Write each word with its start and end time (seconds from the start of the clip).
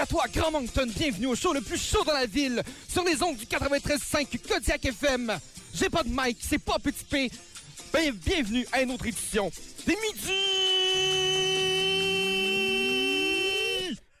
à 0.00 0.06
toi, 0.06 0.24
Grand 0.32 0.50
Moncton. 0.50 0.88
Bienvenue 0.96 1.26
au 1.26 1.34
show 1.34 1.52
le 1.52 1.60
plus 1.60 1.76
chaud 1.76 2.02
dans 2.04 2.14
la 2.14 2.24
ville, 2.24 2.62
sur 2.88 3.04
les 3.04 3.22
ondes 3.22 3.36
du 3.36 3.44
93.5 3.44 4.38
Kodiak 4.48 4.86
FM. 4.86 5.38
J'ai 5.74 5.90
pas 5.90 6.02
de 6.02 6.08
mic, 6.08 6.38
c'est 6.40 6.58
pas 6.58 6.78
Petit 6.78 7.04
P. 7.04 7.30
Ben, 7.92 8.10
bienvenue 8.12 8.66
à 8.72 8.80
une 8.80 8.92
autre 8.92 9.04
édition 9.06 9.50
des 9.86 9.96
Midi 9.96 10.32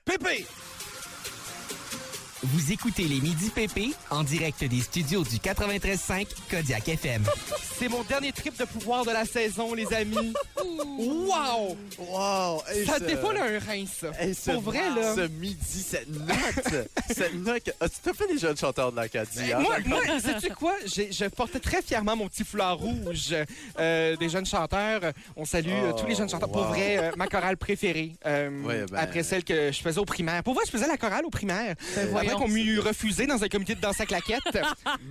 Pépé. 0.04 0.44
Vous 2.42 2.72
écoutez 2.72 3.04
les 3.04 3.20
Midi 3.20 3.50
PP 3.50 3.94
en 4.10 4.22
direct 4.22 4.64
des 4.64 4.80
studios 4.80 5.24
du 5.24 5.36
93.5 5.36 6.26
Kodiak 6.50 6.88
FM. 6.88 7.24
C'est 7.78 7.88
mon 7.88 8.02
dernier 8.02 8.32
trip 8.32 8.58
de 8.58 8.64
pouvoir 8.64 9.04
de 9.04 9.10
la 9.12 9.24
saison, 9.24 9.72
les 9.74 9.92
amis. 9.94 10.34
Wow! 10.64 11.76
Wow! 11.98 12.62
Hey, 12.68 12.86
Ça 12.86 12.98
ce- 12.98 13.04
défoule 13.04 13.36
un 13.36 13.58
rein, 13.58 13.84
ça. 13.86 14.08
hey, 14.20 14.34
ce- 14.34 14.50
Pour 14.52 14.62
vrai, 14.62 14.82
là. 14.94 15.14
Ce 15.14 15.26
midi, 15.28 15.82
cette 15.86 16.08
note! 16.08 16.88
cette 17.10 17.34
note. 17.34 17.70
Ah, 17.80 17.88
tu 17.88 17.96
t'as 18.02 18.12
fait 18.12 18.26
des 18.32 18.38
jeunes 18.38 18.56
chanteurs 18.56 18.90
de 18.92 18.96
l'Acadie, 18.96 19.52
hein? 19.52 19.60
moi, 19.60 19.76
moi 19.86 20.00
sais-tu 20.20 20.52
quoi? 20.54 20.74
J'ai- 20.86 21.12
Je 21.12 21.24
portais 21.26 21.60
très 21.60 21.82
fièrement 21.82 22.16
mon 22.16 22.28
petit 22.28 22.44
foulard 22.44 22.78
rouge 22.78 23.34
euh, 23.78 24.16
des 24.16 24.28
jeunes 24.28 24.46
chanteurs. 24.46 25.00
On 25.36 25.44
salue 25.44 25.68
euh, 25.70 25.92
tous 25.92 26.06
les 26.06 26.14
jeunes 26.14 26.28
chanteurs. 26.28 26.50
Pour 26.50 26.62
wow. 26.62 26.68
vrai, 26.68 26.98
euh, 26.98 27.10
ma 27.16 27.26
chorale 27.26 27.56
préférée. 27.56 28.12
euh, 28.26 28.62
Ouais, 28.62 28.84
ben- 28.90 28.98
Après 28.98 29.22
celle 29.22 29.44
que 29.44 29.70
je 29.72 29.80
faisais 29.80 29.98
au 29.98 30.04
primaire. 30.04 30.42
Pour 30.42 30.54
vrai, 30.54 30.64
je 30.66 30.70
faisais 30.70 30.86
la 30.88 30.96
chorale 30.96 31.24
au 31.24 31.30
primaire. 31.30 31.74
Après 31.92 32.06
voyons. 32.06 32.38
qu'on 32.38 32.48
m'eût 32.48 32.78
refusé 32.80 33.26
dans 33.26 33.42
un 33.42 33.48
comité 33.48 33.74
de 33.74 33.80
danse 33.80 34.00
à 34.00 34.06
claquettes. 34.06 34.40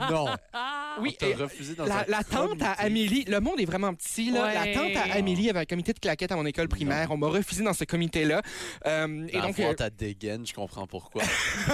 Non! 0.09 0.27
oui, 1.01 1.15
refusé 1.39 1.75
dans 1.75 1.85
la, 1.85 1.99
un 1.99 2.05
la 2.07 2.23
tante 2.23 2.61
à. 2.61 2.71
Amélie, 2.73 3.25
le 3.25 3.39
monde 3.39 3.59
est 3.59 3.65
vraiment 3.65 3.93
petit. 3.93 4.31
Là. 4.31 4.43
Ouais. 4.43 4.53
La 4.53 4.73
tante 4.73 4.95
à 4.95 5.15
Amélie 5.17 5.38
avait 5.47 5.59
un 5.59 5.65
comité 5.65 5.93
de 5.93 5.99
claquettes 5.99 6.31
à 6.31 6.35
mon 6.35 6.45
école 6.45 6.67
primaire. 6.67 7.11
On 7.11 7.17
m'a 7.17 7.27
refusé 7.27 7.63
dans 7.63 7.73
ce 7.73 7.83
comité-là. 7.83 8.41
Euh, 8.85 9.27
et 9.29 9.39
donc, 9.39 9.59
euh, 9.59 9.73
ta 9.73 9.89
dégaine, 9.89 10.45
je 10.45 10.53
comprends 10.53 10.87
pourquoi. 10.87 11.21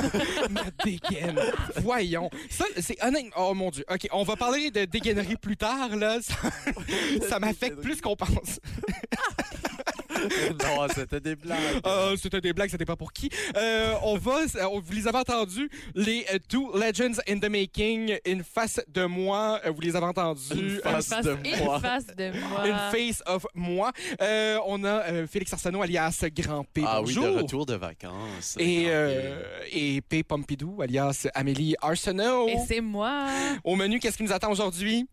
ma 0.49 0.66
dégaine. 0.83 1.39
Voyons. 1.77 2.30
Ça, 2.49 2.66
c'est 2.80 3.02
honnête. 3.03 3.31
Oh 3.38 3.53
mon 3.53 3.72
Dieu. 3.72 3.85
OK, 3.89 4.07
on 4.11 4.23
va 4.23 4.35
parler 4.35 4.69
de 4.72 4.85
dégainerie 4.85 5.38
plus 5.38 5.57
tard, 5.57 5.95
là. 5.95 6.19
Ça, 6.22 6.35
ça 7.30 7.39
m'affecte 7.39 7.81
plus 7.81 8.02
qu'on 8.02 8.16
pense. 8.16 8.59
non, 10.64 10.88
c'était 10.94 11.20
des 11.20 11.36
blagues. 11.36 11.59
Ah, 11.84 12.12
c'était 12.22 12.42
des 12.42 12.54
blagues, 12.54 12.70
c'était 12.70 12.86
pas 12.86 12.95
pour 12.95 13.12
qui. 13.14 13.30
Euh, 13.58 13.94
on 14.04 14.18
va, 14.18 14.40
on- 14.72 14.80
vous 14.80 14.94
les 14.94 15.08
avez 15.08 15.18
entendus, 15.18 15.70
les 15.94 16.26
euh, 16.34 16.38
Two 16.50 16.72
Legends 16.76 17.20
in 17.28 17.40
the 17.40 17.50
Making, 17.50 18.18
une 18.26 18.44
face 18.44 18.80
de 18.88 19.06
moi, 19.06 19.59
euh, 19.66 19.72
vous 19.72 19.81
les 19.81 19.96
avez 19.96 20.06
entendus. 20.06 20.42
Une 20.56 20.80
face 20.81 21.08
Face- 21.09 21.26
de 21.26 21.38
une 21.46 21.64
moi. 21.64 21.80
face 21.80 22.08
de 22.08 22.31
moi. 22.40 22.68
Une 22.68 22.92
face 22.92 23.23
of 23.26 23.46
moi. 23.53 23.92
Euh, 24.22 24.58
on 24.66 24.84
a 24.84 24.88
euh, 25.12 25.28
Félix 25.28 25.53
Arsenault 25.53 25.81
alias 25.81 26.23
Grand 26.36 26.64
P. 26.64 26.81
Ah 26.86 27.02
oui, 27.02 27.14
Bonjour. 27.16 27.36
de 27.36 27.42
retour 27.42 27.66
de 27.66 27.76
vacances. 27.76 28.56
Et, 28.59 28.86
euh, 28.88 29.42
et 29.72 30.02
P. 30.02 30.23
Pompidou 30.23 30.81
alias 30.81 31.28
Amélie 31.34 31.76
Arsenault. 31.81 32.48
Et 32.50 32.58
c'est 32.68 32.81
moi. 32.81 33.28
Au 33.64 33.76
menu, 33.76 34.00
qu'est-ce 34.00 34.18
qui 34.18 34.23
nous 34.23 34.34
attend 34.34 34.52
aujourd'hui? 34.52 35.08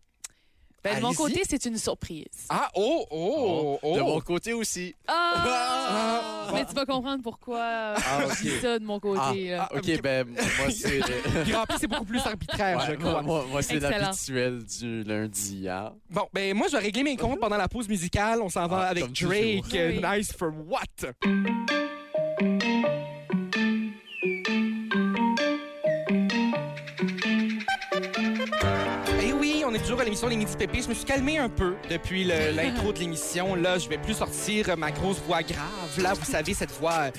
Ben, 0.83 0.97
de 0.97 1.01
mon 1.01 1.13
côté, 1.13 1.41
c'est 1.47 1.65
une 1.65 1.77
surprise. 1.77 2.25
Ah, 2.49 2.69
oh, 2.75 3.05
oh, 3.09 3.79
oh. 3.81 3.95
De 3.95 4.01
mon 4.01 4.19
côté 4.19 4.51
aussi. 4.53 4.93
Ah! 5.07 6.47
Mais 6.53 6.65
tu 6.65 6.73
vas 6.73 6.85
comprendre 6.85 7.23
pourquoi 7.23 7.59
euh, 7.59 7.95
Ah, 7.97 8.21
je 8.37 8.41
dis 8.43 8.49
ok. 8.55 8.61
ça 8.61 8.79
de 8.79 8.83
mon 8.85 8.99
côté. 8.99 9.51
là. 9.51 9.69
Ah, 9.71 9.75
OK, 9.77 10.01
ben, 10.01 10.27
moi, 10.27 10.69
c'est... 10.71 10.99
le- 10.99 11.43
Grand 11.51 11.65
P, 11.65 11.75
c'est 11.79 11.87
beaucoup 11.87 12.03
plus 12.05 12.19
arbitraire, 12.25 12.77
Ouais, 12.79 12.83
je 12.89 12.93
crois. 12.95 13.11
moi, 13.13 13.21
moi, 13.23 13.45
moi, 13.49 13.61
c'est 13.61 13.75
Excellent. 13.75 13.97
l'habituel 13.97 14.63
du 14.65 15.03
lundi, 15.03 15.69
hein? 15.69 15.93
Bon, 16.09 16.27
ben 16.33 16.53
moi, 16.55 16.67
je 16.67 16.73
vais 16.77 16.83
régler 16.83 17.03
mes 17.03 17.15
comptes 17.15 17.39
pendant 17.39 17.57
la 17.57 17.67
pause 17.69 17.87
musicale. 17.87 18.41
On 18.41 18.49
s'en 18.49 18.67
va 18.67 18.79
Ah, 18.81 18.87
avec 18.89 19.03
comme 19.05 19.13
Drake. 19.13 19.61
toujours. 19.63 19.79
Oui. 19.87 20.01
Nice 20.17 20.33
for 20.33 20.51
what? 20.67 21.13
L'émission 30.23 30.27
Les 30.29 30.37
Midi 30.37 30.57
Pépé. 30.57 30.81
Je 30.81 30.89
me 30.89 30.93
suis 30.93 31.05
calmé 31.05 31.37
un 31.37 31.49
peu 31.49 31.75
depuis 31.89 32.23
l'intro 32.55 32.93
de 32.93 32.99
l'émission. 32.99 33.55
Là, 33.55 33.77
je 33.77 33.89
vais 33.89 33.97
plus 33.97 34.13
sortir 34.13 34.77
ma 34.77 34.91
grosse 34.91 35.17
voix 35.25 35.41
grave. 35.41 35.99
Là, 36.01 36.13
vous 36.13 36.25
savez, 36.25 36.53
cette 36.53 36.71
voix 36.71 36.93
euh, 36.93 37.11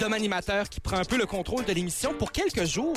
d'homme 0.00 0.12
animateur 0.12 0.68
qui 0.68 0.80
prend 0.80 0.96
un 0.96 1.04
peu 1.04 1.16
le 1.16 1.26
contrôle 1.26 1.64
de 1.64 1.72
l'émission 1.72 2.14
pour 2.14 2.32
quelques 2.32 2.64
jours. 2.64 2.96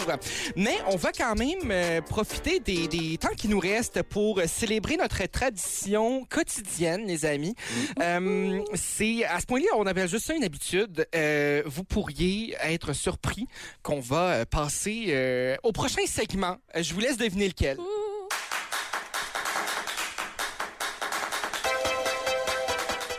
Mais 0.55 0.77
on 0.87 0.95
va 0.95 1.11
quand 1.11 1.35
même 1.35 1.69
euh, 1.69 2.01
profiter 2.01 2.59
des, 2.59 2.87
des 2.87 3.17
temps 3.17 3.33
qui 3.35 3.47
nous 3.47 3.59
restent 3.59 4.03
pour 4.03 4.41
célébrer 4.45 4.97
notre 4.97 5.25
tradition 5.27 6.25
quotidienne, 6.25 7.05
les 7.05 7.25
amis. 7.25 7.55
Euh, 8.01 8.61
c'est 8.73 9.25
à 9.25 9.39
ce 9.39 9.45
point-là, 9.45 9.67
on 9.75 9.85
avait 9.85 10.07
juste 10.07 10.27
ça 10.27 10.33
une 10.33 10.43
habitude. 10.43 11.05
Euh, 11.15 11.63
vous 11.65 11.83
pourriez 11.83 12.55
être 12.63 12.93
surpris 12.93 13.47
qu'on 13.83 13.99
va 13.99 14.45
passer 14.45 15.57
au 15.63 15.71
prochain 15.71 16.05
segment. 16.05 16.57
Je 16.75 16.93
vous 16.93 16.99
laisse 16.99 17.17
deviner 17.17 17.47
lequel. 17.47 17.77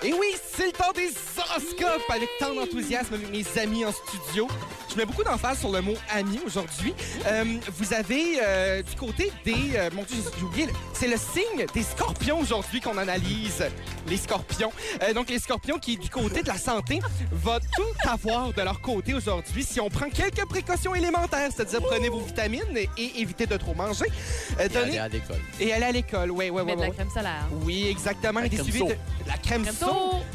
Et 0.04 0.12
oui, 0.12 0.34
c'est 0.54 0.66
le 0.66 0.72
temps 0.72 0.92
des 0.94 1.10
horoscopes 1.38 2.10
avec 2.10 2.28
tant 2.38 2.54
d'enthousiasme 2.54 3.14
avec 3.14 3.30
mes 3.30 3.44
amis 3.60 3.84
en 3.84 3.92
studio. 3.92 4.48
Je 4.90 4.96
mets 4.96 5.06
beaucoup 5.06 5.24
d'emphase 5.24 5.58
sur 5.60 5.70
le 5.72 5.80
mot 5.80 5.94
ami 6.10 6.38
aujourd'hui. 6.46 6.92
Euh, 7.26 7.44
vous 7.78 7.94
avez 7.94 8.38
euh, 8.42 8.82
du 8.82 8.94
côté 8.94 9.32
des... 9.44 9.72
euh, 9.76 9.88
mon 9.94 10.02
Dieu, 10.02 10.16
j'ai- 10.36 10.42
oublié. 10.44 10.68
C'est 10.92 11.08
le 11.08 11.16
signe 11.16 11.64
des 11.72 11.82
scorpions 11.82 12.38
aujourd'hui 12.41 12.80
qu'on 12.80 12.98
analyse. 12.98 13.64
Les 14.06 14.18
scorpions. 14.18 14.70
Euh, 15.02 15.14
donc, 15.14 15.30
les 15.30 15.38
scorpions 15.38 15.78
qui, 15.78 15.96
du 15.96 16.10
côté 16.10 16.42
de 16.42 16.48
la 16.48 16.58
santé, 16.58 17.00
va 17.32 17.58
tout 17.74 18.08
avoir 18.08 18.52
de 18.52 18.60
leur 18.62 18.80
côté 18.82 19.14
aujourd'hui 19.14 19.64
si 19.64 19.80
on 19.80 19.88
prend 19.88 20.10
quelques 20.10 20.44
précautions 20.46 20.94
élémentaires, 20.94 21.48
c'est-à-dire 21.54 21.80
prenez 21.80 22.08
vos 22.10 22.20
vitamines 22.20 22.76
et, 22.76 22.88
et 22.98 23.20
évitez 23.20 23.46
de 23.46 23.56
trop 23.56 23.74
manger. 23.74 24.06
Euh, 24.60 24.66
Et 24.66 24.68
donnez- 24.68 24.82
aller 24.91 24.98
à 24.98 25.08
l'école. 25.08 25.41
et 25.58 25.72
aller 25.72 25.84
à 25.86 25.92
l'école, 25.92 26.30
oui, 26.30 26.50
oui, 26.50 26.60
oui. 26.60 26.64
Mets 26.66 26.76
de 26.76 26.80
la 26.82 26.91
crème 26.91 27.10
solaire. 27.10 27.46
Oui, 27.64 27.86
exactement. 27.88 28.41
La 28.41 28.48
des 28.48 28.56
crème 28.58 28.88
de 28.88 28.94
la 29.26 29.38
crème 29.38 29.62
Crème. 29.62 29.74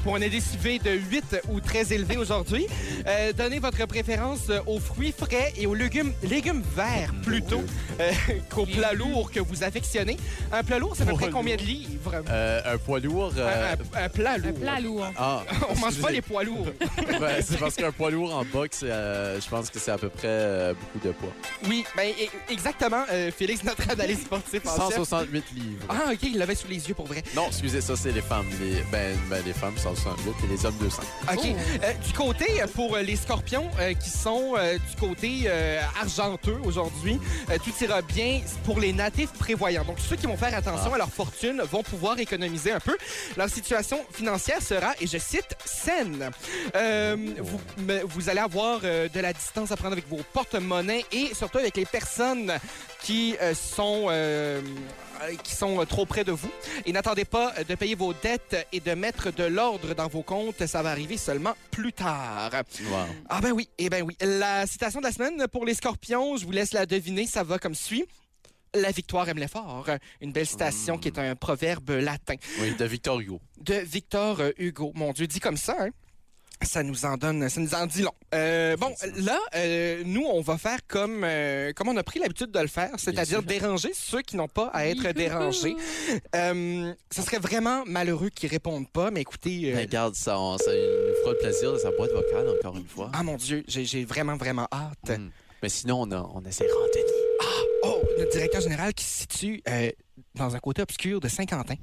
Pour 0.08 0.16
un 0.16 0.22
SUV 0.22 0.80
de 0.80 0.92
8 0.92 1.42
ou 1.50 1.60
très 1.60 1.92
élevé 1.92 2.16
aujourd'hui. 2.16 2.66
Euh, 3.08 3.34
donnez 3.34 3.60
votre 3.60 3.86
préférence 3.88 4.50
euh, 4.50 4.60
aux 4.66 4.80
fruits 4.80 5.12
frais 5.12 5.52
et 5.58 5.68
aux 5.68 5.74
légumes, 5.76 6.14
légumes 6.24 6.64
verts 6.78 7.12
plutôt 7.24 7.62
euh, 8.00 8.10
qu'aux 8.50 8.66
plats 8.66 8.94
lourds 8.94 9.30
que 9.30 9.42
vous 9.42 9.66
affectionnez. 9.66 10.16
Un 10.54 10.64
plat 10.64 10.80
lourd, 10.80 10.94
c'est 10.96 11.04
à 11.04 11.08
peu 11.08 11.14
près 11.16 11.30
combien 11.30 11.58
de 11.58 11.62
livres? 11.64 12.24
Euh, 12.30 12.62
un 12.74 12.78
poids 12.78 13.02
lourd... 13.02 13.34
euh, 13.38 13.74
Un, 13.74 14.00
un- 14.00 14.06
un 14.06 14.08
plat 14.08 14.38
lourd. 14.38 14.48
Un 14.56 14.60
plat 14.62 14.80
lourd. 14.80 15.08
Ah, 15.18 15.44
On 15.72 15.76
mange 15.76 15.98
pas 16.00 16.12
les 16.12 16.22
poids 16.22 16.46
lourds. 16.46 16.68
Ben, 17.20 17.42
c'est 17.46 17.58
parce 17.60 17.76
qu'un 17.76 17.92
poids 17.92 18.10
lourd 18.12 18.34
en 18.34 18.46
boxe, 18.46 18.82
euh, 18.84 19.42
je 19.42 19.50
pense 19.50 19.70
que 19.70 19.78
c'est 19.80 19.92
à 19.92 19.98
peu 19.98 20.08
près 20.08 20.28
euh, 20.30 20.74
beaucoup 20.74 21.06
de 21.06 21.12
poids. 21.12 21.34
Oui, 21.68 21.84
ben, 21.98 22.10
e- 22.12 22.54
exactement, 22.54 23.04
euh, 23.12 23.30
Félix, 23.36 23.62
notre 23.66 23.90
analyste 23.90 24.22
sportif 24.22 24.62
en 24.68 24.88
chef. 24.88 24.96
168 24.96 25.44
livres. 25.56 25.86
Ah, 25.90 26.12
OK, 26.14 26.20
il 26.24 26.38
l'avait 26.38 26.56
sous 26.56 26.68
les 26.70 26.88
yeux 26.88 26.94
pour 26.94 27.08
vrai. 27.08 27.24
Non, 27.36 27.48
excusez, 27.48 27.82
ça, 27.82 27.96
c'est 27.98 28.14
les 28.14 28.22
femmes. 28.22 28.46
Les, 28.62 28.84
ben, 28.92 29.18
ben, 29.30 29.44
les 29.46 29.52
femmes, 29.54 29.74
168 29.76 29.97
et 30.06 30.48
les 30.48 30.66
hommes, 30.66 30.76
200. 30.80 31.02
OK. 31.32 31.40
Oh. 31.44 31.46
Euh, 31.84 31.94
du 32.06 32.14
côté, 32.14 32.62
euh, 32.62 32.68
pour 32.68 32.96
euh, 32.96 33.02
les 33.02 33.16
scorpions 33.16 33.70
euh, 33.80 33.94
qui 33.94 34.10
sont 34.10 34.54
euh, 34.58 34.78
du 34.78 34.96
côté 35.00 35.44
euh, 35.46 35.80
argenteux 36.00 36.58
aujourd'hui, 36.64 37.20
euh, 37.50 37.58
tout 37.64 37.72
ira 37.84 38.02
bien 38.02 38.42
pour 38.66 38.80
les 38.80 38.94
natifs 38.94 39.32
prévoyants. 39.34 39.84
Donc, 39.86 39.98
ceux 40.00 40.16
qui 40.16 40.26
vont 40.28 40.38
faire 40.38 40.54
attention 40.56 40.92
Ah. 40.92 40.96
à 40.96 40.98
leur 41.00 41.10
fortune 41.10 41.62
vont 41.72 41.84
pouvoir 41.84 42.20
économiser 42.20 42.72
un 42.72 42.80
peu. 42.80 42.98
Leur 43.36 43.50
situation 43.50 44.00
financière 44.12 44.62
sera, 44.62 44.94
et 45.02 45.08
je 45.08 45.18
cite, 45.18 45.56
saine. 45.66 46.30
Euh, 46.76 47.16
vous, 47.40 47.60
vous 48.08 48.30
allez 48.30 48.40
avoir 48.40 48.80
euh, 48.84 49.08
de 49.10 49.20
la 49.20 49.34
distance 49.34 49.72
à 49.72 49.78
prendre 49.78 49.94
avec 49.94 50.08
vos 50.08 50.22
porte-monnaies 50.34 51.06
et 51.12 51.34
surtout 51.34 51.58
avec 51.58 51.76
les 51.78 51.86
personnes 51.86 52.54
qui 53.02 53.36
euh, 53.42 53.54
sont... 53.54 54.08
euh, 55.24 55.36
qui 55.44 55.56
sont 55.56 55.82
euh, 55.82 55.86
trop 55.86 56.06
près 56.06 56.24
de 56.24 56.32
vous. 56.32 56.52
Et 56.86 56.92
n'attendez 56.92 57.26
pas 57.26 57.54
euh, 57.58 57.64
de 57.64 57.76
payer 57.76 57.96
vos 57.96 58.14
dettes 58.14 58.68
et 58.72 58.80
de 58.80 58.92
mettre 58.94 59.32
de 59.32 59.44
l'ordre 59.44 59.94
dans 59.94 60.08
vos 60.08 60.24
comptes. 60.24 60.66
Ça 60.66 60.82
va 60.82 60.92
arriver 60.92 61.18
seulement 61.18 61.54
plus 61.72 61.94
tard. 61.94 62.52
Wow. 62.90 62.98
Ah 63.30 63.42
ben 63.42 63.52
oui, 63.52 63.70
eh 63.78 63.90
ben 63.90 64.04
oui. 64.04 64.16
La 64.22 64.68
citation 64.68 65.00
de 65.00 65.06
la 65.06 65.12
semaine 65.12 65.48
pour 65.52 65.66
les 65.66 65.74
scorpions, 65.74 66.38
je 66.38 66.46
vous 66.46 66.52
laisse 66.52 66.74
la 66.74 66.86
deviner, 66.86 67.26
ça 67.26 67.44
va 67.44 67.60
comme 67.60 67.76
suit. 67.76 68.06
La 68.74 68.92
victoire 68.92 69.28
aime 69.30 69.38
l'effort. 69.38 69.88
Une 70.22 70.32
belle 70.32 70.46
citation 70.46 70.98
qui 70.98 71.08
est 71.08 71.18
un 71.18 71.36
proverbe 71.36 71.90
latin. 71.90 72.36
Oui, 72.60 72.76
de 72.76 72.86
Victor 72.86 73.20
Hugo. 73.20 73.42
De 73.62 73.76
Victor 73.76 74.42
Hugo. 74.58 74.92
Mon 74.94 75.14
Dieu, 75.14 75.26
dit 75.26 75.40
comme 75.40 75.58
ça, 75.58 75.76
hein? 75.80 75.90
Ça 76.64 76.82
nous 76.82 77.06
en 77.06 77.18
donne, 77.18 77.48
ça 77.50 77.62
nous 77.62 77.76
en 77.76 77.86
dit 77.86 78.02
long. 78.02 78.12
Euh, 78.34 78.76
bon, 78.78 78.94
là, 79.18 79.40
euh, 79.56 80.02
nous, 80.06 80.24
on 80.26 80.42
va 80.42 80.58
faire 80.58 80.80
comme, 80.88 81.24
euh, 81.24 81.72
comme 81.74 81.88
on 81.88 81.96
a 81.98 82.04
pris 82.04 82.20
l'habitude 82.20 82.50
de 82.52 82.60
le 82.60 82.68
faire, 82.68 82.90
c'est-à-dire 82.98 83.44
déranger 83.44 83.92
ceux 83.94 84.22
qui 84.24 84.36
n'ont 84.38 84.48
pas 84.48 84.68
à 84.74 84.88
être 84.88 85.12
dérangés. 85.14 85.76
Ce 86.34 87.22
serait 87.22 87.40
vraiment 87.40 87.84
malheureux 87.86 88.30
qu'ils 88.30 88.50
répondent 88.50 88.90
pas, 88.90 89.12
mais 89.12 89.22
écoutez, 89.22 89.72
Ben, 89.72 89.80
Regarde, 89.82 90.16
ça, 90.16 90.40
on- 90.40 90.58
ça 90.58 90.72
nous 90.72 91.16
fera 91.22 91.32
le 91.34 91.38
plaisir 91.38 91.74
de 91.74 91.78
sa 91.78 91.92
boîte 91.92 92.12
vocale, 92.12 92.50
encore 92.50 92.76
une 92.78 92.88
fois. 92.88 93.12
ah 93.14 93.24
mon 93.24 93.36
Dieu, 93.36 93.64
j'ai 93.68 94.04
vraiment, 94.06 94.36
vraiment 94.36 94.68
hâte. 94.72 95.18
Mm. 95.20 95.30
Mais 95.64 95.70
sinon, 95.70 96.02
on 96.02 96.12
a, 96.12 96.22
on 96.34 96.44
a 96.46 96.52
ses 96.52 96.66
Anthony. 96.66 97.04
Oh, 97.84 98.02
notre 98.18 98.32
directeur 98.32 98.62
général 98.62 98.94
qui 98.94 99.06
se 99.06 99.20
situe 99.22 99.62
dans 100.36 100.56
un 100.56 100.60
côté 100.60 100.82
obscur 100.82 101.20
de 101.20 101.28
Saint-Quentin. 101.28 101.76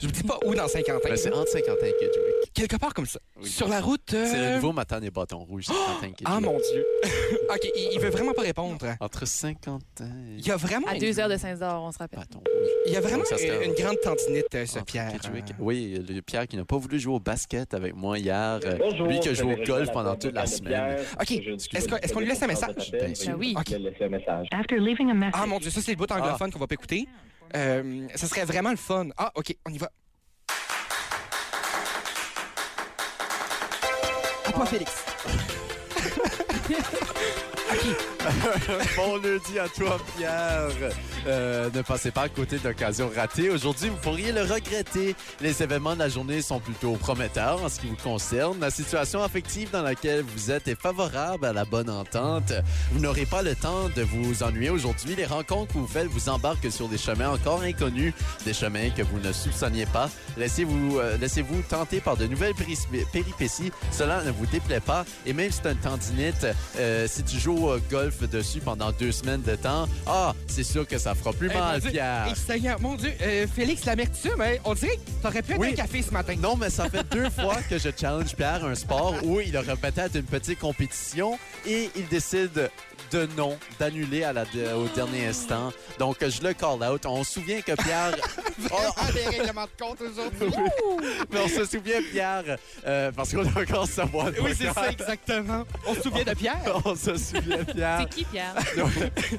Je 0.00 0.06
vous 0.06 0.12
dis 0.12 0.22
pas 0.22 0.38
où 0.44 0.54
dans 0.54 0.68
Saint-Quentin. 0.68 1.08
Ben, 1.08 1.16
c'est 1.16 1.32
entre 1.32 1.48
Saint-Quentin 1.48 1.86
et 1.86 1.92
Kedgewick. 1.92 2.52
Quelque 2.54 2.76
part 2.76 2.92
comme 2.94 3.06
ça. 3.06 3.20
Oui. 3.40 3.48
Sur 3.48 3.68
la 3.68 3.80
route. 3.80 4.14
euh, 4.14 4.26
C'est 4.30 4.38
le 4.50 4.54
nouveau 4.56 4.72
matin 4.72 5.00
des 5.00 5.10
bâtons 5.10 5.38
rouges, 5.44 5.66
Saint-Quentin 5.66 6.08
et 6.08 6.14
Ah 6.24 6.40
mon 6.40 6.58
Dieu. 6.58 6.84
OK, 7.50 7.70
il, 7.76 7.90
il 7.94 8.00
veut 8.00 8.10
vraiment 8.10 8.32
pas 8.32 8.42
répondre. 8.42 8.86
Entre 9.00 9.26
Saint-Quentin 9.26 10.10
Il 10.36 10.44
et 10.44 10.48
y 10.48 10.50
a 10.50 10.56
vraiment, 10.56 10.86
À 10.88 10.98
deux 10.98 11.18
heures 11.20 11.28
de 11.28 11.36
Saint-Zor, 11.36 11.82
on 11.82 11.92
se 11.92 11.98
rappelle. 11.98 12.18
bâtons 12.20 12.38
rouges. 12.40 12.70
il 12.86 12.92
y 12.92 12.96
a 12.96 13.00
vraiment 13.00 13.24
une, 13.30 13.70
une 13.70 13.74
grande 13.74 14.00
tendinite, 14.02 14.54
euh, 14.54 14.66
ce 14.66 14.76
Entre 14.78 14.86
Pierre. 14.86 15.12
Kedgewick. 15.12 15.50
Euh, 15.50 15.54
Oui, 15.60 16.02
le 16.08 16.20
Pierre 16.22 16.46
qui 16.48 16.56
n'a 16.56 16.64
pas 16.64 16.76
voulu 16.78 16.98
jouer 16.98 17.14
au 17.14 17.20
basket 17.20 17.74
avec 17.74 17.94
moi 17.94 18.18
hier. 18.18 18.60
euh, 18.64 18.76
Bonjour, 18.78 19.06
lui 19.08 19.20
qui 19.20 19.28
a 19.28 19.34
joué 19.34 19.54
au 19.60 19.64
golf 19.64 19.90
pendant 19.92 20.16
toute 20.16 20.34
la 20.34 20.46
semaine. 20.46 20.98
OK. 21.20 21.30
Est-ce 21.30 22.12
qu'on 22.12 22.20
lui 22.20 22.28
laisse 22.28 22.42
un 22.42 22.46
message? 22.46 22.90
Bien 22.92 23.14
sûr. 23.14 23.34
Oui. 23.38 23.54
Je 23.66 23.72
vais 23.72 23.78
laisser 23.78 24.04
un 24.04 24.08
message. 24.08 24.46
After 24.52 24.78
leaving 24.78 25.10
a 25.10 25.14
message. 25.14 25.40
Ah 25.42 25.46
mon 25.46 25.58
Dieu, 25.58 25.70
ça 25.70 25.80
c'est 25.80 25.92
le 25.92 25.96
bout 25.96 26.10
anglophone 26.10 26.50
qu'on 26.52 26.58
va 26.58 26.66
pas 26.66 26.74
écouter. 26.74 27.06
Euh, 27.56 28.06
ça 28.14 28.26
serait 28.26 28.44
vraiment 28.44 28.70
le 28.70 28.76
fun. 28.76 29.08
Ah, 29.16 29.32
OK, 29.34 29.56
on 29.66 29.72
y 29.72 29.78
va. 29.78 29.90
À 34.46 34.52
toi, 34.52 34.66
Félix. 34.66 35.04
bon 38.96 39.16
lundi 39.16 39.58
à 39.58 39.68
toi, 39.68 39.98
Pierre. 40.16 40.68
Euh, 41.26 41.70
ne 41.74 41.82
passez 41.82 42.10
pas 42.10 42.22
à 42.22 42.28
côté 42.28 42.58
d'occasions 42.58 43.10
ratées. 43.14 43.50
Aujourd'hui, 43.50 43.88
vous 43.88 43.96
pourriez 43.96 44.32
le 44.32 44.42
regretter. 44.42 45.14
Les 45.40 45.62
événements 45.62 45.94
de 45.94 46.00
la 46.00 46.08
journée 46.08 46.42
sont 46.42 46.60
plutôt 46.60 46.92
prometteurs 46.92 47.62
en 47.62 47.68
ce 47.68 47.80
qui 47.80 47.86
vous 47.86 47.96
concerne. 47.96 48.60
La 48.60 48.70
situation 48.70 49.22
affective 49.22 49.70
dans 49.70 49.82
laquelle 49.82 50.22
vous 50.22 50.50
êtes 50.50 50.68
est 50.68 50.80
favorable 50.80 51.46
à 51.46 51.52
la 51.52 51.64
bonne 51.64 51.88
entente. 51.88 52.52
Vous 52.92 53.00
n'aurez 53.00 53.26
pas 53.26 53.42
le 53.42 53.54
temps 53.54 53.88
de 53.94 54.02
vous 54.02 54.42
ennuyer 54.42 54.70
aujourd'hui. 54.70 55.14
Les 55.16 55.26
rencontres 55.26 55.72
que 55.72 55.78
vous 55.78 55.86
faites 55.86 56.06
vous 56.06 56.28
embarquent 56.28 56.70
sur 56.70 56.88
des 56.88 56.98
chemins 56.98 57.30
encore 57.30 57.62
inconnus, 57.62 58.12
des 58.44 58.54
chemins 58.54 58.90
que 58.90 59.02
vous 59.02 59.18
ne 59.18 59.32
soupçonniez 59.32 59.86
pas. 59.86 60.10
Laissez-vous 60.36 60.98
euh, 60.98 61.16
laissez-vous 61.18 61.62
tenter 61.62 62.00
par 62.00 62.16
de 62.16 62.26
nouvelles 62.26 62.54
péripéties. 63.12 63.72
Cela 63.92 64.22
ne 64.24 64.30
vous 64.30 64.46
déplaît 64.46 64.80
pas. 64.80 65.04
Et 65.26 65.32
même 65.32 65.50
si 65.50 65.60
c'est 65.62 65.72
une 65.72 65.78
tendinite, 65.78 66.46
euh, 66.78 67.06
si 67.08 67.22
tu 67.22 67.38
joues 67.38 67.68
au 67.68 67.78
golf 67.90 68.09
dessus 68.26 68.60
pendant 68.60 68.92
deux 68.92 69.12
semaines 69.12 69.42
de 69.42 69.56
temps, 69.56 69.88
ah, 70.06 70.34
c'est 70.46 70.62
sûr 70.64 70.86
que 70.86 70.98
ça 70.98 71.14
fera 71.14 71.32
plus 71.32 71.48
Eh, 71.52 71.58
mal. 71.58 71.80
Pierre. 71.80 72.26
Eh, 72.30 72.34
Seigneur, 72.34 72.80
mon 72.80 72.94
Dieu, 72.96 73.12
euh, 73.22 73.46
Félix, 73.54 73.84
l'amertume, 73.84 74.40
hein, 74.40 74.56
on 74.64 74.74
dirait 74.74 74.96
que 74.96 75.10
t'aurais 75.22 75.42
pu 75.42 75.52
être 75.52 75.58
Oui. 75.60 75.68
un 75.68 75.74
café 75.74 76.02
ce 76.02 76.10
matin. 76.12 76.34
Non, 76.38 76.56
mais 76.56 76.70
ça 76.70 76.88
fait 76.88 77.04
deux 77.10 77.28
fois 77.40 77.56
que 77.68 77.78
je 77.78 77.88
challenge 77.98 78.34
Pierre 78.34 78.64
à 78.64 78.68
un 78.68 78.74
sport 78.74 79.14
où 79.22 79.40
il 79.40 79.56
aurait 79.56 79.76
peut-être 79.76 80.16
une 80.16 80.24
petite 80.24 80.58
compétition 80.58 81.38
et 81.66 81.90
il 81.96 82.06
décide 82.08 82.70
de 83.12 83.28
non, 83.36 83.56
d'annuler 83.78 84.22
à 84.24 84.32
la, 84.32 84.44
de- 84.44 84.72
au 84.74 84.86
dernier 84.94 85.26
instant. 85.26 85.72
Donc, 85.98 86.16
je 86.20 86.42
le 86.42 86.52
call 86.54 86.82
out. 86.88 87.04
On 87.06 87.24
se 87.24 87.32
souvient 87.34 87.60
que 87.60 87.72
Pierre... 87.72 88.12
Oh, 88.72 88.76
Ah, 88.96 89.12
des 89.12 89.36
règlements 89.38 89.64
de 89.64 89.82
compte 89.84 89.98
aujourd'hui. 90.00 90.62
mais 91.32 91.38
on 91.44 91.48
se 91.48 91.64
souvient, 91.64 92.00
Pierre, 92.10 92.56
euh, 92.86 93.10
parce 93.12 93.32
qu'on 93.32 93.44
a 93.46 93.60
encore 93.60 93.86
savoir. 93.86 94.26
oui, 94.42 94.52
c'est 94.56 94.72
ça, 94.72 94.90
exactement. 94.90 95.64
On 95.86 95.94
se 95.94 96.02
souvient 96.02 96.24
de 96.24 96.34
Pierre. 96.34 96.58
On 96.84 96.94
se 96.94 97.16
souvient, 97.16 97.64
Pierre. 97.64 97.98
C'est 98.00 98.08
qui, 98.16 98.24
Pierre? 98.24 98.54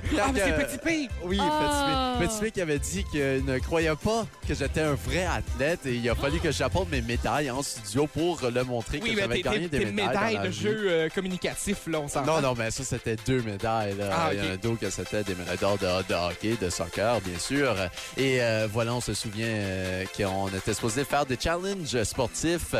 Pierre 0.09 0.25
Ah, 0.27 0.31
mais 0.33 0.39
c'est 0.39 0.51
que- 0.51 0.62
Petit 0.71 0.77
P. 0.77 1.09
Oui, 1.23 1.38
Ah. 1.41 2.15
Petit 2.19 2.27
P. 2.27 2.27
Petit 2.27 2.39
P 2.41 2.51
qui 2.51 2.62
avait 2.62 2.79
dit 2.79 3.03
qu'il 3.12 3.45
ne 3.45 3.59
croyait 3.59 3.95
pas 3.95 4.25
que 4.47 4.53
j'étais 4.53 4.81
un 4.81 4.94
vrai 4.95 5.25
athlète 5.25 5.85
et 5.85 5.95
il 5.95 6.09
a 6.09 6.15
fallu 6.15 6.39
que 6.39 6.51
j'apporte 6.51 6.89
mes 6.89 7.01
médailles 7.01 7.50
en 7.51 7.62
studio 7.62 8.07
pour 8.07 8.39
le 8.41 8.63
montrer 8.63 9.00
Oui, 9.01 9.12
que 9.12 9.15
mais 9.15 9.21
j'avais 9.21 9.35
tes, 9.35 9.41
gagné 9.41 9.69
tes- 9.69 9.79
des 9.79 9.85
médailles. 9.85 10.07
médailles 10.07 10.33
dans 10.35 10.41
la 10.41 10.47
de 10.47 10.53
vie. 10.53 10.62
jeu 10.62 10.83
euh, 10.89 11.09
communicatif, 11.09 11.77
là, 11.88 12.00
on 12.00 12.07
s'en 12.07 12.24
Non, 12.25 12.41
non, 12.41 12.53
mais 12.57 12.71
ça, 12.71 12.83
c'était 12.83 13.15
deux 13.25 13.41
médailles. 13.41 13.95
là. 13.97 14.09
Ah, 14.12 14.29
Il 14.33 14.44
y 14.44 14.47
en 14.50 14.53
a 14.53 14.57
d'autres 14.57 14.79
que 14.79 14.89
c'était 14.89 15.24
des 15.24 15.35
médailles 15.35 15.57
d'or 15.57 15.77
de, 15.77 15.85
de 16.07 16.13
hockey, 16.13 16.56
de 16.62 16.69
soccer, 16.69 17.19
bien 17.21 17.39
sûr. 17.39 17.75
Et 18.17 18.41
euh, 18.41 18.67
voilà, 18.71 18.94
on 18.94 19.01
se 19.01 19.10
souvient 19.13 19.45
euh, 19.47 20.05
qu'on 20.15 20.47
était 20.49 20.73
supposé 20.73 21.03
faire 21.03 21.25
des 21.25 21.37
challenges 21.39 22.03
sportifs. 22.03 22.75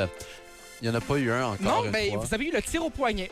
Il 0.82 0.90
n'y 0.90 0.96
en 0.96 0.98
a 0.98 1.02
pas 1.02 1.18
eu 1.18 1.32
un 1.32 1.46
encore 1.48 1.84
Non, 1.84 1.92
mais 1.92 2.10
vous 2.10 2.34
avez 2.34 2.46
eu 2.46 2.52
le 2.52 2.62
tir 2.62 2.84
au 2.84 2.90
poignet. 2.90 3.30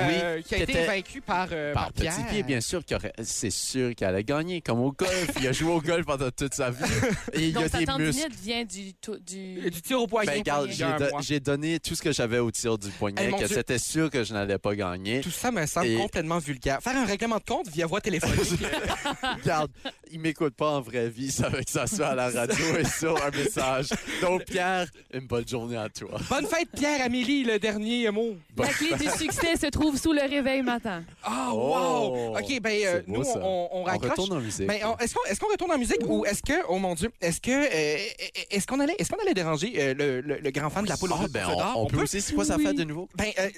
Euh, 0.00 0.40
qui 0.42 0.54
a 0.54 0.58
qui 0.58 0.62
été 0.64 0.72
était- 0.72 0.86
vaincu 0.86 1.20
par, 1.20 1.48
euh, 1.52 1.72
par, 1.72 1.84
Par 1.84 1.92
Pierre. 1.92 2.14
petit 2.16 2.24
pied, 2.24 2.42
bien 2.42 2.60
sûr, 2.60 2.82
c'est 3.22 3.50
sûr 3.50 3.94
qu'elle 3.94 4.14
a 4.14 4.22
gagné, 4.22 4.60
comme 4.60 4.80
au 4.80 4.92
golf. 4.92 5.30
Il 5.40 5.46
a 5.46 5.52
joué 5.52 5.70
au 5.72 5.80
golf 5.80 6.04
pendant 6.06 6.30
toute 6.30 6.54
sa 6.54 6.70
vie. 6.70 6.84
Et 7.32 7.48
il 7.48 7.52
Donc, 7.52 7.64
a 7.64 7.68
sa 7.68 7.78
des 7.78 7.86
muscles. 7.86 8.20
tendinite 8.22 8.40
vient 8.40 8.64
du... 8.64 8.92
du... 9.26 9.70
Du 9.70 9.82
tir 9.82 10.00
au 10.00 10.06
poignet. 10.06 10.42
Ben, 10.44 10.64
il 10.66 10.72
j'ai, 10.72 10.84
a 10.84 10.98
do- 10.98 11.44
donné 11.44 11.80
tout 11.80 11.94
ce 11.94 12.02
que 12.02 12.12
j'avais 12.12 12.38
au 12.38 12.50
tir 12.50 12.78
du 12.78 12.88
poignet, 12.90 13.30
que 13.38 13.46
c'était 13.46 13.78
sûr 13.78 14.10
que 14.10 14.24
je 14.24 14.32
n'allais 14.32 14.58
pas 14.58 14.74
gagner. 14.74 15.20
Tout 15.20 15.30
ça 15.30 15.50
me 15.50 15.64
semble 15.66 15.86
Et- 15.86 15.96
complètement 15.96 16.38
vulgaire. 16.38 16.80
Faire 16.82 16.96
un 16.96 17.04
règlement 17.06 17.36
de 17.38 17.44
compte 17.44 17.68
via 17.68 17.86
voie 17.86 18.00
téléphonique. 18.00 18.60
Regarde, 19.42 19.70
il 20.10 20.20
m'écoute 20.20 20.54
pas 20.54 20.70
en 20.70 20.80
vraie 20.80 21.08
vie, 21.08 21.30
ça 21.30 21.48
veut 21.48 21.62
que 21.62 21.70
ça 21.70 21.86
soit 21.86 22.08
à 22.08 22.14
la 22.14 22.30
radio 22.30 22.76
et 22.78 22.84
sur 22.84 23.16
un 23.24 23.30
message. 23.30 23.88
Donc, 24.20 24.44
Pierre, 24.44 24.86
une 25.12 25.26
bonne 25.26 25.46
journée 25.46 25.76
à 25.76 25.88
toi. 25.88 26.18
Bonne 26.28 26.46
fête, 26.46 26.68
Pierre, 26.76 27.00
Amélie, 27.04 27.44
le 27.44 27.58
dernier 27.58 28.10
mot. 28.10 28.36
Bonne 28.54 28.66
La 28.66 28.72
clé 28.72 28.88
du 28.96 29.10
succès 29.18 29.56
se 29.56 29.66
trouve 29.66 29.81
sous 29.96 30.12
le 30.12 30.22
réveil 30.28 30.62
matin. 30.62 31.02
Ah, 31.22 31.50
Oh! 31.52 31.56
wow! 31.56 32.38
OK, 32.38 32.60
ben, 32.60 32.80
euh, 32.86 33.02
beau, 33.06 33.18
nous, 33.18 33.24
ça. 33.24 33.38
on, 33.42 33.68
on 33.72 33.80
On 33.80 33.84
raccroche. 33.84 34.10
retourne 34.10 34.32
en 34.38 34.40
musique. 34.40 34.66
Ben, 34.66 34.80
on- 34.84 34.96
est-ce 34.98 35.14
qu'on 35.14 35.24
est-ce 35.28 35.40
qu'on 35.40 35.48
retourne 35.50 35.72
en 35.72 35.78
musique 35.78 35.98
ou 36.06 36.24
est-ce 36.24 36.42
que, 36.42 36.52
oh 36.68 36.78
mon 36.78 36.94
Dieu, 36.94 37.10
est-ce 37.20 37.40
que 37.40 37.50
euh, 37.50 37.98
est-ce 38.50 38.66
qu'on 38.66 38.80
allait, 38.80 38.94
est-ce 38.98 39.10
qu'on 39.10 39.20
allait 39.22 39.34
déranger 39.34 39.72
euh, 39.76 39.94
le, 39.94 40.20
le- 40.20 40.38
le 40.40 40.50
grand 40.50 40.70
fan 40.70 40.84
de 40.84 40.88
la 40.88 40.96
poule 40.96 41.10
au 41.12 41.16
Ah, 41.18 41.26
ben, 41.28 41.46
on, 41.76 41.82
on 41.82 41.86
peut 41.86 42.02
aussi. 42.02 42.20
C'est 42.20 42.34
quoi 42.34 42.44
ça 42.44 42.56
Oui. 42.56 42.64
fait 42.66 42.74
de 42.74 42.84
nouveau? 42.84 43.08
Ben, 43.16 43.30
euh, 43.38 43.48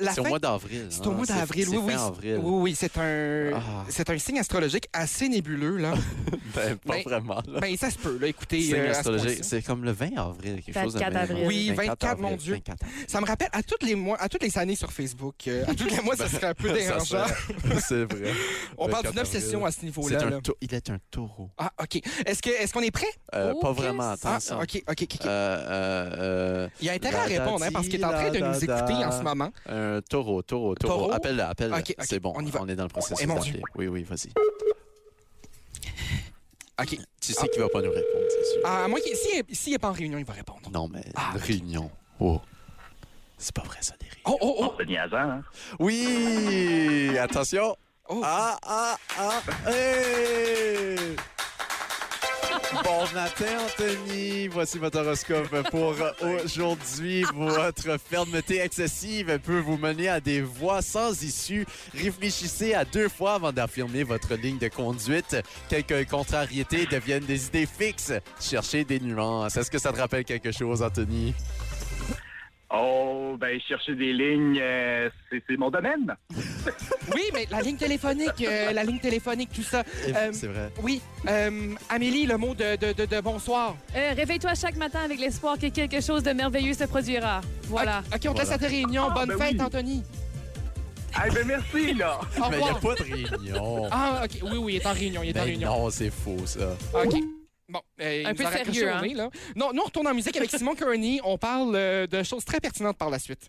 la 0.00 0.12
C'est 0.12 0.20
au 0.20 0.24
fin- 0.24 0.28
mois 0.30 0.38
d'avril. 0.38 0.86
C'est 0.90 1.06
au 1.06 1.10
hein? 1.10 1.14
mois 1.14 1.26
d'avril, 1.26 1.64
C'est 1.68 1.76
oui, 1.76 1.82
oui. 1.84 1.92
fin 1.92 2.06
avril. 2.06 2.40
Oui, 2.42 2.60
oui, 2.62 2.74
c'est 2.78 2.96
un, 2.98 3.50
Ah. 3.54 3.84
c'est 3.88 4.08
un 4.10 4.18
signe 4.18 4.38
astrologique 4.38 4.88
assez 4.92 5.28
nébuleux, 5.28 5.76
là. 5.78 5.94
Ben, 6.54 6.76
pas 6.76 6.94
Ben, 6.96 7.02
vraiment. 7.02 7.40
là. 7.48 7.60
ben, 7.60 7.76
ça 7.78 7.90
se 7.90 7.96
peut, 7.96 8.18
là, 8.20 8.26
écoutez. 8.26 8.60
Signe 8.60 8.74
euh, 8.76 8.90
à 8.90 8.94
ce 8.94 8.98
astrologique, 8.98 9.26
point-ci. 9.36 9.42
c'est 9.48 9.62
comme 9.62 9.84
le 9.84 9.92
20 9.92 10.18
avril, 10.18 10.60
quelque 10.62 10.80
chose 10.82 10.92
de 10.94 10.98
24 10.98 11.12
même. 11.14 11.22
avril. 11.30 11.44
Oui, 11.46 11.70
24, 11.74 12.18
mon 12.18 12.26
avril, 12.28 12.38
Dieu. 12.42 12.54
24 12.54 12.82
avril. 12.82 13.04
Ça 13.08 13.20
me 13.22 13.26
rappelle 13.26 13.48
à 13.52 13.62
toutes 13.62 13.82
les 13.82 13.94
mois, 13.94 14.20
à 14.20 14.28
toutes 14.28 14.42
les 14.42 14.58
années 14.58 14.76
sur 14.76 14.92
Facebook. 14.92 15.34
euh, 15.48 15.64
à 15.72 15.74
tous 15.74 15.88
les 15.96 16.00
mois, 16.02 16.16
ça 16.16 16.28
serait 16.28 16.46
un 16.48 16.54
peu 16.54 16.68
Ça 16.68 16.74
dérangeant. 16.74 17.26
C'est 17.80 18.04
vrai. 18.04 18.32
On 18.78 18.88
parle 18.88 19.04
24 19.06 19.10
d'une 19.12 19.20
obsession 19.20 19.64
à 19.64 19.70
ce 19.72 19.84
niveau-là. 19.84 20.24
là. 20.30 20.38
il 20.60 20.74
est 20.74 20.90
un 20.90 20.98
taureau. 21.10 21.50
Ah, 21.58 21.72
OK. 21.82 22.00
Est-ce 22.26 22.72
qu'on 22.72 22.80
est 22.80 22.90
prêt? 22.90 23.06
Euh, 23.34 23.54
Pas 23.60 23.70
Ok. 23.70 23.76
vraiment, 23.78 24.02
Ah, 24.04 24.12
attention. 24.12 24.60
OK, 24.60 24.82
OK, 24.88 25.02
OK. 25.02 25.26
Euh, 25.26 25.28
euh, 25.28 26.68
Il 26.80 26.88
a 26.88 26.92
intérêt 26.92 27.16
à 27.16 27.22
répondre, 27.24 27.64
hein, 27.64 27.70
parce 27.72 27.88
qu'il 27.88 28.00
est 28.00 28.04
en 28.04 28.10
train 28.10 28.30
de 28.30 28.38
nous 28.38 28.54
écouter 28.64 29.04
en 29.04 29.12
ce 29.12 29.22
moment. 29.22 29.50
un 29.68 30.00
taureau, 30.08 30.42
taureau, 30.42 30.74
taureau. 30.74 30.98
Taureau? 31.00 31.12
Appelle-le, 31.12 31.42
appelle-le. 31.42 31.76
C'est 32.04 32.20
bon, 32.20 32.32
on 32.36 32.44
y 32.44 32.50
va. 32.50 32.60
est 32.68 32.76
dans 32.76 32.82
le 32.84 32.88
processus 32.88 33.18
Eh, 33.22 33.26
d'appeler. 33.26 33.50
Dieu. 33.52 33.60
Oui, 33.76 33.86
oui, 33.88 34.02
vas-y. 34.04 34.28
OK. 36.80 36.98
Tu 37.20 37.32
sais 37.32 37.48
qu'il 37.48 37.60
va 37.62 37.68
pas 37.68 37.80
nous 37.82 37.90
répondre, 37.90 38.24
c'est 38.28 38.52
sûr. 38.52 38.60
Ah, 38.64 38.84
à 38.84 38.88
moins 38.88 38.98
qu'il 39.00 39.14
s'il 39.14 39.44
s'il 39.54 39.72
n'est 39.72 39.78
pas 39.78 39.90
en 39.90 39.92
réunion, 39.92 40.18
il 40.18 40.24
va 40.24 40.32
répondre. 40.32 40.60
Non, 40.72 40.88
mais 40.88 41.04
Ah, 41.14 41.32
réunion. 41.36 41.90
Oh. 42.18 42.40
C'est 43.42 43.56
pas 43.56 43.62
vrai, 43.62 43.78
ça, 43.80 43.94
des. 43.98 44.06
Oh, 44.24 44.38
oh, 44.40 44.56
oh! 44.60 44.74
C'est 44.78 44.86
niaisant, 44.86 45.16
hein? 45.16 45.42
Oui! 45.80 47.18
Attention! 47.18 47.76
oh. 48.08 48.22
Ah, 48.24 48.56
ah, 48.64 48.96
ah! 49.18 49.68
Hey! 49.68 51.16
Bon 52.84 53.04
matin, 53.12 53.58
Anthony. 53.66 54.46
Voici 54.46 54.78
votre 54.78 55.00
horoscope 55.00 55.68
pour 55.70 55.94
aujourd'hui. 56.22 57.24
Votre 57.34 57.98
fermeté 57.98 58.60
excessive 58.60 59.38
peut 59.40 59.58
vous 59.58 59.76
mener 59.76 60.08
à 60.08 60.20
des 60.20 60.40
voies 60.40 60.80
sans 60.80 61.22
issue. 61.22 61.66
Réfléchissez 61.92 62.74
à 62.74 62.84
deux 62.84 63.08
fois 63.08 63.34
avant 63.34 63.52
d'affirmer 63.52 64.04
votre 64.04 64.34
ligne 64.36 64.58
de 64.58 64.68
conduite. 64.68 65.36
Quelques 65.68 66.08
contrariétés 66.08 66.86
deviennent 66.86 67.24
des 67.24 67.46
idées 67.46 67.66
fixes. 67.66 68.12
Cherchez 68.40 68.84
des 68.84 69.00
nuances. 69.00 69.56
Est-ce 69.56 69.70
que 69.70 69.78
ça 69.78 69.92
te 69.92 69.98
rappelle 69.98 70.24
quelque 70.24 70.52
chose, 70.52 70.82
Anthony? 70.82 71.34
Oh, 72.74 73.36
ben, 73.38 73.60
chercher 73.60 73.94
des 73.94 74.12
lignes, 74.14 74.58
euh, 74.60 75.10
c'est 75.30 75.42
c'est 75.46 75.56
mon 75.58 75.70
domaine. 75.70 76.14
Oui, 77.12 77.22
mais 77.34 77.46
la 77.50 77.60
ligne 77.60 77.76
téléphonique, 77.76 78.42
euh, 78.46 78.72
la 78.72 78.84
ligne 78.84 78.98
téléphonique, 79.00 79.50
tout 79.52 79.62
ça. 79.64 79.82
Euh, 80.08 80.30
C'est 80.32 80.46
vrai. 80.46 80.70
Oui, 80.82 81.02
euh, 81.28 81.74
Amélie, 81.90 82.24
le 82.26 82.36
mot 82.38 82.54
de, 82.54 82.76
de, 82.76 82.92
de, 82.92 83.04
de 83.04 83.20
bonsoir. 83.20 83.76
Euh, 83.96 84.12
Réveille-toi 84.16 84.54
chaque 84.54 84.76
matin 84.76 85.00
avec 85.04 85.18
l'espoir 85.18 85.58
que 85.58 85.66
quelque 85.66 86.00
chose 86.00 86.22
de 86.22 86.30
merveilleux 86.30 86.72
se 86.74 86.84
produira. 86.84 87.40
Voilà. 87.64 88.02
OK, 88.14 88.20
on 88.28 88.32
te 88.34 88.38
laisse 88.38 88.52
à 88.52 88.58
ta 88.58 88.68
réunion. 88.68 89.08
Ah, 89.10 89.14
Bonne 89.14 89.28
ben 89.36 89.38
fête, 89.38 89.54
oui. 89.54 89.60
Anthony. 89.62 90.02
Ah, 91.14 91.24
ben, 91.34 91.46
merci, 91.46 91.92
là. 91.94 92.20
Au 92.38 92.48
Mais 92.50 92.58
il 92.58 92.62
n'y 92.64 92.70
a 92.70 92.74
pas 92.74 92.94
de 92.94 93.02
réunion. 93.02 93.88
Ah, 93.90 94.22
OK. 94.24 94.38
Oui, 94.50 94.58
oui, 94.58 94.72
il 94.74 94.76
est 94.76 94.86
en 94.86 94.92
réunion. 94.94 95.22
Il 95.22 95.28
est 95.30 95.32
en 95.32 95.40
Ben 95.40 95.44
réunion. 95.44 95.68
non, 95.70 95.90
c'est 95.90 96.10
faux, 96.10 96.46
ça. 96.46 96.74
OK. 96.94 97.14
Bon, 97.72 97.80
euh, 98.02 98.24
Un 98.26 98.34
peu 98.34 98.44
sérieux, 98.44 98.92
hein? 98.92 99.00
nez, 99.00 99.14
là. 99.14 99.30
Non, 99.56 99.70
nous, 99.72 99.80
on 99.80 99.86
retourne 99.86 100.06
en 100.06 100.14
musique 100.14 100.36
avec 100.36 100.50
Simon 100.50 100.74
Kearney. 100.74 101.20
On 101.24 101.38
parle 101.38 101.74
euh, 101.74 102.06
de 102.06 102.22
choses 102.22 102.44
très 102.44 102.60
pertinentes 102.60 102.98
par 102.98 103.08
la 103.08 103.18
suite. 103.18 103.48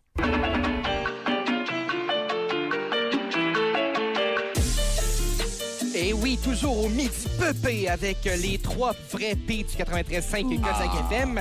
Oui, 6.34 6.40
toujours 6.44 6.86
au 6.86 6.90
midi 6.90 7.28
peuplé 7.40 7.88
avec 7.88 8.26
euh, 8.26 8.36
les 8.38 8.58
trois 8.58 8.96
vrais 9.12 9.36
P 9.36 9.58
du 9.58 9.64
93.5 9.84 10.52
et 10.54 10.58
Gonzague 10.58 10.90
FM. 11.12 11.38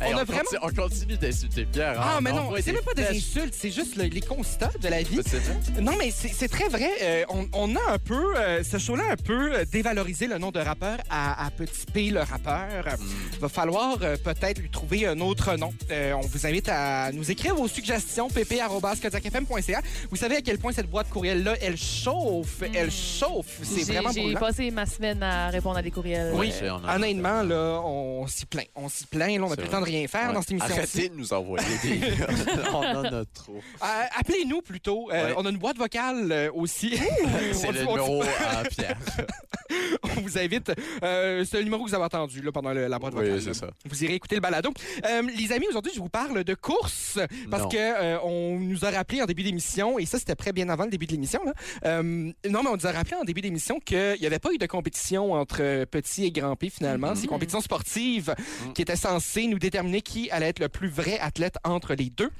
Hey, 0.00 0.14
on 0.14 0.18
a 0.18 0.22
on, 0.22 0.24
vraiment... 0.24 0.42
continue, 0.42 0.60
on 0.62 0.70
continue 0.88 1.16
d'insulter 1.18 1.64
Pierre. 1.66 2.00
hein. 2.00 2.04
Ah, 2.16 2.18
mais 2.22 2.30
On 2.32 2.50
non, 2.50 2.52
c'est 2.62 2.72
même 2.72 2.82
pas 2.82 2.94
des 2.94 3.08
insultes, 3.16 3.54
c'est 3.58 3.70
juste 3.70 3.96
le- 3.96 4.04
les 4.04 4.20
constats 4.22 4.70
de 4.80 4.88
la 4.88 5.02
vie. 5.02 5.20
Non, 5.80 5.92
mais 5.98 6.10
c'est 6.10 6.48
très 6.48 6.68
vrai. 6.68 6.88
Euh, 7.02 7.24
on, 7.28 7.48
on 7.52 7.76
a 7.76 7.92
un 7.92 7.98
peu, 7.98 8.36
euh, 8.36 8.62
ce 8.64 8.78
show-là 8.78 9.04
a 9.10 9.12
un 9.12 9.16
peu 9.16 9.52
euh, 9.54 9.64
dévalorisé 9.70 10.26
le 10.26 10.38
nom 10.38 10.50
de 10.50 10.60
rappeur 10.60 10.98
à, 11.10 11.44
à 11.46 11.50
Petit 11.50 11.84
P, 11.92 12.10
le 12.10 12.20
rappeur. 12.20 12.84
Mm. 12.98 13.38
Va 13.40 13.48
falloir 13.48 13.98
euh, 14.02 14.16
peut-être 14.16 14.58
lui 14.58 14.70
trouver 14.70 15.06
un 15.06 15.20
autre 15.20 15.56
nom. 15.56 15.74
Euh, 15.90 16.12
on 16.14 16.20
vous 16.26 16.46
invite 16.46 16.68
à 16.70 17.12
nous 17.12 17.30
écrire 17.30 17.54
vos 17.54 17.68
suggestions, 17.68 18.28
pp.kodiakfm.ca. 18.28 19.82
Vous 20.10 20.16
savez 20.16 20.36
à 20.36 20.40
quel 20.40 20.58
point 20.58 20.72
cette 20.72 20.88
boîte 20.88 21.10
courriel-là, 21.10 21.56
elle 21.60 21.76
chauffe, 21.76 22.62
elle 22.72 22.90
chauffe. 22.90 23.58
C'est 23.62 23.82
vraiment 23.84 24.10
J'ai 24.30 24.38
passé 24.38 24.70
ma 24.70 24.86
semaine 24.86 25.22
à 25.22 25.48
répondre 25.48 25.76
à 25.78 25.82
des 25.82 25.90
courriels. 25.90 26.32
Oui, 26.34 26.52
Ouais, 26.62 26.70
on 26.70 26.88
honnêtement, 26.88 27.42
là, 27.42 27.80
on 27.84 28.26
s'y 28.26 28.46
plaint. 28.46 28.66
On 28.74 28.88
s'y 28.88 29.06
plaint. 29.06 29.38
Là, 29.38 29.44
on 29.46 29.50
n'a 29.50 29.56
plus 29.56 29.64
le 29.64 29.70
temps 29.70 29.80
de 29.80 29.84
rien 29.86 30.06
faire 30.08 30.28
Ouais. 30.28 30.34
dans 30.34 30.40
cette 30.42 30.50
émission 30.52 30.74
Arrêtez 30.74 31.08
de 31.08 31.14
nous 31.16 31.32
envoyer 31.32 31.66
des... 31.82 32.00
on 32.72 32.76
en 32.76 33.04
a 33.04 33.24
trop. 33.32 33.56
Euh, 33.82 33.86
Appelez-nous 34.18 34.62
plutôt. 34.62 35.08
Euh, 35.12 35.20
Ouais. 35.28 35.34
On 35.36 35.44
a 35.44 35.50
une 35.50 35.58
boîte 35.58 35.76
vocale 35.76 36.30
euh, 36.32 36.50
aussi. 36.54 36.96
C'est 37.52 37.68
On 37.68 37.72
le 37.72 37.78
numéro 37.80 38.22
à 38.22 38.62
Pierre. 38.64 38.96
on 40.02 40.20
vous 40.20 40.38
invite. 40.38 40.72
euh, 41.02 41.44
c'est 41.44 41.58
le 41.58 41.64
numéro 41.64 41.84
que 41.84 41.88
vous 41.90 41.94
avez 41.94 42.04
entendu 42.04 42.40
là, 42.42 42.50
pendant 42.52 42.72
le- 42.72 42.86
la 42.88 42.98
boîte 42.98 43.14
vocale. 43.14 43.34
Oui, 43.34 43.42
c'est 43.42 43.54
ça. 43.54 43.68
Vous 43.88 44.04
irez 44.04 44.14
écouter 44.14 44.34
le 44.36 44.40
balado. 44.40 44.70
Euh, 45.08 45.22
les 45.36 45.52
amis, 45.52 45.66
aujourd'hui, 45.68 45.92
je 45.94 46.00
vous 46.00 46.08
parle 46.08 46.42
de 46.42 46.54
course 46.54 47.18
parce 47.50 47.64
Non. 47.64 47.68
que 47.68 47.76
euh, 47.78 48.18
on 48.24 48.58
nous 48.58 48.84
a 48.84 48.90
rappelé 48.90 49.22
en 49.22 49.26
début 49.26 49.42
d'émission, 49.42 49.98
et 49.98 50.06
ça, 50.06 50.18
c'était 50.18 50.34
très 50.34 50.52
bien 50.52 50.68
avant 50.68 50.84
le 50.84 50.90
début 50.90 51.06
de 51.06 51.12
l'émission. 51.12 51.40
Euh, 51.84 52.02
non, 52.02 52.32
mais 52.62 52.68
on 52.70 52.76
nous 52.76 52.86
a 52.86 52.92
rappelé 52.92 53.16
en 53.16 53.24
début 53.24 53.40
d'émission 53.42 53.78
qu'il 54.20 54.28
n'y 54.28 54.34
avait 54.34 54.38
pas 54.38 54.52
eu 54.52 54.58
de 54.58 54.66
compétition 54.66 55.32
entre 55.32 55.86
petit 55.86 56.26
et 56.26 56.30
grand 56.30 56.54
P 56.54 56.68
finalement. 56.68 57.14
C'est 57.14 57.22
une 57.22 57.28
compétition 57.30 57.62
sportive 57.62 58.34
qui 58.74 58.82
était 58.82 58.94
censée 58.94 59.46
nous 59.46 59.58
déterminer 59.58 60.02
qui 60.02 60.30
allait 60.30 60.48
être 60.48 60.58
le 60.58 60.68
plus 60.68 60.88
vrai 60.88 61.18
athlète 61.18 61.56
entre 61.64 61.94
les 61.94 62.10
deux. 62.10 62.30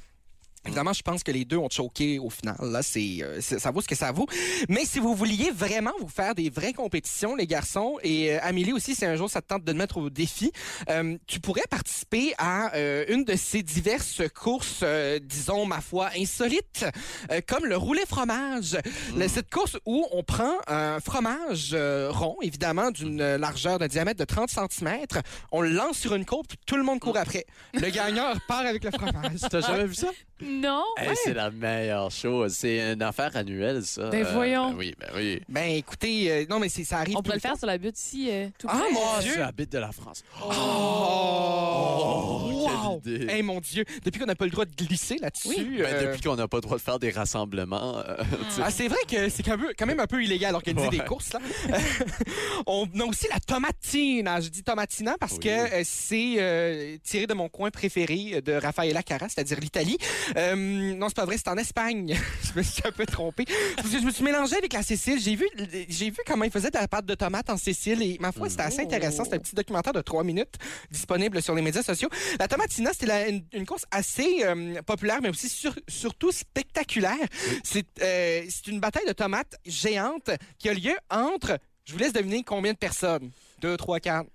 Évidemment, 0.66 0.92
je 0.92 1.00
pense 1.02 1.22
que 1.22 1.32
les 1.32 1.46
deux 1.46 1.56
ont 1.56 1.70
choqué 1.70 2.18
au 2.18 2.28
final. 2.28 2.56
Là, 2.60 2.82
c'est, 2.82 3.18
euh, 3.22 3.40
c'est- 3.40 3.58
ça 3.58 3.70
vaut 3.70 3.80
ce 3.80 3.88
que 3.88 3.94
ça 3.94 4.12
vaut. 4.12 4.26
Mais 4.68 4.84
si 4.84 4.98
vous 4.98 5.14
vouliez 5.14 5.50
vraiment 5.50 5.92
vous 6.00 6.08
faire 6.08 6.34
des 6.34 6.50
vraies 6.50 6.74
compétitions, 6.74 7.34
les 7.34 7.46
garçons, 7.46 7.96
et 8.02 8.34
euh, 8.34 8.38
Amélie 8.42 8.74
aussi, 8.74 8.94
si 8.94 9.06
un 9.06 9.16
jour 9.16 9.30
ça 9.30 9.40
te 9.40 9.46
tente 9.46 9.64
de 9.64 9.72
te 9.72 9.76
mettre 9.76 9.96
au 9.96 10.10
défi, 10.10 10.52
euh, 10.90 11.16
tu 11.26 11.40
pourrais 11.40 11.64
participer 11.70 12.34
à 12.36 12.74
euh, 12.74 13.06
une 13.08 13.24
de 13.24 13.36
ces 13.36 13.62
diverses 13.62 14.20
courses, 14.34 14.80
euh, 14.82 15.18
disons, 15.22 15.64
ma 15.64 15.80
foi, 15.80 16.10
insolites, 16.18 16.84
euh, 17.32 17.40
comme 17.46 17.64
le 17.64 17.78
roulé 17.78 18.02
fromage. 18.06 18.76
Le- 19.16 19.28
cette 19.28 19.48
course 19.50 19.78
où 19.86 20.06
on 20.12 20.22
prend 20.22 20.52
un 20.66 21.00
fromage 21.00 21.70
euh, 21.72 22.10
rond, 22.12 22.36
évidemment, 22.42 22.90
d'une 22.90 23.36
largeur 23.36 23.78
de 23.78 23.86
diamètre 23.86 24.20
de 24.20 24.24
30 24.26 24.50
cm, 24.50 25.06
on 25.52 25.62
le 25.62 25.70
lance 25.70 25.96
sur 25.96 26.14
une 26.14 26.26
côte, 26.26 26.48
puis 26.48 26.58
tout 26.66 26.76
le 26.76 26.82
monde 26.82 27.00
court 27.00 27.16
après. 27.16 27.46
Le 27.72 27.88
gagnant 27.88 28.34
repart 28.34 28.66
avec 28.66 28.84
le 28.84 28.90
fromage. 28.90 29.40
T'as 29.50 29.60
jamais 29.62 29.86
vu 29.86 29.94
ça? 29.94 30.08
Non? 30.50 30.82
Hey, 30.96 31.08
C'est 31.24 31.34
la 31.34 31.50
meilleure 31.50 32.10
chose. 32.10 32.54
C'est 32.54 32.92
une 32.92 33.02
affaire 33.02 33.34
annuelle, 33.36 33.84
ça. 33.84 34.08
Ben, 34.10 34.24
voyons. 34.24 34.70
ben 34.70 34.76
oui, 34.78 34.94
ben 34.98 35.08
oui. 35.14 35.40
Ben 35.48 35.70
écoutez, 35.76 36.30
euh, 36.30 36.44
non 36.48 36.58
mais 36.58 36.68
c'est 36.68 36.84
ça 36.84 36.98
arrive. 36.98 37.16
On 37.16 37.22
pourrait 37.22 37.36
le 37.36 37.40
faire 37.40 37.56
sur 37.56 37.66
la 37.66 37.78
butte 37.78 37.98
ici, 37.98 38.28
euh, 38.30 38.48
tout 38.58 38.66
Ah, 38.70 38.78
près. 38.78 38.92
mon 38.92 39.00
Oh, 39.00 39.20
Dieu! 39.22 39.32
tu 39.34 39.40
habites 39.40 39.72
de 39.72 39.78
la 39.78 39.92
France. 39.92 40.22
Oh, 40.42 40.50
Oh, 40.52 42.50
wow! 42.52 43.00
quelle 43.04 43.14
idée. 43.22 43.32
Hey 43.32 43.42
mon 43.42 43.60
Dieu, 43.60 43.84
depuis 44.04 44.18
qu'on 44.20 44.26
n'a 44.26 44.34
pas 44.34 44.44
le 44.44 44.50
droit 44.50 44.64
de 44.64 44.74
glisser 44.74 45.16
là-dessus. 45.18 45.48
Oui. 45.48 45.76
Ben, 45.78 45.84
euh, 45.86 46.06
Depuis 46.10 46.20
qu'on 46.22 46.36
n'a 46.36 46.48
pas 46.48 46.56
le 46.58 46.62
droit 46.62 46.76
de 46.76 46.82
faire 46.82 46.98
des 46.98 47.10
rassemblements. 47.10 47.98
euh. 47.98 48.16
Ah, 48.62 48.70
c'est 48.70 48.88
vrai 48.88 48.98
que 49.08 49.28
c'est 49.28 49.42
quand 49.42 49.86
même, 49.86 50.00
un 50.00 50.06
peu 50.06 50.22
illégal 50.22 50.52
d'organiser 50.52 50.88
Ouais. 50.88 50.98
des 50.98 51.04
courses. 51.04 51.32
Là. 51.32 51.40
On 52.66 52.86
a 53.00 53.04
aussi 53.04 53.26
la 53.32 53.40
tomatina. 53.40 54.40
Je 54.40 54.48
dis 54.48 54.62
tomatina 54.62 55.16
parce 55.18 55.34
Oui. 55.34 55.38
que 55.40 55.48
euh, 55.48 55.82
c'est 55.84 56.34
euh, 56.38 56.96
tiré 57.02 57.26
de 57.26 57.34
mon 57.34 57.48
coin 57.48 57.70
préféré 57.70 58.40
de 58.42 58.52
Raffaella 58.52 59.02
Cara, 59.02 59.28
c'est-à-dire 59.28 59.58
l'Italie. 59.60 59.98
Euh, 60.40 60.94
non, 60.94 61.08
c'est 61.08 61.16
pas 61.16 61.26
vrai, 61.26 61.36
c'est 61.36 61.48
en 61.48 61.56
Espagne. 61.58 62.16
je 62.42 62.58
me 62.58 62.62
suis 62.62 62.82
un 62.86 62.92
peu 62.92 63.04
trompé. 63.04 63.44
Parce 63.76 63.88
que 63.90 64.00
je 64.00 64.04
me 64.04 64.10
suis 64.10 64.24
mélangé 64.24 64.56
avec 64.56 64.72
la 64.72 64.82
Sicile. 64.82 65.20
J'ai 65.20 65.34
vu, 65.36 65.46
j'ai 65.88 66.10
vu 66.10 66.16
comment 66.26 66.44
ils 66.44 66.50
faisaient 66.50 66.70
de 66.70 66.78
la 66.78 66.88
pâte 66.88 67.04
de 67.06 67.14
tomate 67.14 67.50
en 67.50 67.56
Sicile 67.56 68.02
et 68.02 68.16
ma 68.20 68.32
foi, 68.32 68.48
c'était 68.48 68.62
assez 68.62 68.80
intéressant. 68.80 69.24
C'est 69.24 69.34
un 69.34 69.38
petit 69.38 69.54
documentaire 69.54 69.92
de 69.92 70.00
trois 70.00 70.24
minutes 70.24 70.54
disponible 70.90 71.42
sur 71.42 71.54
les 71.54 71.62
médias 71.62 71.82
sociaux. 71.82 72.08
La 72.38 72.48
tomatina, 72.48 72.90
c'était 72.92 73.28
une, 73.30 73.44
une 73.52 73.66
course 73.66 73.84
assez 73.90 74.42
euh, 74.44 74.80
populaire, 74.82 75.18
mais 75.22 75.28
aussi 75.28 75.48
sur- 75.48 75.74
surtout 75.88 76.32
spectaculaire. 76.32 77.16
C'est 77.62 77.86
euh, 78.02 78.42
c'est 78.48 78.66
une 78.68 78.80
bataille 78.80 79.06
de 79.06 79.12
tomates 79.12 79.56
géante 79.66 80.30
qui 80.58 80.68
a 80.68 80.74
lieu 80.74 80.94
entre, 81.10 81.58
je 81.84 81.92
vous 81.92 81.98
laisse 81.98 82.12
deviner 82.12 82.42
combien 82.44 82.72
de 82.72 82.78
personnes? 82.78 83.30
Deux, 83.60 83.76
trois, 83.76 84.00
quatre. 84.00 84.28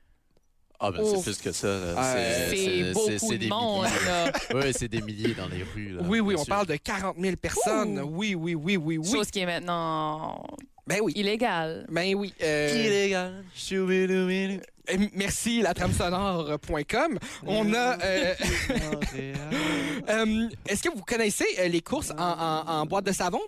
Ah, 0.79 0.91
ben 0.91 0.99
Oh. 1.01 1.13
c'est 1.15 1.23
plus 1.23 1.37
que 1.41 1.51
ça. 1.51 1.67
là. 1.67 2.15
Euh, 2.15 2.49
C'est 2.51 2.93
beaucoup 2.93 3.31
de 3.31 3.37
des 3.37 3.47
monde. 3.47 3.87
Oui, 4.53 4.73
c'est 4.77 4.87
des 4.87 5.01
milliers 5.01 5.33
dans 5.33 5.47
les 5.47 5.63
rues. 5.63 5.93
là, 5.95 6.01
oui, 6.05 6.19
oui, 6.19 6.35
on 6.37 6.43
sûr. 6.43 6.47
parle 6.53 6.67
de 6.67 6.75
40 6.75 7.15
000 7.19 7.35
personnes. 7.37 7.99
Oui, 8.01 8.35
oui, 8.35 8.55
oui, 8.55 8.77
oui, 8.77 8.97
oui. 8.97 9.11
Chose 9.11 9.29
qui 9.31 9.39
est 9.39 9.45
maintenant 9.45 10.43
Ben 10.87 10.99
oui. 11.01 11.13
illégale. 11.15 11.85
Ben 11.89 12.13
oui. 12.15 12.33
euh, 12.43 12.83
Illégal. 12.85 13.43
Choubidoubidou. 13.55 14.61
euh, 14.91 14.97
merci, 15.13 15.61
la 15.61 15.73
tramesonore.com. 15.73 17.19
On 17.47 17.73
a. 17.73 17.97
euh, 18.03 18.33
euh, 20.09 20.49
Est-ce 20.67 20.83
que 20.83 20.89
vous 20.95 21.03
connaissez 21.03 21.45
les 21.69 21.81
courses 21.81 22.11
en, 22.11 22.17
en- 22.17 22.67
en 22.81 22.85
boîte 22.85 23.05
de 23.05 23.11
savon? 23.11 23.41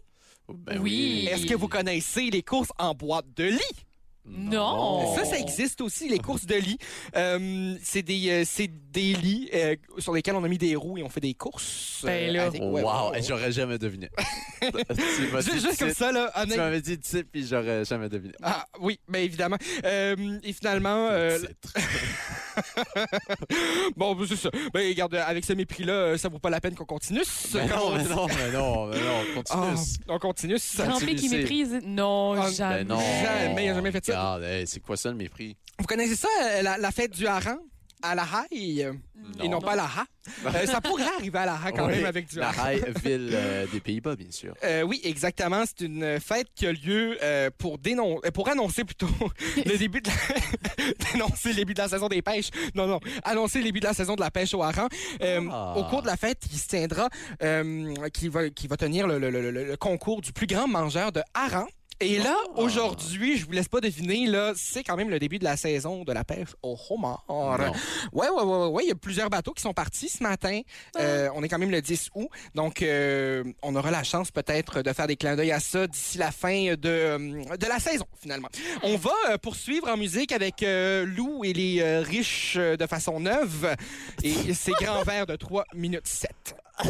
Ben 0.50 0.80
Oui. 0.82 1.28
Est-ce 1.32 1.46
que 1.46 1.56
vous 1.56 1.68
connaissez 1.68 2.30
les 2.30 2.42
courses 2.42 2.72
en 2.80 2.94
boîte 2.94 3.26
de 3.36 3.46
lit? 3.46 3.86
Non. 4.30 5.16
Ça, 5.16 5.26
ça 5.26 5.40
existe 5.40 5.82
aussi, 5.82 6.10
les 6.10 6.20
courses 6.20 6.46
de 6.46 6.56
lit. 6.56 6.78
Euh, 7.16 7.76
c'est 7.82 8.02
des, 8.02 8.30
euh, 8.30 8.44
c'est 8.46 8.70
des 8.92 9.14
lits 9.14 9.50
euh, 9.54 9.76
sur 10.00 10.14
lesquels 10.14 10.36
on 10.36 10.44
a 10.44 10.48
mis 10.48 10.58
des 10.58 10.76
roues 10.76 10.98
et 10.98 11.04
on 11.04 11.10
fait 11.10 11.20
des 11.22 11.34
courses. 11.34 12.02
Ben 12.04 12.34
là. 12.34 12.46
avec- 12.46 12.62
ouais, 12.62 12.68
wow, 12.68 13.06
ouais, 13.06 13.10
ouais. 13.12 13.20
et 13.20 13.24
j'aurais 13.24 13.52
jamais 13.52 13.78
deviné. 13.78 14.10
Tu 14.60 14.72
m'as 15.32 15.42
dit 15.42 15.52
Juste, 15.52 15.66
juste 15.68 15.80
comme 15.80 15.88
titre, 15.90 16.00
ça, 16.00 16.12
là, 16.12 16.32
Tu 16.36 16.42
honnête- 16.42 16.58
m'avais 16.58 16.82
dit 16.82 16.98
type, 17.00 17.28
puis 17.32 17.46
j'aurais 17.48 17.86
jamais 17.86 18.10
deviné. 18.10 18.34
Ah 18.42 18.66
oui, 18.80 19.00
bien 19.08 19.22
évidemment. 19.22 19.58
Euh, 19.86 20.16
et 20.44 20.52
finalement, 20.54 21.08
euh, 21.12 21.38
Titre. 21.40 21.74
bon, 23.96 24.16
ben, 24.16 24.26
c'est 24.28 24.36
ça. 24.36 24.50
Ben, 24.74 24.88
regarde, 24.90 25.16
avec 25.16 25.46
ce 25.46 25.54
mépris-là, 25.54 25.94
euh, 25.94 26.18
ça 26.18 26.30
vaut 26.30 26.40
pas 26.40 26.50
la 26.50 26.60
peine 26.60 26.76
qu'on 26.76 26.86
continue. 26.86 27.22
Mais 27.54 27.66
non, 27.68 27.76
on 27.86 27.96
mais 27.96 28.04
non, 28.04 28.28
mais 28.28 28.52
non, 28.52 28.86
mais 28.88 28.98
non, 29.00 29.14
Ah, 29.22 29.36
continue. 29.36 30.04
on 30.10 30.20
continue. 30.20 30.58
Grand 30.78 31.00
P 31.00 31.16
qui 31.16 31.30
méprise. 31.30 31.80
Non, 31.86 32.34
Ah, 32.34 32.50
jamais. 32.52 32.84
Ben 32.84 32.96
non. 32.96 33.00
Jamais, 33.24 33.66
il 33.66 33.70
a 33.70 33.74
jamais 33.76 33.92
fait 33.92 34.06
ça. 34.06 34.17
Hey, 34.42 34.68
c'est 34.68 34.80
quoi 34.80 34.98
ça 34.98 35.10
le 35.10 35.16
mépris? 35.16 35.56
Vous 35.80 35.86
connaissez 35.86 36.16
ça, 36.16 36.28
euh, 36.44 36.62
la, 36.62 36.78
la 36.78 36.92
fête 36.92 37.12
du 37.12 37.28
hareng 37.28 37.60
à 38.04 38.14
la 38.14 38.24
haille 38.24 38.84
euh, 38.84 38.94
et 39.44 39.50
non 39.50 39.60
pas 39.60 39.72
à 39.72 39.76
la 39.76 39.84
ha. 39.86 40.06
Euh, 40.46 40.66
ça 40.68 40.82
pourrait 40.82 41.08
arriver 41.18 41.40
à 41.40 41.46
la 41.48 41.56
ha 41.56 41.72
quand 41.72 41.88
Oui, 41.88 41.96
même 41.96 42.06
avec 42.06 42.28
du 42.30 42.38
La. 42.38 42.52
Haye, 42.72 42.84
ville 43.04 43.32
euh, 43.34 43.66
des 43.72 43.80
Pays-Bas, 43.80 44.16
bien 44.16 44.30
sûr. 44.30 44.54
Euh, 44.64 44.84
oui, 44.84 45.02
exactement. 45.04 45.64
C'est 45.66 45.86
une 45.86 46.20
fête 46.20 46.48
qui 46.54 46.68
a 46.68 46.72
lieu 46.74 47.18
pour 47.58 47.80
dénon- 47.80 48.20
pour 48.36 48.50
annoncer 48.50 48.84
plutôt 48.84 49.08
le 49.58 49.78
début 49.78 50.02
de 50.02 50.10
la... 50.10 50.94
dénoncer 51.14 51.50
le 51.50 51.56
début 51.56 51.74
de 51.74 51.80
la 51.82 51.90
saison 51.90 52.08
des 52.08 52.22
pêches. 52.22 52.50
Non, 52.76 52.86
non, 52.86 53.00
annoncer 53.24 53.60
le 53.60 53.64
début 53.66 53.80
de 53.80 53.86
la 53.86 53.94
saison 53.96 54.14
de 54.16 54.22
la 54.22 54.30
pêche 54.32 54.54
au 54.54 54.62
hareng. 54.62 54.90
Euh, 55.22 55.42
Ah. 55.52 55.74
Au 55.78 55.84
cours 55.86 56.02
de 56.04 56.08
la 56.08 56.18
fête, 56.18 56.40
qui 56.40 56.58
se 56.58 56.68
tiendra, 56.68 57.10
qui 58.14 58.28
va 58.30 58.50
qui 58.52 58.68
va 58.68 58.78
tenir 58.78 59.08
le, 59.08 59.18
le- 59.18 59.30
le- 59.32 59.50
le- 59.52 59.66
le 59.66 59.78
concours 59.78 60.22
du 60.22 60.34
plus 60.34 60.46
grand 60.48 60.68
mangeur 60.68 61.12
de 61.12 61.22
hareng. 61.34 61.68
Et 62.00 62.20
là, 62.20 62.36
Ah. 62.56 62.60
aujourd'hui, 62.62 63.38
je 63.38 63.46
vous 63.46 63.52
laisse 63.54 63.68
pas 63.68 63.82
deviner, 63.82 64.28
là, 64.28 64.54
c'est 64.56 64.84
quand 64.84 64.96
même 64.96 65.10
le 65.10 65.18
début 65.18 65.40
de 65.40 65.44
la 65.44 65.58
saison 65.58 66.04
de 66.04 66.12
la 66.14 66.24
pêche 66.24 66.50
au 66.62 66.78
homard. 66.90 67.24
Non. 67.28 67.56
Ouais, 68.14 68.30
ouais, 68.30 68.44
ouais, 68.44 68.68
ouais. 68.68 68.84
Il 68.86 68.90
y 68.90 68.92
a 68.92 68.96
plusieurs 68.96 69.30
bateaux 69.32 69.52
qui 69.54 69.64
sont 69.64 69.74
partis 69.74 70.08
ce 70.10 70.22
matin. 70.22 70.62
Euh, 71.00 71.28
on 71.34 71.42
est 71.42 71.50
quand 71.50 71.58
même 71.58 71.72
le 71.72 71.82
10 71.82 72.10
août. 72.14 72.28
Donc, 72.54 72.82
euh, 72.84 73.44
on 73.64 73.76
aura 73.76 73.90
la 73.90 74.04
chance 74.04 74.30
peut-être 74.30 74.84
de 74.84 74.94
faire 74.94 75.08
des 75.08 75.16
clins 75.16 75.36
d'œil 75.36 75.52
à 75.52 75.60
ça 75.60 75.88
d'ici 75.88 76.20
la 76.20 76.32
fin 76.32 76.76
de, 76.76 76.78
euh, 76.86 77.18
de 77.58 77.66
la 77.66 77.80
saison, 77.80 78.06
finalement. 78.22 78.50
On 78.84 78.96
va 78.98 79.12
euh, 79.32 79.38
poursuivre 79.40 79.90
en 79.90 79.98
musique 79.98 80.32
avec 80.32 80.62
euh, 80.62 81.04
Lou 81.06 81.44
et 81.44 81.54
les 81.54 82.00
riches 82.00 82.58
de 82.58 82.86
façon 82.86 83.20
neuve. 83.20 83.76
Et 84.24 84.54
ces 84.54 84.72
grands 84.74 85.02
verres 85.04 85.26
de 85.26 85.36
3 85.36 85.66
minutes 85.74 86.08
7. 86.08 86.56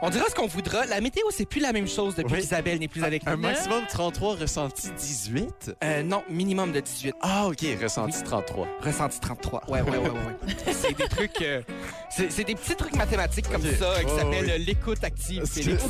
On 0.00 0.10
dira 0.10 0.24
ce 0.28 0.34
qu'on 0.34 0.46
voudra. 0.46 0.86
La 0.86 1.00
météo, 1.00 1.24
c'est 1.30 1.44
plus 1.44 1.60
la 1.60 1.72
même 1.72 1.88
chose 1.88 2.14
depuis 2.14 2.34
Oui. 2.34 2.40
qu'Isabelle 2.40 2.78
n'est 2.78 2.86
plus 2.88 3.02
avec 3.02 3.26
Un 3.26 3.32
nous. 3.36 3.42
maximum 3.42 3.82
33, 3.88 4.36
ressenti 4.36 4.88
18? 4.96 5.72
Euh, 5.82 6.02
non, 6.04 6.22
minimum 6.30 6.70
de 6.70 6.78
18. 6.78 7.14
Ah, 7.20 7.46
OK, 7.48 7.64
ressenti 7.82 8.22
33. 8.22 8.68
Ressenti 8.80 9.18
33. 9.18 9.64
Ouais, 9.68 9.80
ouais, 9.82 9.90
ouais, 9.90 9.98
ouais. 9.98 10.08
ouais. 10.08 10.72
c'est 10.72 10.96
des 10.96 11.08
trucs. 11.08 11.42
euh, 11.42 11.62
c'est 12.10 12.44
des 12.44 12.54
petits 12.54 12.76
trucs 12.76 12.94
mathématiques 12.94 13.48
comme 13.50 13.62
ça 13.62 14.04
qui 14.04 14.10
s'appellent 14.16 14.50
euh, 14.50 14.58
l'écoute 14.58 15.02
active. 15.02 15.42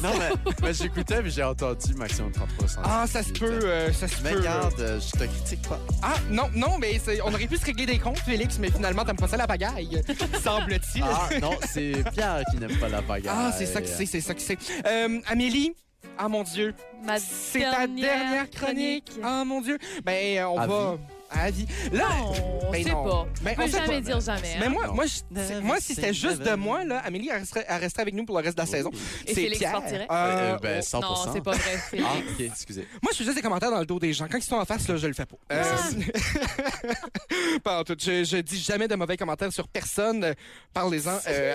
Non, 0.03 0.11
mais, 0.19 0.53
mais 0.63 0.73
j'écoutais, 0.75 1.23
mais 1.23 1.31
j'ai 1.31 1.43
entendu 1.45 1.93
maximum 1.95 2.33
33 2.33 2.65
ressenti. 2.65 2.89
Ah, 2.91 3.05
ça 3.07 3.23
se 3.23 3.33
peut, 3.33 3.61
euh, 3.65 3.93
ça 3.93 4.09
se 4.09 4.23
Mais 4.23 4.33
peut. 4.33 4.39
regarde, 4.39 4.81
euh, 4.81 4.99
je 5.01 5.11
te 5.19 5.25
critique 5.25 5.69
pas. 5.69 5.79
Ah, 6.03 6.15
non, 6.31 6.49
non, 6.55 6.79
mais 6.79 6.99
on 7.25 7.33
aurait 7.35 7.47
pu 7.47 7.57
se 7.59 7.65
régler 7.67 7.85
des 7.87 7.99
comptes, 7.99 8.19
Félix, 8.21 8.59
mais 8.59 8.71
finalement, 8.71 9.05
t'aimes 9.05 9.17
pas 9.17 9.29
ça 9.29 9.37
la 9.37 9.47
pagaille, 9.47 10.03
semble-t-il. 10.43 11.05
Ah, 11.05 11.29
non, 11.43 11.53
c'est 11.71 11.93
Pierre 12.13 12.43
qui 12.51 12.57
n'aime 12.59 12.77
pas 12.79 12.89
la 12.89 13.03
bagarre. 13.03 13.37
Ah, 13.39 13.53
c'est 13.57 13.67
ça 13.67 13.81
que 13.83 13.87
c'est, 13.99 14.07
c'est 14.07 14.21
ça 14.21 14.35
que 14.35 14.41
c'est. 14.41 14.59
Euh, 14.87 15.21
Amélie, 15.27 15.75
Ah 16.17 16.29
mon 16.29 16.45
Dieu, 16.45 16.75
c'est 17.19 17.61
ta 17.61 17.87
dernière 17.87 18.49
chronique. 18.51 19.11
Ah 19.23 19.45
mon 19.45 19.61
Dieu. 19.61 19.79
Ben, 20.05 20.45
on 20.45 20.59
À 20.59 20.67
va... 20.67 20.99
À 21.31 21.51
vie. 21.51 21.67
Là, 21.93 22.09
Non, 22.09 22.33
on 22.69 22.71
Ben 22.71 22.83
sait 22.85 22.91
non. 22.91 23.05
pas. 23.05 23.27
Ben, 23.43 23.55
On 23.59 23.63
peut 23.63 23.71
jamais 23.71 23.87
pas. 23.87 24.01
dire 24.01 24.21
jamais. 24.21 24.57
mais 24.61 24.67
hein. 24.67 24.71
moi, 24.71 24.87
moi, 24.89 25.05
je- 25.07 25.61
moi, 25.61 25.77
si 25.79 25.95
c'était 25.95 26.15
juste 26.15 26.39
de 26.43 26.55
moi, 26.55 26.85
là, 26.85 26.99
Amélie, 27.05 27.29
elle 27.31 27.41
resterait, 27.41 27.65
elle 27.69 27.81
resterait 27.81 28.03
avec 28.03 28.15
nous 28.15 28.25
pour 28.25 28.39
le 28.39 28.45
reste 28.45 28.57
de 28.57 28.63
la 28.63 28.67
saison. 28.67 28.91
Et 29.27 29.29
C'est 29.29 29.35
Félix 29.35 29.59
Pierre. 29.59 29.73
partirait? 29.73 30.07
Euh, 30.11 30.55
Euh, 30.55 30.59
ben, 30.59 30.79
oh. 30.79 30.83
100 30.83 31.01
Non, 31.01 31.15
c'est 31.33 31.43
pas 31.45 31.53
vrai. 31.53 31.79
Félix. 31.91 32.09
Ah, 32.11 32.19
ok, 32.19 32.41
excusez. 32.41 32.89
Moi, 33.03 33.13
je 33.13 33.19
fais 33.19 33.25
juste 33.25 33.37
des 33.37 33.43
commentaires 33.43 33.71
dans 33.71 33.81
le 33.81 33.87
dos 33.87 33.99
des 33.99 34.13
gens. 34.13 34.27
Quand 34.31 34.39
ils 34.39 34.43
sont 34.43 34.57
en 34.57 34.65
face, 34.65 34.89
là, 34.89 34.97
je 34.97 35.07
le 35.07 35.13
fais 35.13 35.27
pas. 35.27 35.37
Euh, 35.53 35.65
pas 37.65 37.81
en 37.81 37.85
tout. 37.85 37.97
Je, 37.99 38.25
je 38.25 38.37
dis 38.39 38.59
jamais 38.61 38.89
de 38.89 38.95
mauvais 38.95 39.17
commentaires 39.17 39.53
sur 39.53 39.69
personne. 39.69 40.35
Parlez-en 40.73 41.19
euh, 41.29 41.55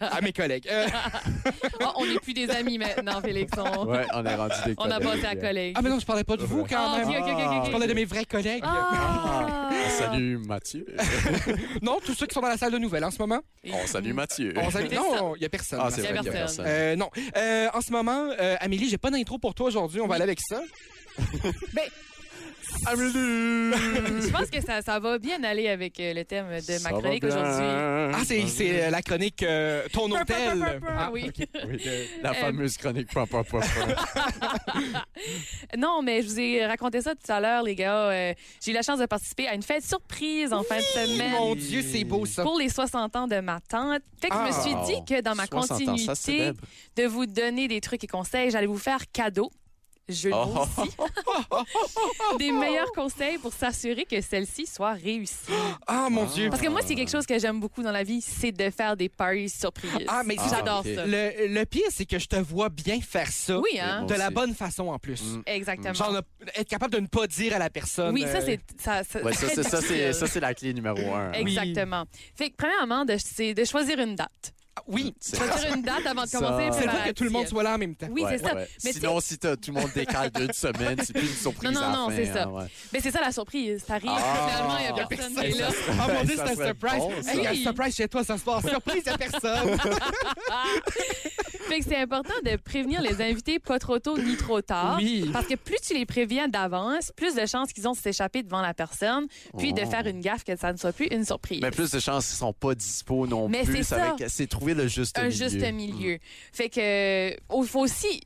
à, 0.00 0.16
à 0.16 0.20
mes 0.20 0.32
collègues. 0.32 0.68
Euh, 0.70 0.86
Oh, 1.80 1.90
on 1.96 2.06
n'est 2.06 2.18
plus 2.18 2.32
des 2.34 2.48
amis 2.50 2.78
maintenant, 2.78 3.20
Félix. 3.20 3.52
On, 3.58 3.84
Ouais, 3.86 4.06
on 4.14 4.24
est 4.24 4.34
rendu 4.34 4.54
des 4.66 4.74
on 4.78 4.84
a 4.90 4.98
collègues. 4.98 5.20
passé 5.22 5.26
à 5.26 5.36
collègue. 5.36 5.74
ah, 5.76 5.82
mais 5.82 5.90
non, 5.90 5.98
je 5.98 6.06
parlais 6.06 6.24
pas 6.24 6.36
de 6.36 6.44
vous 6.44 6.64
quand 6.64 6.76
Ah, 6.78 6.98
même. 6.98 7.08
ok, 7.08 7.16
ok. 7.28 7.66
Je 7.66 7.70
parlais 7.70 7.86
de 7.86 7.94
mes 7.94 8.04
vrais 8.04 8.24
collègues. 8.24 8.62
Ah! 8.92 9.70
On 9.86 9.90
salue 9.98 10.36
Mathieu. 10.38 10.86
Non, 11.82 11.98
tous 12.04 12.14
ceux 12.14 12.26
qui 12.26 12.34
sont 12.34 12.40
dans 12.40 12.48
la 12.48 12.56
salle 12.56 12.72
de 12.72 12.78
nouvelles 12.78 13.04
en 13.04 13.10
ce 13.10 13.18
moment. 13.18 13.40
On 13.70 13.86
salue 13.86 14.12
Mathieu. 14.12 14.52
On 14.56 14.70
salue- 14.70 14.92
Non, 14.94 15.34
il 15.36 15.42
y 15.42 15.44
a 15.44 15.48
personne. 15.48 15.80
Ah, 15.82 15.90
c'est 15.90 16.02
Il 16.02 16.06
a 16.06 16.10
vrai 16.10 16.18
qu'il 16.18 16.26
y 16.26 16.30
a 16.30 16.32
personne. 16.32 16.64
Euh, 16.68 16.96
non. 16.96 17.10
Euh, 17.36 17.68
en 17.72 17.80
ce 17.80 17.92
moment, 17.92 18.28
euh, 18.40 18.56
Amélie, 18.60 18.88
j'ai 18.88 18.98
pas 18.98 19.10
d'intro 19.10 19.38
pour 19.38 19.54
toi 19.54 19.66
aujourd'hui. 19.66 20.00
On 20.00 20.06
va 20.06 20.14
aller 20.16 20.24
avec 20.24 20.40
ça. 20.40 20.60
Amélie! 21.72 21.82
Je 22.82 24.30
pense 24.30 24.50
que 24.50 24.60
ça, 24.60 24.82
ça 24.82 24.98
va 24.98 25.18
bien 25.18 25.42
aller 25.44 25.68
avec 25.68 25.98
euh, 26.00 26.12
le 26.14 26.24
thème 26.24 26.46
de 26.48 26.82
ma 26.82 26.90
chronique 26.90 27.24
aujourd'hui. 27.24 27.66
Ah, 27.66 28.22
c'est 28.26 28.84
euh, 28.84 28.90
la 28.90 29.02
chronique 29.02 29.42
euh, 29.42 29.86
Ton 29.92 30.10
hôtel. 30.10 30.80
Ah, 30.86 31.10
oui. 31.12 31.30
Oui, 31.66 31.78
la 32.22 32.34
fameuse 32.34 32.76
chronique 32.76 33.12
pa, 33.12 33.26
pa, 33.26 33.42
pa, 33.42 33.60
pa. 33.60 35.04
Non, 35.78 36.02
mais 36.02 36.22
je 36.22 36.28
vous 36.28 36.40
ai 36.40 36.66
raconté 36.66 37.00
ça 37.00 37.14
tout 37.14 37.32
à 37.32 37.40
l'heure, 37.40 37.62
les 37.62 37.74
gars. 37.74 38.10
Euh, 38.10 38.34
j'ai 38.62 38.70
eu 38.72 38.74
la 38.74 38.82
chance 38.82 38.98
de 38.98 39.06
participer 39.06 39.48
à 39.48 39.54
une 39.54 39.62
fête 39.62 39.84
surprise 39.84 40.52
en 40.52 40.62
fin 40.62 40.76
de 40.76 40.82
semaine. 40.82 41.32
Mon 41.32 41.54
Dieu, 41.54 41.82
c'est 41.82 42.04
beau 42.04 42.26
ça. 42.26 42.42
Pour 42.42 42.58
les 42.58 42.68
60 42.68 43.16
ans 43.16 43.26
de 43.26 43.40
ma 43.40 43.60
tante. 43.60 44.02
Fait 44.20 44.28
que 44.28 44.34
je 44.34 44.40
me 44.40 44.48
Ah. 44.48 44.62
suis 44.62 44.94
dit 44.94 45.04
que 45.06 45.20
dans 45.20 45.34
ma 45.34 45.46
60 45.46 45.88
ans, 45.88 45.96
ça 45.96 46.14
continuité 46.14 46.52
de 46.96 47.04
vous 47.04 47.26
donner 47.26 47.68
des 47.68 47.80
trucs 47.80 48.04
et 48.04 48.08
conseils, 48.08 48.50
j'allais 48.50 48.66
vous 48.66 48.78
faire 48.78 49.00
cadeau. 49.12 49.50
Je 50.08 50.28
le 50.28 50.34
Oh. 50.34 50.58
aussi. 50.60 50.90
des 52.38 52.52
meilleurs 52.52 52.92
conseils 52.92 53.38
pour 53.38 53.52
s'assurer 53.52 54.04
que 54.04 54.20
celle-ci 54.20 54.66
soit 54.66 54.92
réussie. 54.92 55.34
Ah, 55.86 56.08
mon 56.10 56.24
Dieu. 56.26 56.50
Parce 56.50 56.60
que 56.60 56.68
moi, 56.68 56.80
c'est 56.84 56.94
quelque 56.94 57.10
chose 57.10 57.26
que 57.26 57.38
j'aime 57.38 57.60
beaucoup 57.60 57.82
dans 57.82 57.92
la 57.92 58.02
vie, 58.02 58.20
c'est 58.20 58.52
de 58.52 58.70
faire 58.70 58.96
des 58.96 59.08
parties 59.08 59.48
surprises. 59.48 60.06
Ah, 60.08 60.22
mais 60.24 60.36
Ah, 60.38 60.46
j'adore 60.50 60.80
ok. 60.80 60.94
ça. 60.94 61.06
Le, 61.06 61.46
le 61.54 61.64
pire, 61.64 61.86
c'est 61.90 62.04
que 62.06 62.18
je 62.18 62.26
te 62.26 62.36
vois 62.36 62.68
bien 62.68 63.00
faire 63.00 63.28
ça. 63.28 63.58
Oui, 63.58 63.78
hein? 63.80 64.04
De 64.04 64.14
la 64.14 64.30
bonne 64.30 64.54
façon 64.54 64.88
en 64.88 64.98
plus. 64.98 65.22
Mm. 65.22 65.42
Exactement. 65.46 65.94
Genre, 65.94 66.20
être 66.54 66.68
capable 66.68 66.92
de 66.94 67.00
ne 67.00 67.06
pas 67.06 67.26
dire 67.26 67.54
à 67.54 67.58
la 67.58 67.70
personne. 67.70 68.12
Oui, 68.14 68.22
ça, 68.22 68.38
euh, 68.38 68.42
c'est 68.44 68.60
ça, 68.80 69.04
ça- 69.04 69.22
Ouais, 69.22 69.32
ça, 69.32 69.48
c'est, 69.48 69.62
ça, 69.62 69.80
c'est, 69.80 69.88
difficile. 69.88 70.14
ça, 70.14 70.26
c'est 70.26 70.40
la 70.40 70.54
clé 70.54 70.72
numéro 70.74 70.98
un. 71.14 71.30
Oui. 71.32 71.38
Exactement. 71.40 72.04
Fait 72.36 72.50
que, 72.50 72.56
premièrement, 72.56 73.04
c'est 73.18 73.54
de 73.54 73.64
choisir 73.64 73.98
une 73.98 74.16
date. 74.16 74.53
Oui. 74.88 75.14
C'est- 75.20 75.36
Choisir 75.36 75.74
une 75.74 75.82
date 75.82 76.04
avant 76.06 76.22
de 76.24 76.28
Ça- 76.28 76.38
commencer. 76.38 76.68
C'est 76.72 76.88
fait 76.88 77.08
que 77.10 77.14
tout 77.14 77.24
le 77.24 77.30
monde 77.30 77.46
soit 77.46 77.62
là 77.62 77.74
en 77.74 77.78
même 77.78 77.94
temps. 77.94 78.08
Oui, 78.10 78.22
c'est 78.28 78.38
ça. 78.38 78.54
Mais 78.84 78.92
Sinon, 78.92 79.20
si 79.20 79.38
t'as- 79.38 79.56
tout 79.56 79.72
le 79.72 79.80
monde 79.80 79.90
décale 79.94 80.30
d'une 80.30 80.52
semaine, 80.52 80.96
c'est 81.02 81.12
plus 81.12 81.28
une 81.28 81.34
surprise 81.34 81.70
Non, 81.70 81.80
non, 81.80 81.90
non, 81.90 82.10
c'est 82.10 82.26
ça. 82.26 82.42
hein, 82.44 82.50
ouais. 82.50 82.64
Mais 82.92 83.00
c'est 83.00 83.10
ça 83.10 83.20
la 83.20 83.32
surprise. 83.32 83.84
T'arrives, 83.84 84.10
Ah. 84.12 84.48
finalement, 84.48 84.76
il 84.78 84.84
Y 84.84 84.92
n'y 84.94 85.00
a 85.00 85.06
personne 85.06 85.34
qui 85.34 85.40
est 85.46 85.60
là. 85.60 85.68
Ah, 86.00 86.08
mon 86.12 86.24
Dieu, 86.24 86.36
Ça 86.36 86.46
c'est 86.48 86.62
un 86.62 86.66
surprise. 86.66 86.98
bon, 86.98 87.10
Hey, 87.10 87.22
il 87.38 87.42
y 87.42 87.46
a 87.46 87.50
un 87.50 87.54
surprise 87.54 87.94
chez 87.94 88.08
toi 88.08 88.24
ce 88.24 88.36
soir. 88.36 88.60
Surprise, 88.68 89.02
il 89.06 89.10
y 89.10 89.14
a 89.14 89.18
personne. 89.18 89.78
Fait 91.68 91.78
que 91.78 91.84
c'est 91.88 91.96
important 91.96 92.34
de 92.44 92.56
prévenir 92.56 93.00
les 93.00 93.22
invités 93.22 93.58
pas 93.58 93.78
trop 93.78 93.98
tôt 93.98 94.18
ni 94.18 94.36
trop 94.36 94.60
tard. 94.60 94.98
Oui. 95.00 95.30
Parce 95.32 95.46
que 95.46 95.54
plus 95.54 95.78
tu 95.86 95.94
les 95.94 96.04
préviens 96.04 96.46
d'avance, 96.46 97.10
plus 97.16 97.34
de 97.34 97.46
chances 97.46 97.72
qu'ils 97.72 97.88
ont 97.88 97.92
de 97.92 97.96
s'échapper 97.96 98.42
devant 98.42 98.60
la 98.60 98.74
personne, 98.74 99.26
puis 99.56 99.72
de 99.72 99.80
faire 99.84 100.06
une 100.06 100.20
gaffe 100.20 100.44
que 100.44 100.56
ça 100.56 100.72
ne 100.72 100.76
soit 100.78 100.92
plus 100.92 101.06
une 101.06 101.24
surprise. 101.24 101.60
Mais 101.62 101.70
plus 101.70 101.90
de 101.90 101.98
chances 102.00 102.26
qu'ils 102.26 102.36
sont 102.36 102.52
pas 102.52 102.74
dispo 102.74 103.26
non 103.26 103.48
Mais 103.48 103.62
plus. 103.62 103.76
c'est 103.78 103.82
ça. 103.82 104.04
avec- 104.12 104.28
trouver 104.64 104.82
le 104.82 104.88
juste 104.88 105.18
un 105.18 105.24
milieu. 105.24 105.36
juste 105.36 105.62
milieu. 105.72 106.18
Fait 106.52 106.68
que 106.68 107.30
il 107.62 107.66
faut 107.66 107.80
aussi 107.80 108.22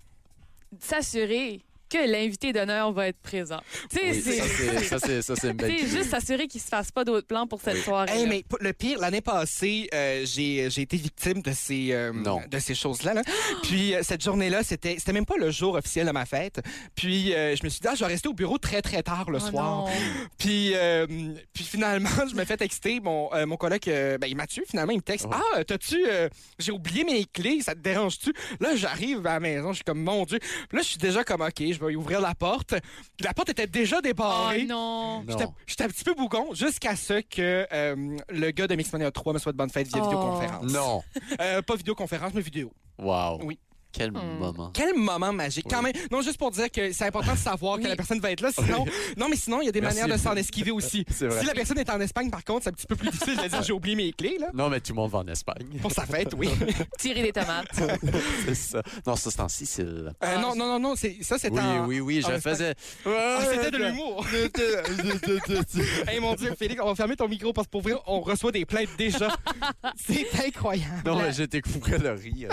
s'assurer 0.80 1.60
que 1.88 2.10
l'invité 2.10 2.52
d'honneur 2.52 2.92
va 2.92 3.08
être 3.08 3.18
présent. 3.20 3.60
Tu 3.90 3.96
sais, 3.98 4.10
Oui, 4.10 4.20
c'est 4.22 4.32
ça, 4.38 4.44
c'est, 4.48 4.84
ça, 4.84 4.98
c'est, 4.98 5.22
ça, 5.22 5.34
c'est 5.36 5.50
une 5.50 5.56
belle 5.56 5.78
juste 5.86 6.10
s'assurer 6.10 6.46
qu'il 6.48 6.60
se 6.60 6.68
fasse 6.68 6.90
pas 6.90 7.04
d'autres 7.04 7.26
plans 7.26 7.46
pour 7.46 7.60
cette 7.60 7.74
Oui. 7.76 7.82
soirée. 7.82 8.10
Hey, 8.12 8.26
mais 8.26 8.44
le 8.60 8.72
pire, 8.72 8.98
l'année 9.00 9.20
passée, 9.20 9.88
euh, 9.94 10.24
j'ai 10.26 10.68
j'ai 10.70 10.82
été 10.82 10.96
victime 10.96 11.42
de 11.42 11.52
ces, 11.52 11.92
euh, 11.92 12.12
de 12.50 12.58
ces 12.58 12.74
choses-là. 12.74 13.14
là. 13.14 13.22
Puis 13.62 13.94
euh, 13.94 14.02
cette 14.02 14.22
journée-là, 14.22 14.62
c'était 14.62 14.96
c'était 14.98 15.12
même 15.12 15.26
pas 15.26 15.36
le 15.38 15.50
jour 15.50 15.74
officiel 15.74 16.06
de 16.06 16.12
ma 16.12 16.26
fête. 16.26 16.60
Puis 16.94 17.34
euh, 17.34 17.56
je 17.56 17.64
me 17.64 17.68
suis 17.68 17.80
dit, 17.80 17.88
ah, 17.88 17.94
je 17.94 18.00
vais 18.04 18.10
rester 18.12 18.28
au 18.28 18.34
bureau 18.34 18.58
très, 18.58 18.82
très 18.82 19.02
tard 19.02 19.30
le 19.30 19.38
Oh 19.38 19.50
soir. 19.50 19.84
non. 19.86 19.92
Puis, 20.38 20.72
euh, 20.74 21.06
puis 21.52 21.64
finalement, 21.64 22.08
je 22.30 22.34
me 22.34 22.44
fais 22.44 22.56
texter. 22.56 23.00
Mon, 23.00 23.32
euh, 23.34 23.46
mon 23.46 23.56
collègue, 23.56 23.88
euh, 23.88 24.18
ben, 24.18 24.34
Mathieu, 24.34 24.62
finalement, 24.68 24.92
il 24.92 24.96
me 24.98 25.02
texte 25.02 25.26
Oh. 25.28 25.34
Ah, 25.54 25.64
t'as-tu. 25.64 26.04
euh, 26.08 26.28
J'ai 26.58 26.72
oublié 26.72 27.04
mes 27.04 27.24
clés, 27.24 27.60
ça 27.60 27.74
te 27.74 27.80
dérange-tu? 27.80 28.32
Là, 28.60 28.76
j'arrive 28.76 29.26
à 29.26 29.34
la 29.34 29.40
maison, 29.40 29.70
je 29.72 29.76
suis 29.76 29.84
comme 29.84 30.02
Mon 30.02 30.24
Dieu. 30.24 30.38
Puis 30.38 30.76
là, 30.76 30.82
je 30.82 30.88
suis 30.88 30.98
déjà 30.98 31.24
comme 31.24 31.40
OK, 31.42 31.62
je 31.78 31.84
vais 31.84 31.94
ouvrir 31.96 32.20
la 32.20 32.34
porte. 32.34 32.70
Puis 33.16 33.24
la 33.24 33.34
porte 33.34 33.48
était 33.50 33.66
déjà 33.66 33.96
Oh 33.98 34.02
débarrée. 34.02 34.64
non. 34.64 35.22
Non. 35.22 35.24
J'étais- 35.28 35.46
J'étais 35.66 35.84
un 35.84 35.88
petit 35.88 36.04
peu 36.04 36.14
bougon 36.14 36.54
jusqu'à 36.54 36.96
ce 36.96 37.20
que 37.20 37.66
euh, 37.72 38.16
le 38.28 38.50
gars 38.50 38.66
de 38.66 38.74
Mixmania 38.74 39.10
3 39.10 39.32
me 39.32 39.38
souhaite 39.38 39.56
bonne 39.56 39.70
fête 39.70 39.88
via 39.88 39.98
Oh. 40.00 40.04
vidéoconférence. 40.04 40.72
Non. 40.72 41.02
Euh, 41.40 41.62
pas 41.62 41.76
vidéoconférence, 41.76 42.32
mais 42.34 42.40
vidéo. 42.40 42.72
Wow. 42.98 43.40
Oui. 43.44 43.58
Quel 43.98 44.12
Hmm. 44.12 44.38
moment. 44.38 44.70
Quel 44.72 44.94
moment 44.94 45.32
magique. 45.32 45.66
Quand 45.68 45.82
Oui. 45.82 45.90
même. 45.92 46.02
Non, 46.10 46.22
juste 46.22 46.38
pour 46.38 46.50
dire 46.52 46.70
que 46.70 46.92
c'est 46.92 47.06
important 47.06 47.32
de 47.32 47.38
savoir 47.38 47.76
Oui. 47.76 47.82
que 47.82 47.88
la 47.88 47.96
personne 47.96 48.20
va 48.20 48.30
être 48.30 48.40
là. 48.40 48.50
Sinon, 48.52 48.84
non, 49.16 49.28
mais 49.28 49.36
sinon, 49.36 49.60
il 49.60 49.66
y 49.66 49.68
a 49.68 49.72
des 49.72 49.80
Merci. 49.80 49.98
manières 50.00 50.16
de 50.16 50.22
s'en 50.22 50.34
esquiver 50.36 50.70
aussi. 50.70 51.04
C'est 51.10 51.26
vrai. 51.26 51.40
Si 51.40 51.46
la 51.46 51.54
personne 51.54 51.78
est 51.78 51.90
en 51.90 52.00
Espagne, 52.00 52.30
par 52.30 52.44
contre, 52.44 52.64
c'est 52.64 52.70
un 52.70 52.72
petit 52.72 52.86
peu 52.86 52.94
plus 52.96 53.10
difficile 53.10 53.36
de 53.36 53.48
dire 53.48 53.62
j'ai 53.62 53.72
oublié 53.72 53.96
mes 53.96 54.12
clés, 54.12 54.36
là. 54.40 54.48
Non, 54.54 54.68
mais 54.70 54.80
tout 54.80 54.92
le 54.92 54.96
monde 54.96 55.10
va 55.10 55.18
en 55.18 55.26
Espagne. 55.28 55.66
Pour 55.82 55.90
sa 55.92 56.06
fête, 56.06 56.32
oui. 56.36 56.48
Tirer 56.98 57.22
des 57.22 57.32
tomates. 57.32 57.68
c'est 58.46 58.54
ça. 58.54 58.82
Non, 59.06 59.16
ça, 59.16 59.30
c'est 59.30 59.40
en 59.40 59.48
Sicile. 59.48 60.12
Euh, 60.22 60.36
non, 60.38 60.54
non, 60.54 60.66
non, 60.66 60.78
non, 60.78 60.94
c'est, 60.96 61.16
ça, 61.22 61.36
c'est 61.38 61.50
Oui, 61.50 61.58
en... 61.60 61.86
oui, 61.86 62.00
oui, 62.00 62.22
en 62.24 62.28
je 62.28 62.34
Espagne. 62.34 62.54
faisais. 62.54 62.74
Ah, 63.06 63.40
c'était 63.50 63.70
de 63.72 63.78
l'humour. 63.78 64.24
hey, 66.08 66.20
mon 66.20 66.34
Dieu, 66.34 66.54
Félix, 66.58 66.80
on 66.82 66.86
va 66.88 66.94
fermer 66.94 67.16
ton 67.16 67.28
micro 67.28 67.52
parce 67.52 67.66
que 67.66 67.72
pour 67.72 67.82
vrai, 67.82 67.94
on 68.06 68.20
reçoit 68.20 68.52
des 68.52 68.64
plaintes 68.64 68.88
déjà. 68.96 69.28
c'est 69.96 70.26
incroyable. 70.46 71.02
Non, 71.04 71.16
mais 71.16 71.32
j'ai 71.32 71.46
découvert 71.46 71.98
le 72.00 72.12
rire. 72.12 72.50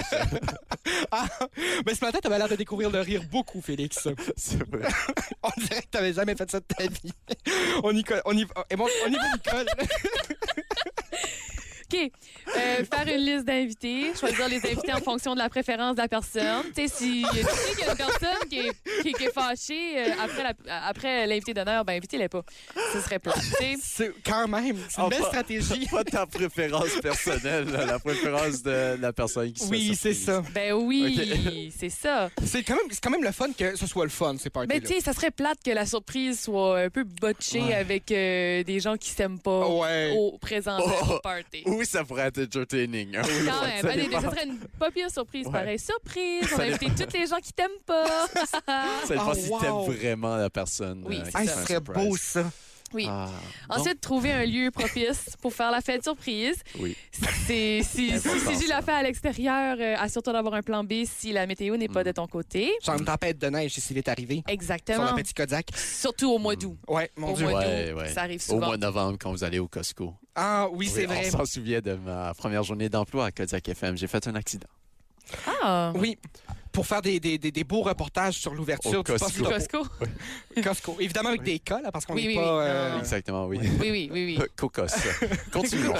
Ah, 1.11 1.25
mais 1.85 1.95
ce 1.95 2.03
matin, 2.03 2.19
t'avais 2.21 2.37
l'air 2.37 2.49
de 2.49 2.55
découvrir 2.55 2.89
le 2.89 2.99
rire 3.01 3.23
beaucoup, 3.31 3.61
Félix. 3.61 4.07
C'est 4.35 4.63
vrai. 4.69 4.87
On 5.43 5.49
dirait 5.61 5.81
que 5.81 5.87
t'avais 5.87 6.13
jamais 6.13 6.35
fait 6.35 6.49
ça 6.49 6.59
de 6.59 6.65
ta 6.65 6.83
vie. 6.83 7.13
On 7.83 7.95
y 7.95 8.03
colle, 8.03 8.21
on 8.25 8.37
y, 8.37 8.45
et 8.69 8.75
bon, 8.75 8.87
on 9.05 9.09
y 9.09 9.15
va, 9.15 9.31
Nicole. 9.33 9.67
OK. 11.93 12.11
Euh, 12.55 12.83
faire 12.85 13.15
une 13.15 13.21
liste 13.23 13.45
d'invités, 13.45 14.13
choisir 14.19 14.47
les 14.49 14.57
invités 14.57 14.93
en 14.93 14.99
fonction 15.01 15.33
de 15.33 15.39
la 15.39 15.49
préférence 15.49 15.95
de 15.95 16.01
la 16.01 16.07
personne. 16.07 16.63
Tu 16.75 16.87
sais, 16.87 16.95
si 16.95 17.25
tu 17.31 17.37
sais 17.37 17.75
qu'il 17.75 17.85
y 17.85 17.87
a 17.87 17.91
une 17.91 17.97
personne 17.97 18.49
qui 18.49 18.59
est, 18.59 18.71
qui, 19.03 19.13
qui 19.13 19.23
est 19.25 19.31
fâchée 19.33 19.99
euh, 19.99 20.11
après, 20.23 20.43
la- 20.43 20.85
après 20.87 21.27
l'invité 21.27 21.53
d'honneur, 21.53 21.85
ben 21.85 21.93
invitez-les 21.97 22.29
pas. 22.29 22.41
Ce 22.93 23.01
serait 23.01 23.19
plat. 23.19 23.33
tu 23.33 23.41
sais. 23.41 23.75
C'est 23.81 24.11
quand 24.25 24.47
même, 24.47 24.77
c'est 24.89 24.99
une 24.99 25.05
Ah, 25.05 25.09
belle 25.09 25.21
pas- 25.21 25.27
stratégie. 25.27 25.85
Pas 25.91 26.03
ta 26.03 26.25
préférence 26.25 26.89
personnelle, 27.01 27.65
là, 27.71 27.85
la 27.85 27.99
préférence 27.99 28.63
de 28.63 28.97
la 28.99 29.13
personne 29.13 29.51
qui 29.53 29.59
se 29.63 29.65
fait 29.65 29.71
Oui, 29.71 29.95
c'est 29.99 30.13
surprise. 30.13 30.25
ça. 30.25 30.43
Ben 30.53 30.73
oui, 30.73 31.71
c'est 31.77 31.89
ça. 31.89 32.29
C'est 32.45 32.63
quand 32.63 32.75
même, 32.75 32.85
c'est 32.89 33.01
quand 33.03 33.11
même 33.11 33.23
le 33.23 33.31
fun 33.31 33.49
que 33.57 33.75
ce 33.75 33.85
soit 33.87 34.03
le 34.05 34.09
fun, 34.09 34.35
c'est 34.39 34.49
pas 34.49 34.65
Ben 34.65 34.81
tu 34.81 34.87
sais, 34.87 34.99
ça 35.01 35.13
serait 35.13 35.31
plate 35.31 35.59
que 35.63 35.71
la 35.71 35.85
surprise 35.85 36.41
soit 36.41 36.79
un 36.79 36.89
peu 36.89 37.03
botchée 37.03 37.61
Ouais. 37.61 37.73
avec 37.75 38.11
euh, 38.11 38.63
des 38.63 38.79
gens 38.79 38.97
qui 38.97 39.09
s'aiment 39.09 39.39
pas 39.39 39.67
Ouais. 39.67 40.13
au 40.17 40.37
présent 40.37 40.77
Oh. 40.79 41.13
au 41.15 41.19
party. 41.19 41.63
Oui, 41.75 41.85
ça 41.85 42.03
pourrait 42.03 42.27
être 42.27 42.39
entertaining. 42.41 43.15
hein. 43.15 43.21
Oui, 43.25 43.45
Quand 43.47 43.61
ouais, 43.61 43.67
même, 43.67 43.81
ça 43.81 43.89
allez, 43.91 44.11
ça 44.11 44.21
serait 44.21 44.45
une 44.45 44.57
pas 44.79 44.91
pire 44.91 45.09
surprise, 45.11 45.45
Ouais. 45.47 45.51
pareil. 45.51 45.79
Surprise, 45.79 46.43
on 46.43 46.47
Ça 46.47 46.55
va 46.57 46.63
inviter 46.63 47.05
tous 47.05 47.17
les 47.17 47.27
gens 47.27 47.37
qui 47.41 47.53
t'aiment 47.53 47.69
pas. 47.85 48.05
Ça 48.45 49.07
dépend 49.09 49.31
Oh, 49.31 49.33
si 49.35 49.49
wow. 49.49 49.59
t'aimes 49.59 49.97
vraiment 49.97 50.35
la 50.37 50.49
personne. 50.49 51.03
Oui, 51.05 51.19
euh, 51.23 51.29
Ah, 51.33 51.39
un 51.41 51.45
serait 51.47 51.79
beau, 51.79 52.15
ça. 52.17 52.43
Oui. 52.95 53.05
Ah, 53.09 53.27
Ensuite, 53.69 53.99
trouver 54.01 54.31
un 54.31 54.45
lieu 54.45 54.71
propice 54.73 55.35
pour 55.41 55.53
faire 55.53 55.69
la 55.69 55.81
fête 55.81 56.01
surprise. 56.03 56.55
Oui. 56.79 56.95
C'est, 57.11 57.81
si, 57.83 58.17
si, 58.19 58.57
tu 58.59 58.67
la 58.67 58.81
fais 58.81 58.93
à 58.93 59.03
l'extérieur, 59.03 59.75
euh, 59.79 59.95
assure-toi 59.99 60.33
d'avoir 60.33 60.53
un 60.55 60.61
plan 60.61 60.83
B 60.83 61.03
si 61.05 61.31
la 61.33 61.45
météo 61.45 61.75
n'est 61.77 61.89
pas 61.89 62.01
Mm. 62.01 62.07
de 62.07 62.11
ton 62.13 62.27
côté. 62.27 62.71
Genre 62.83 62.95
une 62.97 63.05
tempête 63.05 63.37
de 63.37 63.47
neige, 63.47 63.73
c'est 63.75 63.81
si 63.81 63.93
vite 63.93 64.07
arrivé. 64.07 64.35
Sur 64.45 64.53
Exactement. 64.53 65.11
le 65.11 65.21
petit 65.21 65.33
Kodiak. 65.33 65.67
Surtout 65.75 66.31
au 66.31 66.37
mois 66.39 66.55
d'août. 66.55 66.77
Ouais, 66.87 67.11
mon 67.17 67.33
Au 67.33 67.35
Dieu. 67.35 67.47
mois 67.49 67.59
Ouais, 67.59 67.91
d'août, 67.91 67.97
ouais. 67.99 68.09
ça 68.13 68.21
arrive 68.21 68.39
Au 68.47 68.53
souvent. 68.53 68.67
mois 68.67 68.77
de 68.77 68.81
novembre, 68.81 69.17
quand 69.19 69.31
vous 69.31 69.43
allez 69.43 69.59
au 69.59 69.67
Costco. 69.67 70.13
Ah, 70.33 70.67
oui, 70.71 70.87
c'est 70.87 71.01
Oui, 71.01 71.05
vrai. 71.07 71.27
On 71.33 71.37
s'en 71.39 71.45
souvient 71.45 71.81
de 71.81 71.93
ma 71.95 72.33
première 72.33 72.63
journée 72.63 72.87
d'emploi 72.89 73.25
à 73.25 73.31
Kodiak 73.31 73.67
FM. 73.67 73.97
J'ai 73.97 74.07
fait 74.07 74.25
un 74.27 74.35
accident. 74.35 74.67
Ah! 75.63 75.91
Oui, 75.95 76.17
pour 76.75 76.85
faire 76.85 77.01
des, 77.01 77.19
des, 77.19 77.37
des, 77.37 77.51
des 77.51 77.63
beaux 77.63 77.81
reportages 77.81 78.35
sur 78.35 78.53
l'ouverture 78.53 79.03
du 79.03 79.11
poste 79.13 79.41
Costco. 79.41 79.79
Costco? 79.79 80.61
Costco. 80.61 80.97
Évidemment 80.99 81.29
avec 81.29 81.41
des 81.43 81.57
cas, 81.59 81.81
là, 81.81 81.91
parce 81.91 82.05
qu'on 82.05 82.13
Oui, 82.13 82.23
n'est 82.23 82.27
oui, 82.27 82.35
pas... 82.35 82.57
oui. 82.59 82.63
euh. 82.67 82.99
Exactement, 82.99 83.45
oui. 83.47 83.59
Oui, 83.79 83.89
oui, 83.91 84.09
oui, 84.11 84.39
Cocos. 84.55 84.85
Continuons. 85.51 85.93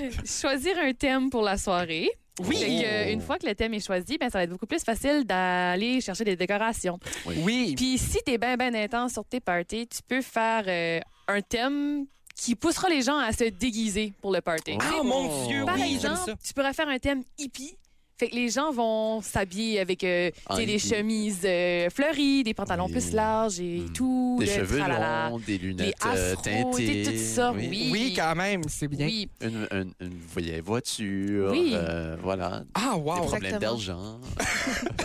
oui. 0.00 0.10
Choisir 0.24 0.76
un 0.78 0.92
thème 0.92 1.30
pour 1.30 1.42
la 1.42 1.56
soirée. 1.58 2.10
Oui. 2.40 2.56
Que, 2.60 2.84
euh, 2.86 3.12
une 3.12 3.20
fois 3.22 3.38
que 3.38 3.46
le 3.46 3.54
thème 3.54 3.72
est 3.74 3.84
choisi, 3.86 4.18
ben, 4.18 4.28
ça 4.28 4.38
va 4.38 4.44
être 4.44 4.50
beaucoup 4.50 4.66
plus 4.66 4.82
facile 4.84 5.24
d'aller 5.24 6.00
chercher 6.00 6.24
des 6.24 6.36
décorations. 6.36 6.98
Oui. 7.24 7.74
Puis 7.76 7.96
si 7.98 8.18
t'es 8.24 8.36
bien, 8.38 8.56
bien 8.56 8.74
intense 8.74 9.12
sur 9.12 9.24
tes 9.24 9.40
parties, 9.40 9.86
tu 9.86 10.00
peux 10.06 10.20
faire 10.20 10.64
euh, 10.66 11.00
un 11.28 11.40
thème 11.40 12.04
qui 12.34 12.54
poussera 12.54 12.90
les 12.90 13.00
gens 13.00 13.16
à 13.16 13.32
se 13.32 13.44
déguiser 13.44 14.12
pour 14.20 14.30
le 14.32 14.42
party. 14.42 14.76
Ah, 14.80 15.02
mon 15.02 15.46
Dieu, 15.46 15.64
Par 15.64 15.76
oui, 15.76 15.94
exemple, 15.94 16.16
ça. 16.26 16.34
tu 16.46 16.52
pourrais 16.52 16.74
faire 16.74 16.88
un 16.88 16.98
thème 16.98 17.22
hippie. 17.38 17.76
Fait 18.18 18.28
que 18.28 18.34
les 18.34 18.48
gens 18.48 18.72
vont 18.72 19.20
s'habiller 19.20 19.78
avec 19.78 20.02
euh, 20.02 20.30
Ah, 20.48 20.56
des 20.56 20.78
chemises 20.78 21.42
euh, 21.44 21.90
fleuries, 21.90 22.42
des 22.44 22.54
pantalons 22.54 22.86
Oui. 22.86 22.92
plus 22.92 23.12
larges 23.12 23.60
et 23.60 23.80
Mm. 23.80 23.92
tout. 23.92 24.36
Des 24.40 24.46
le 24.46 24.52
cheveux 24.52 24.78
tralala, 24.78 25.28
longs, 25.28 25.38
des 25.38 25.58
des 25.58 25.58
lunettes 25.58 25.94
euh, 26.06 26.32
afros, 26.32 26.42
teintées. 26.42 27.02
tout 27.04 27.12
ça. 27.18 27.52
Oui. 27.52 27.90
Oui, 27.92 28.14
quand 28.16 28.34
même, 28.34 28.62
c'est 28.68 28.88
bien. 28.88 29.04
Oui. 29.06 29.28
Une, 29.42 29.68
une, 29.70 29.92
une 30.00 30.18
vieille 30.34 30.60
voiture. 30.60 31.50
Oui. 31.50 31.72
euh, 31.74 32.16
voilà. 32.22 32.64
Ah, 32.74 32.92
Des 32.94 33.00
wow. 33.02 33.16
problèmes 33.16 33.44
Exactement. 33.44 33.60
d'argent. 33.60 34.20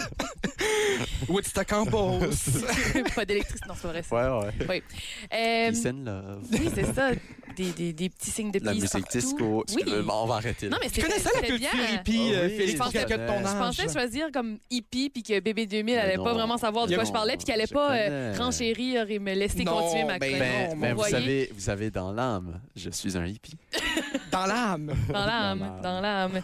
Woodstock 1.30 1.72
en 1.74 1.86
Beauce. 1.86 2.50
pas 3.16 3.26
d'électricité. 3.26 3.68
Non, 3.68 3.76
c'est 3.76 3.82
pas 3.84 3.88
vrai. 3.90 4.04
ça. 4.04 4.38
Ouais, 4.40 4.66
ouais. 4.68 4.84
Euh, 5.34 5.70
Peace 5.72 5.86
and 5.88 6.04
love. 6.06 6.44
oui, 6.52 6.70
c'est 6.74 6.94
ça. 6.94 7.12
Des, 7.56 7.72
des, 7.74 7.92
des 7.94 8.10
petits 8.10 8.32
signes 8.32 8.52
de 8.52 8.60
La 8.64 8.72
peace 8.72 8.82
musique 8.82 8.92
partout. 9.04 9.18
disco. 9.18 9.66
Oui. 9.76 9.84
Bon, 10.06 10.14
on 10.24 10.26
va 10.26 10.36
arrêter 10.36 10.68
là. 10.70 10.72
Non, 10.72 10.78
mais 10.82 10.90
Tu 10.90 10.96
c'est 10.96 11.08
connais 11.08 11.20
ça, 11.20 11.30
la 11.36 11.42
culture 11.48 11.70
hippie, 11.94 12.32
Ah 12.34 12.38
euh, 12.38 12.48
oui, 12.48 12.58
Félix, 12.58 12.80
je 12.86 12.92
quelqu'un 12.92 13.18
de 13.18 13.28
ton 13.28 13.46
âge? 13.46 13.52
Je 13.76 13.82
pensais 13.82 13.90
choisir 13.94 14.28
comme 14.34 14.58
hippie 14.70 15.10
puis 15.10 15.22
que 15.22 15.40
bébé 15.42 15.66
2000 15.66 15.84
Mais 15.96 15.98
allait 16.02 16.16
non. 16.18 16.24
pas 16.24 16.34
vraiment 16.34 16.58
savoir 16.58 16.88
de 16.88 16.94
quoi 16.96 17.04
Non, 17.04 17.08
je 17.10 17.14
parlais 17.14 17.36
puis 17.36 17.46
qu'elle 17.46 17.56
allait 17.56 17.66
je 17.68 17.74
pas 17.74 17.92
euh, 17.94 18.32
connais. 18.32 18.44
renchérir 18.46 19.10
et 19.12 19.20
me 19.20 19.34
laisser 19.34 19.64
Non, 19.66 19.80
continuer 19.82 20.06
ma 20.06 20.18
ben 20.18 20.34
chronique. 20.34 20.70
Non, 20.70 20.76
mon 20.78 20.90
vous, 20.92 20.96
voyez. 20.96 21.12
savez, 21.12 21.50
vous 21.54 21.60
savez, 21.62 21.92
dans 21.92 22.12
l'âme, 22.14 22.62
je 22.76 22.90
suis 22.90 23.18
un 23.18 23.26
hippie. 23.26 23.58
Dans 24.32 24.46
l'âme. 24.46 24.94
Dans 25.10 25.26
l'âme, 25.26 25.60
Dans 25.60 25.66
l'âme. 25.66 25.82
dans 25.84 26.02
l'âme. 26.02 26.42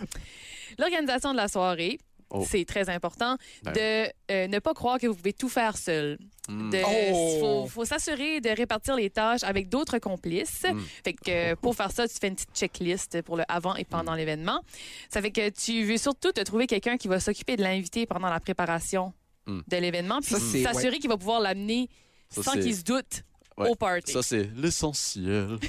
L'organisation 0.78 1.32
de 1.32 1.38
la 1.38 1.48
soirée, 1.48 2.00
Oh. 2.30 2.46
c'est 2.50 2.66
très 2.66 2.90
important 2.90 3.38
Ben 3.64 3.72
de 3.74 4.12
euh, 4.32 4.48
ne 4.48 4.60
pas 4.60 4.74
croire 4.74 5.00
que 5.00 5.08
vous 5.08 5.16
pouvez 5.16 5.32
tout 5.34 5.48
faire 5.50 5.78
seul. 5.78 6.18
Hmm. 6.50 6.70
De- 6.70 6.82
Oh. 6.86 7.38
faut, 7.40 7.68
faut 7.68 7.86
s'assurer 7.86 8.42
de 8.42 8.50
répartir 8.50 8.96
les 8.96 9.10
tâches 9.10 9.44
avec 9.44 9.70
d'autres 9.70 9.98
complices. 10.00 10.64
Mm. 10.64 10.80
Fait 11.04 11.14
que 11.14 11.30
euh, 11.30 11.56
pour 11.56 11.76
faire 11.76 11.92
ça, 11.92 12.08
tu 12.08 12.16
fais 12.20 12.28
une 12.28 12.36
petite 12.36 12.54
checklist 12.56 13.22
pour 13.22 13.38
le 13.38 13.44
avant 13.48 13.76
et 13.76 13.86
pendant 13.86 14.14
Mm. 14.14 14.18
l'événement. 14.18 14.62
Ça 15.10 15.22
fait 15.22 15.32
que 15.32 15.50
tu 15.50 15.84
veux 15.84 15.98
surtout 15.98 16.32
te 16.34 16.42
trouver 16.42 16.68
quelqu'un 16.68 16.98
qui 16.98 17.08
va 17.08 17.20
s'occuper 17.20 17.56
de 17.56 17.64
l'invité 17.64 18.06
pendant 18.06 18.30
la 18.30 18.40
préparation 18.40 19.14
Mm. 19.46 19.60
de 19.68 19.78
l'événement, 19.78 20.20
puis 20.22 20.36
s'assurer 20.36 21.00
qu'il 21.00 21.10
va 21.10 21.16
pouvoir 21.18 21.40
l'amener 21.40 21.90
Ça, 22.30 22.44
sans 22.44 22.52
qu'il 22.54 22.76
se 22.76 22.84
doute 22.84 23.24
Ouais. 23.58 23.70
au 23.70 23.76
party. 23.76 24.12
Ça, 24.12 24.22
c'est 24.22 24.50
l'essentiel. 24.56 25.58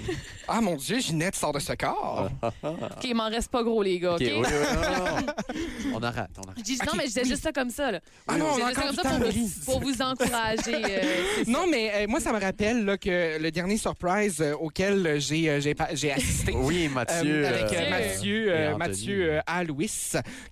Ah, 0.51 0.62
mon 0.62 0.77
Dieu, 0.77 0.98
Ginette 0.98 1.35
sort 1.37 1.53
de 1.53 1.59
ce 1.59 1.74
corps. 1.74 2.31
OK, 2.62 3.05
il 3.05 3.14
m'en 3.14 3.29
reste 3.29 3.51
pas 3.51 3.62
gros, 3.62 3.83
les 3.83 3.98
gars, 3.98 4.14
OK? 4.14 4.22
OK, 4.22 4.27
oui, 4.27 4.33
oui, 4.38 4.77
non. 5.92 5.94
on 5.98 6.03
arrête, 6.03 6.31
on 6.38 6.42
arrête. 6.48 6.57
Je 6.57 6.62
dis, 6.62 6.79
non, 6.87 6.92
mais 6.96 7.03
je 7.03 7.09
disais 7.09 7.22
oui. 7.24 7.29
juste 7.29 7.42
ça 7.42 7.53
comme 7.53 7.68
ça. 7.68 7.90
Là. 7.92 8.01
Ah 8.27 8.38
non, 8.38 8.46
on 8.46 8.55
Je 8.55 8.61
disais 8.61 8.72
ça 8.72 8.81
encore 8.81 8.94
comme 8.94 9.05
ça 9.05 9.18
pour, 9.20 9.31
vous, 9.31 9.51
pour 9.66 9.81
vous 9.81 10.01
encourager. 10.03 10.74
euh. 10.74 11.44
Non, 11.46 11.66
mais 11.70 11.92
euh, 11.94 12.07
moi, 12.09 12.18
ça 12.20 12.33
me 12.33 12.40
rappelle 12.40 12.83
là, 12.87 12.96
que 12.96 13.38
le 13.38 13.51
dernier 13.51 13.77
surprise 13.77 14.40
euh, 14.40 14.55
auquel 14.55 15.20
j'ai 15.20 15.51
euh, 15.51 15.61
j'ai 15.61 15.74
pas- 15.74 15.94
j'ai 15.94 16.12
assisté. 16.12 16.53
Oui, 16.55 16.87
euh, 16.87 16.94
Mathieu. 16.94 17.46
avec 17.46 17.90
Mathieu, 17.90 18.46
euh. 18.51 18.77
Mathieu 18.79 19.33
euh, 19.35 19.40
A. 19.46 19.64
Louis, 19.64 19.92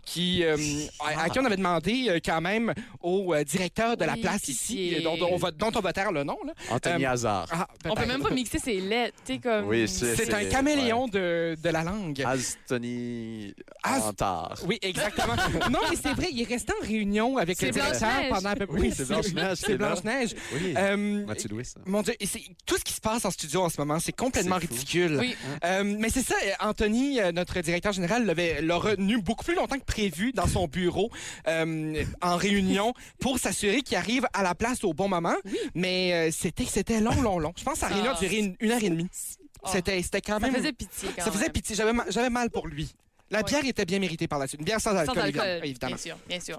qui, 0.05 0.44
euh, 0.44 0.59
à, 1.01 1.22
à 1.22 1.29
qui 1.31 1.38
on 1.40 1.44
avait 1.46 1.57
demandé 1.57 2.07
euh, 2.11 2.18
quand 2.22 2.42
même 2.42 2.75
au 3.01 3.33
euh, 3.33 3.44
directeur 3.44 3.96
de 3.96 4.05
la 4.05 4.12
Oui, 4.12 4.20
place 4.20 4.46
ici, 4.49 4.99
dont, 5.03 5.16
on 5.22 5.37
va, 5.38 5.51
dont 5.53 5.70
on 5.75 5.81
va 5.81 5.94
taire 5.94 6.12
le 6.12 6.22
nom. 6.22 6.37
Là. 6.46 6.53
Anthony 6.70 7.07
Euh, 7.07 7.11
Ah, 7.27 7.67
On 7.89 7.95
peut 7.95 8.07
même 8.07 8.23
pas 8.23 8.31
mixer 8.31 8.59
ses 8.59 8.81
lettres. 8.81 9.17
Comme... 9.43 9.67
Oui, 9.69 9.89
c'est- 9.89 10.33
un 10.33 10.45
caméléon 10.47 11.09
de, 11.09 11.57
de 11.62 11.69
la 11.71 11.83
langue. 11.85 12.23
Anthony 12.27 13.55
Az- 13.83 14.03
Antard. 14.03 14.59
Oui, 14.67 14.79
exactement. 14.83 15.35
non, 15.71 15.81
mais 15.91 15.97
c'est 16.01 16.12
vrai, 16.12 16.29
il 16.33 16.43
est 16.43 16.49
resté 16.49 16.73
en 16.81 16.87
réunion 16.87 17.37
avec 17.39 17.57
C'est 17.59 17.67
le 17.67 17.73
directeur 17.73 18.09
Blanche-Neige. 18.09 18.31
pendant 18.31 18.49
un 18.51 18.55
peu 18.55 18.67
Oui, 18.71 18.93
c'est 18.95 19.07
Blanche-Neige, 19.07 19.57
C'est 19.57 19.67
c'est 19.67 19.73
là. 19.73 19.79
Blanche-Neige. 19.79 20.35
Oui, 20.55 20.75
Euh, 20.77 21.27
Mathieu 21.27 21.49
Louis. 21.51 21.65
Mon 21.87 22.03
Dieu, 22.03 22.15
et 22.21 22.27
c'est- 22.27 22.43
tout 22.67 22.77
ce 22.77 22.85
qui 22.85 22.93
se 22.93 23.01
passe 23.01 23.25
en 23.25 23.31
studio 23.31 23.62
en 23.62 23.69
ce 23.69 23.81
moment, 23.81 23.99
c'est 24.01 24.12
complètement 24.12 24.57
C'est 24.61 24.67
fou. 24.67 24.73
ridicule. 24.75 25.17
Oui. 25.21 25.37
Euh, 25.65 25.83
mais 25.85 26.09
c'est 26.11 26.23
ça, 26.23 26.35
euh, 26.45 26.51
Anthony, 26.61 27.21
euh, 27.21 27.33
notre 27.33 27.61
directeur 27.61 27.93
général, 27.93 28.27
l'avait 28.27 28.61
l'a 28.62 28.77
retenu 28.77 29.21
beaucoup 29.21 29.45
plus 29.45 29.55
longtemps 29.55 29.79
que 29.79 29.85
prévu 29.85 30.33
dans 30.33 30.47
son 30.47 30.67
bureau 30.67 31.11
euh, 31.49 32.05
en 32.23 32.37
réunion 32.37 32.93
pour 33.21 33.39
s'assurer 33.39 33.83
qu'il 33.83 33.97
arrive 33.97 34.27
à 34.33 34.43
la 34.43 34.55
place 34.55 34.85
au 34.85 34.93
bon 34.93 35.09
moment. 35.09 35.35
Mais 35.75 36.12
euh, 36.12 36.31
c'était 36.33 36.65
c'était 36.65 37.01
long, 37.01 37.15
long, 37.22 37.38
long. 37.38 37.52
Je 37.57 37.64
pense 37.64 37.81
que 37.81 37.87
réunion 37.87 38.11
a 38.11 38.14
Ah. 38.16 38.20
duré 38.20 38.37
une, 38.38 38.57
une 38.61 38.70
heure 38.70 38.83
et 38.83 38.90
demie. 38.90 39.09
Ah. 39.62 39.70
C'était 39.72 40.00
c'était 40.02 40.20
quand 40.20 40.35
Ça 40.35 40.46
même. 40.46 40.55
faisait 40.55 40.72
pitié 40.72 41.09
quand 41.16 41.24
ça 41.24 41.31
faisait 41.31 41.44
même. 41.44 41.52
pitié. 41.52 41.74
J'avais 41.74 41.92
ma- 41.92 42.09
j'avais 42.11 42.31
mal 42.31 42.50
pour 42.50 42.66
lui. 42.68 42.94
La 43.31 43.42
bière 43.42 43.64
était 43.64 43.85
bien 43.85 43.98
méritée 43.98 44.29
par 44.29 44.38
la 44.38 44.46
suite. 44.46 44.61
Une 44.61 44.66
bière 44.66 44.81
sans 44.81 44.94
alcool, 44.96 45.16
Sans 45.16 45.20
alcool, 45.22 45.61
évidemment. 45.64 45.96
bien 45.96 46.02
sûr, 46.02 46.16
bien 46.29 46.40
sûr. 46.40 46.59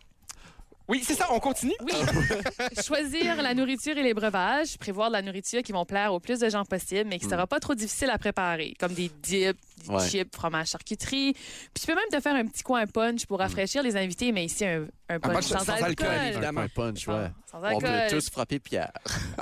Oui, 0.89 1.04
c'est 1.06 1.15
ça, 1.15 1.28
on 1.32 1.39
continue? 1.39 1.73
Oui. 1.82 1.93
Choisir 2.86 3.36
la 3.41 3.54
nourriture 3.54 3.97
et 3.97 4.04
les 4.04 4.13
breuvages, 4.13 4.78
prévoir 4.78 5.10
de 5.10 5.13
la 5.13 5.21
nourriture 5.21 5.62
qui 5.62 5.71
vont 5.73 5.84
plaire 5.86 6.13
au 6.13 6.19
plus 6.21 6.39
de 6.39 6.50
gens 6.50 6.63
possible, 6.63 7.10
mais 7.10 7.19
qui 7.19 7.26
Mm. 7.26 7.30
sera 7.32 7.47
pas 7.47 7.60
trop 7.60 7.76
difficile 7.76 8.10
à 8.10 8.17
préparer, 8.17 8.73
comme 8.80 8.93
des 8.93 9.10
dips, 9.21 9.58
des 9.86 9.89
Ouais. 9.89 10.08
chips, 10.10 10.34
fromage, 10.34 10.69
charcuterie. 10.69 11.34
Puis 11.34 11.82
tu 11.82 11.88
peux 11.88 11.95
même 11.95 12.08
te 12.12 12.19
faire 12.21 12.36
un 12.36 12.45
petit 12.45 12.63
coin 12.63 12.86
punch 12.88 13.26
pour 13.26 13.39
rafraîchir 13.39 13.84
les 13.84 13.97
invités, 13.97 14.32
mais 14.32 14.45
ici 14.45 14.65
un, 14.65 14.86
un 15.10 15.19
punch 15.19 15.34
punch 15.34 15.43
sans, 15.45 15.60
sans 15.60 15.73
alcool. 15.73 16.08
alcool, 16.08 16.08
Un 16.08 16.28
évidemment. 16.32 16.65
point 16.73 16.86
punch, 16.93 17.08
ouais. 17.08 17.32
Sans 17.52 17.62
On 17.63 17.80
peut 17.80 17.88
tous 18.10 18.30
frapper 18.30 18.60
Pierre. 18.60 18.91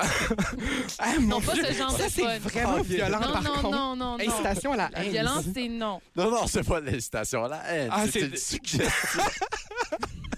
Ah, 0.99 1.13
Non, 1.21 1.41
pas 1.41 1.53
Dieu, 1.53 1.63
ce 1.67 1.73
genre 1.73 1.91
ça, 1.91 2.05
de 2.05 2.09
c'est 2.11 2.21
fun. 2.21 2.39
vraiment 2.39 2.75
Ok. 2.79 2.85
violent, 2.85 3.19
Non, 3.19 3.31
par 3.33 3.43
non, 3.43 3.49
contre. 3.51 3.63
non, 3.71 3.95
non, 3.95 4.17
non. 4.17 4.17
Incitation 4.19 4.73
à 4.73 4.77
la 4.77 4.89
La 4.91 5.03
haine. 5.03 5.11
violence, 5.11 5.43
c'est 5.53 5.67
non. 5.69 6.01
Non, 6.15 6.31
non, 6.31 6.47
c'est 6.47 6.63
pas 6.65 6.79
l'incitation 6.79 7.45
à 7.45 7.49
la 7.49 7.63
haine. 7.71 7.89
Ah, 7.91 8.03
c'est 8.05 8.11
c'est- 8.11 8.25
une 8.27 8.35
suggestion. 8.37 9.23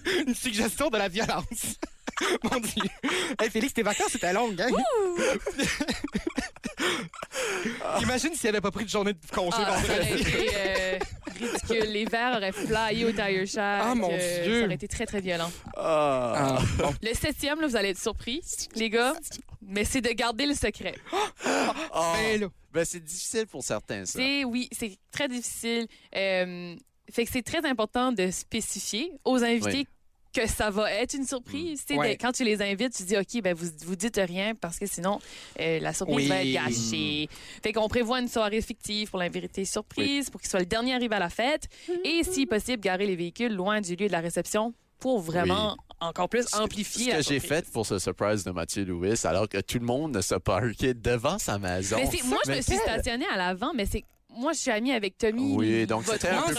Une 0.28 0.36
suggestion 0.36 0.90
de 0.90 0.98
la 0.98 1.08
violence. 1.08 1.78
Mon 2.44 2.60
Dieu. 2.60 2.84
Hey, 3.40 3.50
Félix, 3.50 3.74
tes 3.74 3.84
vacances 3.84 4.16
étaient 4.16 4.34
longues, 4.34 4.62
hein? 4.62 4.70
Imagine 8.02 8.34
s'il 8.34 8.50
avait 8.50 8.62
pas 8.62 8.72
pris 8.72 8.86
de 8.86 8.90
journée 8.90 9.14
de 9.14 9.20
congé 9.34 9.58
Ah, 9.60 9.78
ça 9.82 9.94
aurait 9.94 10.02
vendredi? 10.04 10.22
été 10.30 10.50
euh, 10.56 11.00
ridicule. 11.40 11.92
Les 11.92 12.06
verres 12.06 12.38
auraient 12.38 12.52
flyé 12.52 13.06
au 13.06 13.12
tire 13.12 13.48
shack. 13.48 13.82
Ah, 13.84 13.96
mon 13.96 14.10
euh, 14.12 14.44
Dieu. 14.44 14.60
Ça 14.60 14.66
aurait 14.66 14.76
été 14.76 14.88
très, 14.88 15.06
très 15.06 15.22
violent. 15.22 15.52
Ah. 15.76 16.58
Ah, 16.58 16.62
bon. 16.78 16.94
Le 17.02 17.14
septième, 17.14 17.60
là, 17.62 17.68
vous 17.68 17.76
allez 17.76 17.90
être 17.90 18.00
surpris, 18.02 18.42
les 18.76 18.90
gars, 18.90 19.14
mais 19.62 19.86
c'est 19.86 20.02
de 20.02 20.10
garder 20.10 20.46
le 20.46 20.54
secret. 20.54 20.96
Ah. 21.94 22.14
Ben, 22.16 22.42
là. 22.42 22.48
Ben, 22.74 22.86
c'est 22.86 23.04
difficile 23.04 23.48
pour 23.48 23.64
certains, 23.64 24.06
ça. 24.06 24.20
C'est, 24.20 24.44
oui, 24.44 24.70
c'est 24.72 24.98
très 25.12 25.28
difficile. 25.28 25.88
Euh, 26.16 26.76
fait 27.12 27.26
que 27.26 27.32
c'est 27.32 27.42
très 27.42 27.66
important 27.66 28.12
de 28.12 28.30
spécifier 28.30 29.12
aux 29.26 29.44
invités 29.44 29.80
Oui. 29.80 29.88
Que 30.34 30.48
ça 30.48 30.70
va 30.70 30.92
être 30.92 31.14
une 31.14 31.26
surprise. 31.26 31.84
Sais, 31.88 31.96
Ouais. 31.96 32.16
de- 32.16 32.22
quand 32.22 32.32
tu 32.32 32.44
les 32.44 32.62
invites, 32.62 32.94
tu 32.96 33.04
dis, 33.04 33.18
OK, 33.18 33.42
ben 33.42 33.54
vous, 33.56 33.68
vous 33.86 33.96
dites 33.96 34.20
rien 34.24 34.54
parce 34.56 34.78
que 34.80 34.86
sinon, 34.86 35.20
euh, 35.60 35.80
la 35.80 35.94
surprise 35.94 36.18
Oui. 36.18 36.28
va 36.28 36.44
être 36.44 36.52
gâchée. 36.54 37.30
Fait 37.64 37.74
qu'on 37.74 37.88
prévoit 37.88 38.20
une 38.20 38.28
soirée 38.28 38.62
fictive 38.62 39.10
pour 39.10 39.20
l'invité 39.20 39.66
surprise, 39.66 40.30
pour 40.30 40.40
qu'il 40.42 40.50
soit 40.50 40.60
le 40.60 40.66
dernier 40.66 40.94
arrivé 40.94 41.16
à 41.16 41.20
la 41.20 41.30
fête. 41.30 41.68
Et, 42.04 42.24
si 42.24 42.46
possible, 42.46 42.82
garer 42.82 43.06
les 43.08 43.16
véhicules 43.16 43.54
loin 43.54 43.82
du 43.82 43.96
lieu 43.96 44.08
de 44.08 44.12
la 44.12 44.20
réception 44.20 44.74
pour 45.00 45.20
vraiment 45.20 45.78
encore 46.00 46.28
plus 46.30 46.46
amplifier 46.54 47.12
Ce 47.12 47.18
que 47.18 47.24
j'ai 47.24 47.40
fait 47.40 47.70
pour 47.72 47.86
ce 47.86 47.98
surprise 48.00 48.44
de 48.44 48.52
Mathieu 48.52 48.84
Louis, 48.86 49.14
alors 49.24 49.48
que 49.48 49.60
tout 49.60 49.80
le 49.80 49.86
monde 49.86 50.16
ne 50.16 50.22
se 50.22 50.36
parquait 50.36 50.94
devant 50.94 51.38
sa 51.40 51.58
maison. 51.60 51.98
Mais 51.98 52.20
moi, 52.26 52.40
je 52.46 52.52
me 52.52 52.62
suis 52.62 52.76
stationnée 52.78 53.26
à 53.32 53.38
l'avant, 53.38 53.72
mais 53.76 53.86
c'est 53.86 54.04
moi, 54.30 54.54
je 54.54 54.60
suis 54.60 54.72
amie 54.72 54.92
avec 54.92 55.18
Tommy, 55.18 55.56
Oui, 55.56 55.88
donc 55.88 56.06
c'était 56.06 56.30
un 56.30 56.42
peu 56.44 56.54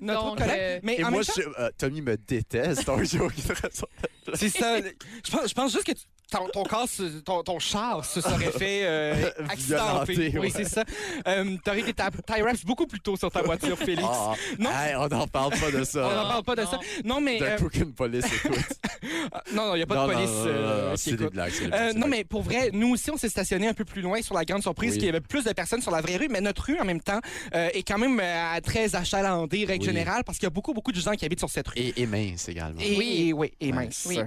Notre 0.00 0.24
donc, 0.24 0.38
collègue. 0.38 0.56
euh, 0.58 0.80
Mais 0.82 0.96
Et 0.98 1.04
moi, 1.04 1.22
temps, 1.24 1.32
je- 1.36 1.62
euh, 1.62 1.70
Tommy 1.78 2.00
me 2.02 2.16
déteste. 2.16 2.86
donc 2.86 3.02
j'ai 3.04 3.20
aucune 3.20 3.52
raison. 3.62 3.86
c'est 4.34 4.48
ça. 4.48 4.78
Je 4.80 5.30
pense, 5.30 5.48
je 5.48 5.54
pense 5.54 5.72
juste 5.72 5.84
que 5.84 5.92
tu- 5.92 6.04
ton, 6.32 6.48
ton, 6.48 6.62
corps 6.64 6.88
ton, 7.24 7.42
ton 7.42 7.58
char 7.58 8.04
se 8.04 8.20
serait 8.20 8.50
fait 8.50 8.80
euh, 8.84 9.30
accidenter. 9.48 10.12
Violenté, 10.14 10.38
Oui, 10.38 10.50
c'est 10.54 10.64
ça. 10.64 10.84
Euh, 11.28 11.56
T'aurais 11.64 11.80
été 11.80 11.92
ta 11.92 12.10
tie 12.10 12.40
wraps 12.42 12.64
beaucoup 12.64 12.86
plus 12.86 13.00
tôt 13.00 13.16
sur 13.16 13.30
ta 13.30 13.42
voiture, 13.42 13.78
Félix. 13.78 14.02
Ah, 14.10 14.32
Non? 14.58 14.70
hey, 14.70 14.96
on 14.96 15.08
n'en 15.08 15.26
parle 15.26 15.50
pas 15.52 15.70
de 15.70 15.76
On 15.76 15.78
n'en 15.78 15.84
ça. 15.84 16.00
parle 16.28 16.42
pas 16.44 16.56
de 16.56 16.62
non. 16.62 16.70
ça. 16.70 16.78
Non, 17.04 17.20
mais. 17.20 17.38
D'un 17.38 17.46
euh, 17.46 17.56
coup 17.58 17.68
qu'une 17.68 17.92
police 17.92 18.24
écoute. 18.26 18.58
non, 19.52 19.66
non, 19.68 19.74
il 19.74 19.78
n'y 19.78 19.82
a 19.82 19.86
pas 19.86 19.94
Non, 19.94 20.08
de 20.08 20.12
police 20.14 20.30
euh, 20.46 20.96
c'est 20.96 21.10
des 21.12 21.22
écoute. 21.22 21.32
blagues. 21.34 21.52
c'est 21.52 21.66
des 21.66 21.72
Euh, 21.76 21.92
non, 21.94 22.06
mais 22.08 22.24
pour 22.24 22.42
vrai, 22.42 22.70
nous 22.72 22.90
aussi, 22.90 23.10
on 23.10 23.16
s'est 23.16 23.28
stationné 23.28 23.68
un 23.68 23.74
peu 23.74 23.84
plus 23.84 24.02
loin 24.02 24.20
sur 24.22 24.34
la 24.34 24.44
grande 24.44 24.62
surprise, 24.62 24.92
Oui. 24.92 24.98
qu'il 24.98 25.06
y 25.06 25.10
avait 25.10 25.20
plus 25.20 25.44
de 25.44 25.52
personnes 25.52 25.82
sur 25.82 25.90
la 25.90 26.00
vraie 26.00 26.16
rue, 26.16 26.28
mais 26.30 26.40
notre 26.40 26.64
rue, 26.64 26.78
en 26.80 26.84
même 26.84 27.00
temps, 27.00 27.20
euh, 27.54 27.68
est 27.74 27.82
quand 27.86 27.98
même 27.98 28.18
euh, 28.22 28.60
très 28.62 28.94
achalandée, 28.94 29.64
règle 29.64 29.82
Oui. 29.84 29.92
générale, 29.92 30.24
parce 30.24 30.38
qu'il 30.38 30.46
y 30.46 30.48
a 30.48 30.50
beaucoup, 30.50 30.72
beaucoup 30.72 30.92
de 30.92 31.00
gens 31.00 31.12
qui 31.12 31.24
habitent 31.24 31.38
sur 31.40 31.50
cette 31.50 31.68
rue. 31.68 31.78
Et, 31.80 32.02
et 32.02 32.06
mince 32.06 32.48
également. 32.48 32.80
Et, 32.80 32.96
Oui. 32.96 33.26
et- 33.28 33.32
oui, 33.32 33.52
et 33.60 33.72
mince. 33.72 34.06
Oui. 34.08 34.18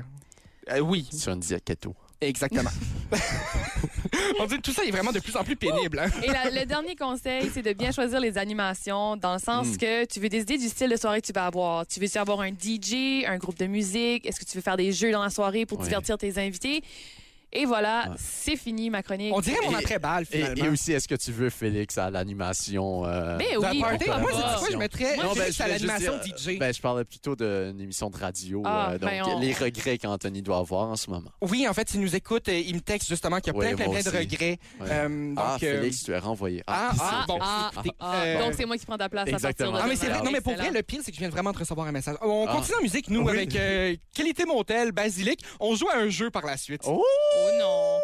Euh, 0.71 0.79
oui, 0.79 1.07
Sur 1.11 1.33
une 1.33 1.41
keto. 1.41 1.95
exactement. 2.21 2.69
on 4.39 4.45
dit 4.45 4.59
tout 4.61 4.71
ça 4.71 4.83
est 4.83 4.91
vraiment 4.91 5.11
de 5.11 5.19
plus 5.19 5.35
en 5.35 5.43
plus 5.43 5.55
pénible. 5.55 5.99
hein. 5.99 6.09
Et 6.23 6.27
la- 6.27 6.49
le 6.49 6.65
dernier 6.65 6.95
conseil, 6.95 7.49
c'est 7.53 7.61
de 7.61 7.73
bien 7.73 7.91
choisir 7.91 8.19
les 8.19 8.37
animations, 8.37 9.15
dans 9.17 9.33
le 9.33 9.39
sens 9.39 9.67
Mm. 9.67 9.77
que 9.77 10.05
tu 10.05 10.19
veux 10.19 10.29
décider 10.29 10.57
du 10.57 10.67
style 10.67 10.89
de 10.89 10.95
soirée 10.95 11.21
que 11.21 11.27
tu 11.27 11.33
vas 11.33 11.45
avoir. 11.45 11.85
Tu 11.85 11.99
veux 11.99 12.07
avoir 12.19 12.41
un 12.41 12.49
DJ, 12.51 13.25
un 13.27 13.37
groupe 13.37 13.57
de 13.57 13.67
musique? 13.67 14.25
Est-ce 14.25 14.39
que 14.39 14.45
tu 14.45 14.57
veux 14.57 14.61
faire 14.63 14.77
des 14.77 14.91
jeux 14.91 15.11
dans 15.11 15.23
la 15.23 15.29
soirée 15.29 15.65
pour 15.65 15.79
Ouais. 15.79 15.85
divertir 15.85 16.17
tes 16.17 16.37
invités? 16.39 16.81
Et 17.57 17.65
voilà, 17.65 18.09
Ouais. 18.09 18.15
c'est 18.17 18.57
fini 18.57 18.89
ma 18.89 19.01
chronique. 19.01 19.33
On 19.33 19.39
dirait 19.39 19.57
mon 19.65 19.71
Et- 19.71 19.75
après-balle, 19.75 20.23
Et, 20.23 20.25
finalement. 20.37 20.65
et 20.65 20.69
aussi, 20.69 20.91
est-ce 20.91 21.07
que 21.07 21.15
tu 21.15 21.31
veux 21.31 21.49
Félix 21.49 21.97
à 21.97 22.09
l'animation? 22.09 23.05
euh, 23.05 23.37
Mais 23.37 23.55
oui, 23.55 23.79
party? 23.79 23.97
pourquoi 24.05 24.17
Moi, 24.19 24.31
quoi, 24.31 24.67
je 24.71 24.77
mettrais 24.77 25.15
Non, 25.17 25.23
ben, 25.33 25.35
Félix 25.35 25.57
je 25.57 25.63
à 25.63 25.67
l'animation 25.69 26.11
dire, 26.23 26.35
DJ. 26.37 26.57
Ben, 26.59 26.73
je 26.73 26.81
parlais 26.81 27.05
plutôt 27.05 27.35
d'une 27.35 27.79
émission 27.79 28.09
de 28.09 28.17
radio. 28.17 28.61
Ah, 28.65 28.89
euh, 28.89 28.97
donc, 28.97 29.09
ben, 29.09 29.23
on- 29.25 29.39
les 29.39 29.53
regrets 29.53 29.97
qu'Anthony 29.97 30.41
doit 30.41 30.57
avoir 30.57 30.89
en 30.89 30.95
ce 30.97 31.09
moment. 31.09 31.29
Oui, 31.41 31.65
en 31.67 31.73
fait, 31.73 31.93
il 31.93 32.01
nous 32.01 32.13
écoute, 32.15 32.49
euh, 32.49 32.59
il 32.59 32.75
me 32.75 32.81
texte 32.81 33.07
justement 33.07 33.39
qu'il 33.39 33.53
y 33.53 33.55
a 33.55 33.59
Oui, 33.59 33.65
plein, 33.67 33.75
plein, 33.77 34.01
plein 34.01 34.11
de 34.11 34.17
regrets. 34.17 34.59
Euh, 34.81 35.29
donc, 35.29 35.37
ah, 35.41 35.55
euh, 35.55 35.79
Félix, 35.79 36.03
tu 36.03 36.11
es 36.11 36.17
renvoyé. 36.19 36.61
Ah, 36.67 36.91
ah, 36.99 37.23
bon. 37.27 37.37
Ah, 37.41 37.71
ah, 38.01 38.13
euh, 38.15 38.39
donc 38.43 38.53
c'est 38.57 38.65
moi 38.65 38.77
qui 38.77 38.85
prends 38.85 38.97
ta 38.97 39.07
place 39.07 39.27
Exactement. 39.29 39.69
à 39.75 39.79
Ah, 39.79 39.79
partir 39.79 39.85
de 39.87 39.89
mais 39.89 39.95
c'est 39.95 40.05
vrai. 40.07 40.13
demain. 40.19 40.25
Non, 40.25 40.31
mais 40.33 40.41
pour 40.41 40.55
vrai, 40.55 40.71
le 40.71 40.83
pire, 40.83 40.99
c'est 41.03 41.11
que 41.11 41.15
je 41.15 41.21
viens 41.21 41.29
vraiment 41.29 41.51
de 41.53 41.57
recevoir 41.57 41.87
un 41.87 41.91
message. 41.93 42.15
On 42.21 42.45
Ah. 42.49 42.51
continue 42.53 42.77
en 42.79 42.81
musique, 42.81 43.09
nous, 43.09 43.27
avec 43.29 43.55
euh, 43.55 43.95
Qualité 44.13 44.43
Motel, 44.45 44.91
Basilic. 44.91 45.39
On 45.61 45.73
joue 45.75 45.87
à 45.89 45.97
un 45.97 46.09
jeu 46.09 46.29
par 46.29 46.45
la 46.45 46.57
suite. 46.57 46.81
Oh! 46.85 47.01
Oh 47.47 48.01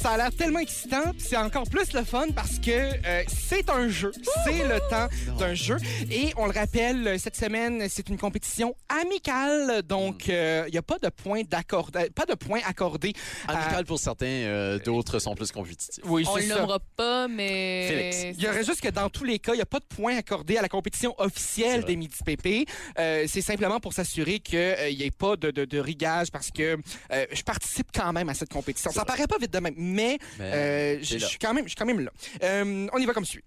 ça 0.00 0.10
a 0.10 0.16
l'air 0.16 0.30
tellement 0.36 0.60
excitant. 0.60 1.02
puis 1.12 1.20
C'est 1.28 1.36
encore 1.36 1.68
plus 1.68 1.92
le 1.92 2.04
fun 2.04 2.26
parce 2.34 2.58
que 2.58 2.70
euh, 2.70 3.22
c'est 3.28 3.68
un 3.70 3.88
jeu. 3.88 4.12
C'est 4.44 4.62
le 4.66 4.78
temps 4.88 5.08
d'un 5.38 5.54
jeu. 5.54 5.76
Et 6.10 6.32
on 6.36 6.46
le 6.46 6.52
rappelle, 6.52 7.06
euh, 7.08 7.18
cette 7.18 7.36
semaine, 7.36 7.86
c'est 7.88 8.08
une 8.08 8.16
compétition 8.18 8.74
amicale. 8.88 9.82
Donc, 9.82 10.28
euh, 10.28 10.64
il 10.68 10.72
n'y 10.72 10.78
a 10.78 10.82
pas 10.82 10.98
de 11.02 11.08
points 11.08 11.42
d'accord, 11.48 11.90
euh, 11.96 12.08
pas 12.14 12.26
de 12.26 12.34
points 12.34 12.60
accordés. 12.66 13.12
à- 13.46 13.58
Amical 13.58 13.84
pour 13.84 13.98
certains, 13.98 14.26
euh, 14.26 14.78
d'autres 14.78 15.18
sont 15.18 15.34
plus 15.34 15.50
compétitifs. 15.50 16.04
Oui, 16.04 16.24
On 16.28 16.38
ça. 16.38 16.46
nommera 16.46 16.78
pas, 16.96 17.26
mais. 17.28 17.86
Félix. 17.88 18.38
Il 18.38 18.44
y 18.44 18.48
aurait 18.48 18.64
juste 18.64 18.80
que 18.80 18.88
dans 18.88 19.08
tous 19.10 19.24
les 19.24 19.38
cas, 19.38 19.52
il 19.54 19.56
n'y 19.56 19.62
a 19.62 19.66
pas 19.66 19.80
de 19.80 19.84
points 19.84 20.16
accordés 20.16 20.56
à 20.56 20.62
la 20.62 20.68
compétition 20.68 21.14
officielle 21.18 21.84
des 21.84 21.96
Midi 21.96 22.16
PP. 22.24 22.66
Euh, 22.98 23.24
c'est 23.28 23.42
simplement 23.42 23.80
pour 23.80 23.92
s'assurer 23.92 24.38
qu'il 24.40 24.58
n'y 24.96 25.02
ait 25.04 25.10
pas 25.10 25.36
de, 25.36 25.50
de, 25.50 25.64
de 25.64 25.78
rigage 25.78 26.30
parce 26.30 26.50
que 26.50 26.76
euh, 27.12 27.26
je 27.32 27.42
participe 27.42 27.88
quand 27.94 28.12
même 28.12 28.28
à 28.28 28.34
cette 28.34 28.52
compétition. 28.52 28.90
Ça 28.92 29.04
paraît 29.04 29.26
pas 29.26 29.38
vite 29.38 29.52
de 29.52 29.58
même, 29.58 29.74
mais 29.88 30.18
Mais 30.38 30.44
euh, 30.44 30.98
je 31.02 31.18
suis 31.18 31.38
quand 31.38 31.54
même, 31.54 31.64
je 31.64 31.70
suis 31.70 31.76
quand 31.76 31.86
même 31.86 32.00
là. 32.00 32.10
Euh, 32.42 32.86
on 32.92 32.98
y 32.98 33.06
va 33.06 33.14
comme 33.14 33.24
suit. 33.24 33.42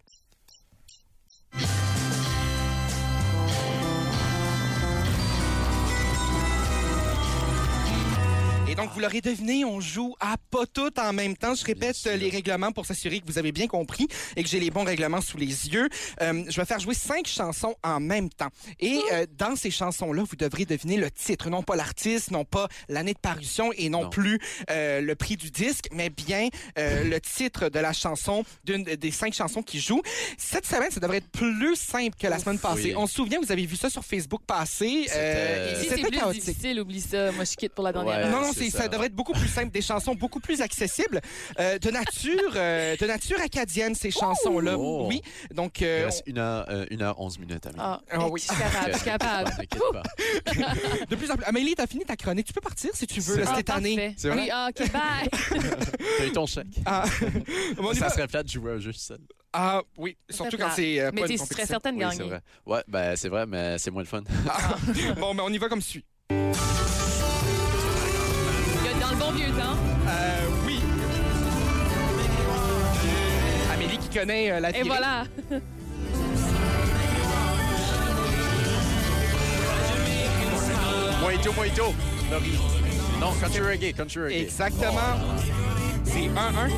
Et 8.72 8.76
donc, 8.76 8.90
vous 8.94 9.02
l'aurez 9.02 9.20
deviné, 9.20 9.66
on 9.66 9.82
joue 9.82 10.16
à 10.22 10.38
pas 10.50 10.66
tout 10.66 10.98
en 10.98 11.12
même 11.12 11.36
temps. 11.36 11.54
Je 11.56 11.66
répète 11.66 11.98
les 12.06 12.30
règlements 12.30 12.72
pour 12.72 12.86
s'assurer 12.86 13.20
que 13.20 13.26
vous 13.28 13.38
avez 13.38 13.52
bien 13.52 13.68
compris 13.68 14.08
et 14.38 14.44
que 14.44 14.48
j'ai 14.48 14.62
les 14.62 14.72
bons 14.72 14.86
règlements 14.86 15.20
sous 15.20 15.36
les 15.36 15.46
yeux. 15.68 15.90
Euh, 16.22 16.46
je 16.48 16.56
vais 16.56 16.66
faire 16.66 16.80
jouer 16.80 16.94
cinq 16.96 17.28
chansons 17.28 17.76
en 17.84 18.00
même 18.00 18.30
temps. 18.30 18.48
Et 18.80 18.98
euh, 19.12 19.26
dans 19.38 19.58
ces 19.58 19.72
chansons-là, 19.72 20.24
vous 20.24 20.38
devrez 20.38 20.64
deviner 20.64 20.96
le 20.96 21.12
titre, 21.12 21.50
non 21.50 21.64
pas 21.64 21.76
l'artiste, 21.76 22.32
non 22.32 22.46
pas 22.46 22.70
l'année 22.88 23.12
de 23.14 23.20
parution 23.20 23.74
et 23.74 23.90
non, 23.90 24.04
Non. 24.04 24.10
plus 24.10 24.40
euh, 24.70 25.02
le 25.02 25.16
prix 25.16 25.36
du 25.36 25.52
disque, 25.52 25.90
mais 25.92 26.10
bien 26.10 26.48
euh, 26.80 27.04
le 27.04 27.20
titre 27.20 27.68
de 27.68 27.80
la 27.80 27.92
chanson 27.92 28.46
d'une 28.64 28.84
des 28.86 29.12
cinq 29.12 29.34
chansons 29.34 29.64
qui 29.64 29.82
jouent. 29.82 30.02
Cette 30.38 30.66
semaine, 30.66 30.92
ça 30.92 31.02
devrait 31.02 31.18
être 31.18 31.30
plus 31.32 31.76
simple 31.76 32.16
que 32.18 32.28
la 32.28 32.40
semaine 32.40 32.58
passée. 32.58 32.84
oui. 32.92 32.96
On 32.96 33.06
se 33.06 33.16
souvient, 33.16 33.40
vous 33.42 33.52
avez 33.52 33.66
vu 33.66 33.76
ça 33.76 33.90
sur 33.90 34.06
Facebook 34.06 34.44
passer. 34.48 35.08
euh, 35.14 35.76
C'était- 35.82 35.96
Si 35.98 36.04
chaotique. 36.04 36.46
difficile, 36.46 36.80
oublie 36.80 37.02
ça. 37.02 37.34
Moi, 37.34 37.44
je 37.44 37.56
quitte 37.58 37.74
pour 37.74 37.84
la 37.84 37.92
dernière 37.92 38.12
Ouais. 38.28 38.30
non, 38.32 38.54
c'est 38.66 38.78
ça. 38.78 38.84
ça. 38.84 38.88
devrait 38.90 39.08
être 39.08 39.16
beaucoup 39.16 39.34
plus 39.34 39.48
simple, 39.48 39.72
des 39.72 39.82
chansons 39.82 40.14
beaucoup 40.16 40.40
plus 40.40 40.62
accessibles, 40.62 41.22
euh, 41.60 41.80
de 41.80 41.90
nature, 41.90 42.52
euh, 42.56 42.96
de 42.98 43.06
nature 43.06 43.40
acadienne 43.42 43.96
ces 43.96 44.12
chansons-là. 44.12 44.78
Oh. 44.78 45.06
Oui, 45.08 45.22
donc 45.54 45.82
Il 45.82 45.88
euh, 45.88 46.06
reste 46.06 46.24
une 46.26 46.38
heure, 46.38 46.66
euh, 46.70 46.86
une 46.92 47.02
heure, 47.02 47.20
onze 47.20 47.40
minutes, 47.40 47.66
Amélie. 47.66 47.82
Ah, 47.84 48.02
Ah 48.12 48.28
oui. 48.28 48.42
je 48.48 48.54
suis 48.54 48.62
capable, 48.62 48.92
je 48.92 48.98
suis 48.98 49.06
capable. 49.06 49.50
T'inquiète 49.58 49.82
pas. 49.92 50.04
on- 51.02 51.06
de 51.10 51.16
plus 51.16 51.32
en 51.32 51.36
plus. 51.36 51.46
Amélie, 51.46 51.76
t'as 51.76 51.88
fini 51.88 52.04
ta 52.06 52.16
chronique. 52.16 52.48
Tu 52.48 52.54
peux 52.54 52.62
partir 52.62 52.92
si 52.94 53.08
tu 53.08 53.20
veux 53.20 53.38
là, 53.38 53.46
Ah, 53.50 53.56
cette 53.58 53.70
année. 53.70 54.14
C'est 54.18 54.30
vrai? 54.30 54.42
Oui, 54.44 54.50
ah, 54.52 54.70
OK, 54.70 54.92
bye. 54.92 55.30
T'as 56.18 56.26
eu 56.26 56.32
ton 56.32 56.46
chèque. 56.46 56.68
Ah. 56.86 57.04
Bon, 57.78 57.94
Ça 57.94 58.10
serait 58.10 58.28
plate 58.28 58.46
de 58.46 58.52
jouer 58.52 58.74
un 58.74 58.80
jeu 58.80 58.92
seul. 58.94 59.20
Ah, 59.54 59.82
oui, 59.98 60.18
surtout 60.30 60.58
quand 60.58 60.70
c'est 60.76 61.00
euh, 61.02 61.12
Mais 61.14 61.24
tu 61.28 61.38
serais 61.38 61.66
certaine 61.66 61.98
de 61.98 62.04
Oui, 62.06 62.10
c'est 62.12 62.18
gagner. 62.20 62.30
vrai. 62.30 62.42
Ouais, 62.66 62.84
ben 62.88 63.16
c'est 63.18 63.28
vrai, 63.30 63.46
mais 63.46 63.78
c'est 63.78 63.92
moins 63.92 64.04
le 64.04 64.08
fun. 64.08 64.22
Ah. 64.50 64.76
bon, 65.18 65.34
mais 65.34 65.42
on 65.42 65.50
y 65.50 65.58
va 65.58 65.68
comme 65.68 65.82
suit. 65.82 66.06
Connaît 74.12 74.52
euh, 74.52 74.60
la 74.60 74.78
Et 74.78 74.84
voilà. 74.84 75.24
Mojito, 81.22 81.54
mojito. 81.54 81.94
Non, 83.20 83.32
country 83.40 83.62
reggae, 83.62 83.94
country 83.94 84.20
reggae. 84.22 84.42
Exactement. 84.42 85.18
C'est 86.04 86.28
1-1. 86.28 86.72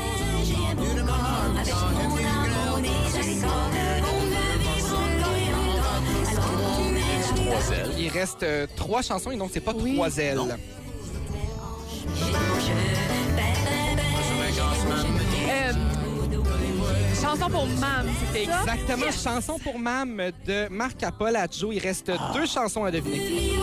Trois 7.35 7.71
ailes. 7.71 7.91
Il 7.97 8.09
reste 8.09 8.43
euh, 8.43 8.67
trois 8.75 9.01
chansons 9.01 9.31
et 9.31 9.37
donc 9.37 9.51
c'est 9.53 9.59
pas 9.61 9.73
Oui. 9.75 9.95
trois 9.95 10.17
ailes. 10.17 10.39
Euh, 15.49 15.73
chanson 17.23 17.49
pour 17.49 17.65
Mam, 17.79 18.05
c'était 18.33 18.45
ça? 18.45 18.61
Exactement, 18.61 19.11
chanson 19.11 19.59
pour 19.59 19.79
Mam 19.79 20.21
de 20.45 20.67
Marc 20.69 21.01
Apolaccio. 21.03 21.71
Il 21.71 21.79
reste 21.79 22.11
deux 22.33 22.45
chansons 22.45 22.83
à 22.83 22.91
deviner. 22.91 23.53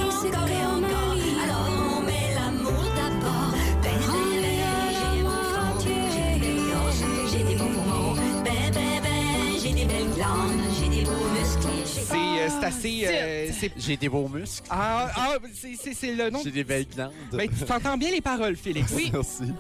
C'est 11.85 12.16
euh, 12.16 12.49
c'est 12.61 12.66
assez. 12.66 13.07
euh, 13.07 13.51
J'ai 13.77 13.96
des 13.96 14.09
beaux 14.09 14.29
muscles. 14.29 14.66
ah, 14.70 15.09
ah, 15.14 15.29
c'est- 15.55 15.77
c'est 15.81 15.94
c'est 15.94 16.14
le 16.14 16.31
nom. 16.31 16.40
J'ai 16.42 16.51
des 16.51 16.64
belles 16.64 16.87
glandes. 16.87 17.12
Ben, 17.33 17.49
tu 17.49 17.64
t'entends 17.64 17.96
bien 17.96 18.11
les 18.11 18.20
paroles, 18.20 18.57
Félix. 18.57 18.92
Oui. 18.94 19.11
Merci. 19.12 19.53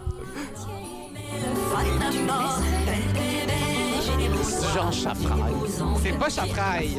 Jean 4.74 4.90
Chapraille. 4.90 5.54
C'est 6.02 6.18
pas 6.18 6.28
Chapraille. 6.28 6.96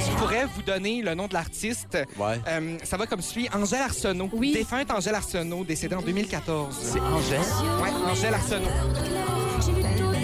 Je 0.00 0.16
pourrais 0.18 0.46
vous 0.46 0.62
donner 0.62 1.02
le 1.02 1.14
nom 1.14 1.26
de 1.26 1.34
l'artiste. 1.34 1.98
Ouais. 2.18 2.40
Euh, 2.48 2.78
ça 2.84 2.96
va 2.96 3.06
comme 3.06 3.22
suit. 3.22 3.48
Angèle 3.54 3.82
Arsenault. 3.82 4.30
Oui. 4.32 4.52
Défunte 4.52 4.90
Angèle 4.90 5.14
Arsenault, 5.14 5.64
décédée 5.64 5.94
en 5.94 6.02
2014. 6.02 6.76
C'est 6.80 7.00
Angèle? 7.00 7.40
Ouais, 7.82 8.10
Angèle 8.10 8.34
Arsenault. 8.34 10.17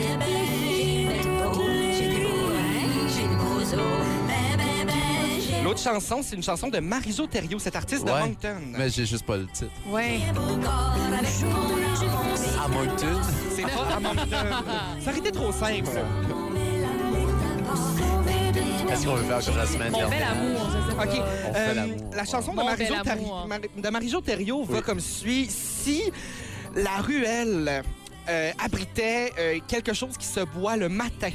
L'autre 5.74 5.82
chanson, 5.82 6.20
c'est 6.22 6.37
une 6.37 6.42
chanson 6.44 6.68
de 6.68 6.78
Marijo 6.78 7.26
Thériault, 7.26 7.58
cet 7.58 7.74
artiste 7.74 8.04
de 8.04 8.10
Ouais. 8.12 8.20
Moncton. 8.20 8.54
Mais 8.78 8.88
j'ai 8.90 9.04
juste 9.06 9.26
pas 9.26 9.37
le 9.37 9.46
titre. 9.48 9.72
Ouais. 9.88 10.20
À 12.62 12.68
Moncton? 12.68 13.20
C'est 13.56 13.62
pas 13.62 13.96
à 13.96 13.98
Moncton. 13.98 14.64
Ça 15.00 15.10
aurait 15.10 15.18
été 15.18 15.32
trop 15.32 15.50
simple. 15.50 15.88
Est-ce 18.88 19.04
qu'on 19.04 19.14
veut 19.16 19.24
faire 19.24 19.44
comme 19.44 19.56
la 19.56 19.66
semaine 19.66 19.90
Mon 19.90 19.98
bel 19.98 20.10
dernière? 20.10 20.30
amour, 20.30 20.60
je 20.70 20.90
sais 20.90 20.96
pas. 20.96 21.02
OK. 21.06 21.10
On 21.48 21.52
fait 21.52 21.58
Euh, 21.58 21.74
l'amour. 21.74 22.10
la 22.14 22.24
chanson 22.24 22.50
de 22.52 22.56
Mon 22.56 22.64
Marijo, 22.66 22.94
bel 22.94 23.02
Thari- 23.02 23.18
amour. 23.18 23.46
Mar- 23.48 23.58
de 23.76 23.88
Marijo 23.90 24.20
Thériault 24.20 24.62
va 24.62 24.76
Oui. 24.76 24.82
comme 24.82 25.00
suit. 25.00 25.48
Si 25.50 26.04
la 26.76 26.98
ruelle 26.98 27.82
euh, 28.28 28.52
abritait 28.64 29.32
euh, 29.40 29.58
quelque 29.66 29.92
chose 29.92 30.16
qui 30.16 30.26
se 30.26 30.38
boit 30.40 30.76
le 30.76 30.88
matin. 30.88 31.30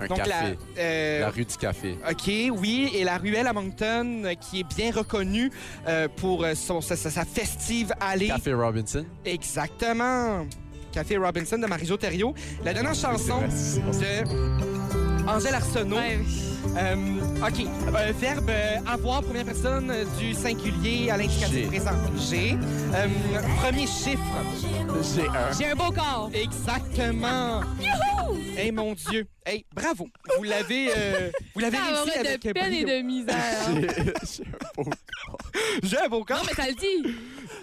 Un 0.00 0.06
Donc 0.06 0.18
café. 0.18 0.30
la, 0.30 0.82
euh, 0.82 1.20
La 1.20 1.30
rue 1.30 1.44
du 1.44 1.56
café. 1.56 1.96
OK, 2.08 2.30
oui, 2.60 2.90
et 2.94 3.04
la 3.04 3.18
ruelle 3.18 3.46
à 3.46 3.52
Moncton, 3.52 4.22
euh, 4.24 4.34
qui 4.34 4.60
est 4.60 4.74
bien 4.76 4.90
reconnue 4.92 5.50
euh, 5.86 6.08
pour 6.16 6.46
son, 6.54 6.80
sa, 6.80 6.96
sa- 6.96 7.10
sa 7.10 7.24
festive 7.24 7.92
allée. 8.00 8.28
Café 8.28 8.52
Robinson. 8.54 9.04
Exactement. 9.24 10.46
Café 10.92 11.16
Robinson 11.16 11.58
de 11.58 11.66
Marijo 11.66 11.96
Thériault. 11.96 12.34
La 12.64 12.72
dernière 12.72 12.94
chanson 12.94 13.40
de 13.40 15.28
Angèle 15.28 15.54
Arsenault. 15.54 15.96
Ouais, 15.96 16.18
oui. 16.20 16.57
Euh, 16.76 16.94
OK. 17.46 17.66
Euh, 17.94 18.12
verbe 18.18 18.50
euh, 18.50 18.76
avoir, 18.86 19.22
première 19.22 19.44
personne 19.44 19.90
euh, 19.90 20.04
du 20.18 20.34
singulier 20.34 21.10
à 21.10 21.16
l'indicatif 21.16 21.68
présent. 21.68 21.90
J'ai. 22.28 22.52
Euh, 22.94 23.06
premier 23.60 23.86
chiffre. 23.86 24.20
J'ai 25.14 25.26
un. 25.28 25.52
J'ai 25.58 25.66
un 25.70 25.74
beau 25.74 25.90
corps. 25.92 26.30
Exactement. 26.32 27.62
Hey, 28.56 28.72
mon 28.72 28.92
Dieu. 28.94 29.26
Hey, 29.46 29.64
bravo. 29.74 30.08
Vous 30.36 30.42
l'avez 30.42 30.88
euh, 30.94 31.30
vous 31.54 31.60
l'avez 31.60 31.78
réussi 31.78 32.18
avec 32.18 32.42
de 32.42 32.52
peine 32.52 32.72
et 32.72 32.84
de 32.84 33.02
misère. 33.02 33.36
J'ai 33.72 34.44
un 34.44 34.68
beau 34.76 34.84
corps. 34.84 35.38
J'ai 35.82 35.98
un 35.98 36.08
beau 36.08 36.18
Non, 36.18 36.24
corps. 36.24 36.44
mais 36.46 36.54
ça 36.62 36.68
le 36.68 36.74
dit. 36.74 37.14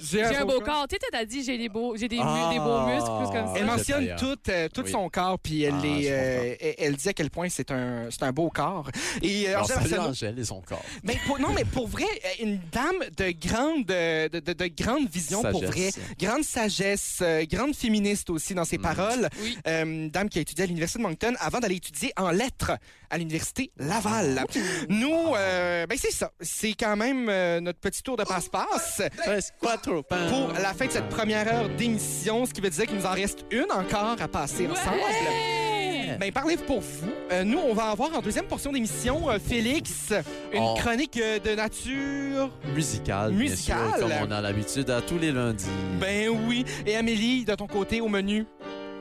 J'ai 0.01 0.23
un 0.23 0.45
beau 0.45 0.59
corps. 0.61 0.87
Tu 0.87 0.95
sais, 0.95 1.07
t'as 1.11 1.25
dit 1.25 1.43
j'ai 1.43 1.57
des 1.57 1.69
beaux, 1.69 1.95
j'ai 1.95 2.07
des, 2.07 2.15
mu- 2.17 2.21
Ah. 2.25 2.49
des 2.51 2.59
beaux 2.59 2.85
muscles, 2.87 3.11
plus 3.19 3.37
comme 3.39 3.47
ça. 3.47 3.53
Elle 3.57 3.65
mentionne 3.65 4.15
tout, 4.17 4.37
euh, 4.49 4.67
tout 4.73 4.81
Oui. 4.83 4.91
son 4.91 5.09
corps, 5.09 5.37
puis 5.37 5.63
elle, 5.63 5.75
Ah, 5.77 5.83
les, 5.83 6.07
euh, 6.09 6.55
elle, 6.59 6.75
elle 6.79 6.95
dit 6.95 7.09
à 7.09 7.13
quel 7.13 7.29
point 7.29 7.49
c'est 7.49 7.69
un, 7.71 8.07
c'est 8.09 8.23
un 8.23 8.31
beau 8.31 8.49
corps. 8.49 8.87
Et 9.21 9.47
euh, 9.47 9.55
Alors, 9.57 9.63
Angèle 9.63 9.75
salut 9.77 9.93
Arsenault- 9.95 10.09
Angèle 10.09 10.39
et 10.39 10.43
son 10.45 10.61
corps. 10.61 10.83
Mais 11.03 11.17
pour- 11.25 11.39
non, 11.39 11.49
mais 11.53 11.65
pour 11.65 11.87
vrai, 11.87 12.05
une 12.41 12.59
dame 12.71 13.03
de 13.17 13.31
grande, 13.47 13.89
euh, 13.91 14.29
de, 14.29 14.39
de- 14.39 14.53
de 14.53 14.67
grande 14.67 15.09
vision 15.09 15.41
pour 15.43 15.63
vrai. 15.63 15.91
Sagesse. 15.91 15.99
Grande 16.19 16.43
sagesse, 16.43 17.17
euh, 17.21 17.45
grande 17.49 17.75
féministe 17.75 18.29
aussi 18.29 18.53
dans 18.53 18.65
ses 18.65 18.77
Mm. 18.77 18.81
paroles. 18.81 19.29
Oui. 19.41 19.57
Euh, 19.67 19.83
une 19.83 20.09
dame 20.09 20.29
qui 20.29 20.39
a 20.39 20.41
étudié 20.41 20.63
à 20.63 20.67
l'Université 20.67 20.99
de 20.99 21.03
Moncton 21.07 21.33
avant 21.39 21.59
d'aller 21.59 21.75
étudier 21.75 22.11
en 22.17 22.31
lettres 22.31 22.71
à 23.09 23.17
l'Université 23.17 23.71
Laval. 23.77 24.43
Nous, 24.89 25.33
euh, 25.35 25.85
ben 25.87 25.97
c'est 25.99 26.11
ça. 26.11 26.31
C'est 26.41 26.73
quand 26.73 26.95
même 26.95 27.27
euh, 27.29 27.59
notre 27.61 27.79
petit 27.79 28.01
tour 28.03 28.17
de 28.17 28.23
passe-passe 28.23 29.01
quattro 29.61 30.03
pain. 30.03 30.27
pour 30.29 30.51
la 30.53 30.73
fin 30.73 30.87
de 30.87 30.91
cette 30.91 31.09
première 31.09 31.47
heure 31.53 31.69
d'émission, 31.69 32.45
ce 32.45 32.53
qui 32.53 32.61
veut 32.61 32.69
dire 32.69 32.85
qu'il 32.85 32.95
nous 32.97 33.05
en 33.05 33.11
reste 33.13 33.45
une 33.51 33.71
encore 33.71 34.15
à 34.21 34.27
passer 34.27 34.67
ensemble. 34.67 35.64
Ben, 36.19 36.31
parlez 36.31 36.57
pour 36.57 36.79
vous. 36.81 37.09
Euh, 37.31 37.43
nous, 37.43 37.57
on 37.59 37.73
va 37.73 37.85
avoir 37.91 38.13
en 38.15 38.21
deuxième 38.21 38.45
portion 38.45 38.71
d'émission, 38.71 39.29
euh, 39.29 39.37
Félix, 39.39 40.13
une 40.53 40.61
Oh. 40.63 40.75
chronique 40.77 41.17
euh, 41.17 41.39
de 41.39 41.51
nature. 41.55 42.49
Musical, 42.73 43.33
bien 43.33 43.55
sûr, 43.55 43.75
comme 43.99 44.11
on 44.27 44.31
a 44.31 44.41
l'habitude 44.41 44.89
à 44.89 45.01
tous 45.01 45.17
les 45.17 45.31
lundis. 45.31 45.65
Ben 45.99 46.29
oui. 46.47 46.65
Et 46.85 46.95
Amélie, 46.95 47.45
de 47.45 47.55
ton 47.55 47.67
côté, 47.67 48.01
au 48.01 48.07
menu? 48.07 48.45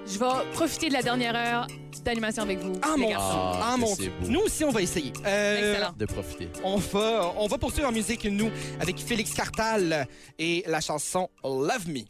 Je 0.06 0.18
vais 0.18 0.26
profiter 0.52 0.88
de 0.88 0.92
la 0.92 1.02
dernière 1.02 1.34
heure 1.34 1.66
d'animation 2.04 2.42
avec 2.42 2.58
vous. 2.58 2.72
Ah 2.82 2.92
les 2.96 3.02
mon 3.02 3.08
garçons. 3.08 3.26
Ah, 3.38 3.60
Ah 3.62 3.74
que 3.76 3.80
mon 3.80 3.86
c'est 3.86 4.02
Dieu. 4.02 4.12
beau. 4.20 4.28
Nous 4.28 4.40
aussi, 4.40 4.62
on 4.64 4.70
va 4.70 4.82
essayer. 4.82 5.12
Euh, 5.24 5.72
Excellent. 5.72 5.94
de 5.96 6.04
profiter. 6.04 6.48
On 6.62 6.76
va, 6.76 7.32
on 7.38 7.46
va 7.46 7.56
poursuivre 7.56 7.88
en 7.88 7.92
musique, 7.92 8.26
nous, 8.26 8.50
avec 8.80 8.98
Félix 8.98 9.32
Cartal 9.32 10.06
et 10.38 10.62
la 10.66 10.82
chanson 10.82 11.30
Love 11.42 11.88
Me. 11.88 12.00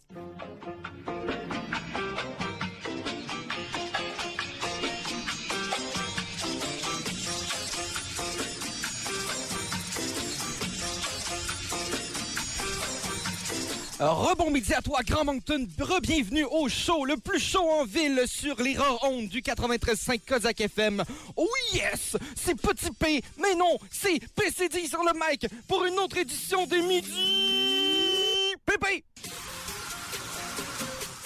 Rebon 14.01 14.51
midi 14.51 14.75
à 14.75 14.83
toi, 14.83 15.01
Grand 15.07 15.25
Moncton. 15.25 15.69
Re-bienvenue 15.79 16.45
au 16.51 16.69
show 16.69 17.05
le 17.05 17.17
plus 17.17 17.39
chaud 17.39 17.69
en 17.81 17.85
ville 17.85 18.23
sur 18.27 18.61
les 18.61 18.77
rares 18.77 18.99
du 19.31 19.41
93.5 19.41 20.21
Kozak 20.27 20.61
FM. 20.61 21.05
Oh 21.37 21.49
yes! 21.73 22.17
C'est 22.35 22.61
Petit 22.61 22.91
P, 22.99 23.23
mais 23.39 23.55
non, 23.55 23.79
c'est 23.91 24.19
PCD 24.35 24.87
sur 24.89 25.03
le 25.05 25.13
mic 25.15 25.47
pour 25.69 25.85
une 25.85 25.99
autre 25.99 26.19
édition 26.19 26.67
des 26.67 26.83
Midi 26.83 28.55
Pépé! 28.67 29.05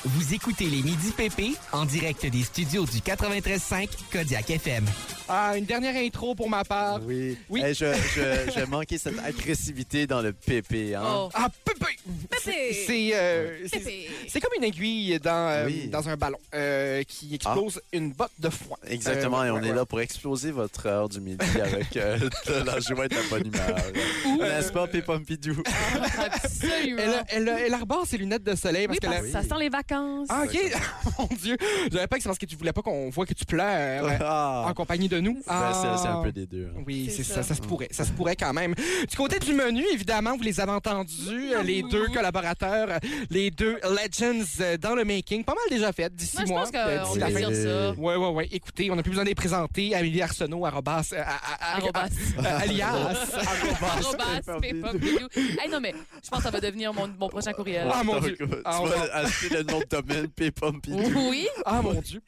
Vous 0.04 0.34
écoutez 0.34 0.66
les 0.66 0.82
Midi 0.82 1.12
PP 1.12 1.56
en 1.72 1.84
direct 1.84 2.26
des 2.26 2.42
studios 2.42 2.84
du 2.84 2.98
93.5 2.98 3.88
Kodiak 4.12 4.50
FM. 4.50 4.84
Ah, 5.28 5.56
une 5.58 5.64
dernière 5.66 5.94
intro 5.96 6.34
pour 6.34 6.48
ma 6.48 6.64
part. 6.64 7.00
Oui. 7.04 7.36
Oui. 7.50 7.62
Eh, 7.64 7.74
je, 7.74 7.86
je, 8.14 8.52
je 8.60 8.64
manquais 8.64 8.98
cette 8.98 9.18
agressivité 9.18 10.06
dans 10.06 10.20
le 10.22 10.32
PP. 10.32 10.94
Hein? 10.96 11.02
Oh. 11.04 11.28
Ah, 11.34 11.48
Pépé! 11.64 11.86
Pépé! 12.30 12.84
C'est 12.86 13.10
euh, 13.14 13.66
c'est- 13.66 13.78
Pépé. 13.78 14.08
c'est 14.28 14.40
comme 14.40 14.52
une 14.56 14.64
aiguille 14.64 15.18
dans, 15.22 15.48
euh, 15.50 15.66
Oui. 15.66 15.88
dans 15.88 16.08
un 16.08 16.16
ballon 16.16 16.38
euh, 16.54 17.02
qui 17.06 17.34
explose 17.34 17.80
une 17.92 18.12
botte 18.12 18.30
de 18.38 18.48
foin. 18.48 18.78
Exactement, 18.88 19.40
Euh, 19.42 19.44
et 19.46 19.50
on 19.50 19.54
ouais, 19.56 19.66
est 19.66 19.70
ouais. 19.70 19.76
là 19.76 19.84
pour 19.84 20.00
exploser 20.00 20.50
votre 20.50 20.86
heure 20.86 21.08
du 21.08 21.20
midi 21.20 21.44
avec 21.60 21.96
euh, 21.96 22.18
de 22.46 22.64
la 22.64 22.80
joie 22.80 23.04
et 23.04 23.08
de 23.08 23.14
la 23.14 23.22
bonne 23.30 23.46
humeur. 23.46 23.76
N'est-ce 24.40 24.72
pas, 24.72 24.86
Pépompidou? 24.86 25.62
Absolument. 26.18 27.02
Elle, 27.02 27.24
elle, 27.48 27.48
elle 27.66 27.74
arbore 27.74 28.06
ses 28.06 28.16
lunettes 28.18 28.44
de 28.44 28.54
soleil 28.54 28.86
parce 28.86 28.98
oui, 29.02 29.06
parce 29.08 29.22
que 29.22 29.30
ça 29.30 29.42
sent 29.42 29.60
les 29.60 29.68
vacances. 29.68 30.28
Ah, 30.30 30.44
OK. 30.44 30.58
Mon 31.18 31.28
Dieu. 31.36 31.56
Je 31.90 31.94
savais 31.94 32.06
pas 32.06 32.16
que 32.16 32.22
c'est 32.22 32.28
parce 32.28 32.38
que 32.38 32.46
tu 32.46 32.56
voulais 32.56 32.72
pas 32.72 32.82
qu'on 32.82 33.10
voit 33.10 33.26
que 33.26 33.34
tu 33.34 33.44
pleures 33.44 34.08
Ah. 34.20 34.64
en 34.66 34.74
compagnie 34.74 35.08
de 35.08 35.17
nous. 35.20 35.34
Ben, 35.34 35.42
Ah. 35.48 35.72
c'est- 35.74 36.02
c'est 36.02 36.08
un 36.08 36.22
peu 36.22 36.32
des 36.32 36.46
deux. 36.46 36.70
hein. 36.74 36.82
Oui, 36.86 37.06
c'est 37.10 37.22
C'est 37.22 37.34
ça. 37.34 37.34
ça. 37.42 37.42
ça. 37.42 37.54
se 37.56 37.60
pourrait. 37.62 37.88
Ça 37.90 38.04
se 38.04 38.12
pourrait 38.12 38.36
quand 38.36 38.52
même. 38.52 38.74
Du 39.08 39.16
côté 39.16 39.38
du 39.38 39.52
menu, 39.52 39.84
évidemment, 39.92 40.36
vous 40.36 40.42
les 40.42 40.60
avez 40.60 40.72
entendus, 40.72 41.52
euh, 41.54 41.62
les 41.62 41.82
deux 41.82 42.06
collaborateurs, 42.08 42.88
euh, 42.90 42.98
les 43.30 43.50
deux 43.50 43.76
legends 43.82 44.44
euh, 44.60 44.76
dans 44.76 44.94
le 44.94 45.04
making. 45.04 45.44
Pas 45.44 45.54
mal 45.54 45.64
déjà 45.70 45.92
fait 45.92 46.14
d'ici 46.14 46.36
Moi, 46.36 46.44
je 46.46 46.50
mois. 46.50 46.60
pense 46.62 46.70
qu'on 46.70 47.04
d'ici 47.04 47.18
la 47.18 47.26
peut 47.26 47.32
fin. 47.32 47.50
dire 47.50 47.56
ça. 47.56 47.90
Ouais, 48.00 48.16
ouais, 48.16 48.28
ouais. 48.30 48.48
Écoutez, 48.52 48.90
on 48.90 48.96
n'a 48.96 49.02
plus 49.02 49.10
besoin 49.10 49.24
de 49.24 49.28
les 49.30 49.34
présenter. 49.34 49.94
Amélie 49.94 50.22
Arsenault, 50.22 50.64
arrobas, 50.66 51.10
alias. 52.62 53.16
Arrobas. 53.82 54.58
Hey, 54.62 55.68
non, 55.70 55.80
mais 55.80 55.94
je 56.22 56.28
pense 56.28 56.38
que 56.38 56.44
ça 56.44 56.50
va 56.50 56.60
devenir 56.60 56.92
mon, 56.92 57.08
mon 57.18 57.28
prochain 57.28 57.52
courriel. 57.52 57.88
Ah, 57.92 58.02
mon 58.02 58.20
Dieu. 58.20 58.36
Tu 58.38 58.44
Ah, 58.64 58.80
on 58.82 58.86
vas 58.86 58.96
va- 58.96 59.14
acheter 59.16 59.54
le 59.56 59.62
nom 59.62 59.78
de 59.80 59.84
domaine 59.90 60.28
Pépompidou. 60.28 60.98
Oui. 61.30 61.46
Ah, 61.64 61.80
mon 61.82 61.94
Dieu. 62.00 62.20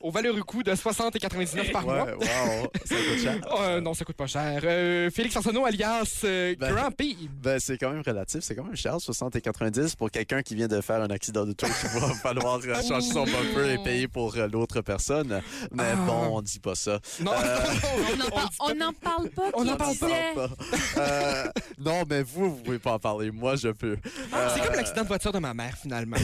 Au 0.00 0.10
valeureux 0.10 0.42
coût 0.42 0.62
de 0.62 0.74
60 0.74 1.16
et 1.16 1.18
99 1.18 1.70
par 1.72 1.82
mois. 1.84 2.04
Ouais, 2.04 2.12
wow, 2.14 2.18
ça 2.84 2.94
coûte 2.96 3.18
cher. 3.22 3.36
Euh, 3.60 3.80
non, 3.80 3.94
ça 3.94 4.04
coûte 4.04 4.16
pas 4.16 4.26
cher. 4.26 4.60
Euh, 4.64 5.10
Félix 5.10 5.36
Arsenault, 5.36 5.64
alias 5.64 6.20
euh, 6.24 6.54
Ben- 6.58 6.90
P. 6.96 7.16
Ben, 7.42 7.58
c'est 7.60 7.78
quand 7.78 7.90
même 7.90 8.02
relatif. 8.06 8.40
C'est 8.42 8.54
quand 8.54 8.64
même 8.64 8.76
cher, 8.76 9.00
60 9.00 9.36
et 9.36 9.40
90 9.40 9.94
pour 9.96 10.10
quelqu'un 10.10 10.42
qui 10.42 10.54
vient 10.54 10.68
de 10.68 10.80
faire 10.80 11.00
un 11.02 11.08
accident 11.10 11.44
de 11.46 11.52
tour 11.52 11.68
qui 11.68 11.98
va 11.98 12.08
falloir 12.22 12.58
euh, 12.64 12.82
changer 12.82 13.10
son 13.12 13.24
bumper 13.24 13.72
et 13.74 13.78
payer 13.84 14.08
pour 14.08 14.36
euh, 14.36 14.46
l'autre 14.48 14.80
personne. 14.80 15.40
Mais 15.72 15.84
Ah. 15.92 15.96
bon, 16.06 16.36
on 16.38 16.42
dit 16.42 16.58
pas 16.60 16.74
ça. 16.74 16.98
Non, 17.20 17.32
Euh, 17.32 17.58
On 18.10 18.16
n'en 18.16 18.28
par- 18.30 18.50
on 18.60 18.74
n'en 18.74 18.92
parle 18.92 19.28
pas. 19.30 19.50
On 19.54 19.64
n'en 19.64 19.76
parle 19.76 19.96
pas. 19.96 20.48
Euh, 20.98 21.44
non, 21.78 22.02
mais 22.08 22.22
vous, 22.22 22.50
vous 22.56 22.62
pouvez 22.62 22.78
pas 22.78 22.92
en 22.92 22.98
parler. 22.98 23.30
Moi, 23.30 23.56
je 23.56 23.68
peux. 23.68 23.96
C'est 24.04 24.36
Euh, 24.36 24.64
comme 24.66 24.74
l'accident 24.76 25.02
de 25.02 25.08
voiture 25.08 25.32
de 25.32 25.38
ma 25.38 25.54
mère, 25.54 25.76
finalement. 25.80 26.16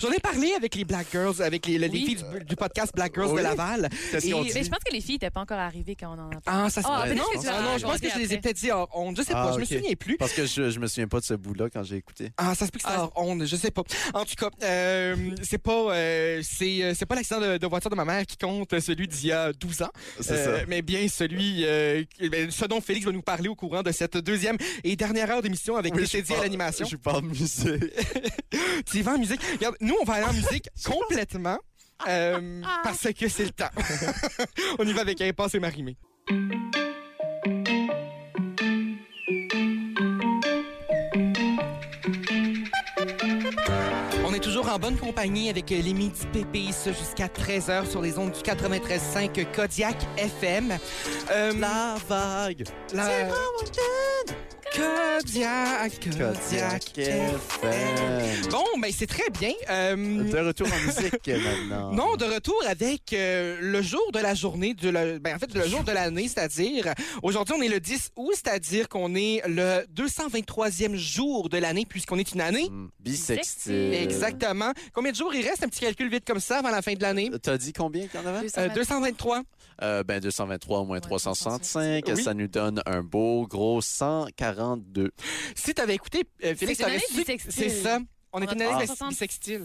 J'en 0.00 0.10
ai 0.10 0.18
parlé 0.18 0.52
avec 0.56 0.74
les 0.74 0.84
Black 0.84 1.06
Girls, 1.12 1.40
avec 1.42 1.66
les, 1.66 1.78
les 1.78 1.88
Oui. 1.88 2.04
filles 2.06 2.16
du, 2.16 2.44
du 2.44 2.56
podcast 2.56 2.92
Black 2.94 3.14
Girls 3.14 3.30
Oui. 3.30 3.38
de 3.38 3.42
Laval. 3.42 3.88
Et- 4.12 4.32
Mais 4.54 4.62
je 4.64 4.68
pense 4.70 4.78
que 4.84 4.92
les 4.92 5.00
filles 5.00 5.14
n'étaient 5.14 5.30
pas 5.30 5.40
encore 5.40 5.58
arrivées 5.58 5.96
quand 5.98 6.08
on 6.08 6.20
en 6.20 6.30
a 6.30 6.40
parlé. 6.40 6.62
Ah, 6.66 6.70
ça 6.70 6.82
se 6.82 6.86
Ah, 6.88 7.04
non, 7.08 7.22
vas 7.42 7.50
ah, 7.50 7.62
non, 7.62 7.78
je 7.78 7.84
pense 7.84 8.00
que 8.00 8.08
je 8.10 8.18
les 8.18 8.34
ai 8.34 8.38
peut-être 8.38 8.56
dit 8.56 8.70
hors 8.70 8.88
onde. 8.94 9.16
Je 9.16 9.22
sais 9.22 9.32
Ah, 9.34 9.46
pas, 9.46 9.52
je 9.52 9.58
me 9.58 9.62
ok. 9.64 9.68
souviens 9.68 9.94
plus. 9.94 10.16
Parce 10.16 10.32
que 10.32 10.46
je, 10.46 10.70
je 10.70 10.78
me 10.78 10.86
souviens 10.86 11.08
pas 11.08 11.20
de 11.20 11.24
ce 11.24 11.34
bout-là 11.34 11.68
quand 11.70 11.82
j'ai 11.82 11.96
écouté. 11.96 12.30
Ah, 12.36 12.54
ça 12.54 12.66
se 12.66 12.70
peut 12.70 12.78
que 12.78 12.84
c'était 12.84 12.94
Ah. 12.98 13.02
hors 13.14 13.26
onde, 13.28 13.44
je 13.46 13.56
sais 13.56 13.70
pas. 13.70 13.82
En 14.14 14.24
tout 14.24 14.34
cas, 14.36 14.50
euh, 14.62 15.16
c'est 15.42 15.58
pas, 15.58 15.72
euh, 15.94 16.40
c'est, 16.42 16.82
euh, 16.82 16.92
c'est 16.94 17.06
pas 17.06 17.14
l'accident 17.14 17.40
de, 17.40 17.56
de 17.58 17.66
voiture 17.66 17.90
de 17.90 17.96
ma 17.96 18.04
mère 18.04 18.26
qui 18.26 18.36
compte, 18.36 18.78
celui 18.80 19.08
d'il 19.08 19.26
y 19.28 19.32
a 19.32 19.52
12 19.52 19.82
ans. 19.82 19.90
C'est 20.20 20.32
Euh, 20.32 20.58
ça. 20.60 20.64
Mais 20.68 20.82
bien 20.82 21.06
celui, 21.08 21.64
euh, 21.64 22.02
ben, 22.30 22.50
ce 22.50 22.64
dont 22.66 22.80
Félix 22.80 23.06
va 23.06 23.12
nous 23.12 23.22
parler 23.22 23.48
au 23.48 23.54
courant 23.54 23.82
de 23.82 23.92
cette 23.92 24.16
deuxième 24.18 24.56
et 24.82 24.96
dernière 24.96 25.30
heure 25.30 25.42
d'émission 25.42 25.76
avec 25.76 25.94
Oui, 25.94 26.06
je 26.06 26.34
à 26.34 26.40
l'animation. 26.40 26.86
Je 26.86 26.96
parle 26.96 27.24
musique. 27.24 27.64
Tu 28.86 28.98
y 28.98 29.02
vas 29.02 29.12
en 29.14 29.18
musique? 29.18 29.40
Regarde, 29.52 29.76
nous, 29.84 29.94
on 30.00 30.04
va 30.04 30.14
aller 30.14 30.26
en 30.28 30.32
musique 30.32 30.68
complètement 30.84 31.58
euh, 32.08 32.62
parce 32.82 33.06
que 33.12 33.28
c'est 33.28 33.44
le 33.44 33.50
temps. 33.50 33.70
on 34.78 34.84
y 34.84 34.92
va 34.92 35.02
avec 35.02 35.20
Impasse 35.20 35.54
et 35.54 35.60
Marimé. 35.60 35.96
On 44.26 44.32
est 44.32 44.40
toujours 44.40 44.68
en 44.70 44.78
bonne 44.78 44.96
compagnie 44.96 45.50
avec 45.50 45.70
les 45.70 45.92
Midi 45.92 46.26
Pépés 46.32 46.72
ce 46.72 46.90
jusqu'à 46.92 47.26
13h 47.28 47.88
sur 47.88 48.02
les 48.02 48.18
ondes 48.18 48.32
du 48.32 48.40
93.5 48.40 49.46
Kodiak 49.52 49.96
FM. 50.16 50.76
Euh, 51.30 51.52
La 51.58 51.96
vague. 52.08 52.64
la... 52.92 53.28
Kodiak, 54.72 55.92
Kodiak 56.00 56.98
FM. 56.98 58.50
Bon, 58.50 58.64
ben 58.80 58.90
c'est 58.96 59.06
très 59.06 59.28
bien. 59.38 59.52
Euh, 59.68 59.94
De 59.96 60.38
retour 60.38 60.66
en 60.66 60.86
musique 60.86 61.26
maintenant. 61.70 61.92
non, 61.92 62.16
de 62.16 62.24
retour 62.24 62.56
avec 62.66 63.12
euh, 63.12 63.58
le 63.60 63.82
jour 63.82 64.02
de 64.12 64.18
la 64.18 64.34
journée, 64.34 64.74
de 64.74 64.88
la- 64.88 65.18
ben, 65.18 65.36
en 65.36 65.38
fait, 65.38 65.54
le 65.54 65.66
jour 65.68 65.84
de 65.84 65.92
l'année, 65.92 66.28
c'est-à-dire, 66.28 66.92
aujourd'hui, 67.22 67.54
on 67.58 67.62
est 67.62 67.68
le 67.68 67.78
10 67.80 68.10
août, 68.16 68.32
c'est-à-dire 68.34 68.88
qu'on 68.88 69.14
est 69.14 69.42
le 69.46 69.84
223e 69.94 70.94
jour 70.96 71.48
de 71.48 71.58
l'année, 71.58 71.84
puisqu'on 71.86 72.18
est 72.18 72.32
une 72.32 72.40
année. 72.40 72.68
Hmm, 72.70 72.88
Bisextile. 73.00 73.94
Exactement. 73.94 74.72
Combien 74.92 75.12
de 75.12 75.16
jours 75.16 75.34
il 75.34 75.46
reste? 75.46 75.62
Un 75.62 75.68
petit 75.68 75.80
calcul 75.80 76.08
vite 76.10 76.24
comme 76.26 76.40
ça 76.40 76.58
avant 76.58 76.70
la 76.70 76.82
fin 76.82 76.94
de 76.94 77.02
l'année. 77.02 77.30
T'as 77.42 77.58
dit 77.58 77.72
combien 77.72 78.06
qu'il 78.08 78.20
y 78.20 78.22
en 78.22 78.26
avait? 78.26 78.46
Euh, 78.58 78.68
223. 78.74 79.42
Euh, 79.82 80.02
ben 80.04 80.20
223 80.20 80.84
moins 80.84 80.94
Ouais, 80.96 81.00
365, 81.00 82.04
Oui. 82.08 82.22
ça 82.22 82.34
nous 82.34 82.46
donne 82.48 82.80
un 82.86 83.02
beau 83.02 83.46
gros 83.46 83.80
142. 83.80 85.10
Si 85.56 85.74
tu 85.74 85.80
avais 85.82 85.94
écouté, 85.94 86.24
euh, 86.44 86.54
Félix, 86.54 86.78
une 86.80 86.84
t'aurais 86.86 86.98
su-. 87.00 87.38
C'est 87.48 87.68
ça. 87.68 87.98
On 88.32 88.40
est 88.42 88.48
On 88.48 88.52
une 88.52 88.62
a 88.62 88.76
année 88.76 88.86
360. 88.86 89.10
bisextile. 89.10 89.64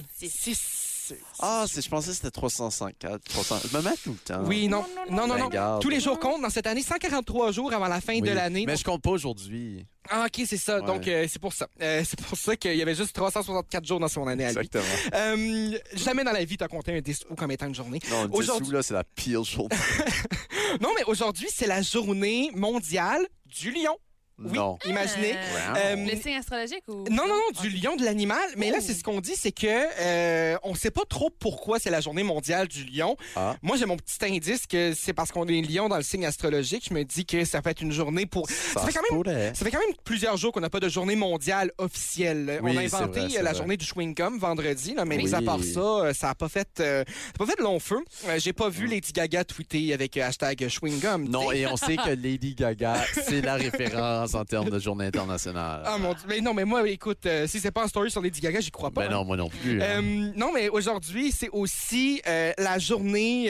Ah, 1.40 1.66
c'est, 1.68 1.84
je 1.84 1.90
pensais 1.90 2.10
que 2.10 2.16
c'était 2.16 2.30
354. 2.32 3.24
300. 3.24 3.60
Je 3.72 3.78
me 3.78 3.82
mets 3.82 3.96
tout 4.04 4.12
le 4.12 4.18
temps. 4.18 4.44
Oui, 4.46 4.68
non. 4.68 4.86
Non, 5.10 5.26
non, 5.28 5.34
Ben, 5.36 5.40
non. 5.40 5.50
garde. 5.50 5.82
Tous 5.82 5.90
les 5.90 6.00
jours 6.00 6.20
comptent 6.20 6.42
dans 6.44 6.52
cette 6.52 6.68
année. 6.68 6.84
143 6.84 7.52
jours 7.52 7.74
avant 7.74 7.88
la 7.88 8.00
fin 8.00 8.14
Oui. 8.14 8.22
de 8.22 8.32
l'année. 8.32 8.66
Mais 8.68 8.78
je 8.78 8.84
compte 8.84 9.02
pas 9.02 9.10
aujourd'hui. 9.10 9.88
Ah, 10.10 10.26
OK, 10.26 10.44
c'est 10.48 10.58
ça. 10.58 10.80
Ouais. 10.80 10.86
Donc, 10.86 11.08
euh, 11.08 11.26
c'est 11.30 11.40
pour 11.42 11.54
ça. 11.54 11.68
Euh, 11.82 12.04
c'est 12.06 12.20
pour 12.22 12.38
ça 12.38 12.56
qu'il 12.56 12.76
y 12.76 12.82
avait 12.82 12.96
juste 12.96 13.14
364 13.16 13.86
jours 13.86 14.00
dans 14.00 14.08
son 14.08 14.28
année 14.28 14.46
à 14.46 14.52
lui. 14.52 14.58
Exactement. 14.60 14.84
Euh, 15.14 15.78
jamais 15.94 16.24
dans 16.24 16.32
la 16.32 16.44
vie, 16.44 16.58
tu 16.58 16.64
as 16.64 16.68
compté 16.68 16.96
un 16.98 17.02
10 17.02 17.26
août 17.30 17.36
comme 17.38 17.52
étant 17.52 17.68
une 17.68 17.76
journée? 17.76 18.00
Non, 18.10 18.24
le 18.24 18.30
Aujourd'hui- 18.32 18.74
là, 18.74 18.82
c'est 18.82 18.94
la 18.94 19.04
pire 19.04 19.44
journée. 19.44 19.76
Non, 20.82 20.90
mais 20.96 21.04
aujourd'hui, 21.06 21.48
c'est 21.52 21.66
la 21.66 21.82
journée 21.82 22.52
mondiale 22.54 23.26
du 23.48 23.72
lion. 23.72 23.98
Oui, 24.44 24.52
Non. 24.54 24.78
imaginez. 24.86 25.34
Euh, 25.34 25.74
Euh, 25.78 25.96
Le 25.96 26.22
signe 26.22 26.36
astrologique 26.38 26.84
ou. 26.88 27.04
Non, 27.10 27.28
non, 27.28 27.36
non, 27.36 27.62
du 27.62 27.70
lion 27.70 27.96
de 27.96 28.04
l'animal. 28.06 28.40
Mais 28.58 28.70
là, 28.72 28.78
Oh. 28.80 28.84
c'est 28.86 28.94
ce 28.94 29.04
qu'on 29.04 29.20
dit, 29.22 29.36
c'est 29.36 29.52
que 29.52 29.68
euh, 29.68 30.58
on 30.64 30.76
sait 30.76 30.92
pas 30.92 31.04
trop 31.08 31.30
pourquoi 31.30 31.80
c'est 31.80 31.90
la 31.90 32.02
journée 32.02 32.24
mondiale 32.24 32.68
du 32.68 32.84
lion. 32.86 33.16
Ah. 33.36 33.56
Moi, 33.62 33.78
j'ai 33.78 33.86
mon 33.86 33.98
petit 33.98 34.18
indice 34.26 34.66
que 34.68 34.94
c'est 34.94 35.14
parce 35.14 35.32
qu'on 35.32 35.48
est 35.48 35.62
lion 35.62 35.90
dans 35.90 35.98
le 35.98 36.04
signe 36.04 36.26
astrologique. 36.26 36.86
Je 36.90 36.94
me 36.94 37.04
dis 37.04 37.26
que 37.26 37.44
ça 37.46 37.62
peut 37.62 37.70
être 37.70 37.82
une 37.82 37.92
journée 37.92 38.26
pour... 38.26 38.50
Ça 38.50 38.82
fait 38.86 38.94
quand 38.94 39.02
même 39.10 39.24
pourrait. 39.24 39.52
Ça 39.56 39.66
fait 39.66 39.72
quand 39.72 39.80
même 39.80 39.96
plusieurs 40.04 40.38
jours 40.38 40.52
qu'on 40.54 40.60
n'a 40.62 40.70
pas 40.70 40.80
de 40.80 40.90
journée 40.90 41.16
mondiale 41.16 41.72
officielle. 41.78 42.60
Oui, 42.64 42.72
on 42.74 42.78
a 42.78 42.88
c'est 42.88 42.96
inventé 42.96 43.20
vrai, 43.22 43.30
c'est 43.30 43.40
euh, 43.40 43.42
la 43.44 43.50
vrai. 43.52 43.58
journée 43.58 43.78
du 43.78 43.86
chewing-gum 43.86 44.40
vendredi, 44.40 44.94
là, 44.94 45.06
mais 45.06 45.18
Oui. 45.18 45.26
mis 45.26 45.36
à 45.36 45.42
part 45.42 45.64
ça, 45.64 45.80
euh, 45.80 46.14
ça 46.14 46.28
n'a 46.28 46.36
pas 46.36 46.50
fait, 46.50 46.68
euh, 46.80 47.04
ça 47.08 47.14
a 47.36 47.46
pas 47.46 47.52
fait 47.52 47.62
long 47.62 47.80
feu. 47.80 48.00
Euh, 48.28 48.40
J'ai 48.40 48.54
pas 48.54 48.70
vu 48.70 48.88
Lady 48.88 49.12
Gaga 49.12 49.44
tweeter 49.44 49.94
avec 49.94 50.16
euh, 50.18 50.24
hashtag 50.28 50.68
chewing-gum. 50.68 51.28
Non, 51.30 51.50
tu 51.50 51.56
sais. 51.56 51.60
et 51.62 51.68
on 51.68 51.76
sait 51.78 51.96
que 51.98 52.10
Lady 52.24 52.56
Gaga, 52.56 53.04
c'est 53.28 53.42
la 53.42 53.56
référence 53.56 54.29
en 54.36 54.46
termes 54.46 54.70
de 54.70 54.80
journée 54.80 55.06
internationale. 55.06 55.84
Ah 55.86 55.98
mon 55.98 56.14
dieu, 56.14 56.24
mais 56.28 56.42
non, 56.42 56.54
mais 56.54 56.66
moi, 56.66 56.88
écoute, 56.88 57.26
euh, 57.26 57.48
si 57.48 57.60
c'est 57.60 57.72
pas 57.72 57.84
un 57.84 57.88
story 57.88 58.12
sur 58.12 58.22
Lady 58.22 58.40
Gaga, 58.42 58.60
j'y 58.60 58.72
crois 58.72 58.92
pas. 58.92 59.06
Ben 59.08 59.12
non, 59.12 59.26
moi 59.26 59.38
non 59.38 59.50
plus. 59.50 59.82
hein. 59.82 59.86
Euh, 60.02 60.32
non, 60.36 60.52
mais 60.54 60.70
aujourd'hui, 60.70 61.32
c'est 61.32 61.50
aussi 61.52 62.22
euh, 62.28 62.52
la 62.58 62.80
journée 62.80 63.50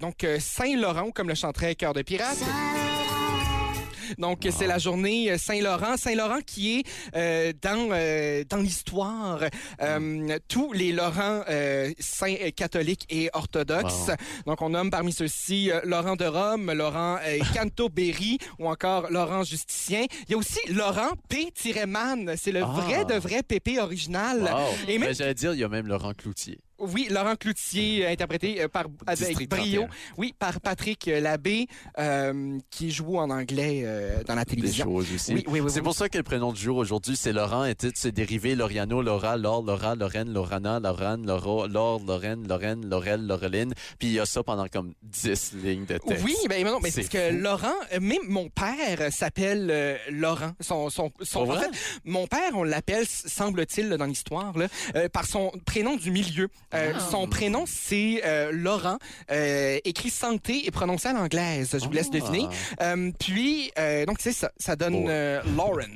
donc 0.00 0.26
Saint-Laurent, 0.38 1.10
comme 1.10 1.28
le 1.28 1.34
chanterait 1.34 1.74
Cœur 1.74 1.94
de 1.94 2.02
Pirate. 2.02 2.38
Donc, 4.18 4.46
c'est 4.50 4.66
la 4.66 4.78
journée 4.78 5.36
Saint-Laurent. 5.38 5.96
Saint-Laurent 5.96 6.40
qui 6.46 6.78
est 6.78 6.82
euh, 7.16 7.52
dans, 7.62 7.88
euh, 7.92 8.44
dans 8.48 8.58
l'histoire. 8.58 9.40
euh, 9.82 10.38
tous 10.48 10.72
les 10.72 10.92
Laurents 10.92 11.42
euh, 11.48 11.90
saints 11.98 12.34
catholiques 12.56 13.06
et 13.10 13.30
orthodoxes. 13.32 14.08
Wow. 14.08 14.14
Donc, 14.46 14.62
on 14.62 14.70
nomme 14.70 14.90
parmi 14.90 15.12
ceux-ci 15.12 15.70
euh, 15.70 15.80
Laurent 15.84 16.16
de 16.16 16.24
Rome, 16.24 16.72
Laurent 16.72 17.18
Cantoberry 17.54 18.38
ou 18.58 18.68
encore 18.68 19.10
Laurent 19.10 19.42
Justicien. 19.44 20.04
Il 20.28 20.32
y 20.32 20.34
a 20.34 20.38
aussi 20.38 20.60
Laurent 20.68 21.10
P-Man. 21.28 22.34
C'est 22.36 22.52
le 22.52 22.62
Ah. 22.62 22.66
vrai 22.66 23.04
de 23.04 23.14
vrai 23.14 23.42
Pépé 23.42 23.78
original. 23.80 24.42
Wow. 24.42 24.88
Et 24.88 24.98
même 24.98 25.08
Ben, 25.08 25.14
J'allais 25.14 25.34
dire, 25.34 25.54
il 25.54 25.60
y 25.60 25.64
a 25.64 25.68
même 25.68 25.86
Laurent 25.86 26.12
Cloutier. 26.14 26.58
Oui, 26.80 27.08
Laurent 27.10 27.36
Cloutier, 27.36 28.06
euh, 28.06 28.10
interprété 28.10 28.62
euh, 28.62 28.68
par, 28.68 28.86
avec 29.06 29.26
District 29.28 29.50
brio. 29.50 29.82
31. 29.82 29.88
Oui, 30.18 30.34
par 30.38 30.60
Patrick 30.60 31.06
euh, 31.08 31.20
Labbé, 31.20 31.66
euh, 31.98 32.58
qui 32.70 32.90
joue 32.90 33.18
en 33.18 33.30
anglais 33.30 33.82
euh, 33.84 34.22
dans 34.24 34.34
la 34.34 34.44
Des 34.44 34.56
télévision. 34.56 34.84
choses 34.86 35.06
aussi. 35.14 35.34
Oui, 35.34 35.44
oui, 35.48 35.60
oui. 35.60 35.70
C'est 35.72 35.82
pour 35.82 35.94
ça 35.94 36.08
que 36.08 36.18
le 36.18 36.24
prénom 36.24 36.52
du 36.52 36.60
jour 36.60 36.76
aujourd'hui, 36.76 37.16
c'est 37.16 37.32
Laurent, 37.32 37.64
et 37.64 37.74
titre, 37.74 37.94
c'est 37.96 38.12
dérivé 38.12 38.54
Lauriano, 38.54 39.02
Laura, 39.02 39.36
Laure, 39.36 39.62
Laura, 39.62 39.94
Lorraine, 39.94 40.32
Laurana, 40.32 40.80
Laurane, 40.80 41.26
Laura, 41.26 41.66
Laure, 41.68 42.00
Lorraine, 42.06 42.46
Lorraine, 42.48 42.88
Laurel, 42.88 43.26
Laureline. 43.26 43.72
Puis 43.98 44.08
il 44.08 44.14
y 44.14 44.20
a 44.20 44.26
ça 44.26 44.42
pendant 44.42 44.66
comme 44.68 44.94
10 45.02 45.52
lignes 45.62 45.86
de 45.86 45.98
texte. 45.98 46.24
Oui, 46.24 46.34
ben 46.48 46.64
non, 46.64 46.78
mais 46.82 46.90
c'est 46.90 47.02
parce 47.02 47.08
que. 47.12 47.32
Laurent, 47.40 47.68
euh, 47.92 48.00
même 48.00 48.22
mon 48.28 48.48
père 48.48 49.00
euh, 49.00 49.10
s'appelle 49.10 49.68
euh, 49.70 49.96
Laurent. 50.10 50.52
Son, 50.60 50.90
son, 50.90 51.10
son, 51.22 51.48
en 51.50 51.54
fait, 51.58 51.70
mon 52.04 52.26
père, 52.26 52.50
on 52.54 52.64
l'appelle, 52.64 53.06
semble-t-il, 53.06 53.88
dans 53.90 54.06
l'histoire, 54.06 54.56
là, 54.58 54.66
euh, 54.96 55.08
par 55.08 55.26
son 55.26 55.50
prénom 55.64 55.96
du 55.96 56.10
milieu. 56.10 56.48
Euh, 56.74 56.92
Ah. 56.94 57.00
Son 57.10 57.26
prénom, 57.26 57.64
c'est 57.66 58.22
euh, 58.24 58.50
Laurent, 58.52 58.98
euh, 59.30 59.78
écrit 59.84 60.10
santé 60.10 60.66
et 60.66 60.70
prononcé 60.70 61.08
à 61.08 61.12
l'anglaise. 61.12 61.70
Je 61.72 61.84
vous 61.84 61.92
laisse 61.92 62.08
Ah. 62.12 62.18
deviner. 62.18 62.46
Euh, 62.80 63.10
puis, 63.18 63.70
euh, 63.78 64.06
donc, 64.06 64.18
c'est 64.20 64.32
ça. 64.32 64.50
Ça 64.56 64.76
donne 64.76 64.94
Oh. 64.94 65.08
euh, 65.08 65.40
Lauren. 65.56 65.88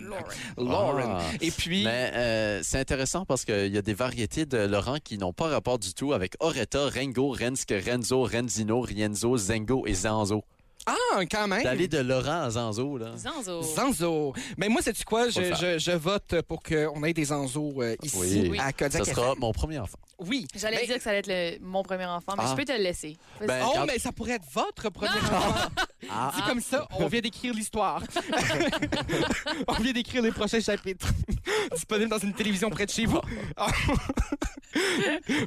Lauren. 0.57 1.19
Ah. 1.19 1.23
Et 1.41 1.51
puis... 1.51 1.85
Mais 1.85 2.11
euh, 2.15 2.61
c'est 2.63 2.79
intéressant 2.79 3.25
parce 3.25 3.45
qu'il 3.45 3.73
y 3.73 3.79
a 3.79 3.83
des 3.83 3.95
variétés 3.95 4.47
de 4.47 4.59
Laurent 4.59 4.99
qui 5.03 5.19
n'ont 5.19 5.33
pas 5.33 5.49
rapport 5.49 5.79
du 5.79 5.95
tout 5.95 6.13
avec 6.13 6.35
Oretta, 6.41 6.89
Rengo, 6.89 7.31
Renske, 7.31 7.75
Renzo, 7.85 8.23
Renzino, 8.25 8.81
Rienzo, 8.81 9.37
Zengo 9.37 9.87
et 9.87 9.95
Zanzo. 9.95 10.45
Ah, 10.87 11.21
quand 11.31 11.49
même. 11.49 11.63
D'aller 11.63 11.89
de 11.89 11.99
Laurent 11.99 12.43
à 12.43 12.51
Zanzo, 12.51 12.99
là. 12.99 13.17
Zanzo. 13.17 13.63
Zanzo. 13.63 14.35
Mais 14.59 14.69
moi, 14.69 14.83
sais-tu 14.83 15.05
quoi? 15.05 15.29
Je, 15.31 15.41
faire. 15.41 15.57
je, 15.57 15.79
je 15.79 15.93
vote 15.93 16.43
pour 16.43 16.63
qu'on 16.63 17.03
ait 17.05 17.13
des 17.15 17.25
Zanzo 17.27 17.81
euh, 17.83 17.97
ici, 18.03 18.49
Oui. 18.51 18.59
à 18.61 18.73
Kodiak 18.73 19.05
Ce 19.07 19.15
sera 19.15 19.35
mon 19.37 19.53
premier 19.53 19.79
enfant. 19.79 19.99
Oui. 20.19 20.47
J'allais 20.55 20.77
Ben, 20.79 20.87
dire 20.87 20.97
que 20.97 21.03
ça 21.03 21.11
allait 21.11 21.19
être 21.21 21.27
le- 21.29 21.59
mon 21.67 21.83
premier 21.83 22.05
enfant, 22.05 22.35
mais 22.37 22.45
Ah. 22.47 22.49
je 22.51 22.55
peux 22.57 22.65
te 22.65 22.73
le 22.73 22.83
laisser. 22.83 23.17
Ben, 23.47 23.65
Oh, 23.67 23.79
mais 23.87 23.99
ça 23.99 24.13
pourrait 24.13 24.33
être 24.35 24.47
votre 24.53 24.91
premier 24.91 25.11
enfant. 25.11 25.55
Ah, 26.11 26.31
Dit 26.37 26.43
comme 26.47 26.61
ça, 26.61 26.87
on 26.99 27.07
vient 27.07 27.23
d'écrire 27.23 27.55
l'histoire. 27.55 28.03
on 29.69 29.73
vient 29.75 29.93
d'écrire 29.93 30.21
les 30.21 30.33
prochains 30.33 30.61
chapitres. 30.61 31.09
Disponible 31.75 32.11
dans 32.11 32.19
une 32.19 32.35
télévision 32.35 32.69
près 32.69 32.85
de 32.85 32.91
chez 32.91 33.07
vous. 33.07 33.21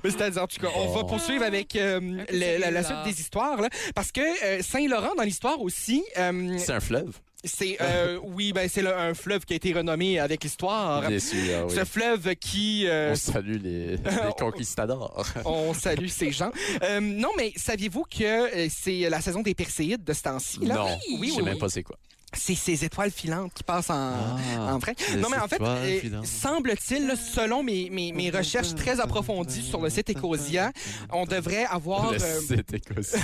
Mais 0.04 0.10
C'est-à-dire, 0.10 0.42
en 0.44 0.48
tout 0.48 0.60
cas, 0.60 0.70
on 0.76 0.88
va 0.96 1.04
poursuivre 1.04 1.44
avec 1.44 1.76
euh, 1.76 2.00
le- 2.32 2.72
la, 2.72 2.84
suite 2.84 3.04
des 3.06 3.20
histoires. 3.22 3.62
là, 3.62 3.70
parce 3.94 4.12
que 4.12 4.22
euh, 4.46 4.62
Saint-Laurent, 4.64 5.14
dans 5.16 5.24
l'histoire 5.28 5.62
aussi, 5.62 6.04
euh, 6.18 6.58
c'est 6.58 6.74
un 6.74 6.80
fleuve. 6.80 7.20
c'est... 7.44 7.78
euh, 7.82 8.20
oui, 8.24 8.52
ben, 8.54 8.68
c'est 8.68 8.86
un 8.88 9.14
fleuve 9.14 9.46
qui 9.46 9.54
a 9.54 9.56
été 9.58 9.72
renommé 9.74 10.20
avec 10.20 10.44
l'histoire. 10.44 11.08
Bien 11.08 11.20
sûr, 11.20 11.38
oui. 11.68 11.76
Ce 11.76 11.84
fleuve 11.86 12.36
qui... 12.36 12.86
euh, 12.88 13.12
On 13.12 13.16
salue 13.16 13.58
les, 13.62 13.88
les 13.98 14.34
conquistadors. 14.40 15.26
on 15.46 15.74
salue 15.74 16.08
ces 16.08 16.32
gens. 16.32 16.52
Euh, 16.84 17.00
non, 17.00 17.30
mais 17.38 17.54
saviez-vous 17.56 18.04
que 18.10 18.50
c'est 18.70 19.10
la 19.10 19.22
saison 19.22 19.42
des 19.42 19.54
Perséides 19.54 20.04
de 20.04 20.14
ce 20.14 20.24
temps-ci? 20.24 20.60
là? 20.66 20.76
Non, 20.76 20.98
Oui, 21.20 21.28
je 21.30 21.34
sais 21.34 21.38
oui, 21.40 21.44
même 21.46 21.54
oui. 21.56 21.60
pas 21.60 21.70
c'est 21.70 21.84
quoi. 21.84 21.98
C'est 22.34 22.56
ces 22.56 22.84
étoiles 22.84 23.10
filantes 23.10 23.54
qui 23.54 23.64
passent 23.64 23.90
en, 23.90 23.96
Ah, 23.96 24.76
en 24.76 24.80
les 25.14 25.22
Non, 25.22 25.30
mais 25.30 25.38
en 25.38 25.48
fait, 25.48 25.62
euh, 25.62 26.00
filantes. 26.02 26.26
semble-t-il, 26.26 27.14
selon 27.16 27.64
mes, 27.64 27.90
mes, 27.90 28.12
mes 28.12 28.30
recherches 28.30 28.76
très 28.76 29.00
approfondies 29.00 29.62
sur 29.64 29.82
le 29.82 29.90
site 29.90 30.10
Ecosia, 30.10 30.72
on 31.14 31.26
devrait 31.26 31.66
avoir... 31.66 32.12
Le 32.12 32.22
euh, 32.22 32.40
site 32.42 32.74
écossais. 32.74 33.20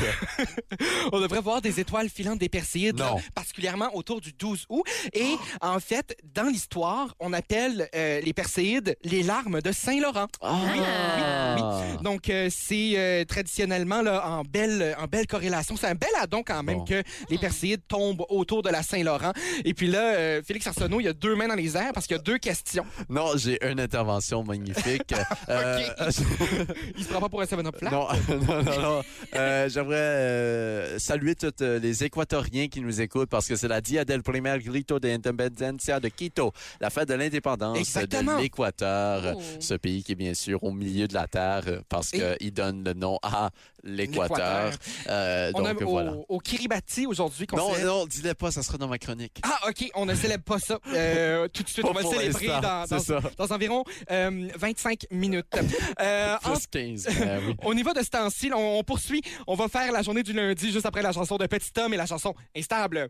on 1.11 1.19
devrait 1.19 1.41
voir 1.41 1.61
des 1.61 1.81
étoiles 1.81 2.07
filantes 2.09 2.39
des 2.39 2.47
Perséides, 2.47 2.97
là, 2.97 3.15
particulièrement 3.35 3.89
autour 3.93 4.21
du 4.21 4.31
12 4.31 4.65
août. 4.69 4.85
Et 5.13 5.35
en 5.59 5.79
fait, 5.81 6.15
dans 6.33 6.47
l'histoire, 6.49 7.13
on 7.19 7.33
appelle 7.33 7.89
euh, 7.95 8.21
les 8.21 8.33
Perséides 8.33 8.95
les 9.03 9.21
larmes 9.21 9.61
de 9.61 9.71
Saint-Laurent. 9.73 10.27
Ah. 10.41 11.81
Donc, 12.01 12.29
euh, 12.29 12.49
c'est 12.49 13.25
traditionnellement 13.27 14.01
là, 14.01 14.25
en, 14.27 14.43
belle, 14.43 14.95
en 14.99 15.07
belle 15.07 15.27
corrélation. 15.27 15.75
C'est 15.75 15.87
un 15.87 15.95
bel 15.95 16.09
addon 16.21 16.41
quand 16.45 16.63
même 16.63 16.79
Bon. 16.79 16.85
que 16.85 17.03
les 17.29 17.37
Perséides 17.37 17.81
tombent 17.87 18.25
autour 18.29 18.63
de 18.63 18.69
la 18.69 18.81
Saint-Laurent. 18.93 19.33
Et 19.65 19.73
puis 19.73 19.87
là, 19.87 20.13
euh, 20.15 20.41
Félix 20.45 20.67
Arsenault, 20.67 20.99
il 20.99 21.05
y 21.05 21.07
a 21.07 21.13
deux 21.13 21.35
mains 21.35 21.47
dans 21.47 21.55
les 21.55 21.75
airs 21.75 21.91
parce 21.93 22.05
qu'il 22.05 22.15
y 22.15 22.19
a 22.19 22.21
deux 22.23 22.37
questions. 22.37 22.85
Non, 23.09 23.31
j'ai 23.35 23.57
une 23.65 23.79
intervention 23.79 24.43
magnifique. 24.43 25.13
Euh, 25.49 25.79
Il 26.97 27.03
se 27.03 27.09
prend 27.09 27.19
pas 27.19 27.29
pour 27.29 27.41
un 27.41 27.45
7-up 27.45 27.75
flat? 27.77 27.91
non, 27.91 28.07
non, 28.47 28.63
non, 28.63 28.81
non. 28.81 29.01
Euh, 29.35 29.67
J'aimerais 29.69 29.95
euh, 29.97 30.99
saluer 30.99 31.35
tous 31.35 31.51
les 31.59 32.03
Équatoriens 32.03 32.67
qui 32.67 32.81
nous 32.81 33.01
écoutent 33.01 33.29
parce 33.29 33.47
que 33.47 33.55
c'est 33.55 33.67
la 33.67 33.81
Dia 33.81 34.05
del 34.05 34.23
Primer 34.23 34.57
Grito 34.59 34.99
de 34.99 35.09
Independencia 35.09 35.99
de 35.99 36.07
Quito, 36.09 36.51
la 36.79 36.89
fête 36.89 37.09
de 37.09 37.13
l'indépendance 37.15 37.93
de 37.93 38.41
l'Équateur, 38.41 39.35
Oh. 39.35 39.41
ce 39.59 39.73
pays 39.75 40.03
qui 40.03 40.13
est 40.13 40.15
bien 40.15 40.33
sûr 40.33 40.63
au 40.63 40.71
milieu 40.71 41.07
de 41.07 41.13
la 41.13 41.27
Terre 41.27 41.63
parce 41.89 42.11
qu'il 42.11 42.53
donne 42.53 42.83
le 42.83 42.93
nom 42.93 43.17
à 43.21 43.49
l'Équateur. 43.83 44.71
On 45.07 45.65
a 45.65 45.73
donc 45.73 45.81
au, 45.81 45.89
voilà. 45.89 46.13
au 46.29 46.39
Kiribati 46.39 47.05
aujourd'hui 47.05 47.47
Non, 47.55 47.71
non, 47.83 48.05
dis-le 48.05 48.33
pas, 48.33 48.51
ça 48.51 48.63
sera 48.63 48.77
dans 48.77 48.82
ma 48.87 48.97
chronique. 48.97 49.39
Ah, 49.43 49.59
OK, 49.69 49.89
on 49.95 50.05
ne 50.05 50.15
célèbre 50.15 50.43
pas 50.43 50.59
ça. 50.59 50.79
Euh, 50.87 51.47
tout 51.47 51.63
de 51.63 51.69
suite, 51.69 51.85
on 51.85 51.91
va 51.91 52.03
célébrer 52.03 52.47
dans, 52.47 53.51
environ 53.51 53.83
euh, 54.11 54.47
25 54.55 55.05
minutes. 55.11 55.45
Euh, 55.99 56.35
en- 56.43 56.51
Plus 56.53 56.67
15. 56.67 57.07
ben 57.19 57.41
oui. 57.47 57.55
Au 57.63 57.73
niveau 57.73 57.93
de 57.93 58.01
ce 58.01 58.09
temps-ci, 58.09 58.51
on, 58.53 58.79
on 58.79 58.83
poursuit. 58.83 59.21
On 59.47 59.55
va 59.55 59.67
faire 59.67 59.91
la 59.91 60.01
journée 60.01 60.23
du 60.23 60.33
lundi 60.33 60.71
juste 60.71 60.85
après 60.85 61.01
la 61.01 61.11
chanson 61.11 61.37
de 61.37 61.45
Petit 61.47 61.71
Homme 61.79 61.93
et 61.93 61.97
la 61.97 62.05
chanson 62.05 62.33
Instable. 62.55 63.09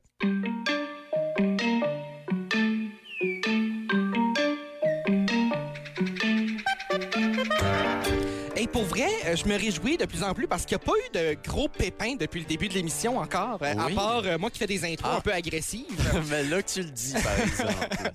Pour 8.73 8.83
vrai, 8.85 9.07
euh, 9.27 9.35
je 9.35 9.45
me 9.45 9.55
réjouis 9.57 9.97
de 9.97 10.05
plus 10.05 10.23
en 10.23 10.33
plus 10.33 10.47
parce 10.47 10.65
qu'il 10.65 10.75
n'y 10.77 10.83
a 10.83 10.85
pas 10.85 10.91
eu 10.97 11.17
de 11.17 11.37
gros 11.47 11.67
pépins 11.69 12.15
depuis 12.19 12.39
le 12.41 12.45
début 12.47 12.67
de 12.67 12.73
l'émission 12.73 13.19
encore, 13.19 13.59
euh, 13.61 13.73
à 13.77 13.89
part 13.91 14.23
euh, 14.25 14.37
moi 14.37 14.49
qui 14.49 14.57
fais 14.59 14.65
des 14.67 14.83
intros 14.83 15.11
Ah. 15.13 15.17
un 15.17 15.21
peu 15.21 15.31
agressives. 15.31 15.85
Mais 16.29 16.43
là 16.43 16.61
que 16.61 16.69
tu 16.71 16.81
le 16.81 16.89
dis, 16.89 17.13
par 17.13 17.39
exemple. 17.45 18.11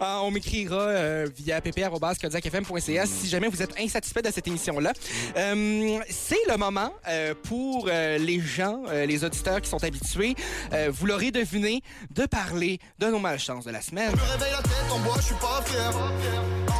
Ah, 0.00 0.20
on 0.22 0.30
m'écrira 0.32 0.80
euh, 0.80 1.28
via 1.36 1.60
pp.kodiakfm.ca 1.60 3.06
si 3.06 3.28
jamais 3.28 3.48
vous 3.48 3.62
êtes 3.62 3.78
insatisfait 3.80 4.22
de 4.22 4.30
cette 4.32 4.48
émission-là. 4.48 4.92
Euh, 5.36 5.98
c'est 6.10 6.36
le 6.50 6.56
moment 6.56 6.92
euh, 7.08 7.34
pour 7.44 7.88
euh, 7.88 8.18
les 8.18 8.40
gens, 8.40 8.82
euh, 8.88 9.06
les 9.06 9.24
auditeurs 9.24 9.60
qui 9.60 9.70
sont 9.70 9.82
habitués, 9.84 10.34
euh, 10.72 10.90
vous 10.92 11.06
l'aurez 11.06 11.30
deviné, 11.30 11.82
de 12.10 12.26
parler 12.26 12.80
de 12.98 13.06
nos 13.06 13.20
malchances 13.20 13.64
de 13.64 13.70
la 13.70 13.80
semaine. 13.80 14.10
Je 14.10 14.16
me 14.16 14.32
réveille 14.32 14.52
la 14.52 14.62
tête 14.62 14.90
en 14.92 14.98
bois, 14.98 15.14
je 15.18 15.22
suis 15.26 15.34
pas 15.36 15.62
fier. 15.64 15.92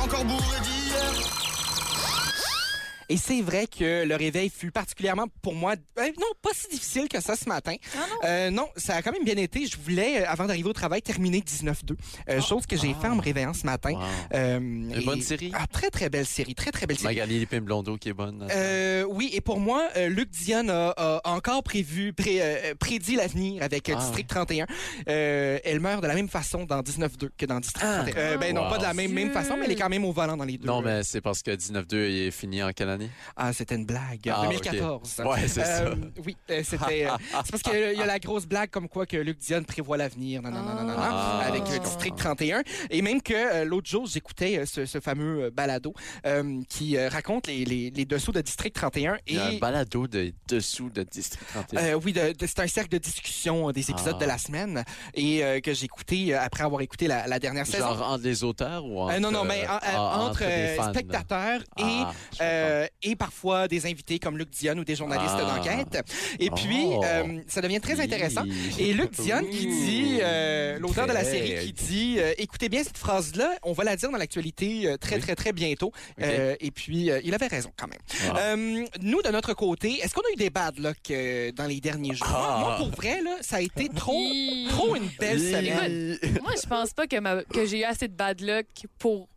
Encore 0.03 0.25
bourré 0.25 0.61
d'hier. 0.63 1.44
Et 3.09 3.17
c'est 3.17 3.41
vrai 3.43 3.67
que 3.67 4.05
le 4.05 4.17
réveil 4.17 4.51
fut 4.51 4.71
particulièrement 4.71 5.27
pour 5.43 5.55
moi, 5.55 5.75
euh, 5.99 6.03
non, 6.19 6.27
pas 6.43 6.51
si 6.53 6.69
difficile 6.69 7.09
que 7.09 7.21
ça 7.21 7.37
ce 7.37 7.49
matin. 7.49 7.75
Ah 7.95 7.99
non? 7.99 8.17
Euh, 8.25 8.51
non, 8.51 8.69
ça 8.77 8.97
a 8.97 9.03
quand 9.03 9.13
même 9.13 9.25
bien 9.25 9.37
été. 9.37 9.67
Je 9.67 9.77
voulais, 9.79 10.23
euh, 10.23 10.25
avant 10.29 10.47
d'arriver 10.47 10.69
au 10.69 10.73
travail, 10.73 11.03
terminer 11.03 11.41
19-2. 11.41 11.97
Euh, 12.29 12.41
chose 12.41 12.67
que 12.67 12.77
j'ai 12.77 12.95
fait 12.95 13.09
en 13.09 13.17
me 13.17 13.21
réveillant 13.23 13.53
ce 13.55 13.67
matin. 13.67 13.93
Wow. 13.93 14.01
Euh, 14.35 14.59
Une 14.59 14.93
et- 14.93 15.05
bonne 15.05 15.21
série? 15.23 15.53
Ah, 15.55 15.67
très, 15.67 15.91
très 15.91 16.09
belle 16.09 16.27
série. 16.27 16.55
Très, 16.55 16.71
très 16.71 16.87
belle 16.87 16.97
série. 16.99 17.15
Magali 17.15 17.39
Lépine 17.41 17.61
Blondeau 17.61 17.97
qui 17.97 18.09
est 18.09 18.13
bonne. 18.15 18.47
Euh, 18.51 19.05
oui, 19.09 19.31
et 19.33 19.41
pour 19.41 19.61
moi, 19.61 19.89
euh, 19.97 20.09
Luc 20.09 20.31
Dion 20.31 20.69
a, 20.69 20.95
a 20.97 21.21
encore 21.29 21.63
prévu, 21.63 22.13
pré- 22.13 22.41
euh, 22.41 22.75
prédit 22.79 23.17
l'avenir 23.17 23.63
avec 23.63 23.89
Ah, 23.91 23.97
District 23.97 24.29
31. 24.29 24.67
Euh, 25.09 25.59
elle 25.65 25.81
meurt 25.81 26.03
de 26.03 26.09
la 26.09 26.15
même 26.15 26.29
façon 26.29 26.65
dans 26.65 26.81
19-2 26.83 27.31
que 27.37 27.47
dans 27.47 27.61
District 27.61 27.85
Ah. 27.87 28.03
31. 28.05 28.17
Euh, 28.21 28.37
ben 28.39 28.55
non, 28.55 28.69
pas 28.69 28.79
de 28.79 28.83
la 28.83 28.95
même, 28.95 29.13
même 29.13 29.31
façon, 29.33 29.57
mais 29.57 29.67
elle 29.67 29.73
est 29.73 29.77
quand 29.77 29.89
même 29.89 30.05
au 30.05 30.13
volant 30.13 30.37
dans 30.37 30.45
les 30.45 30.59
deux. 30.59 30.67
non, 30.67 30.81
mais 30.83 31.03
c'est 31.03 31.21
parce 31.21 31.43
que 31.43 31.51
19-2 31.51 31.97
est 32.27 32.31
fini 32.31 32.63
en 32.63 32.73
quelle 32.73 32.89
année? 32.95 33.11
Ah, 33.37 33.53
c'était 33.53 33.75
une 33.77 33.87
blague. 33.87 34.29
Ah, 34.31 34.43
2014. 34.45 35.23
Ouais, 35.25 35.41
c'est 35.49 35.65
ça. 35.65 35.83
Euh, 35.83 35.95
Oui, 36.25 36.37
euh, 36.51 36.63
c'était. 36.65 37.07
euh, 37.07 37.11
c'est 37.45 37.51
parce 37.51 37.63
qu'il 37.63 37.75
y 37.99 38.03
a 38.03 38.07
la 38.07 38.19
grosse 38.19 38.47
blague 38.47 38.71
comme 38.71 38.89
quoi 38.89 39.07
que 39.07 39.17
Luc 39.17 39.39
Dion 39.39 39.63
prévoit 39.63 39.97
l'avenir, 39.97 40.43
non, 40.43 40.51
non, 40.51 40.63
non, 40.63 40.75
non, 40.75 40.83
non, 40.85 40.95
non, 40.95 40.97
Ah. 40.99 41.43
avec 41.47 41.63
District 41.65 42.17
31. 42.17 42.63
Et 42.91 43.03
même 43.03 43.21
que 43.23 43.65
l'autre 43.65 43.89
jour, 43.89 44.07
j'écoutais 44.07 44.65
ce, 44.67 44.87
ce 44.87 45.01
fameux 45.01 45.51
balado 45.51 45.95
euh, 46.27 46.61
qui 46.69 46.99
raconte 47.09 47.47
les, 47.47 47.65
les, 47.65 47.91
les 47.91 48.05
dessous 48.05 48.33
de 48.33 48.41
District 48.41 48.75
31. 48.75 49.19
Il 49.27 49.35
y 49.37 49.39
a 49.39 49.47
un 49.47 49.59
balado 49.59 50.07
de 50.07 50.33
dessous 50.49 50.91
de 50.91 51.03
District 51.03 51.45
31. 51.53 51.83
Euh, 51.85 52.01
oui, 52.05 52.13
de- 52.13 52.33
de- 52.33 52.47
c'est 52.47 52.61
un 52.61 52.67
cercle 52.67 52.91
de 52.91 52.99
discussion 52.99 53.71
des 53.73 53.91
épisodes 53.91 54.17
Ah. 54.17 54.25
de 54.25 54.27
la 54.29 54.39
semaine 54.39 54.85
et 55.15 55.61
que 55.63 55.73
j'ai 55.75 55.85
écouté 55.87 56.35
après 56.35 56.65
avoir 56.65 56.81
écouté 56.81 57.07
la, 57.07 57.27
la 57.27 57.39
dernière 57.39 57.67
saison. 57.67 57.89
Genre 57.89 58.03
entre 58.13 58.25
les 58.25 58.45
auteurs 58.45 58.85
ou 58.85 59.01
entre... 59.01 59.19
Non, 59.19 59.31
non, 59.31 59.45
mais 59.45 59.67
en- 59.67 59.79
ah, 59.83 60.19
entre, 60.21 60.43
spectateurs 60.91 61.61
et, 61.79 61.83
Ah, 62.41 62.84
euh, 62.85 62.89
et 63.03 63.17
parfois 63.17 63.69
des 63.69 63.87
invités 63.87 64.19
comme 64.19 64.39
Luc 64.39 64.51
Dion 64.51 64.75
ou 64.79 64.85
des 64.85 64.95
journalistes 64.97 65.35
Ah. 65.39 65.57
d'enquête. 65.57 66.03
Et 66.39 66.51
puis, 66.51 66.85
Oh. 66.87 67.03
euh, 67.05 67.41
ça 67.49 67.61
devient 67.61 67.81
très 67.81 68.01
intéressant. 68.01 68.45
Et 68.79 68.93
Luc 68.93 69.11
Dion 69.21 69.43
qui 69.51 69.67
dit, 69.67 70.19
euh, 70.21 70.79
l'auteur 70.79 71.07
de 71.07 71.13
la 71.13 71.25
série, 71.25 71.67
qui 71.67 71.73
dit, 71.73 72.17
euh, 72.19 72.33
écoutez 72.39 72.69
bien 72.69 72.83
cette 72.85 72.99
phrase-là, 72.99 73.51
on 73.63 73.73
va 73.73 73.85
la 73.85 73.97
dire 73.97 74.11
dans 74.11 74.19
l'actualité 74.19 74.87
euh, 74.87 74.97
très, 74.97 75.17
Oui. 75.17 75.23
très, 75.23 75.35
très 75.35 75.53
bientôt. 75.53 75.93
Euh, 76.21 76.55
et 76.61 76.71
puis, 76.71 77.11
euh, 77.11 77.21
il 77.25 77.35
avait 77.35 77.47
raison 77.47 77.71
quand 77.77 77.87
même. 77.89 77.99
Ah. 78.31 78.39
Euh, 78.55 78.85
nous, 79.03 79.23
de 79.23 79.29
notre 79.31 79.55
côté, 79.55 79.99
est-ce 80.03 80.15
qu'on 80.15 80.21
a 80.23 80.33
eu 80.33 80.37
des 80.37 80.51
bad 80.51 80.79
luck 80.79 80.97
euh, 81.11 81.53
dans 81.53 81.67
les 81.67 81.81
derniers 81.81 82.15
jours? 82.15 82.27
Ah. 82.31 82.59
Moi, 82.61 82.77
pour 82.79 82.91
vrai, 82.91 83.21
là, 83.23 83.37
ça 83.41 83.57
a 83.57 83.61
été 83.61 83.89
trop, 83.89 84.21
trop 84.71 84.97
une 84.97 85.09
belle 85.19 85.41
semaine. 85.41 86.19
Moi, 86.43 86.53
je 86.63 86.69
pense 86.69 86.93
pas 86.93 87.07
que, 87.07 87.19
ma- 87.21 87.43
que 87.45 87.65
j'ai 87.67 87.81
eu 87.81 87.85
assez 87.85 88.09
de 88.09 88.15
bad 88.15 88.41
luck 88.41 88.67
pour 88.99 89.29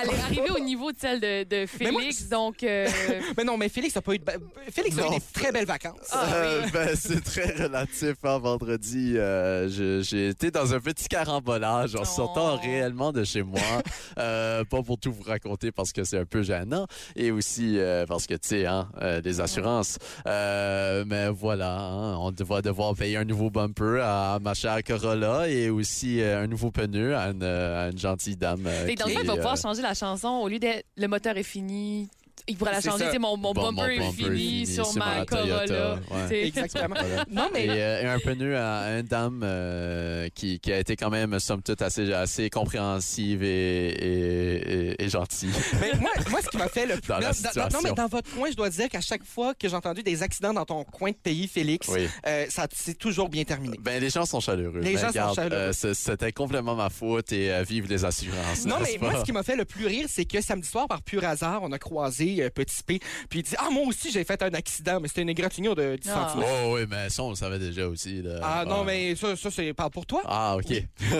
aller 0.00 0.18
arriver 0.22 0.50
au 0.50 0.58
niveau 0.60 0.92
de 0.92 0.98
celle 0.98 1.20
de, 1.20 1.44
de 1.44 1.66
Mais 1.80 1.90
moi, 1.90 2.00
Félix. 2.02 2.28
donc, 2.28 2.62
euh, 2.62 2.86
Mais 3.36 3.44
non, 3.44 3.56
mais 3.56 3.68
Félix 3.68 3.96
a 3.96 4.02
pas 4.02 4.14
eu 4.14 4.18
de... 4.18 4.24
ba- 4.24 4.32
Félix 4.70 4.96
a 4.98 5.00
eu 5.00 5.04
Non. 5.04 5.10
des 5.10 5.22
très 5.32 5.52
belles 5.52 5.66
vacances. 5.66 5.94
Ah, 6.12 6.26
Euh, 6.34 6.62
oui. 6.64 6.70
ben, 6.74 6.88
c'est 6.94 7.22
très 7.24 7.52
relatif. 7.62 8.14
Hein, 8.24 8.38
vendredi, 8.38 9.14
euh, 9.16 9.68
je- 9.68 10.00
j'ai 10.02 10.28
été 10.28 10.50
dans 10.50 10.72
un 10.74 10.80
petit 10.80 11.08
carambolage 11.08 11.94
en 11.96 12.00
Oh. 12.02 12.04
sortant 12.04 12.56
réellement 12.56 13.12
de 13.12 13.24
chez 13.24 13.42
moi. 13.42 13.60
Euh, 14.18 14.64
pas 14.64 14.82
pour 14.82 14.98
tout 14.98 15.12
vous 15.12 15.22
raconter 15.22 15.70
parce 15.72 15.92
que 15.92 16.04
c'est 16.04 16.18
un 16.18 16.24
peu 16.26 16.42
gênant 16.42 16.86
et 17.16 17.30
aussi 17.30 17.78
euh, 17.78 18.04
parce 18.06 18.26
que, 18.26 18.34
tu 18.34 18.48
sais, 18.48 18.66
hein, 18.66 18.88
euh, 19.00 19.20
des 19.20 19.40
assurances. 19.40 19.98
Euh, 20.26 21.04
mais 21.06 21.28
voilà, 21.28 21.78
hein, 21.78 22.16
on 22.18 22.30
va 22.44 22.60
devoir 22.62 22.94
payer 22.94 23.16
un 23.18 23.24
nouveau 23.24 23.50
bumper 23.50 24.00
à 24.02 24.38
ma 24.40 24.54
chère 24.54 24.82
Corolla 24.84 25.48
et 25.48 25.70
aussi 25.70 26.20
euh, 26.20 26.42
un 26.44 26.46
nouveau 26.46 26.70
pneu 26.70 27.16
à 27.16 27.28
une, 27.30 27.42
à 27.42 27.88
une 27.90 27.98
gentille 27.98 28.36
dame. 28.36 28.66
euh, 28.66 28.86
fait 28.86 28.94
que 28.94 29.00
dans 29.00 29.06
le 29.06 29.10
qui, 29.12 29.16
fond, 29.16 29.22
il 29.22 29.26
va 29.26 29.32
euh, 29.32 29.36
pouvoir 29.36 29.58
changer 29.60 29.82
la 29.82 29.94
chanson. 29.94 30.28
Au 30.28 30.48
lieu 30.48 30.58
de 30.58 30.68
le 30.96 31.06
moteur 31.08 31.36
est 31.36 31.42
fini, 31.42 32.08
il 32.50 32.56
pourrait 32.56 32.72
la 32.72 32.80
C'est 32.80 32.90
changer. 32.90 33.18
Mon, 33.18 33.36
mon 33.36 33.52
Bon, 33.52 33.72
bumper 33.72 33.72
mon 33.82 33.88
est 33.88 33.98
bumper 33.98 34.12
fini 34.12 34.28
est 34.28 34.36
fini 34.64 34.66
sur 34.66 34.86
sur 34.86 34.98
ma 34.98 35.18
ma 35.20 35.26
Corolla. 35.26 35.98
ouais. 36.28 36.46
Exactement. 36.46 36.94
Voilà. 36.98 37.24
Non, 37.30 37.48
mais... 37.52 37.66
Et, 37.66 37.70
euh, 37.70 38.14
un 38.14 38.18
pneu 38.18 38.56
à 38.56 38.98
une 38.98 39.02
dame 39.06 39.40
euh, 39.44 40.28
qui, 40.34 40.58
qui 40.60 40.72
a 40.72 40.78
été 40.78 40.96
quand 40.96 41.10
même, 41.10 41.38
somme 41.38 41.62
toute, 41.62 41.80
assez, 41.82 42.12
assez 42.12 42.50
compréhensive 42.50 43.42
et, 43.42 43.88
et, 43.88 44.90
et- 44.90 45.04
et 45.04 45.08
gentille. 45.08 45.50
Mais 45.80 45.92
moi, 45.98 46.10
moi, 46.30 46.40
ce 46.42 46.48
qui 46.48 46.56
m'a 46.56 46.68
fait 46.68 46.86
le 46.86 46.94
plus... 46.96 47.08
Dans 47.08 47.18
la 47.18 47.30
non, 47.70 47.78
mais 47.82 47.92
dans 47.92 48.06
votre 48.06 48.30
coin, 48.34 48.48
je 48.50 48.56
dois 48.56 48.70
dire 48.70 48.88
qu'à 48.88 49.00
chaque 49.00 49.24
fois 49.24 49.54
que 49.54 49.68
j'ai 49.68 49.74
entendu 49.76 50.02
des 50.02 50.22
accidents 50.22 50.52
dans 50.52 50.64
ton 50.64 50.84
coin 50.84 51.10
de 51.10 51.16
pays, 51.16 51.48
Félix, 51.48 51.88
Oui. 51.88 52.08
euh, 52.26 52.46
ça 52.48 52.66
c'est 52.74 52.98
toujours 52.98 53.28
bien 53.28 53.44
terminé. 53.44 53.76
Ben, 53.80 54.00
les 54.00 54.10
gens 54.10 54.26
sont 54.26 54.40
chaleureux. 54.40 54.80
Les 54.80 54.92
Mais 54.92 54.92
gens 54.94 55.00
sont 55.02 55.08
regarde, 55.08 55.34
chaleureux. 55.36 55.70
euh, 55.84 55.92
C'était 55.94 56.32
complètement 56.32 56.74
ma 56.74 56.90
faute 56.90 57.32
et 57.32 57.50
euh, 57.52 57.62
vive 57.62 57.88
les 57.88 58.04
assurances. 58.04 58.64
Non, 58.66 58.76
mais 58.82 58.98
moi, 59.00 59.12
pas? 59.12 59.20
ce 59.20 59.24
qui 59.24 59.32
m'a 59.32 59.42
fait 59.42 59.56
le 59.56 59.64
plus 59.64 59.86
rire, 59.86 60.06
c'est 60.08 60.24
que 60.24 60.40
samedi 60.40 60.68
soir, 60.68 60.88
par 60.88 61.02
pur 61.02 61.24
hasard, 61.24 61.60
on 61.62 61.72
a 61.72 61.78
croisé 61.78 62.39
euh, 62.42 62.50
Petit 62.50 62.82
P, 62.82 63.00
puis 63.28 63.40
il 63.40 63.42
dit 63.42 63.54
«Ah, 63.58 63.68
moi 63.70 63.84
aussi, 63.86 64.10
j'ai 64.10 64.24
fait 64.24 64.42
un 64.42 64.52
accident, 64.54 65.00
mais 65.00 65.08
c'était 65.08 65.22
une 65.22 65.28
égratignure 65.28 65.74
de 65.74 65.96
10 65.96 66.10
Ah. 66.14 66.32
cm. 66.34 66.44
Oh, 66.64 66.74
oui, 66.74 66.82
mais 66.88 67.08
ça, 67.10 67.22
on 67.22 67.30
le 67.30 67.36
savait 67.36 67.58
déjà 67.58 67.86
aussi. 67.88 68.22
Là. 68.22 68.40
Ah 68.42 68.64
non, 68.66 68.84
mais 68.84 69.14
ça, 69.16 69.36
ça 69.36 69.50
c'est 69.50 69.72
parle 69.72 69.90
pour 69.90 70.06
toi. 70.06 70.22
Ah, 70.26 70.56
OK. 70.56 70.72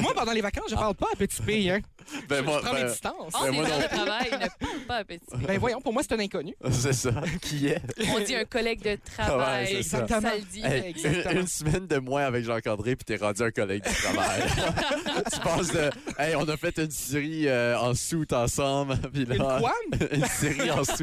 Moi, 0.03 0.13
pendant 0.15 0.33
les 0.33 0.41
vacances, 0.41 0.71
je 0.71 0.75
parle 0.75 0.95
pas 0.95 1.07
à 1.13 1.17
Petit 1.17 1.43
P, 1.43 1.71
hein. 1.71 1.81
Ben, 2.29 2.39
je, 2.39 2.43
moi, 2.43 2.59
je 2.61 2.65
prends 2.67 2.75
mes 2.75 2.83
ben, 2.83 2.89
distances. 2.91 3.33
On 3.35 3.43
Ben, 3.43 3.47
est 3.47 3.51
moi 3.53 3.65
dans 3.65 3.71
non 3.77 3.81
le 3.83 3.89
travail, 3.89 4.29
il 4.33 4.39
ne 4.39 4.67
parle 4.67 4.81
pas 4.89 4.97
à 4.97 5.05
petit. 5.05 5.27
Ben 5.47 5.59
voyons, 5.59 5.81
pour 5.81 5.93
moi, 5.93 6.03
c'est 6.03 6.15
un 6.15 6.19
inconnu. 6.19 6.55
c'est 6.71 6.93
ça. 6.95 7.11
Qui 7.43 7.69
est? 7.69 7.81
On 8.17 8.19
dit 8.25 8.35
un 8.35 8.45
collègue 8.45 8.83
de 8.83 8.99
travail. 9.17 9.77
Ouais, 9.77 9.83
ça. 9.83 10.07
ça 10.09 10.21
le 10.21 10.43
dit. 10.51 10.63
Hey, 10.65 10.89
Exactement. 10.91 11.31
une, 11.33 11.39
une 11.41 11.47
semaine 11.47 11.87
de 11.87 11.99
moins 11.99 12.23
avec 12.25 12.45
Jean-André, 12.45 12.97
puis 12.97 13.05
t'es 13.05 13.17
rendu 13.17 13.43
un 13.43 13.51
collègue 13.51 13.85
du 13.87 13.95
travail. 13.95 14.43
tu 15.33 15.41
passes 15.41 15.73
de. 15.73 15.91
Hey, 16.19 16.35
on 16.37 16.49
a 16.49 16.57
fait 16.57 16.79
une 16.79 16.91
série 16.91 17.47
euh, 17.49 17.79
en 17.79 17.95
soute 17.95 18.33
ensemble. 18.33 18.97
Puis 19.13 19.25
là, 19.27 19.35
Une 19.37 19.61
quoi? 19.61 19.73
une 20.13 20.25
série 20.27 20.71
en 20.71 20.83
soute. 20.85 21.00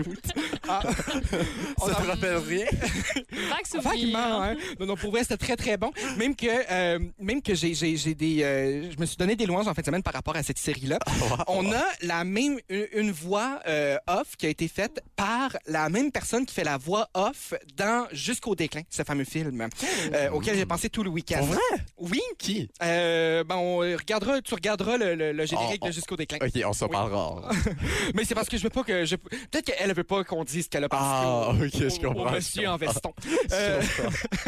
Ah. 0.68 0.82
On 1.82 1.88
Ça 1.88 1.96
te 1.96 2.02
rappelle 2.08 2.38
rien? 2.38 2.66
Vaguement, 3.82 4.42
hein? 4.44 4.56
Non, 4.80 4.86
non, 4.86 4.96
pour 4.96 5.12
vrai, 5.12 5.22
c'était 5.24 5.38
très, 5.38 5.56
très 5.56 5.78
bon. 5.78 5.92
Même 6.18 6.36
que, 6.36 6.46
euh, 6.72 7.00
même 7.20 7.42
que 7.42 7.54
j'ai, 7.56 7.74
j'ai, 7.74 7.96
j'ai 7.98 8.16
des... 8.16 8.44
euh, 8.44 8.92
je 8.92 9.00
me 9.00 9.06
suis 9.06 9.18
donné 9.18 9.36
des 9.36 9.46
louanges 9.46 9.68
en 9.68 9.74
fin 9.74 9.82
de 9.82 9.86
semaine 9.86 10.04
par 10.04 10.14
rapport 10.14 10.36
à 10.36 10.44
cette 10.44 10.58
série-là. 10.58 11.00
On 11.48 11.72
a 11.72 11.84
la 12.02 12.24
même... 12.24 12.60
Une, 12.70 12.88
une 12.94 13.12
voix 13.12 13.60
euh, 13.68 13.98
off 14.08 14.36
qui 14.38 14.46
a 14.46 14.50
été 14.50 14.68
faite 14.68 15.02
par 15.16 15.56
la 15.68 15.90
même 15.90 16.12
personne 16.12 16.46
qui 16.46 16.54
fait 16.54 16.64
la 16.64 16.78
voix 16.78 17.10
off 17.14 17.54
dans 17.76 18.08
Jusqu'au 18.12 18.56
déclin, 18.56 18.82
ce 18.90 19.04
fameux 19.04 19.24
film, 19.26 19.68
euh, 20.14 20.30
auquel 20.32 20.56
j'ai 20.58 20.66
pensé 20.66 20.90
tout 20.90 21.04
le 21.04 21.10
week-end. 21.10 21.42
Vrai? 21.44 21.60
Oui. 21.98 22.22
Qui? 22.38 22.70
Ben, 22.80 23.46
on 23.52 23.78
regardera, 23.78 24.42
tu 24.42 24.54
regarderas 24.54 24.98
le, 24.98 25.16
le- 25.16 25.32
le 25.34 25.46
générique 25.46 25.82
Oh, 25.84 25.88
de 25.88 25.92
Jusqu'au 25.92 26.16
déclin. 26.16 26.38
OK, 26.42 26.62
on 26.66 26.74
s'en 26.74 26.86
Oui. 26.88 26.92
parlera. 26.92 27.50
Mais 28.16 28.24
c'est 28.26 28.36
parce 28.36 28.50
que 28.50 28.58
je 28.58 28.64
veux 28.64 28.70
pas 28.70 28.84
que... 28.84 29.06
Je... 29.06 29.16
Peut-être 29.16 29.66
qu'elle 29.66 29.87
veut 29.94 30.04
pas 30.04 30.24
qu'on 30.24 30.44
dise 30.44 30.68
qu'elle 30.68 30.84
a 30.84 30.88
Ah, 30.92 31.52
participé 31.52 31.66
OK, 31.68 31.86
au- 31.86 31.96
je 31.96 32.08
comprends. 32.08 32.26
au 32.26 32.30
je 32.30 32.36
monsieur 32.36 32.70
en 32.70 32.78
veston. 32.78 33.14
Euh, 33.52 33.82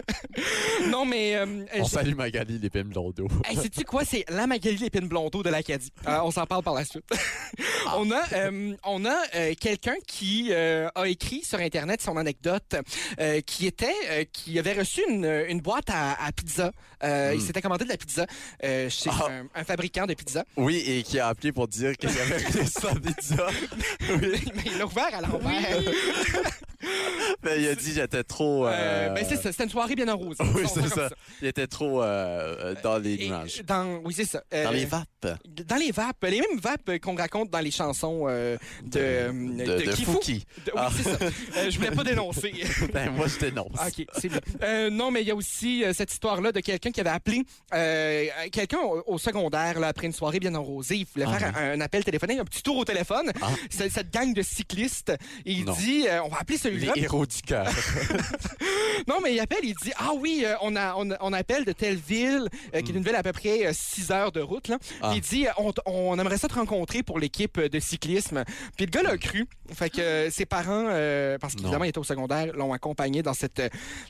non, 0.89 1.05
mais... 1.05 1.35
euh, 1.35 1.65
On 1.77 1.85
salue 1.85 2.15
Magali, 2.15 2.59
Londo. 2.93 3.27
Hey, 3.45 3.55
sais-tu 3.57 3.83
quoi? 3.83 4.03
C'est 4.05 4.25
la 4.29 4.47
Magali 4.47 4.77
Lépine 4.77 5.07
Blondeau 5.07 5.41
de 5.43 5.49
l'Acadie. 5.49 5.91
Euh, 6.07 6.19
on 6.23 6.31
s'en 6.31 6.45
parle 6.45 6.63
par 6.63 6.73
la 6.73 6.85
suite. 6.85 7.05
on 7.95 8.11
a, 8.11 8.21
euh, 8.34 8.75
on 8.84 9.05
a 9.05 9.15
euh, 9.36 9.53
quelqu'un 9.59 9.95
qui 10.07 10.49
euh, 10.51 10.88
a 10.95 11.07
écrit 11.07 11.43
sur 11.43 11.59
Internet 11.59 12.01
son 12.01 12.17
anecdote 12.17 12.75
euh, 13.19 13.41
qui 13.41 13.67
était, 13.67 13.93
euh, 14.09 14.23
qui 14.32 14.57
avait 14.59 14.73
reçu 14.73 15.01
une, 15.09 15.25
une 15.47 15.61
boîte 15.61 15.89
à, 15.89 16.13
à 16.23 16.32
pizza. 16.32 16.71
Euh, 17.03 17.32
Il 17.34 17.39
Mm. 17.39 17.45
s'était 17.45 17.61
commandé 17.61 17.86
de 17.86 17.89
la 17.89 17.97
pizza 17.97 18.25
euh, 18.63 18.89
chez 18.89 19.09
Ah. 19.13 19.27
un, 19.30 19.61
un 19.61 19.63
fabricant 19.63 20.05
de 20.05 20.13
pizza. 20.13 20.43
Oui, 20.57 20.84
et 20.86 21.03
qui 21.03 21.19
a 21.19 21.27
appelé 21.27 21.51
pour 21.51 21.67
dire 21.67 21.95
qu'il 21.97 22.09
avait 22.09 22.38
réglé 22.45 22.65
sa 22.65 22.93
pizza. 22.95 23.47
Mais 24.21 24.39
il 24.65 24.77
l'a 24.77 24.86
ouvert 24.86 25.09
à 25.13 25.21
l'envers. 25.21 25.80
Ben, 27.43 27.59
il 27.59 27.67
a 27.67 27.75
dit 27.75 27.93
j'étais 27.93 28.23
trop. 28.23 28.65
Euh, 28.65 28.71
euh, 28.73 29.09
ben, 29.09 29.25
c'est 29.27 29.36
ça. 29.36 29.51
C'était 29.51 29.65
une 29.65 29.69
soirée 29.69 29.95
bien 29.95 30.07
arrosée. 30.07 30.41
Oui, 30.55 30.61
Disons 30.63 30.73
c'est 30.75 30.80
comme 30.82 30.89
ça. 30.89 31.09
Il 31.41 31.47
était 31.47 31.67
trop 31.67 32.01
euh, 32.01 32.73
dans 32.84 32.97
les 32.97 33.17
nuages. 33.27 33.61
dans, 33.65 33.97
oui, 34.05 34.13
c'est 34.15 34.25
ça. 34.25 34.41
Euh, 34.53 34.63
Dans 34.63 34.71
les 34.71 34.86
vapes. 34.86 35.18
Dans 35.24 35.76
les 35.76 35.91
vapes. 35.91 36.24
Les 36.24 36.39
mêmes 36.41 36.59
vapes 36.61 36.97
qu'on 37.01 37.15
raconte 37.15 37.49
dans 37.49 37.59
les 37.59 37.72
chansons 37.72 38.26
euh, 38.28 38.57
de, 38.84 39.30
De, 39.65 39.86
de. 39.86 39.91
Fouki. 39.91 40.45
De- 40.65 40.72
oui, 40.74 40.78
Ah. 40.78 40.89
c'est 40.95 41.03
ça. 41.03 41.17
Euh, 41.57 41.70
je 41.70 41.78
voulais 41.78 41.91
pas 41.91 42.03
dénoncer. 42.03 42.53
Ben, 42.93 43.11
moi, 43.11 43.28
je 43.28 43.38
dénonce. 43.39 43.67
OK, 43.74 44.05
c'est 44.17 44.30
bien. 44.30 44.39
Euh, 44.63 44.89
non, 44.89 45.11
mais 45.11 45.22
il 45.22 45.28
y 45.28 45.32
a 45.32 45.36
aussi 45.36 45.84
euh, 45.84 45.93
cette 45.93 46.11
histoire-là 46.11 46.51
de 46.51 46.59
quelqu'un 46.61 46.91
qui 46.91 47.01
avait 47.01 47.09
appelé 47.09 47.43
euh, 47.74 48.26
quelqu'un 48.51 48.80
au, 48.80 49.03
au 49.05 49.17
secondaire 49.17 49.80
là, 49.80 49.88
après 49.89 50.07
une 50.07 50.13
soirée 50.13 50.39
bien 50.39 50.55
arrosée. 50.55 50.95
Il 50.97 51.05
voulait 51.13 51.26
Ah, 51.28 51.38
faire 51.38 51.57
un, 51.57 51.72
un 51.72 51.82
appel 51.82 52.03
téléphonique, 52.03 52.39
un 52.39 52.45
petit 52.45 52.63
tour 52.63 52.78
au 52.78 52.86
téléphone. 52.86 53.32
Ah. 53.41 53.49
Cette 53.70 54.11
gang 54.11 54.34
de 54.34 54.41
cyclistes. 54.41 55.13
Il 55.45 55.65
Non. 55.65 55.74
dit 55.74 56.07
euh, 56.07 56.24
on 56.24 56.30
va 56.30 56.38
appeler 56.39 56.57
ce 56.57 56.70
celui-là. 56.70 56.93
Les 56.95 57.03
héros 57.03 57.26
du 57.26 57.41
cœur. 57.41 57.67
Non, 59.07 59.15
mais 59.24 59.34
il 59.34 59.39
appelle, 59.39 59.59
il 59.63 59.74
dit 59.76 59.91
Ah 59.97 60.11
oui, 60.15 60.43
euh, 60.45 60.55
on, 60.61 60.76
a, 60.76 60.93
on, 60.95 61.09
on 61.22 61.34
appelle 61.34 61.63
de 61.65 61.72
telle 61.72 61.95
ville, 61.95 62.47
euh, 62.76 62.82
qui 62.82 62.91
est 62.91 62.95
une 62.95 63.03
ville 63.03 63.15
à 63.15 63.24
peu 63.24 63.32
près 63.32 63.72
6 63.74 64.11
heures 64.11 64.32
de 64.32 64.41
route. 64.41 64.67
Là. 64.67 64.78
Ah. 65.10 65.12
Puis 65.12 65.18
Il 65.18 65.22
dit 65.22 65.47
on, 65.57 65.72
on 65.86 66.18
aimerait 66.20 66.38
ça 66.38 66.47
te 66.47 66.53
rencontrer 66.55 67.03
pour 67.03 67.20
l'équipe 67.20 67.60
de 67.60 67.80
cyclisme. 67.80 68.43
Puis 68.78 68.86
le 68.86 68.91
gars 68.91 69.03
l'a 69.03 69.18
cru. 69.18 69.47
Fait 69.74 69.89
que 69.89 70.01
euh, 70.01 70.30
ses 70.32 70.45
parents, 70.45 70.86
euh, 70.89 71.38
parce 71.38 71.55
qu'évidemment, 71.55 71.84
il 71.86 71.89
était 71.89 71.99
au 71.99 72.03
secondaire, 72.03 72.51
l'ont 72.55 72.74
accompagné 72.74 73.22
dans 73.22 73.34
cette, 73.34 73.62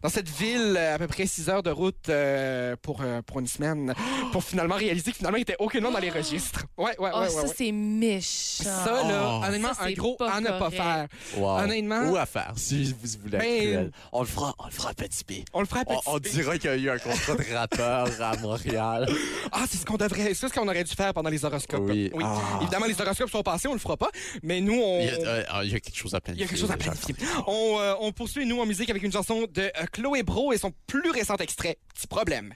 dans 0.01 0.09
cette 0.09 0.29
ville 0.29 0.75
euh, 0.77 0.95
à 0.95 0.97
peu 0.97 1.07
près 1.07 1.25
6 1.25 1.49
heures 1.49 1.63
de 1.63 1.69
route 1.69 2.07
euh, 2.09 2.75
pour, 2.81 3.03
pour 3.25 3.39
une 3.39 3.47
semaine, 3.47 3.93
pour 4.31 4.43
finalement 4.43 4.75
réaliser 4.75 5.11
que 5.11 5.17
finalement, 5.17 5.37
il 5.37 5.41
était 5.41 5.57
aucunement 5.59 5.91
dans 5.91 5.99
les 5.99 6.09
registres. 6.09 6.65
Ouais, 6.77 6.97
ouais, 6.97 7.05
ouais. 7.05 7.11
Oh, 7.13 7.19
ouais, 7.21 7.29
ça, 7.29 7.43
ouais. 7.43 7.53
c'est 7.55 7.71
méchant. 7.71 8.63
Ça, 8.63 9.03
là, 9.07 9.25
Oh. 9.29 9.43
honnêtement, 9.45 9.73
Ça, 9.73 9.83
un 9.83 9.87
c'est 9.87 9.93
gros 9.95 10.15
pas 10.15 10.31
à 10.33 10.41
ne 10.41 10.47
pas 10.47 10.69
faire. 10.71 11.07
Wow. 11.37 11.59
Honnêtement- 11.59 12.09
Ou 12.09 12.15
à 12.15 12.25
faire, 12.25 12.53
si 12.55 12.93
vous 12.93 13.07
voulez 13.21 13.35
être 13.37 13.41
Ben- 13.43 13.59
cruel. 13.59 13.91
On 14.13 14.21
le 14.21 14.27
fera, 14.27 14.55
on 14.59 14.65
le 14.65 14.71
fera 14.71 14.93
petit 14.93 15.23
B. 15.27 15.31
On 15.53 15.59
le 15.59 15.65
fera 15.65 15.81
à 15.81 15.83
On, 15.87 15.95
petit 15.97 16.07
on 16.07 16.19
P. 16.19 16.29
dira 16.29 16.57
qu'il 16.57 16.69
y 16.69 16.73
a 16.73 16.75
eu 16.77 16.89
un 16.89 16.97
contrat 16.99 17.35
de 17.35 17.53
rappeur 17.53 18.07
à 18.21 18.37
Montréal. 18.37 19.07
Ah, 19.51 19.65
c'est 19.69 19.77
ce 19.77 19.85
qu'on 19.85 19.97
devrait, 19.97 20.33
c'est 20.35 20.47
ce 20.47 20.53
qu'on 20.53 20.67
aurait 20.67 20.83
dû 20.83 20.88
faire 20.95 21.13
pendant 21.13 21.29
les 21.29 21.43
horoscopes. 21.45 21.81
Oui. 21.87 22.11
oui. 22.13 22.23
Ah. 22.25 22.59
Évidemment, 22.61 22.85
les 22.85 22.99
horoscopes 22.99 23.29
sont 23.29 23.43
passés, 23.43 23.67
on 23.67 23.73
le 23.73 23.79
fera 23.79 23.97
pas, 23.97 24.09
mais 24.43 24.61
nous, 24.61 24.73
on. 24.81 24.99
Il 25.01 25.05
y 25.05 25.09
a, 25.09 25.13
euh, 25.27 25.43
ah, 25.49 25.63
il 25.63 25.71
y 25.71 25.75
a 25.75 25.79
quelque 25.79 25.95
chose 25.97 26.13
à 26.15 26.17
Il 26.17 26.21
planifier. 26.21 26.43
y 26.43 26.45
a 26.45 26.49
quelque 26.49 26.59
chose 26.59 26.71
à 26.71 26.77
planifier. 26.77 27.15
On, 27.47 27.77
euh, 27.79 27.93
on 27.99 28.11
poursuit, 28.11 28.45
nous, 28.45 28.59
en 28.59 28.65
musique 28.65 28.89
avec 28.89 29.03
une 29.03 29.11
chanson 29.11 29.45
de 29.51 29.61
euh, 29.61 29.85
Chloé 29.91 30.23
Bro 30.23 30.53
et 30.53 30.57
son 30.57 30.71
plus 30.87 31.09
récent 31.11 31.35
extrait, 31.37 31.77
Petit 31.93 32.07
problème. 32.07 32.53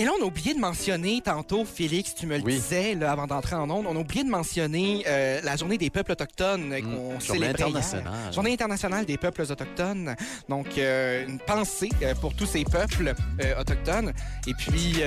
Et 0.00 0.04
là, 0.04 0.12
on 0.20 0.22
a 0.22 0.26
oublié 0.26 0.54
de 0.54 0.60
mentionner 0.60 1.20
tantôt, 1.24 1.64
Félix, 1.64 2.14
tu 2.14 2.26
me 2.26 2.36
le 2.38 2.44
Oui. 2.44 2.54
disais 2.54 2.94
là, 2.94 3.10
avant 3.10 3.26
d'entrer 3.26 3.56
en 3.56 3.68
onde, 3.68 3.84
on 3.88 3.96
a 3.96 3.98
oublié 3.98 4.22
de 4.22 4.28
mentionner 4.30 5.02
euh, 5.08 5.40
la 5.42 5.56
journée 5.56 5.76
des 5.76 5.90
peuples 5.90 6.12
autochtones 6.12 6.72
qu'on 6.82 7.14
Mmh. 7.16 7.20
Journée 7.20 7.40
célébrait 7.40 7.62
internationale. 7.64 8.32
Journée 8.32 8.52
internationale 8.52 9.04
des 9.06 9.16
peuples 9.16 9.42
autochtones. 9.42 10.14
Donc, 10.48 10.66
euh, 10.78 11.26
une 11.26 11.40
pensée 11.40 11.88
pour 12.20 12.32
tous 12.36 12.46
ces 12.46 12.62
peuples 12.62 13.12
euh, 13.42 13.60
autochtones. 13.60 14.12
Et 14.46 14.54
puis, 14.54 15.00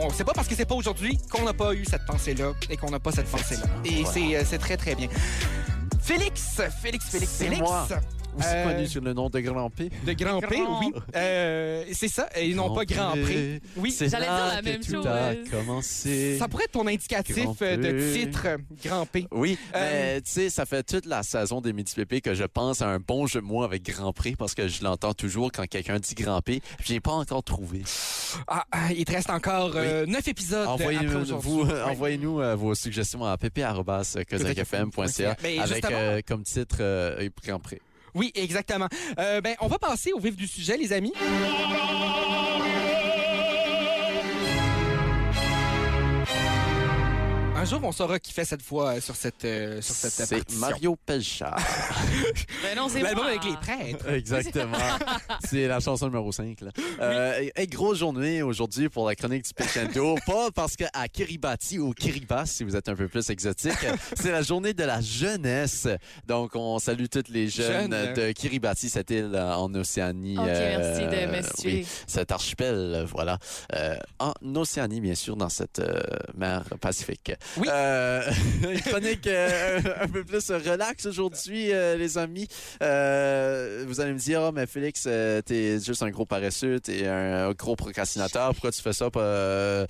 on 0.00 0.10
c'est 0.10 0.22
pas 0.24 0.34
parce 0.34 0.46
que 0.46 0.54
c'est 0.54 0.66
pas 0.66 0.76
aujourd'hui 0.76 1.18
qu'on 1.32 1.42
n'a 1.42 1.52
pas 1.52 1.74
eu 1.74 1.84
cette 1.84 2.04
pensée-là 2.06 2.52
et 2.70 2.76
qu'on 2.76 2.90
n'a 2.90 3.00
pas 3.00 3.10
cette 3.10 3.28
pensée-là. 3.28 3.64
Et 3.84 4.04
Voilà. 4.04 4.44
c'est, 4.44 4.58
très, 4.58 4.76
très 4.76 4.94
bien. 4.94 5.08
Félix, 6.00 6.60
Félix, 6.80 7.06
Félix, 7.10 7.32
Félix. 7.38 7.60
moi. 7.60 7.88
Aussi 8.36 8.46
Euh, 8.50 8.64
connu 8.72 8.86
sous 8.86 9.00
le 9.00 9.12
nom 9.12 9.28
de 9.30 9.40
Grand 9.40 9.70
P. 9.70 9.90
De 10.06 10.12
Grand 10.12 10.40
P, 10.40 10.56
oui. 10.80 10.92
Euh, 11.14 11.84
c'est 11.92 12.08
ça, 12.08 12.28
et 12.36 12.54
non 12.54 12.74
pas 12.74 12.84
Grand 12.84 13.12
Pré. 13.12 13.60
Oui, 13.76 13.90
C'est 13.90 14.08
J'allais 14.08 14.26
dire 14.26 14.34
la 14.54 14.60
que 14.60 14.64
même 14.64 14.80
tout 14.80 14.92
chose. 14.92 15.06
a 15.06 15.34
commencé. 15.50 16.38
ça 16.38 16.48
pourrait 16.48 16.64
être 16.64 16.72
ton 16.72 16.86
indicatif 16.86 17.36
Grand 17.36 17.56
euh, 17.62 17.76
de 17.76 18.12
titre 18.14 18.46
Grand 18.84 19.06
P. 19.06 19.26
Oui, 19.32 19.58
Euh, 19.74 20.14
mais 20.14 20.20
tu 20.20 20.30
sais, 20.30 20.50
ça 20.50 20.66
fait 20.66 20.82
toute 20.82 21.06
la 21.06 21.22
saison 21.22 21.60
des 21.60 21.72
Midi 21.72 21.92
Pépé 21.94 22.20
que 22.20 22.34
je 22.34 22.44
pense 22.44 22.82
à 22.82 22.88
un 22.88 22.98
bon 22.98 23.26
jeu 23.26 23.40
de 23.40 23.46
mots 23.46 23.62
avec 23.64 23.82
Grand 23.84 24.12
Prix 24.12 24.36
parce 24.36 24.54
que 24.54 24.68
je 24.68 24.82
l'entends 24.84 25.14
toujours 25.14 25.50
quand 25.52 25.66
quelqu'un 25.66 25.98
dit 25.98 26.14
Grand 26.14 26.40
P. 26.42 26.60
Je 26.84 26.92
l'ai 26.92 27.00
pas 27.00 27.12
encore 27.12 27.42
trouvé. 27.42 27.82
Ah, 28.46 28.64
ah, 28.72 28.92
il 28.92 29.04
te 29.04 29.12
reste 29.12 29.30
encore 29.30 29.72
euh, 29.76 30.06
neuf 30.06 30.26
épisodes 30.28 30.66
après 30.68 30.96
Envoyez-nous 31.90 32.40
euh, 32.40 32.54
vos 32.54 32.74
suggestions 32.74 33.24
à 33.24 33.36
Mais 35.42 35.58
avec 35.58 35.84
euh, 35.90 36.20
comme 36.26 36.42
titre 36.42 36.76
euh, 36.80 37.28
Grand 37.44 37.58
Prix. 37.58 37.78
Oui, 38.14 38.32
exactement. 38.34 38.88
Euh, 39.18 39.40
ben, 39.40 39.56
on 39.60 39.66
va 39.66 39.78
passer 39.78 40.12
au 40.12 40.18
vif 40.18 40.36
du 40.36 40.46
sujet, 40.46 40.76
les 40.76 40.92
amis. 40.92 41.12
Un 47.60 47.64
jour, 47.64 47.80
on 47.82 47.90
saura 47.90 48.20
qui 48.20 48.32
fait 48.32 48.44
cette 48.44 48.62
voix 48.62 48.94
euh, 48.94 49.00
sur 49.00 49.16
cette, 49.16 49.44
euh, 49.44 49.80
sur 49.82 49.92
cette 49.94 50.12
C'est. 50.12 50.52
Mario 50.58 50.94
Pelchard. 51.04 51.58
Mais 52.62 52.74
non, 52.76 52.88
c'est 52.88 53.00
L'album 53.02 53.24
moi. 53.24 53.32
avec 53.32 53.44
les 53.44 53.56
prêtres. 53.56 54.08
Exactement. 54.12 54.78
C'est 55.44 55.66
la 55.66 55.80
chanson 55.80 56.06
numéro 56.06 56.30
5. 56.30 56.60
Là. 56.60 56.70
Euh, 57.00 57.40
et- 57.40 57.52
et 57.62 57.66
grosse 57.66 57.98
journée 57.98 58.42
aujourd'hui 58.42 58.88
pour 58.88 59.08
la 59.08 59.16
chronique 59.16 59.44
du 59.44 59.52
Picendo. 59.54 60.14
Pas 60.26 60.50
parce 60.54 60.76
qu'à 60.76 60.90
Kiribati 61.08 61.78
ou 61.80 61.92
Kiribati, 61.94 62.50
si 62.52 62.64
vous 62.64 62.76
êtes 62.76 62.88
un 62.88 62.94
peu 62.94 63.08
plus 63.08 63.28
exotique, 63.30 63.72
c'est 64.14 64.30
la 64.30 64.42
journée 64.42 64.72
de 64.74 64.84
la 64.84 65.00
jeunesse. 65.00 65.88
Donc, 66.26 66.54
on 66.54 66.78
salue 66.78 67.06
toutes 67.10 67.28
les 67.28 67.48
jeunes 67.48 67.92
Jeune. 67.92 68.14
de 68.14 68.32
Kiribati, 68.32 68.88
cette 68.88 69.10
île 69.10 69.32
euh, 69.34 69.54
en 69.54 69.74
Océanie. 69.74 70.38
OK, 70.38 70.44
merci 70.46 71.00
de 71.02 71.26
me 71.36 71.42
situer. 71.42 71.72
oui, 71.80 71.86
cet 72.06 72.30
archipel, 72.30 73.04
voilà. 73.10 73.38
Euh, 73.74 73.96
en 74.20 74.32
Océanie, 74.54 75.00
bien 75.00 75.14
sûr, 75.16 75.36
dans 75.36 75.48
cette 75.48 75.80
euh, 75.80 76.00
mer 76.36 76.62
Pacifique. 76.80 77.32
Oui. 77.56 77.68
Euh, 77.70 78.22
une 78.62 78.80
chronique 78.80 79.26
euh, 79.26 79.80
un 80.00 80.08
peu 80.08 80.24
plus 80.24 80.50
relax 80.50 81.06
aujourd'hui, 81.06 81.72
euh, 81.72 81.96
les 81.96 82.18
amis. 82.18 82.48
Euh, 82.82 83.84
vous 83.86 84.00
allez 84.00 84.12
me 84.12 84.18
dire, 84.18 84.40
oh, 84.42 84.52
mais 84.52 84.66
Félix, 84.66 85.04
euh, 85.06 85.40
t'es 85.42 85.80
juste 85.80 86.02
un 86.02 86.10
gros 86.10 86.26
paresseux, 86.26 86.80
t'es 86.80 87.06
un, 87.06 87.52
gros 87.52 87.76
procrastinateur. 87.76 88.52
Pourquoi 88.52 88.72
tu 88.72 88.82
fais 88.82 88.92
ça? 88.92 89.08
euh, 89.16 89.86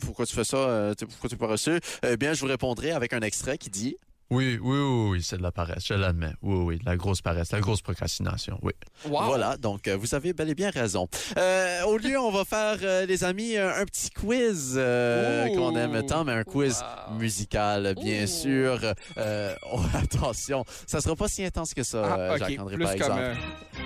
pourquoi 0.00 0.26
tu 0.26 0.34
fais 0.34 0.44
ça? 0.44 0.92
t'es- 0.96 1.06
pourquoi 1.06 1.28
tu 1.28 1.34
es 1.34 1.38
paresseux? 1.38 1.80
Eh 2.06 2.16
bien, 2.16 2.32
je 2.32 2.40
vous 2.40 2.46
répondrai 2.46 2.92
avec 2.92 3.12
un 3.12 3.20
extrait 3.20 3.58
qui 3.58 3.70
dit 3.70 3.96
Oui, 4.30 4.58
oui, 4.60 4.78
oui, 4.78 5.08
oui, 5.10 5.22
c'est 5.22 5.38
de 5.38 5.42
la 5.42 5.50
paresse, 5.52 5.86
je 5.86 5.94
l'admets. 5.94 6.32
Oui, 6.42 6.56
oui, 6.64 6.78
de 6.78 6.84
la 6.84 6.96
grosse 6.98 7.22
paresse, 7.22 7.48
de 7.48 7.56
la 7.56 7.62
grosse 7.62 7.80
procrastination, 7.80 8.58
oui. 8.62 8.72
Wow. 9.06 9.22
Voilà, 9.24 9.56
donc 9.56 9.88
euh, 9.88 9.96
vous 9.96 10.14
avez 10.14 10.34
bel 10.34 10.50
et 10.50 10.54
bien 10.54 10.68
raison. 10.68 11.08
Euh, 11.38 11.82
au 11.84 11.96
lieu, 11.96 12.18
on 12.20 12.30
va 12.30 12.44
faire, 12.44 12.76
euh, 12.82 13.06
les 13.06 13.24
amis, 13.24 13.56
un, 13.56 13.68
un 13.68 13.84
petit 13.86 14.10
quiz 14.10 14.74
euh, 14.76 15.46
qu'on 15.56 15.74
aime 15.76 16.04
tant, 16.04 16.24
mais 16.24 16.32
un 16.32 16.44
quiz 16.44 16.82
Wow. 17.08 17.14
musical, 17.14 17.94
bien 18.02 18.26
sûr. 18.26 18.78
Euh, 19.16 19.54
oh, 19.72 19.80
attention, 19.94 20.62
ça 20.86 21.00
sera 21.00 21.16
pas 21.16 21.28
si 21.28 21.42
intense 21.42 21.72
que 21.72 21.82
ça, 21.82 22.02
Ah, 22.04 22.18
euh. 22.18 22.36
Jacques-André, 22.38 22.76
par 22.76 22.88
comme, 22.88 22.96
exemple. 22.96 23.20
euh, 23.20 23.34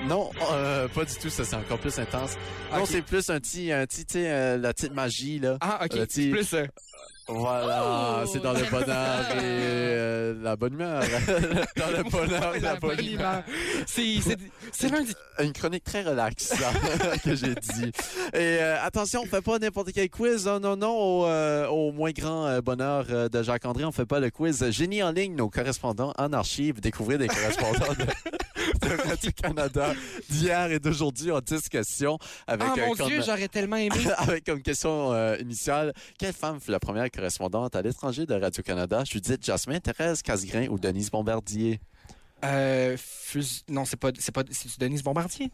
Non, 0.09 0.31
euh, 0.53 0.89
pas 0.89 1.05
du 1.05 1.15
tout, 1.15 1.31
ça 1.31 1.45
c'est 1.45 1.55
encore 1.55 1.79
plus 1.79 1.97
intense. 2.01 2.33
Non, 2.75 2.85
c'est 2.85 3.03
plus 3.03 3.31
un 3.31 3.39
petit, 3.39 3.71
un 3.71 3.87
petit, 3.87 4.05
tu 4.05 4.15
sais, 4.15 4.59
la 4.59 4.73
petite 4.75 4.93
magie, 4.93 5.39
là. 5.39 5.57
Ah, 5.61 5.83
OK. 5.85 5.91
Petit- 6.01 6.31
plus... 6.31 6.53
Voilà, 7.35 7.83
Oh, 8.23 8.27
c'est 8.31 8.43
dans 8.43 8.53
le 8.53 8.65
bonheur 8.71 9.21
et 9.33 9.41
euh, 9.43 10.35
la 10.43 10.57
bonne 10.57 10.75
humeur. 10.75 11.03
dans 11.77 11.91
le 11.91 12.03
bonheur 12.11 12.55
et 12.57 12.61
la 12.61 12.77
bonne 12.77 13.05
humeur. 13.05 13.43
C'est 13.87 14.89
lundi. 14.91 15.15
Une 15.41 15.53
chronique 15.53 15.85
très 15.85 16.03
relaxe, 16.03 16.53
que 17.25 17.35
j'ai 17.35 17.55
dit. 17.55 17.91
Et 18.35 18.59
euh, 18.61 18.77
attention, 18.83 19.23
on 19.23 19.27
fait 19.27 19.41
pas 19.43 19.59
n'importe 19.59 19.93
quel 19.93 20.11
quiz. 20.11 20.47
Non, 20.47 20.61
non, 20.61 20.77
non. 20.77 20.93
Au, 20.97 21.27
euh, 21.27 21.67
au 21.69 21.91
moins 21.93 22.11
grand 22.13 22.59
bonheur 22.61 23.07
de 23.31 23.43
Jacques-André, 23.43 23.85
on 23.85 23.93
fait 23.93 24.07
pas 24.07 24.21
le 24.21 24.31
quiz 24.31 24.71
Génie 24.71 25.03
en 25.03 25.11
ligne, 25.13 25.35
nos 25.35 25.49
correspondants 25.51 26.13
en 26.19 26.33
archive. 26.33 26.81
Découvrez 26.81 27.19
des 27.19 27.29
correspondants 27.29 27.95
de, 27.99 28.05
de 28.89 29.03
Radio-Canada 29.09 29.95
d'hier 30.29 30.71
et 30.71 30.79
d'aujourd'hui 30.79 31.31
en 31.33 31.41
10 31.41 31.69
questions. 31.69 32.19
Avec, 32.47 32.69
Ah, 32.73 32.87
mon 32.87 33.07
Dieu, 33.07 33.21
j'aurais 33.25 33.49
tellement 33.49 33.77
aimé. 33.77 33.97
avec 34.19 34.45
comme 34.45 34.63
question 34.63 35.13
initiale, 35.39 35.93
quelle 36.19 36.33
femme 36.35 36.61
fut 36.61 36.71
la 36.71 36.79
première 36.81 37.11
correspondante 37.11 37.22
à 37.77 37.83
l'étranger 37.83 38.27
de 38.27 38.35
Radio-Canada? 38.35 39.05
Judith 39.05 39.45
Jasmin, 39.45 39.81
Thérèse 39.81 40.23
Casgrain 40.23 40.67
ou 40.69 40.79
Denise 40.79 41.11
Bombardier? 41.11 41.81
Euh, 42.45 42.97
Non, 43.69 43.85
c'est 43.85 43.97
pas, 43.97 44.11
c'est 44.19 44.33
pas, 44.33 44.43
c'est 44.51 44.79
Denise 44.81 45.03
Bombardier? 45.03 45.51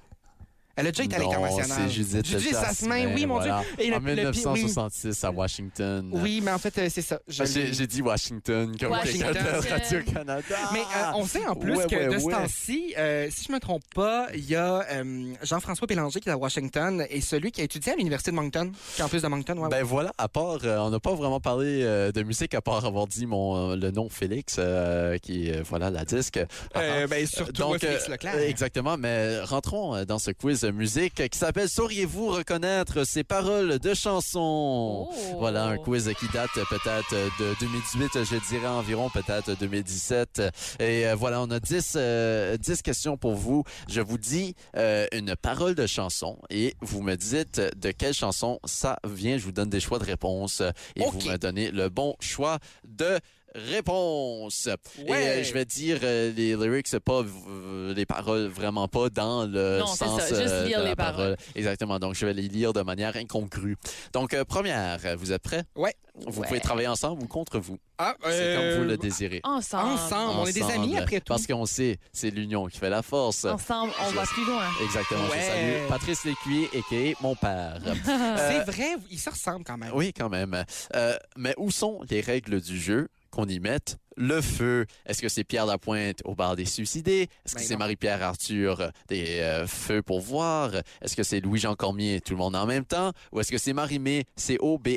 Elle 0.78 0.86
a 0.86 0.90
déjà 0.92 1.04
été 1.04 1.16
à 1.16 1.18
Non, 1.18 1.30
l'international. 1.32 1.78
c'est 1.88 1.92
Judith, 1.92 2.26
Judith 2.26 2.52
Jasmin, 2.52 3.12
oui, 3.14 3.26
mon 3.26 3.34
voilà. 3.34 3.62
Dieu. 3.76 3.84
Et 3.84 3.90
le- 3.90 3.96
en 3.96 4.00
le- 4.00 4.14
1966 4.14 5.24
à 5.24 5.30
Washington. 5.30 6.10
Oui, 6.12 6.40
mais 6.42 6.52
en 6.52 6.58
fait, 6.58 6.78
euh, 6.78 6.86
c'est 6.90 7.02
ça. 7.02 7.18
J'ai 7.28 7.86
dit 7.86 8.00
Washington 8.00 8.74
comme 8.78 8.90
Washington. 8.92 9.32
quelqu'un 9.34 9.60
de 9.60 9.68
Radio-Canada. 9.68 10.56
Mais 10.72 10.80
euh, 10.80 11.10
on 11.16 11.26
sait 11.26 11.46
en 11.46 11.54
plus 11.56 11.76
Ouais, 11.76 11.86
que 11.86 11.96
ouais, 11.96 12.14
de 12.14 12.18
ce 12.18 12.30
temps-ci, 12.30 12.94
euh, 12.96 13.28
si 13.30 13.46
je 13.48 13.52
me 13.52 13.58
trompe 13.60 13.82
pas, 13.94 14.28
il 14.34 14.48
y 14.48 14.54
a 14.54 14.84
euh, 14.92 15.34
Jean-François 15.42 15.86
Bélanger 15.86 16.20
qui 16.20 16.28
est 16.28 16.32
à 16.32 16.36
Washington 16.38 17.04
et 17.10 17.20
celui 17.20 17.50
qui 17.50 17.60
a 17.60 17.64
étudié 17.64 17.92
à 17.92 17.96
l'Université 17.96 18.30
de 18.30 18.36
Moncton, 18.36 18.70
campus 18.96 19.22
de 19.22 19.28
Moncton. 19.28 19.56
Ouais, 19.58 19.68
Ben 19.68 19.82
voilà, 19.84 20.12
à 20.16 20.28
part, 20.28 20.58
euh, 20.64 20.78
on 20.78 20.90
n'a 20.90 21.00
pas 21.00 21.14
vraiment 21.14 21.40
parlé 21.40 21.82
euh, 21.82 22.12
de 22.12 22.22
musique 22.22 22.54
à 22.54 22.60
part 22.60 22.84
avoir 22.84 23.06
dit 23.06 23.26
mon 23.26 23.72
euh, 23.72 23.76
le 23.76 23.90
nom 23.90 24.08
Félix, 24.08 24.56
euh, 24.58 25.18
qui 25.18 25.48
est 25.48 25.62
voilà 25.62 25.90
la 25.90 26.04
disque. 26.04 26.38
Euh, 26.76 27.06
ben, 27.08 27.26
surtout 27.26 27.52
Donc, 27.52 27.80
Félix 27.80 28.08
Leclerc. 28.08 28.38
Exactement, 28.38 28.96
mais 28.96 29.40
rentrons 29.40 30.04
dans 30.04 30.18
ce 30.18 30.30
quiz 30.30 30.67
musique 30.72 31.28
qui 31.28 31.38
s'appelle 31.38 31.68
Sauriez-vous 31.68 32.28
reconnaître 32.28 33.04
ces 33.04 33.24
paroles 33.24 33.78
de 33.78 33.94
chansons? 33.94 35.08
Oh. 35.10 35.36
Voilà, 35.38 35.64
un 35.66 35.76
quiz 35.78 36.10
qui 36.18 36.26
date 36.32 36.50
peut-être 36.54 37.14
de 37.38 37.54
2018, 37.60 38.24
je 38.24 38.48
dirais 38.48 38.66
environ 38.66 39.10
peut-être 39.10 39.58
2017. 39.58 40.42
Et 40.80 41.06
euh, 41.06 41.14
voilà, 41.14 41.40
on 41.40 41.50
a 41.50 41.60
10, 41.60 41.94
euh, 41.96 42.56
10 42.56 42.82
questions 42.82 43.16
pour 43.16 43.34
vous. 43.34 43.64
Je 43.88 44.00
vous 44.00 44.18
dis 44.18 44.54
euh, 44.76 45.06
une 45.12 45.34
parole 45.36 45.74
de 45.74 45.86
chanson 45.86 46.38
et 46.50 46.74
vous 46.80 47.02
me 47.02 47.14
dites 47.16 47.60
de 47.76 47.90
quelle 47.90 48.14
chanson 48.14 48.60
ça 48.64 48.98
vient. 49.06 49.38
Je 49.38 49.44
vous 49.44 49.52
donne 49.52 49.70
des 49.70 49.80
choix 49.80 49.98
de 49.98 50.04
réponse 50.04 50.62
et 50.96 51.04
vous 51.04 51.20
me 51.28 51.36
donnez 51.36 51.70
le 51.70 51.88
bon 51.88 52.14
choix 52.20 52.58
de 52.86 53.18
réponse. 53.58 54.68
Et 55.06 55.12
euh, 55.12 55.42
je 55.44 55.52
vais 55.52 55.64
dire 55.64 55.98
euh, 56.02 56.32
les 56.34 56.54
lyrics, 56.56 56.98
pas 57.00 57.22
euh, 57.22 57.94
les 57.94 58.06
paroles 58.06 58.46
vraiment 58.46 58.88
pas 58.88 59.08
dans 59.10 59.44
le 59.46 59.78
Non, 59.80 59.86
c'est 59.86 60.04
sens 60.04 60.20
ça, 60.22 60.40
juste 60.42 60.52
euh, 60.54 60.66
lire 60.66 60.78
de 60.78 60.84
les 60.84 60.90
la 60.90 60.96
paroles. 60.96 61.16
parole. 61.16 61.36
Exactement. 61.54 61.98
Donc 61.98 62.14
je 62.14 62.26
vais 62.26 62.34
les 62.34 62.48
lire 62.48 62.72
de 62.72 62.82
manière 62.82 63.16
incongrue. 63.16 63.76
Donc 64.12 64.34
euh, 64.34 64.44
première, 64.44 64.98
vous 65.16 65.32
êtes 65.32 65.42
prêts? 65.42 65.64
Ouais. 65.76 65.94
Vous 66.26 66.40
Ouais. 66.40 66.48
pouvez 66.48 66.60
travailler 66.60 66.88
ensemble 66.88 67.22
ou 67.22 67.26
contre 67.28 67.60
vous? 67.60 67.78
Ah, 67.96 68.14
C'est 68.24 68.56
comme 68.56 68.82
vous 68.82 68.88
le 68.88 68.96
désirez. 68.96 69.40
Ensemble. 69.44 69.90
Ensemble. 69.92 70.40
On 70.40 70.46
est 70.46 70.52
des 70.52 70.62
amis 70.62 70.96
après 70.98 71.20
tout. 71.20 71.26
Parce 71.28 71.46
qu'on 71.46 71.64
sait, 71.64 71.98
c'est 72.12 72.30
l'union 72.30 72.66
qui 72.66 72.78
fait 72.78 72.90
la 72.90 73.02
force. 73.02 73.44
Ensemble, 73.44 73.92
on 74.04 74.10
va 74.10 74.22
plus 74.24 74.44
loin. 74.44 74.64
Exactement. 74.84 75.22
Je 75.26 75.40
salue 75.40 75.88
Patrice 75.88 76.24
Lécuyer, 76.24 76.68
a.k.a. 76.76 77.22
mon 77.22 77.36
père. 77.36 77.78
Euh, 78.08 78.36
C'est 78.64 78.70
vrai, 78.72 78.96
ils 79.10 79.18
se 79.18 79.30
ressemblent 79.30 79.64
quand 79.64 79.76
même. 79.78 79.90
Oui, 79.94 80.12
quand 80.12 80.28
même. 80.28 80.64
Euh, 80.96 81.16
mais 81.36 81.54
où 81.56 81.70
sont 81.70 82.00
les 82.10 82.20
règles 82.20 82.60
du 82.60 82.78
jeu? 82.80 83.08
Qu'on 83.38 83.46
y 83.48 83.60
mette 83.60 83.98
le 84.16 84.40
feu? 84.40 84.86
Est-ce 85.06 85.22
que 85.22 85.28
c'est 85.28 85.44
Pierre 85.44 85.64
Lapointe 85.64 86.22
au 86.24 86.34
bar 86.34 86.56
des 86.56 86.64
suicidés? 86.64 87.28
Est-ce 87.46 87.54
que 87.54 87.60
Ben 87.60 87.66
c'est. 87.66 87.76
Marie-Pierre 87.76 88.20
Arthur 88.20 88.80
euh, 88.80 88.88
des 89.08 89.38
euh, 89.38 89.64
feux 89.68 90.02
pour 90.02 90.20
voir? 90.20 90.72
Est-ce 91.00 91.14
que 91.14 91.22
c'est 91.22 91.38
Louis-Jean 91.40 91.76
Cormier, 91.76 92.20
tout 92.20 92.32
le 92.32 92.38
monde 92.38 92.56
en 92.56 92.66
même 92.66 92.84
temps? 92.84 93.12
Ou 93.30 93.38
est-ce 93.38 93.52
que 93.52 93.58
c'est 93.58 93.72
Marie-Mé, 93.72 94.24
C-O-B-R-A-A-A-A-A? 94.34 94.90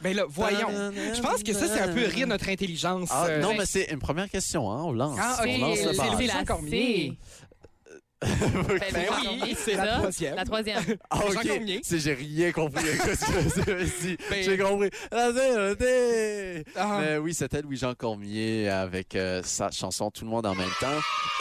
Ben 0.00 0.16
là, 0.16 0.24
voyons. 0.28 0.68
Je 0.68 1.20
pense 1.20 1.42
que 1.42 1.52
ça, 1.52 1.66
c'est 1.66 1.80
un 1.80 1.92
peu 1.92 2.06
rire 2.06 2.28
notre 2.28 2.48
intelligence. 2.48 3.08
Ah, 3.12 3.26
euh, 3.26 3.40
non, 3.40 3.54
mais 3.56 3.66
c'est 3.66 3.90
une 3.90 3.98
première 3.98 4.30
question, 4.30 4.70
hein? 4.70 4.82
On 4.84 4.92
lance. 4.92 5.18
Ah, 5.20 5.40
ok. 5.42 5.48
On 5.48 5.58
lance 5.58 5.84
le 5.84 5.92
C'est 5.92 6.26
la. 6.26 6.44
C. 6.70 7.18
Ben, 8.22 8.78
Ben 8.92 9.06
oui, 9.42 9.56
c'est 9.56 9.74
la 9.74 9.84
ça? 9.86 9.92
troisième. 9.98 10.34
La 10.36 10.44
troisième. 10.44 10.82
Ah, 11.10 11.20
Jean 11.32 11.40
ok. 11.40 11.80
J'ai 11.92 12.14
rien 12.14 12.52
compris. 12.52 12.84
Ben- 13.66 14.42
J'ai 14.42 14.58
compris. 14.58 14.90
La. 15.10 15.28
Ah. 16.76 16.98
Mais 17.00 17.18
oui, 17.18 17.34
c'était 17.34 17.62
Louis-Jean 17.62 17.94
Cormier 17.94 18.68
avec 18.68 19.14
euh, 19.14 19.42
sa 19.44 19.70
chanson 19.70 20.10
Tout 20.10 20.24
le 20.24 20.30
monde 20.30 20.46
en 20.46 20.54
même 20.54 20.70
temps. 20.80 20.86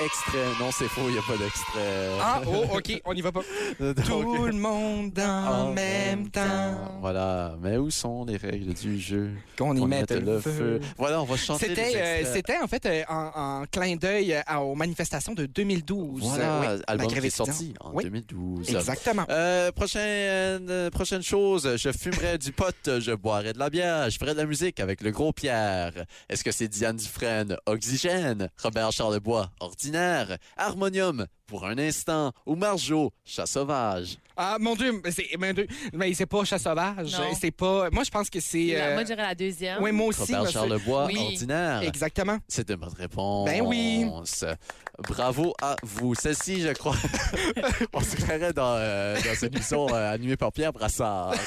Extrait. 0.03 0.37
Non, 0.59 0.69
c'est 0.71 0.87
faux, 0.87 1.01
il 1.07 1.13
n'y 1.13 1.19
a 1.19 1.21
pas 1.21 1.37
d'extrait. 1.37 2.09
Ah, 2.21 2.41
oh, 2.47 2.77
OK, 2.77 3.01
on 3.05 3.13
y 3.13 3.21
va 3.21 3.31
pas. 3.31 3.41
Donc, 3.79 3.95
Tout 4.05 4.45
le 4.45 4.53
monde 4.53 5.17
en 5.19 5.71
même 5.73 6.29
temps. 6.29 6.97
Voilà. 7.01 7.55
Mais 7.61 7.77
où 7.77 7.89
sont 7.89 8.25
les 8.25 8.37
règles 8.37 8.73
du 8.73 8.99
jeu? 8.99 9.31
Qu'on 9.57 9.75
y 9.75 9.85
mette 9.85 10.11
le 10.11 10.39
feu. 10.39 10.79
Voilà, 10.97 11.21
on 11.21 11.25
va 11.25 11.37
chanter 11.37 11.69
les 11.69 11.75
C'était, 11.75 11.97
euh, 11.97 12.17
extraits. 12.19 12.33
c'était 12.47 12.57
en 12.63 12.67
fait 12.67 12.85
euh, 12.85 13.03
en, 13.09 13.31
en 13.61 13.65
clin 13.71 13.95
d'œil 13.95 14.33
euh, 14.33 14.55
aux 14.57 14.75
manifestations 14.75 15.33
de 15.33 15.45
2012. 15.45 16.21
Voilà, 16.23 16.43
Euh, 16.43 16.70
oui, 16.70 16.70
album 16.87 17.07
qui 17.07 17.17
est 17.17 17.29
sorti 17.29 17.73
en 17.79 17.91
Oui. 17.93 18.03
2012. 18.05 18.75
Exactement. 18.75 19.25
Euh, 19.29 19.71
prochaine, 19.71 20.67
euh, 20.69 20.89
prochaine 20.89 21.21
chose, 21.23 21.75
je 21.77 21.91
fumerais 21.91 22.37
du 22.37 22.51
pot, 22.51 22.75
je 22.85 23.13
boirais 23.13 23.53
de 23.53 23.59
la 23.59 23.69
bière, 23.69 24.09
je 24.09 24.17
ferais 24.17 24.33
de 24.33 24.39
la 24.39 24.45
musique 24.45 24.79
avec 24.79 25.01
le 25.01 25.11
gros 25.11 25.33
Pierre. 25.33 25.93
Est-ce 26.29 26.43
que 26.43 26.51
c'est 26.51 26.67
Diane 26.67 26.97
Dufresne, 26.97 27.57
Oxygène, 27.65 28.49
Robert 28.61 28.91
Charlebois, 28.91 29.51
Ordinaire, 29.59 30.37
Harmonium, 30.57 31.25
pour 31.47 31.65
un 31.65 31.77
instant, 31.77 32.31
ou 32.45 32.55
Marjo, 32.55 33.11
Chat 33.25 33.45
sauvage? 33.45 34.17
Ah, 34.43 34.57
mon 34.59 34.75
Dieu, 34.75 34.99
mais 35.03 35.11
c'est, 35.11 35.27
mon 35.39 35.53
Dieu, 35.53 35.67
mais 35.93 36.13
c'est 36.15 36.25
pas 36.25 36.43
chat 36.45 36.57
sauvage. 36.57 37.11
Non. 37.13 37.27
C'est 37.39 37.51
pas. 37.51 37.89
Moi, 37.91 38.03
je 38.03 38.09
pense 38.09 38.29
que 38.29 38.39
c'est. 38.39 38.73
La- 38.73 38.85
euh, 38.87 38.93
Moi, 38.93 39.01
je 39.03 39.07
dirais 39.07 39.21
la 39.21 39.35
deuxième. 39.35 39.81
oui, 39.83 39.91
moi 39.91 40.07
aussi. 40.07 40.21
Robert 40.21 40.41
monsieur. 40.41 40.53
Charlebois, 40.59 41.05
Oui. 41.05 41.17
Ordinaire. 41.19 41.81
Exactement. 41.83 42.37
C'est 42.47 42.67
de 42.67 42.75
bonne 42.75 42.93
réponse. 42.97 43.47
Ben 43.49 43.61
oui. 43.61 44.05
Bravo 45.07 45.53
à 45.61 45.75
vous. 45.83 46.13
Celle-ci, 46.15 46.61
je 46.61 46.69
crois, 46.73 46.95
on 47.93 48.01
se 48.01 48.15
croirait 48.17 48.53
dans, 48.53 48.75
euh, 48.77 49.15
dans 49.15 49.47
une 49.47 49.53
émission 49.55 49.87
euh, 49.93 50.13
animée 50.13 50.37
par 50.37 50.51
Pierre 50.51 50.73
Brassard. 50.73 51.33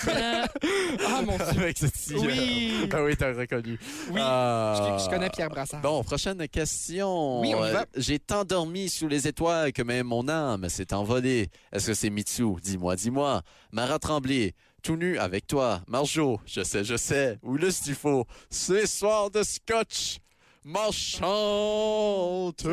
Ah, 1.07 1.21
mon 1.23 1.37
Dieu. 1.37 1.63
Avec 1.63 1.79
celle-ci. 1.79 2.15
Oui. 2.17 2.73
euh, 2.83 2.87
Ah 2.93 3.03
oui, 3.05 3.17
t'as 3.17 3.33
reconnu. 3.33 3.79
Oui. 4.11 4.21
Ah. 4.23 4.97
Je, 4.99 5.05
je 5.05 5.11
connais 5.11 5.29
Pierre 5.31 5.49
Brassard. 5.51 5.81
Bon, 5.81 6.03
prochaine 6.05 6.47
question. 6.49 7.41
Oui, 7.41 7.53
on 7.55 7.67
y 7.67 7.73
va. 7.73 7.81
Euh, 7.81 7.85
J'ai 7.97 8.19
tant 8.19 8.45
dormi 8.45 8.89
sous 8.89 9.09
les 9.09 9.27
étoiles 9.29 9.73
que 9.73 9.83
même 9.83 10.07
mon 10.07 10.29
âme 10.29 10.69
s'est 10.69 10.93
envolée. 10.95 11.49
Est-ce 11.73 11.89
que 11.89 11.95
c'est 11.95 12.11
Mitsu? 12.11 12.45
Dis-moi, 12.85 12.97
dis-moi. 12.97 13.43
Mara 13.73 13.99
Tremblay, 13.99 14.53
tout 14.83 14.97
nu 14.97 15.17
avec 15.19 15.47
toi. 15.47 15.81
Marjo, 15.89 16.39
je 16.45 16.63
sais, 16.63 16.85
je 16.85 16.97
sais. 16.99 17.39
Ou 17.43 17.57
le 17.57 17.71
Stifo, 17.71 18.27
c'est 18.51 18.87
soir 18.87 19.31
de 19.31 19.43
scotch. 19.43 20.19
Marchante. 20.65 22.67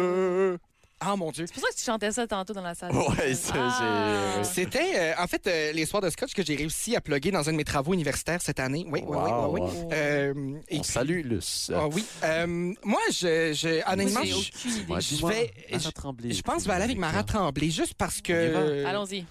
Ah, 1.04 1.16
mon 1.16 1.32
Dieu. 1.32 1.46
C'est 1.48 1.54
pour 1.56 1.64
ça 1.64 1.70
que 1.74 1.80
tu 1.80 1.84
chantais 1.84 2.12
ça 2.12 2.28
tantôt 2.28 2.54
dans 2.54 2.62
la 2.62 2.76
salle. 2.76 2.92
Ouais, 2.94 3.34
ça, 3.34 3.54
Ah. 3.56 4.36
j'ai. 4.38 4.44
C'était, 4.44 4.92
euh, 4.96 5.14
en 5.18 5.26
fait, 5.26 5.48
euh, 5.48 5.72
les 5.72 5.88
soirs 5.88 6.04
de 6.04 6.12
scotch 6.12 6.32
que 6.34 6.46
j'ai 6.46 6.56
réussi 6.56 6.96
à 6.96 7.02
plugger 7.02 7.32
dans 7.32 7.50
un 7.50 7.54
de 7.54 7.58
mes 7.58 7.64
travaux 7.64 7.96
universitaires 7.96 8.40
cette 8.40 8.60
année. 8.60 8.86
Oui, 8.88 9.02
oui, 9.08 9.18
oui, 9.18 9.32
oui, 9.32 9.48
oui. 9.50 9.62
Wow. 9.62 9.90
Euh, 9.94 10.34
et 10.70 10.78
On 10.78 10.82
puis- 10.82 10.92
salue 10.92 11.22
Luce. 11.26 11.72
Ah 11.74 11.88
oui. 11.88 12.06
Euh, 12.24 12.46
moi, 12.84 13.02
je, 13.10 13.52
je, 13.52 13.92
honnêtement, 13.92 14.22
je, 14.24 14.36
vais- 14.36 14.40
je- 15.80 16.42
pense 16.44 16.56
que 16.58 16.62
je 16.64 16.68
vais 16.68 16.74
aller 16.76 16.84
avec. 16.84 16.98
Marat 17.00 17.24
Tremblay, 17.24 17.72
juste 17.72 17.96
parce 17.96 18.22
que. 18.22 18.86
Allons-y. 18.86 19.26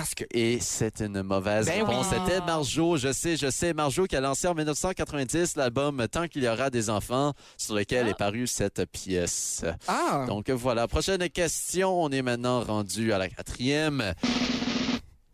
Parce 0.00 0.14
que. 0.14 0.24
Et 0.32 0.60
c'est 0.60 1.02
une 1.02 1.22
mauvaise 1.22 1.66
Ben 1.66 1.84
réponse. 1.84 2.06
oui. 2.10 2.16
C'était 2.24 2.40
Marjo, 2.46 2.96
je 2.96 3.12
sais, 3.12 3.36
je 3.36 3.50
sais. 3.50 3.74
Marjo 3.74 4.06
qui 4.06 4.16
a 4.16 4.20
lancé 4.22 4.48
en 4.48 4.54
1990 4.54 5.56
l'album 5.56 6.06
Tant 6.10 6.26
qu'il 6.26 6.42
y 6.42 6.48
aura 6.48 6.70
des 6.70 6.88
enfants, 6.88 7.34
sur 7.58 7.74
lequel 7.74 8.06
Ah. 8.06 8.10
est 8.10 8.14
parue 8.16 8.46
cette 8.46 8.86
pièce. 8.90 9.62
Ah! 9.86 10.24
Donc 10.26 10.48
voilà, 10.48 10.88
prochaine 10.88 11.28
question. 11.28 12.02
On 12.02 12.08
est 12.08 12.22
maintenant 12.22 12.62
rendu 12.62 13.12
à 13.12 13.18
la 13.18 13.28
quatrième 13.28 14.14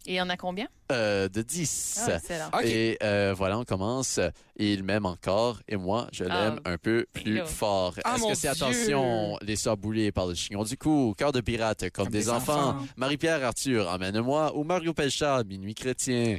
Et 0.06 0.12
il 0.12 0.16
y 0.16 0.20
en 0.20 0.28
a 0.30 0.36
combien? 0.36 0.68
euh, 0.92 1.28
de 1.28 1.42
10. 1.42 2.00
Ah, 2.06 2.14
excellent. 2.16 2.48
OK. 2.52 2.64
Et 2.64 2.96
euh, 3.02 3.34
voilà, 3.36 3.58
on 3.58 3.64
commence. 3.64 4.20
Et 4.56 4.72
il 4.72 4.84
m'aime 4.84 5.04
encore. 5.04 5.58
Et 5.66 5.76
moi, 5.76 6.06
je 6.12 6.22
Ah. 6.24 6.50
l'aime 6.50 6.60
un 6.64 6.78
peu 6.78 7.06
plus 7.12 7.40
fort. 7.44 7.94
Ah, 8.04 8.14
Est-ce 8.16 8.28
que 8.28 8.34
c'est 8.34 8.46
attention, 8.48 9.36
les 9.42 9.56
sœurs 9.56 9.76
boulées 9.76 10.12
par 10.12 10.26
le 10.28 10.34
chignon 10.34 10.62
du 10.62 10.76
cou, 10.78 11.12
cœur 11.18 11.32
de 11.32 11.40
pirate 11.40 11.90
comme, 11.90 12.08
des, 12.08 12.30
enfants, 12.30 12.76
Marie-Pierre 12.96 13.44
Arthur, 13.44 13.88
emmène-moi, 13.88 14.56
ou 14.56 14.62
Mario 14.62 14.92
Pelchard, 14.94 15.44
minuit 15.44 15.74
chrétien. 15.74 16.38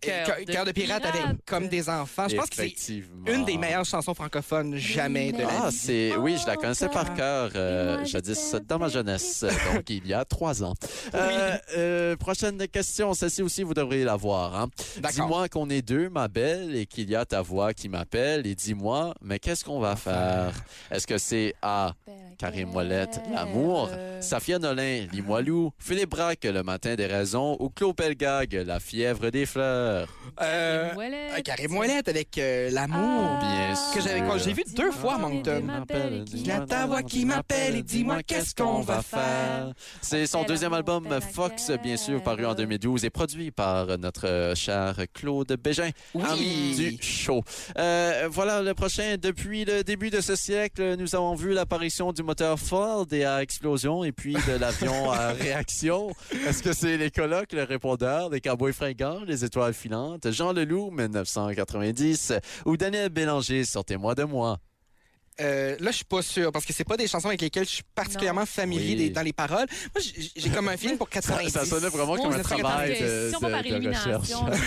Cœur 0.00 0.36
Cœur 0.46 0.64
de 0.64 0.72
pirate 0.72 1.04
avec 1.04 1.44
comme 1.46 1.68
des 1.68 1.88
enfants. 1.88 2.26
Je 2.28 2.36
pense 2.36 2.48
que 2.50 2.56
c'est 2.56 3.02
une 3.26 3.44
des 3.44 3.56
meilleures 3.58 3.84
chansons 3.84 4.14
francophones 4.14 4.76
jamais 4.76 5.32
de 5.32 5.38
la 5.42 5.48
Ah, 5.64 5.68
vie. 5.70 5.76
c'est 5.76 6.16
oui, 6.16 6.36
je 6.40 6.46
la 6.46 6.56
connaissais 6.56 6.88
par 6.88 7.14
cœur 7.14 7.50
euh, 7.54 8.04
jadis 8.04 8.54
dans 8.66 8.78
ma 8.78 8.88
jeunesse, 8.88 9.44
donc 9.74 9.88
il 9.90 10.06
y 10.06 10.14
a 10.14 10.24
trois 10.24 10.62
ans. 10.62 10.74
Euh, 11.14 11.56
euh, 11.76 12.16
prochaine 12.16 12.58
question, 12.68 13.14
celle-ci 13.14 13.42
aussi 13.42 13.62
vous 13.62 13.74
devriez 13.74 14.04
la 14.04 14.16
voir. 14.16 14.56
Hein? 14.58 14.68
Dis-moi 15.12 15.48
qu'on 15.48 15.68
est 15.70 15.82
deux, 15.82 16.08
ma 16.08 16.28
belle, 16.28 16.74
et 16.76 16.86
qu'il 16.86 17.10
y 17.10 17.16
a 17.16 17.24
ta 17.24 17.42
voix 17.42 17.72
qui 17.74 17.88
m'appelle, 17.88 18.46
et 18.46 18.54
dis-moi, 18.54 19.14
mais 19.22 19.38
qu'est-ce 19.38 19.64
qu'on 19.64 19.80
va 19.80 19.96
faire? 19.96 20.52
Est-ce 20.90 21.06
que 21.06 21.18
c'est 21.18 21.54
A. 21.62 21.94
Karim 22.38 22.74
Ouellette, 22.74 23.20
l'amour. 23.32 23.90
Euh, 23.92 24.20
Safia 24.22 24.58
Nolin, 24.58 25.06
Limoilou, 25.12 25.72
Philippe 25.78 26.10
Braque, 26.10 26.44
le 26.44 26.62
matin 26.62 26.94
des 26.94 27.04
raisons, 27.06 27.56
ou 27.60 27.68
Claude 27.68 27.94
Pelgag, 27.94 28.54
la 28.66 28.80
fièvre 28.80 29.28
des 29.30 29.44
fleurs? 29.44 29.69
Euh, 29.70 30.06
Karim 31.44 31.76
Ouellet. 31.76 31.96
euh, 32.06 32.10
avec 32.10 32.38
euh, 32.38 32.70
l'amour. 32.70 33.38
bien 33.40 33.74
Ah. 33.74 33.92
Que 33.94 34.00
j'avais 34.00 34.20
j'ai 34.38 34.52
vu 34.52 34.62
deux 34.76 34.90
fois 34.90 35.18
Moncton. 35.18 35.62
Il 36.32 36.46
y 36.46 36.50
a 36.50 36.60
ta 36.60 36.86
voix 36.86 37.02
qui 37.02 37.24
m'appelle 37.24 37.76
et 37.76 37.82
dis-moi 37.82 38.22
qu'est-ce 38.22 38.54
qu'on 38.54 38.80
va 38.80 39.02
faire. 39.02 39.72
C'est 40.00 40.26
son 40.26 40.44
deuxième 40.44 40.72
album 40.72 41.06
Fox, 41.32 41.70
bien 41.82 41.96
sûr, 41.96 42.22
paru 42.22 42.46
en 42.46 42.54
guerre. 42.54 42.60
2012 42.60 43.04
et 43.04 43.10
produit 43.10 43.50
par 43.50 43.98
notre 43.98 44.26
euh, 44.26 44.54
cher 44.54 44.94
Claude 45.14 45.56
Bégin, 45.62 45.90
Oui. 46.14 46.22
ami 46.28 46.74
du 46.76 46.98
show. 47.02 47.42
Euh, 47.78 48.28
voilà 48.30 48.60
le 48.62 48.74
prochain. 48.74 49.16
Depuis 49.20 49.64
le 49.64 49.82
début 49.82 50.10
de 50.10 50.20
ce 50.20 50.36
siècle, 50.36 50.96
nous 50.98 51.14
avons 51.14 51.34
vu 51.34 51.52
l'apparition 51.52 52.12
du 52.12 52.22
moteur 52.22 52.58
Ford 52.58 53.06
et 53.12 53.24
à 53.24 53.42
explosion 53.42 54.04
et 54.04 54.12
puis 54.12 54.34
de 54.34 54.58
l'avion 54.58 55.10
à 55.10 55.28
réaction. 55.32 56.10
Est-ce 56.46 56.62
que 56.62 56.72
c'est 56.72 56.96
les 56.96 57.10
colocs, 57.10 57.52
le 57.52 57.62
répondeur, 57.64 58.30
les 58.30 58.40
cowboys 58.40 58.72
fringants, 58.72 59.20
les 59.26 59.44
étoiles 59.44 59.59
Jean 60.30 60.52
Leloup, 60.52 60.90
1990, 60.90 62.32
ou 62.64 62.76
Daniel 62.76 63.08
Bélanger, 63.10 63.64
sortez-moi 63.64 64.14
de 64.14 64.24
moi. 64.24 64.58
Euh, 65.40 65.76
là, 65.80 65.90
je 65.90 65.96
suis 65.96 66.04
pas 66.04 66.22
sûr 66.22 66.52
parce 66.52 66.64
que 66.64 66.72
c'est 66.72 66.84
pas 66.84 66.96
des 66.96 67.06
chansons 67.08 67.28
avec 67.28 67.40
lesquelles 67.40 67.64
je 67.64 67.70
suis 67.76 67.82
particulièrement 67.94 68.46
familier 68.46 68.90
Oui. 68.90 68.96
des- 68.96 69.10
dans 69.10 69.22
les 69.22 69.32
paroles. 69.32 69.66
Moi, 69.94 70.04
j'ai 70.36 70.50
comme 70.50 70.68
un 70.68 70.76
feeling 70.76 70.96
pour 70.98 71.08
Ça, 71.08 71.20
90. 71.20 71.50
ça 71.50 71.64
sonnait 71.64 71.88
vraiment 71.88 72.16
comme 72.16 72.32
un 72.32 72.38
ça 72.38 72.42
serait 72.44 72.58
travail 72.60 73.00
de, 73.00 73.28
Si 73.30 73.36
on 73.36 73.38
va 73.40 73.48
par 73.50 73.62
de- 73.62 73.68
de 73.68 73.74
élimination, 73.74 74.18
recherche. 74.20 74.60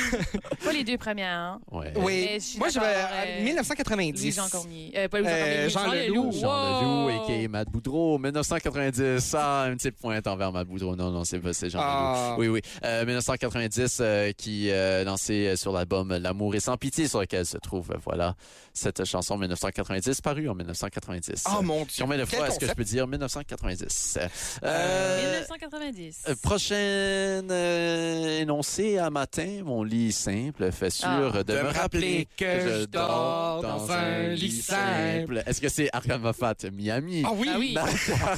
pas 0.63 0.71
les 0.73 0.83
deux 0.83 0.97
premières. 0.97 1.37
hein. 1.37 1.61
Ouais. 1.71 1.93
Oui. 1.97 2.39
Je 2.53 2.57
Moi, 2.57 2.69
je 2.69 2.79
vais 2.79 2.85
euh, 2.85 3.43
1990. 3.43 4.21
Louis-Jean 4.23 4.49
Cormier. 4.49 4.93
Euh, 4.97 5.07
pas 5.07 5.19
Louis-Jean 5.19 5.35
Euh, 5.35 5.39
Cormier, 5.39 5.69
Jean 5.69 5.79
Jean 5.85 5.91
Leloup. 5.91 6.23
Leloup. 6.23 6.31
Jean 6.41 7.07
Leloup, 7.07 7.23
a.k.a. 7.23 7.47
Matt 7.49 7.69
Boudreau, 7.69 8.17
1990. 8.17 9.35
Ah, 9.37 9.65
une 9.69 9.77
petite 9.77 9.97
pointe 9.97 10.25
envers 10.27 10.51
Matt 10.51 10.67
Boudreau. 10.67 10.95
Non, 10.95 11.11
non, 11.11 11.23
c'est 11.23 11.39
pas 11.39 11.53
c'est 11.53 11.69
Jean 11.69 11.79
Ah. 11.81 12.35
Leloup. 12.37 12.41
Oui, 12.41 12.47
oui. 12.47 12.61
Euh, 12.85 13.05
1990, 13.05 13.97
euh, 14.01 14.31
qui 14.31 14.69
euh, 14.71 15.03
lancé 15.03 15.47
euh, 15.47 15.55
sur 15.55 15.71
l'album 15.71 16.13
L'amour 16.17 16.55
est 16.55 16.59
sans 16.59 16.77
pitié, 16.77 17.07
sur 17.07 17.19
lequel 17.21 17.45
se 17.45 17.57
trouve, 17.57 17.91
euh, 17.91 17.97
voilà, 18.05 18.35
cette 18.73 19.05
chanson 19.05 19.37
1990, 19.37 20.21
parue 20.21 20.49
en 20.49 20.55
1990. 20.63 21.43
Oh 21.57 21.61
mon 21.61 21.85
Dieu. 21.85 22.03
Combien 22.03 22.17
de 22.17 22.25
fois 22.25 22.47
est-ce 22.47 22.59
que 22.59 22.67
je 22.67 22.73
peux 22.73 22.83
dire 22.83 23.07
1990? 23.07 24.19
Euh, 24.63 25.21
1990. 25.37 26.23
euh, 26.29 26.35
prochaine 26.41 27.49
euh, 27.51 28.39
énoncé 28.41 28.97
à 28.97 29.09
matin, 29.09 29.61
mon 29.63 29.83
lit 29.83 30.11
simple 30.11 30.71
fait 30.71 30.89
sûr 30.89 31.07
Ah. 31.35 31.43
de, 31.43 31.53
me 31.53 31.69
rappeler 31.69 32.27
que 32.37 32.45
je 32.45 32.85
dors 32.85 33.61
dans 33.61 33.91
un 33.91 34.29
lit 34.29 34.51
simple. 34.51 35.43
Est-ce 35.45 35.61
que 35.61 35.69
c'est 35.69 35.89
Moffat, 36.19 36.55
Miami? 36.71 37.23
Ah 37.25 37.31
oui. 37.35 37.49
Ah 37.53 37.57
oui. 37.57 37.75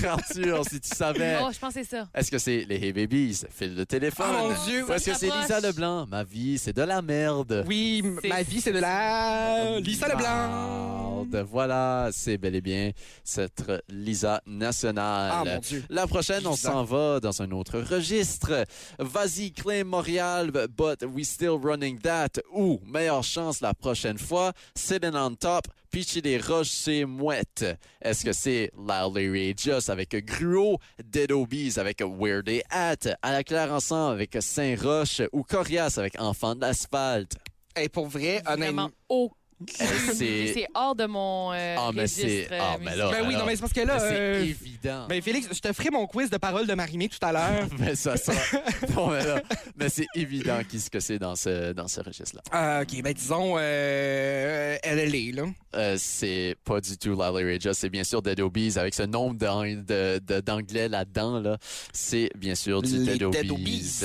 Arthur, 0.07 0.63
si 0.69 0.79
tu 0.79 0.89
savais. 0.95 1.37
Oh, 1.41 1.49
je 1.53 1.59
pensais 1.59 1.83
ça. 1.83 2.07
Est-ce 2.13 2.31
que 2.31 2.37
c'est 2.37 2.65
les 2.67 2.75
Hey 2.83 2.93
Babies, 2.93 3.41
fil 3.49 3.75
de 3.75 3.83
téléphone? 3.83 4.27
Oh 4.31 4.49
mon 4.49 4.65
Dieu. 4.65 4.85
Ou 4.87 4.93
est-ce 4.93 5.09
que 5.11 5.17
c'est 5.17 5.29
Lisa. 5.29 5.59
Leblanc? 5.59 6.05
Ma 6.07 6.23
vie, 6.23 6.57
c'est 6.57 6.73
de 6.73 6.81
la 6.81 7.01
merde. 7.01 7.63
Oui, 7.67 8.03
C'est- 8.21 8.27
ma 8.27 8.43
vie, 8.43 8.61
c'est 8.61 8.71
de 8.73 8.79
la 8.79 9.79
Lisa 9.79 10.07
Leblanc. 10.07 11.25
Merde. 11.31 11.47
C'est 12.11 12.37
bel 12.37 12.55
et 12.55 12.61
bien 12.61 12.91
cette 13.23 13.63
Lisa 13.89 14.41
nationale. 14.45 15.31
Ah 15.33 15.43
mon 15.45 15.59
Dieu. 15.59 15.83
La 15.89 16.07
prochaine, 16.07 16.45
on 16.47 16.55
s'en 16.55 16.83
va 16.83 17.19
dans 17.19 17.41
un 17.41 17.51
autre 17.51 17.79
registre. 17.79 18.65
Vas-y, 18.99 19.51
claim 19.51 19.85
Montréal, 19.85 20.51
but 20.51 21.03
we 21.13 21.25
still 21.25 21.57
running 21.61 21.99
that. 21.99 22.39
Ou, 22.53 22.79
meilleure 22.85 23.23
chance 23.23 23.61
la 23.61 23.73
prochaine 23.73 24.17
fois, 24.17 24.53
sitting 24.75 25.15
on 25.15 25.35
top, 25.35 25.67
pitcher 25.91 26.21
des 26.21 26.37
roches, 26.37 26.71
c'est 26.71 27.05
mouette. 27.05 27.65
Est-ce 28.01 28.25
que 28.25 28.33
c'est 28.33 28.71
Loudly 28.77 29.29
Rageous 29.29 29.89
avec 29.89 30.15
Gruau, 30.25 30.79
Dead 31.03 31.31
Obies 31.31 31.73
avec 31.77 32.01
Where 32.05 32.43
They 32.43 32.63
At, 32.69 33.15
À 33.21 33.31
la 33.31 33.43
Claire 33.43 33.71
Ensemble 33.71 34.13
avec 34.13 34.37
Saint-Roche 34.39 35.21
ou 35.31 35.43
Corias 35.43 35.95
avec 35.97 36.19
Enfant 36.19 36.55
de 36.55 36.61
l'asphalte? 36.61 37.37
Et 37.77 37.89
pour 37.89 38.07
vrai, 38.07 38.41
honnêtement. 38.47 38.83
Vraiment 38.83 38.91
haut. 39.09 39.31
C'est... 40.13 40.51
C'est 40.53 40.67
hors 40.75 40.95
de 40.95 41.05
mon 41.05 41.53
euh, 41.53 41.75
Ah, 41.77 41.91
mais 41.93 42.07
c'est- 42.07 42.23
registre. 42.23 42.53
euh, 42.53 42.59
ah, 42.61 42.77
mais 42.81 42.95
là-. 42.95 43.09
Ben 43.11 43.25
oui, 43.27 43.35
non, 43.35 43.45
mais 43.45 43.55
c'est 43.55 43.61
parce 43.61 43.73
que 43.73 43.81
là. 43.81 43.99
C'est 43.99 44.15
euh, 44.15 44.43
évident. 44.43 45.05
Ben 45.07 45.21
Félix, 45.21 45.47
je 45.53 45.59
te 45.59 45.71
ferai 45.71 45.89
mon 45.91 46.05
quiz 46.07 46.29
de 46.29 46.37
paroles 46.37 46.67
de 46.67 46.73
Marimé 46.73 47.07
tout 47.07 47.17
à 47.25 47.31
l'heure. 47.31 47.67
Mais 47.79 47.95
ça 47.95 48.17
sera... 48.17 48.35
non, 48.95 49.07
mais 49.09 49.23
là, 49.25 49.41
mais 49.77 49.89
c'est 49.89 50.07
évident 50.15 50.59
qui 50.69 50.79
ce 50.79 50.89
que 50.89 50.99
c'est 50.99 51.19
dans 51.19 51.35
ce, 51.35 51.71
dans 51.73 51.87
ce 51.87 52.01
registre-là. 52.01 52.41
Ah, 52.51 52.81
ok, 52.83 53.01
ben 53.01 53.13
disons, 53.13 53.55
euh, 53.57 54.77
elle 54.83 54.99
est 55.15 55.31
là. 55.31 55.43
Euh, 55.75 55.95
c'est 55.99 56.55
pas 56.63 56.79
du 56.81 56.97
tout 56.97 57.15
Lally 57.17 57.53
Raja, 57.53 57.73
c'est 57.73 57.89
bien 57.89 58.03
sûr 58.03 58.21
Dead 58.21 58.39
Obies 58.39 58.77
avec 58.77 58.93
ce 58.93 59.03
nombre 59.03 59.35
d'anglais 59.35 60.89
là-dedans. 60.89 61.39
Là. 61.39 61.57
C'est 61.93 62.29
bien 62.37 62.55
sûr 62.55 62.81
du 62.81 62.97
Les 62.97 63.13
Dead 63.13 63.23
Obies. 63.23 63.37
Dead 63.41 63.51
Obies. 63.51 64.01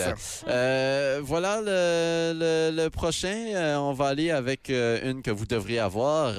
Euh, 0.48 1.20
voilà 1.22 1.60
le, 1.60 2.32
le, 2.38 2.76
le 2.82 2.90
prochain. 2.90 3.34
Euh, 3.54 3.76
on 3.76 3.92
va 3.92 4.06
aller 4.08 4.30
avec 4.30 4.70
euh, 4.70 5.10
une 5.10 5.22
que 5.22 5.30
vous 5.30 5.46
devriez 5.50 5.78
avoir. 5.80 6.32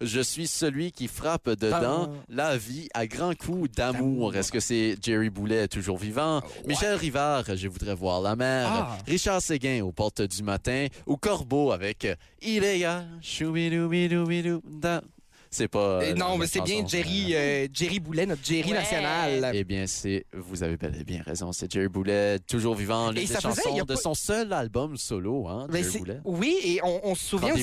Je 0.00 0.20
suis 0.20 0.46
celui 0.46 0.92
qui 0.92 1.08
frappe 1.08 1.48
dedans 1.50 2.12
Ah. 2.12 2.24
la 2.28 2.56
vie 2.56 2.88
à 2.94 3.06
grands 3.06 3.34
coups 3.34 3.70
d'amour. 3.72 4.34
Est-ce 4.36 4.52
que 4.52 4.60
c'est 4.60 4.96
Jerry 5.02 5.30
Boulet, 5.30 5.68
toujours 5.68 5.98
vivant? 5.98 6.38
Ouais. 6.38 6.68
Michel 6.68 6.94
Rivard, 6.96 7.44
Je 7.56 7.68
voudrais 7.68 7.94
voir 7.94 8.20
la 8.20 8.36
mer. 8.36 8.66
Ah. 8.70 8.98
Richard 9.06 9.40
Séguin, 9.40 9.82
aux 9.82 9.92
portes 9.92 10.22
du 10.22 10.42
matin. 10.42 10.86
Ou 11.06 11.16
Corbeau 11.16 11.72
avec 11.72 12.06
da. 14.64 15.02
C'est 15.56 15.68
pas. 15.68 15.78
Euh, 15.78 16.00
euh, 16.12 16.14
non, 16.14 16.36
mais 16.36 16.46
c'est 16.46 16.60
bien 16.60 16.86
Jerry, 16.86 17.34
euh, 17.34 17.66
Jerry 17.72 17.98
Boulet, 17.98 18.26
notre 18.26 18.44
Jerry 18.44 18.72
Ouais. 18.72 18.76
national. 18.76 19.52
eh 19.54 19.64
bien, 19.64 19.86
c'est, 19.86 20.26
vous 20.34 20.62
avez 20.62 20.76
bel 20.76 20.94
et 21.00 21.04
bien 21.04 21.22
raison, 21.24 21.50
c'est 21.52 21.72
Jerry 21.72 21.88
Boulet, 21.88 22.38
toujours 22.40 22.74
vivant, 22.74 23.08
l'une 23.08 23.16
Et 23.18 23.20
des 23.22 23.26
faisait, 23.28 23.40
chansons 23.40 23.74
de 23.74 23.94
pas- 23.94 23.96
son 23.96 24.12
seul 24.14 24.52
album 24.52 24.98
solo, 24.98 25.48
hein, 25.48 25.66
Ben, 25.70 25.82
Jerry 25.82 25.98
Boulet. 26.00 26.20
oui, 26.26 26.58
et 26.62 26.80
on, 26.84 27.00
on 27.08 27.14
se 27.14 27.24
souvient 27.24 27.54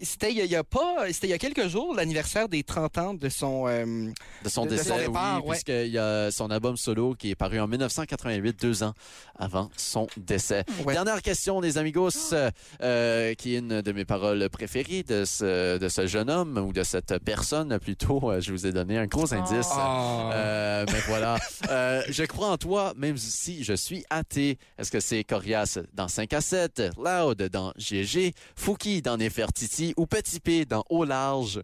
c'était 0.00 0.30
il 0.30 0.36
y 0.38 0.40
a- 0.42 0.44
il 0.44 0.50
y 0.50 0.54
a 0.56 0.62
pas, 0.62 1.06
c'était 1.10 1.26
il 1.26 1.30
y 1.30 1.32
a 1.32 1.38
quelques 1.38 1.66
jours 1.66 1.92
l'anniversaire 1.94 2.48
des 2.48 2.62
30 2.62 2.98
ans 2.98 3.14
de 3.14 3.28
son. 3.28 3.66
euh, 3.66 4.10
De 4.44 4.48
son 4.48 4.64
de- 4.64 4.70
de 4.70 4.76
décès, 4.76 4.88
son 4.90 4.96
départ, 4.98 5.40
oui, 5.42 5.48
ouais. 5.50 5.54
puisqu'il 5.56 5.90
y 5.92 5.98
a 5.98 6.30
son 6.30 6.50
album 6.52 6.76
solo 6.76 7.14
qui 7.14 7.30
est 7.30 7.34
paru 7.34 7.58
en 7.58 7.66
1988, 7.66 8.60
deux 8.62 8.84
ans 8.84 8.94
avant 9.36 9.70
son 9.76 10.06
décès. 10.16 10.62
Ouais. 10.84 10.92
Dernière 10.94 11.20
question, 11.20 11.60
les 11.60 11.78
amigos, 11.78 12.32
euh, 12.32 12.50
euh, 12.82 13.34
qui 13.34 13.56
est 13.56 13.58
une 13.58 13.82
de 13.82 13.92
mes 13.92 14.04
paroles 14.04 14.48
préférées 14.50 15.02
de 15.02 15.24
ce, 15.24 15.78
de 15.78 15.88
ce 15.88 16.06
jeune 16.06 16.30
homme 16.30 16.56
ou 16.58 16.72
de 16.72 16.84
cette 16.84 17.18
personne 17.24 17.39
plutôt. 17.80 18.30
Euh, 18.30 18.40
Je 18.40 18.52
vous 18.52 18.66
ai 18.66 18.72
donné 18.72 18.98
un 18.98 19.06
gros 19.06 19.32
indice. 19.32 19.68
Ah. 19.72 20.30
Euh, 20.32 20.86
mais 20.92 21.00
voilà. 21.06 21.38
Euh, 21.68 22.02
je 22.08 22.24
crois 22.24 22.48
en 22.48 22.56
toi, 22.56 22.94
même 22.96 23.16
si 23.16 23.62
je 23.62 23.74
suis 23.74 24.04
athée. 24.10 24.58
Est-ce 24.76 24.90
que 24.90 24.98
c'est 24.98 25.22
Corias 25.22 25.78
dans 25.92 26.08
5 26.08 26.32
à 26.32 26.40
7, 26.40 26.82
Loud 26.96 27.42
dans 27.44 27.72
GG, 27.76 28.34
Fouki 28.56 29.02
dans 29.02 29.16
Nefertiti 29.16 29.94
ou 29.96 30.06
Petit 30.06 30.40
P 30.40 30.64
dans 30.64 30.82
Au 30.90 31.04
Large? 31.04 31.62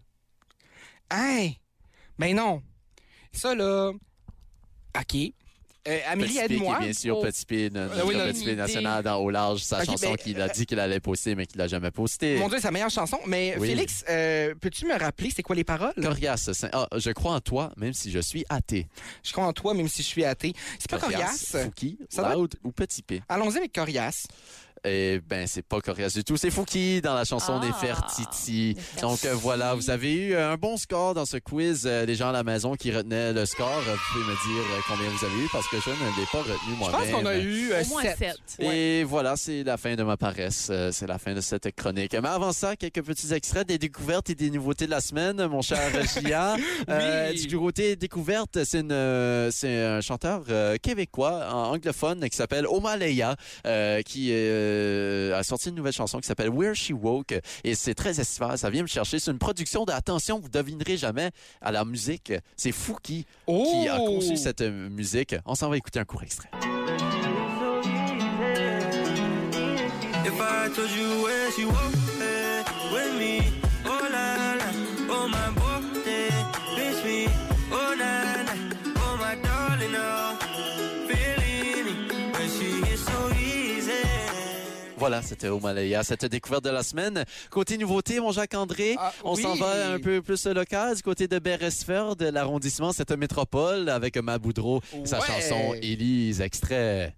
Hein? 1.09 1.49
Ben 2.17 2.35
non. 2.35 2.61
Ça, 3.33 3.53
là. 3.53 3.91
OK. 4.97 5.17
Euh, 5.87 5.99
Amélie, 6.07 6.33
Petit 6.33 6.39
P 6.39 6.47
qui 6.47 6.53
est 6.53 6.55
aide-moi. 6.57 6.79
bien 6.79 6.93
sûr 6.93 7.17
Oh. 7.17 7.23
Petit 7.23 7.45
P, 7.45 7.69
notre 7.71 8.05
oui, 8.05 8.15
notre 8.15 8.31
Petit 8.33 8.45
P 8.45 8.55
national 8.55 9.03
dans 9.03 9.17
Au 9.17 9.29
Large, 9.29 9.61
sa 9.61 9.83
chanson 9.85 10.09
ben, 10.11 10.17
qu'il 10.17 10.41
a 10.41 10.49
dit 10.49 10.65
qu'il 10.65 10.79
allait 10.79 10.99
poster, 10.99 11.33
mais 11.35 11.45
qu'il 11.45 11.61
a 11.61 11.67
jamais 11.67 11.91
posté. 11.91 12.37
Mon 12.37 12.49
Dieu, 12.49 12.57
c'est 12.59 12.67
la 12.67 12.71
meilleure 12.71 12.89
chanson. 12.89 13.17
Mais 13.25 13.55
Oui. 13.57 13.69
Félix, 13.69 14.03
euh, 14.09 14.53
peux-tu 14.59 14.85
me 14.85 14.97
rappeler 14.99 15.31
c'est 15.35 15.43
quoi 15.43 15.55
les 15.55 15.63
paroles? 15.63 15.93
Corias, 16.01 16.49
c'est- 16.53 16.69
ah, 16.73 16.87
je 16.95 17.11
crois 17.11 17.33
en 17.33 17.39
toi, 17.39 17.71
même 17.77 17.93
si 17.93 18.11
je 18.11 18.19
suis 18.19 18.43
athée. 18.49 18.87
Je 19.23 19.31
crois 19.31 19.45
en 19.45 19.53
toi, 19.53 19.73
même 19.73 19.87
si 19.87 20.01
je 20.03 20.07
suis 20.07 20.25
athée. 20.25 20.53
C'est 20.79 20.89
pas 20.89 20.99
Corias. 20.99 21.55
Fouki, 21.63 21.97
Ça 22.09 22.23
doit 22.23 22.33
Loud 22.33 22.55
ou 22.63 22.71
Petit 22.71 23.01
P? 23.01 23.21
Allons-y 23.29 23.57
avec 23.57 23.73
Corias. 23.73 24.27
Eh 24.89 25.19
ben, 25.27 25.45
c'est 25.47 25.61
pas 25.65 25.81
Corias 25.81 26.11
du 26.15 26.23
tout, 26.23 26.37
c'est 26.37 26.49
Fouki 26.51 27.01
dans 27.01 27.13
la 27.13 27.25
chanson 27.25 27.59
Ah. 27.61 27.65
Nefertiti. 27.65 28.75
Nefertiti. 28.75 29.01
Donc 29.01 29.25
euh, 29.25 29.33
voilà, 29.33 29.73
vous 29.75 29.89
avez 29.89 30.13
eu 30.13 30.33
euh, 30.33 30.53
un 30.53 30.55
bon 30.57 30.77
score 30.77 31.13
dans 31.13 31.25
ce 31.25 31.37
quiz. 31.37 31.83
Euh, 31.85 32.05
les 32.05 32.15
gens 32.15 32.29
à 32.29 32.31
la 32.31 32.43
maison 32.43 32.75
qui 32.75 32.91
retenaient 32.91 33.33
le 33.33 33.45
score, 33.45 33.67
euh, 33.87 33.93
vous 33.93 34.13
pouvez 34.21 34.25
me 34.25 34.31
dire 34.53 34.63
euh, 34.71 34.79
combien 34.87 35.09
vous 35.09 35.25
avez 35.25 35.43
eu 35.43 35.47
parce 35.51 35.67
que 35.67 35.77
je 35.79 35.89
ne 35.89 36.19
l'ai 36.19 36.25
pas 36.31 36.39
retenu 36.39 36.57
Je 36.69 36.75
moi-même. 36.75 36.99
pense 37.11 37.21
qu'on 37.21 37.25
a 37.25 37.37
eu 37.37 37.71
euh, 37.71 37.83
Au 37.83 37.87
moins 37.89 38.01
sept. 38.03 38.17
7. 38.17 38.65
Et 38.65 39.03
voilà, 39.03 39.35
c'est 39.35 39.63
la 39.63 39.77
fin 39.77 39.95
de 39.95 40.03
ma 40.03 40.17
paresse. 40.17 40.67
Euh, 40.71 40.91
c'est 40.91 41.07
la 41.07 41.17
fin 41.17 41.33
de 41.33 41.41
cette 41.41 41.75
chronique. 41.75 42.13
Mais 42.13 42.27
avant 42.29 42.51
ça, 42.53 42.75
quelques 42.75 43.03
petits 43.03 43.33
extraits 43.33 43.67
des 43.67 43.77
découvertes 43.77 44.29
et 44.29 44.35
des 44.35 44.49
nouveautés 44.49 44.85
de 44.85 44.91
la 44.91 45.01
semaine, 45.01 45.45
mon 45.47 45.61
cher 45.61 45.79
Gia. 46.25 46.55
Euh, 46.89 47.29
Oui. 47.31 47.45
du 47.47 47.57
côté 47.57 47.95
découverte, 47.95 48.63
c'est 48.63 48.79
une, 48.81 48.91
euh, 48.91 49.49
c'est 49.51 49.83
un 49.83 50.01
chanteur 50.01 50.43
euh, 50.49 50.77
québécois 50.81 51.47
anglophone 51.51 52.27
qui 52.29 52.35
s'appelle 52.37 52.65
Omaleya, 52.67 53.35
euh, 53.65 54.01
qui 54.01 54.29
euh, 54.77 55.37
a 55.39 55.43
sorti 55.43 55.69
une 55.69 55.75
nouvelle 55.75 55.93
chanson 55.93 56.19
qui 56.19 56.27
s'appelle 56.27 56.49
Where 56.49 56.75
She 56.75 56.91
Woke. 56.91 57.33
Et 57.63 57.75
c'est 57.75 57.93
très 57.95 58.19
estival. 58.19 58.57
Ça 58.57 58.69
vient 58.69 58.83
me 58.83 58.87
chercher. 58.87 59.19
C'est 59.19 59.31
une 59.31 59.39
production 59.39 59.85
de, 59.85 59.91
attention, 59.91 60.39
vous 60.39 60.49
devinerez 60.49 60.97
jamais 60.97 61.31
à 61.61 61.71
la 61.71 61.85
musique. 61.85 62.33
C'est 62.55 62.71
Fouki 62.71 63.25
Oh! 63.47 63.63
qui 63.83 63.87
a 63.87 63.97
conçu 63.97 64.37
cette 64.37 64.61
euh, 64.61 64.89
musique. 64.89 65.35
On 65.45 65.55
s'en 65.55 65.69
va 65.69 65.77
écouter 65.77 65.99
un 65.99 66.05
court 66.05 66.23
extrait. 66.23 66.49
If 70.25 70.33
I 70.41 70.69
told 70.75 70.91
you 70.91 71.23
where 71.23 71.51
she 71.51 71.65
was 71.65 71.93
eh, 72.21 72.63
with 72.93 73.13
me, 73.17 73.41
oh 73.85 74.07
la 74.11 74.55
la, 74.55 74.65
oh 75.09 75.27
my 75.27 75.49
birthday, 75.55 75.96
Voilà, 84.97 85.21
c'était 85.21 85.47
Omalaya, 85.49 86.03
cette 86.03 86.25
découverte 86.25 86.63
de 86.63 86.69
la 86.71 86.83
semaine. 86.83 87.23
Côté 87.51 87.77
nouveauté, 87.77 88.19
mon 88.19 88.31
Jacques-André, 88.31 88.95
Ah, 88.99 89.13
on 89.23 89.35
oui. 89.35 89.41
s'en 89.43 89.55
va 89.55 89.91
un 89.93 89.99
peu 89.99 90.21
plus 90.21 90.45
local. 90.47 90.95
Du 90.95 91.03
côté 91.03 91.27
de 91.27 91.39
Beresford, 91.39 92.15
l'arrondissement, 92.19 92.91
cette 92.91 93.11
métropole, 93.11 93.89
avec 93.89 94.17
Maboudreau, 94.17 94.81
sa 95.05 95.19
Ouais. 95.19 95.27
chanson 95.27 95.73
Élise, 95.81 96.41
extrait. 96.41 97.15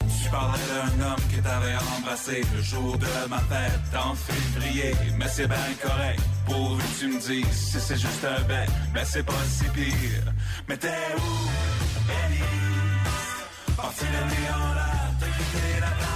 Tu 0.00 0.28
parlais 0.30 0.58
d'un 0.68 1.04
homme 1.06 1.20
que 1.30 1.40
t'avais 1.42 1.74
embrassé 1.96 2.42
le 2.56 2.60
jour 2.62 2.98
de 2.98 3.06
ma 3.30 3.38
fête 3.38 3.96
en 3.96 4.14
février. 4.16 4.92
Mais 5.16 5.28
c'est 5.28 5.46
bien 5.46 5.56
correct, 5.80 6.20
pourvu 6.44 6.82
que 6.82 6.98
tu 6.98 7.06
me 7.06 7.20
dises 7.20 7.46
si 7.52 7.78
c'est 7.80 7.96
juste 7.96 8.24
un 8.24 8.42
bec. 8.42 8.68
Mais 8.92 9.04
c'est 9.04 9.22
pas 9.22 9.32
si 9.48 9.64
pire. 9.66 10.24
Mais 10.68 10.76
t'es 10.76 10.88
où, 10.88 12.10
Elise? 12.10 13.76
Parti 13.76 14.04
le 14.04 14.26
nez 14.28 14.48
en 14.52 14.74
l'air, 14.74 15.10
t'as 15.20 15.26
quitté 15.26 15.80
la 15.80 15.86
table, 15.86 16.11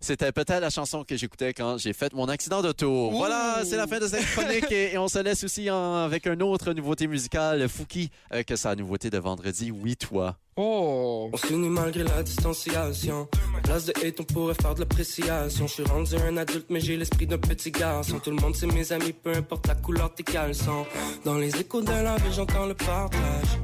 c'était 0.00 0.32
peut-être 0.32 0.60
la 0.60 0.70
chanson 0.70 1.04
que 1.04 1.16
j'écoutais 1.18 1.52
quand 1.52 1.76
j'ai 1.76 1.92
fait 1.92 2.14
mon 2.14 2.28
accident 2.28 2.62
d'auto. 2.62 3.10
Voilà, 3.10 3.60
c'est 3.64 3.76
la 3.76 3.86
fin 3.86 3.98
de 3.98 4.06
cette 4.06 4.24
chronique 4.24 4.70
et, 4.72 4.94
et 4.94 4.98
on 4.98 5.06
se 5.08 5.18
laisse 5.18 5.44
aussi 5.44 5.70
en- 5.70 5.96
avec 5.96 6.24
une 6.26 6.42
autre 6.42 6.72
nouveauté 6.72 7.06
musicale, 7.06 7.68
Fouki, 7.68 8.10
avec 8.30 8.50
sa 8.56 8.74
nouveauté 8.74 9.10
de 9.10 9.18
vendredi, 9.18 9.70
Oui, 9.70 9.96
toi. 9.96 10.36
Oh! 10.56 11.28
On 11.32 11.36
s'unit 11.36 11.68
malgré 11.68 12.04
la 12.04 12.22
distanciation. 12.22 13.28
En 13.56 13.60
place 13.62 13.84
de 13.84 13.92
hate, 14.02 14.18
on 14.20 14.24
pourrait 14.24 14.54
faire 14.54 14.74
de 14.74 14.80
l'appréciation. 14.80 15.66
Je 15.66 15.72
suis 15.74 15.84
rendu 15.84 16.14
un 16.16 16.36
adulte, 16.38 16.66
mais 16.70 16.80
j'ai 16.80 16.96
l'esprit 16.96 17.26
d'un 17.26 17.36
petit 17.38 17.70
garçon. 17.70 18.18
Tout 18.18 18.30
le 18.30 18.36
monde, 18.36 18.56
c'est 18.56 18.66
mes 18.66 18.90
amis, 18.92 19.12
peu 19.12 19.34
importe 19.34 19.66
la 19.66 19.74
couleur 19.74 20.08
de 20.10 20.14
tes 20.14 20.22
caleçons. 20.24 20.86
Dans 21.24 21.34
les 21.36 21.54
échos 21.54 21.82
de 21.82 21.90
la 21.90 22.16
ville, 22.16 22.32
j'entends 22.32 22.66
le 22.66 22.74
partage. 22.74 23.58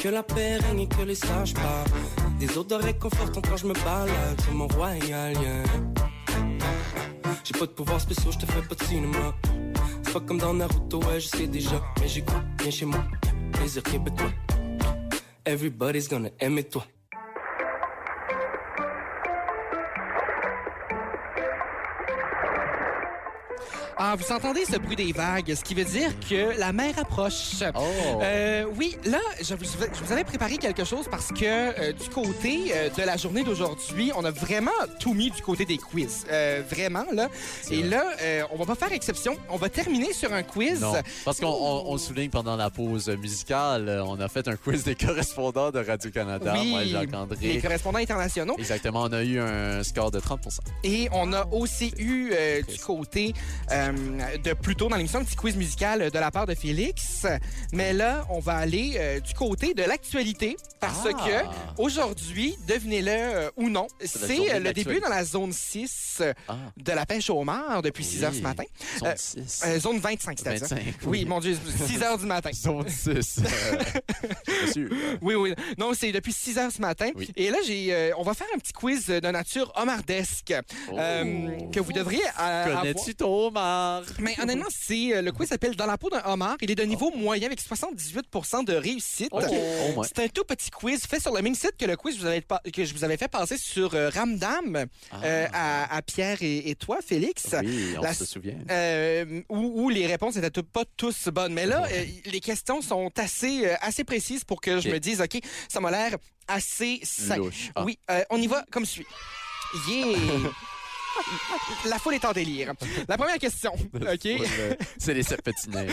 Que 0.00 0.08
la 0.08 0.22
paix 0.22 0.58
règne 0.58 0.80
et 0.80 0.88
que 0.88 1.02
les 1.02 1.16
sages 1.16 1.54
parlent. 1.54 2.38
Des 2.38 2.56
odeurs 2.56 2.80
réconfortantes 2.80 3.48
quand 3.48 3.56
je 3.56 3.66
me 3.66 3.74
balade 3.74 4.40
sur 4.42 4.54
mon 4.54 4.68
royal. 4.68 5.36
J'ai 7.42 7.58
pas 7.58 7.66
de 7.66 7.72
pouvoir 7.72 8.00
spéciaux, 8.00 8.30
je 8.30 8.38
te 8.38 8.46
fais 8.46 8.62
pas 8.62 8.74
de 8.76 8.84
cinéma. 8.84 9.34
C'est 10.04 10.12
pas 10.12 10.20
comme 10.20 10.38
dans 10.38 10.54
Naruto, 10.54 11.02
ouais, 11.02 11.18
je 11.18 11.26
sais 11.26 11.46
déjà. 11.48 11.82
Mais 12.00 12.06
j'écoute, 12.06 12.36
viens 12.60 12.70
chez 12.70 12.84
moi. 12.86 13.00
Plaisir 13.52 13.82
québécois. 13.82 14.30
Everybody's 15.44 16.08
gonna 16.08 16.30
aimer 16.38 16.62
toi. 16.62 16.84
Ah, 24.00 24.14
vous 24.16 24.32
entendez 24.32 24.64
ce 24.64 24.76
bruit 24.78 24.94
des 24.94 25.10
vagues, 25.10 25.52
ce 25.52 25.64
qui 25.64 25.74
veut 25.74 25.84
dire 25.84 26.12
que 26.20 26.56
la 26.56 26.72
mer 26.72 26.96
approche. 27.00 27.64
Oh. 27.74 27.80
Euh, 28.22 28.64
oui, 28.76 28.96
là, 29.04 29.18
je 29.42 29.56
vous, 29.56 29.64
je 29.64 30.04
vous 30.04 30.12
avais 30.12 30.22
préparé 30.22 30.56
quelque 30.56 30.84
chose 30.84 31.06
parce 31.10 31.28
que 31.28 31.44
euh, 31.44 31.92
du 31.92 32.08
côté 32.08 32.66
euh, 32.72 32.90
de 32.90 33.02
la 33.02 33.16
journée 33.16 33.42
d'aujourd'hui, 33.42 34.12
on 34.14 34.24
a 34.24 34.30
vraiment 34.30 34.70
tout 35.00 35.14
mis 35.14 35.32
du 35.32 35.42
côté 35.42 35.64
des 35.64 35.78
quiz. 35.78 36.24
Vraiment, 36.70 37.06
là. 37.12 37.28
Et 37.72 37.82
là, 37.82 38.04
on 38.52 38.56
va 38.56 38.66
pas 38.66 38.76
faire 38.76 38.92
exception. 38.92 39.36
On 39.48 39.56
va 39.56 39.68
terminer 39.68 40.12
sur 40.12 40.32
un 40.32 40.44
quiz. 40.44 40.80
Non, 40.80 40.92
parce 41.24 41.40
qu'on 41.40 41.48
on, 41.48 41.98
souligne 41.98 42.30
pendant 42.30 42.54
la 42.54 42.70
pause 42.70 43.08
musicale, 43.08 44.00
on 44.06 44.20
a 44.20 44.28
fait 44.28 44.46
un 44.46 44.54
quiz 44.54 44.84
des 44.84 44.94
correspondants 44.94 45.72
de 45.72 45.80
Radio-Canada, 45.80 46.54
Oui, 46.56 46.70
moi 46.70 46.82
et 46.82 46.84
les 46.84 46.90
Jacques-André. 46.92 47.60
correspondants 47.60 47.98
internationaux. 47.98 48.54
Exactement, 48.58 49.02
on 49.02 49.12
a 49.12 49.24
eu 49.24 49.40
un 49.40 49.82
score 49.82 50.12
de 50.12 50.20
30% 50.20 50.58
Et 50.84 51.08
on 51.10 51.32
a 51.32 51.46
aussi 51.48 51.92
eu 51.98 52.32
du 52.68 52.78
côté 52.78 53.34
euh, 53.72 53.87
de 53.92 54.52
plus 54.54 54.76
tôt 54.76 54.88
dans 54.88 54.96
l'émission 54.96 55.20
un 55.20 55.24
petit 55.24 55.36
quiz 55.36 55.56
musical 55.56 56.10
de 56.10 56.18
la 56.18 56.30
part 56.30 56.46
de 56.46 56.54
Félix. 56.54 57.26
Mais 57.72 57.92
là, 57.92 58.26
on 58.30 58.38
va 58.40 58.56
aller 58.56 58.94
euh, 58.96 59.20
du 59.20 59.34
côté 59.34 59.74
de 59.74 59.82
l'actualité 59.82 60.56
parce 60.80 61.06
Ah. 61.06 61.12
que 61.76 61.82
aujourd'hui, 61.82 62.56
devinez-le 62.66 63.10
euh, 63.10 63.50
ou 63.56 63.68
non, 63.70 63.86
c'est 64.04 64.54
euh, 64.54 64.58
le 64.60 64.72
début 64.72 65.00
dans 65.00 65.08
la 65.08 65.24
zone 65.24 65.52
6 65.52 66.18
euh, 66.20 66.32
Ah, 66.48 66.56
de 66.76 66.92
la 66.92 67.06
pêche 67.06 67.30
au 67.30 67.40
homard 67.40 67.82
depuis 67.82 68.04
6 68.04 68.24
heures 68.24 68.32
ce 68.32 68.36
Oui. 68.38 68.42
matin. 68.42 68.64
zone 68.98 69.08
Euh, 69.08 69.14
6. 69.16 69.62
Euh, 69.66 69.78
zone 69.80 69.98
25, 69.98 70.38
c'est-à-dire. 70.38 70.60
25. 70.68 70.94
Oui, 71.06 71.24
mon 71.24 71.40
Dieu, 71.40 71.56
6 71.86 72.02
heures 72.02 72.18
du 72.18 72.26
matin. 72.26 72.50
Zone 72.54 72.88
6. 72.88 73.40
Bien 73.40 73.48
sûr. 74.72 74.88
Oui, 75.22 75.34
oui. 75.34 75.54
Non, 75.78 75.92
c'est 75.94 76.12
depuis 76.12 76.32
6 76.32 76.58
heures 76.58 76.72
ce 76.72 76.80
matin. 76.80 77.10
Oui. 77.14 77.30
Et 77.36 77.50
là, 77.50 77.58
j'ai, 77.66 77.92
euh, 77.92 78.10
on 78.18 78.22
va 78.22 78.34
faire 78.34 78.46
un 78.54 78.58
petit 78.58 78.72
quiz 78.72 79.06
de 79.06 79.20
nature 79.30 79.72
homardesque 79.76 80.52
euh, 80.52 80.62
Oh. 81.60 81.70
que 81.70 81.80
vous 81.80 81.92
devriez 81.92 82.22
euh. 82.40 82.74
Connais-tu 82.76 83.14
ton 83.14 83.46
homard? 83.48 83.77
Mais 84.18 84.34
honnêtement, 84.40 84.66
c'est 84.70 85.14
euh, 85.16 85.22
le 85.22 85.32
quiz 85.32 85.48
s'appelle 85.48 85.76
Dans 85.76 85.86
la 85.86 85.98
peau 85.98 86.10
d'un 86.10 86.22
homard. 86.24 86.56
Il 86.60 86.70
est 86.70 86.74
de 86.74 86.82
niveau 86.82 87.10
moyen 87.10 87.46
avec 87.46 87.60
78 87.60 88.26
de 88.66 88.74
réussite. 88.74 89.28
Oh, 89.32 89.38
ouais. 89.40 90.06
C'est 90.06 90.22
un 90.24 90.28
tout 90.28 90.44
petit 90.44 90.70
quiz 90.70 91.00
fait 91.06 91.20
sur 91.20 91.34
le 91.34 91.42
même 91.42 91.54
site 91.54 91.72
que 91.78 91.84
le 91.86 91.96
quiz 91.96 92.16
que, 92.16 92.20
vous 92.20 92.26
avez 92.26 92.40
pas- 92.40 92.60
que 92.72 92.84
je 92.84 92.92
vous 92.94 93.04
avais 93.04 93.16
fait 93.16 93.28
passer 93.28 93.56
sur 93.58 93.94
euh, 93.94 94.10
Ramdam 94.10 94.86
euh, 95.22 95.46
à, 95.52 95.94
à 95.96 96.02
Pierre 96.02 96.38
et, 96.42 96.70
et 96.70 96.74
toi, 96.74 96.98
Félix. 97.06 97.46
Ah. 97.52 97.60
Oui, 97.64 97.94
on 97.98 98.02
La- 98.02 98.14
se 98.14 98.24
souvient. 98.24 98.58
Euh, 98.70 99.42
où, 99.48 99.84
où 99.84 99.88
les 99.90 100.06
réponses 100.06 100.36
n'étaient 100.36 100.62
pas 100.62 100.84
tous 100.96 101.28
bonnes. 101.28 101.52
Mais 101.54 101.66
là, 101.66 101.84
les 102.26 102.40
questions 102.40 102.80
sont 102.82 103.10
assez, 103.18 103.68
assez 103.80 104.04
précises 104.04 104.44
pour 104.44 104.60
que 104.60 104.80
je 104.80 104.88
me 104.88 104.98
dise, 105.00 105.20
OK, 105.20 105.38
ça 105.68 105.80
m'a 105.80 105.90
l'air 105.90 106.16
assez 106.46 107.00
sain. 107.02 107.36
Ah. 107.74 107.84
Oui, 107.84 107.98
on 108.30 108.40
y 108.40 108.46
va 108.46 108.64
comme 108.70 108.86
suit. 108.86 109.06
Yeah! 109.88 110.16
La 111.86 111.98
foule 111.98 112.14
est 112.14 112.24
en 112.24 112.32
délire. 112.32 112.72
La 113.08 113.16
première 113.16 113.38
question, 113.38 113.72
OK? 113.94 114.26
euh, 114.26 114.74
C'est 114.98 115.14
les 115.14 115.22
sept 115.22 115.42
petinaires. 115.42 115.92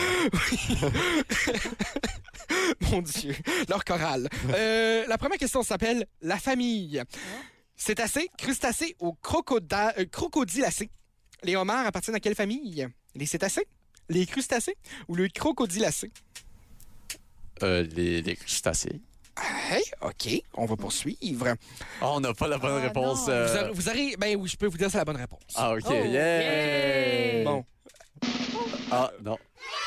Mon 2.90 3.02
Dieu, 3.02 3.34
leur 3.68 3.84
chorale. 3.84 4.28
Euh, 4.54 5.04
la 5.08 5.18
première 5.18 5.38
question 5.38 5.62
s'appelle 5.62 6.06
La 6.22 6.38
famille. 6.38 7.02
Cétacés, 7.76 8.28
crustacés 8.38 8.96
ou 9.00 9.16
crocoda- 9.22 9.92
euh, 9.98 10.04
crocodilacés? 10.06 10.90
Les 11.42 11.56
homards 11.56 11.86
appartiennent 11.86 12.16
à 12.16 12.20
quelle 12.20 12.34
famille? 12.34 12.86
Les 13.14 13.26
cétacés, 13.26 13.66
les 14.08 14.24
crustacés 14.26 14.76
ou 15.08 15.14
le 15.14 15.28
crocodilacé? 15.28 16.10
Euh, 17.62 17.82
les, 17.94 18.22
les 18.22 18.36
crustacés. 18.36 19.00
Hey, 19.70 19.82
OK, 20.00 20.42
on 20.54 20.64
va 20.64 20.76
poursuivre. 20.76 21.54
Oh, 22.00 22.12
on 22.14 22.20
n'a 22.20 22.32
pas 22.32 22.48
la 22.48 22.58
bonne 22.58 22.78
Ah, 22.78 22.86
réponse. 22.86 23.26
euh, 23.28 23.70
Vous, 23.72 23.88
aurez- 23.88 24.16
ben 24.16 24.36
oui, 24.36 24.48
je 24.48 24.56
peux 24.56 24.66
vous 24.66 24.78
dire 24.78 24.90
c'est 24.90 24.96
la 24.98 25.04
bonne 25.04 25.16
réponse. 25.16 25.42
Ah, 25.54 25.72
OK. 25.74 25.82
Oh, 25.86 25.92
yeah! 25.92 27.38
yay! 27.38 27.44
Bon, 27.44 27.64
Ah, 28.90 29.10
non. 29.22 29.36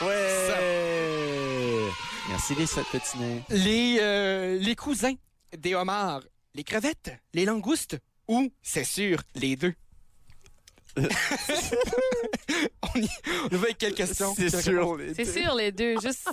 Ouais! 0.02 1.88
Merci 2.30 2.56
les 2.56 2.66
sept 2.68 2.86
petinaires. 2.92 3.44
les, 3.50 3.98
euh, 4.02 4.58
les 4.60 4.76
cousins 4.76 5.14
des 5.58 5.74
homards, 5.74 6.22
les 6.54 6.64
crevettes, 6.64 7.12
les 7.34 7.46
langoustes 7.46 7.98
ou, 8.28 8.50
c'est 8.62 8.84
sûr, 8.84 9.22
les 9.36 9.56
deux? 9.56 9.74
on, 12.96 13.00
y, 13.00 13.08
on 13.52 13.56
va 13.58 13.64
avec 13.64 13.78
quelle 13.78 13.94
question? 13.94 14.34
C'est 14.36 14.62
sûr. 14.62 14.98
les 14.98 15.14
C'est 15.14 15.26
deux. 15.26 15.32
sûr, 15.42 15.56
les 15.56 15.72
deux, 15.72 16.00
juste 16.02 16.28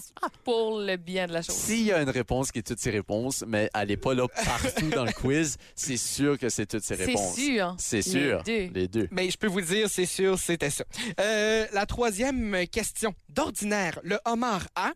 pour 0.45 0.79
le 0.81 0.97
bien 0.97 1.27
de 1.27 1.33
la 1.33 1.43
chose. 1.43 1.55
S'il 1.55 1.83
y 1.83 1.93
a 1.93 2.01
une 2.03 2.11
réponse 2.11 2.51
qui 2.53 2.61
est 2.61 2.62
toutes 2.62 2.81
ces 2.81 2.91
réponses, 2.91 3.45
mais 3.47 3.71
elle 3.75 3.89
n'est 3.89 3.97
pas 3.97 4.14
là 4.14 4.27
partout 4.29 4.89
dans 4.91 5.05
le 5.05 5.12
quiz, 5.12 5.57
c'est 5.75 5.97
sûr 5.97 6.39
que 6.39 6.49
c'est 6.49 6.67
toutes 6.67 6.85
ces 6.85 6.97
C'est 6.97 7.05
réponses. 7.05 7.35
sûr. 7.37 7.75
C'est 7.79 8.03
sûr. 8.03 8.43
Les 8.47 8.69
deux. 8.69 8.75
Les 8.81 8.89
deux. 8.89 9.09
Mais 9.11 9.31
je 9.31 9.37
peux 9.39 9.47
vous 9.49 9.61
dire, 9.61 9.89
c'est 9.91 10.07
sûr, 10.07 10.39
c'était 10.39 10.71
ça. 10.71 10.85
Euh, 11.21 11.67
la 11.73 11.87
troisième 11.87 12.67
question. 12.69 13.14
D'ordinaire, 13.29 14.01
le 14.03 14.19
homard 14.25 14.67
a 14.75 14.93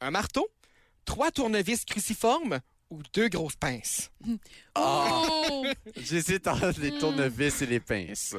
un 0.00 0.10
marteau, 0.10 0.48
trois 1.04 1.30
tournevis 1.30 1.84
cruciformes 1.84 2.60
ou 2.92 3.00
deux 3.14 3.28
grosses 3.28 3.56
pinces? 3.56 4.10
Oh! 4.74 5.64
J'hésite 5.96 6.48
entre 6.48 6.72
les 6.80 6.92
tournevis 6.92 7.60
et 7.60 7.66
les 7.66 7.78
pinces. 7.80 8.34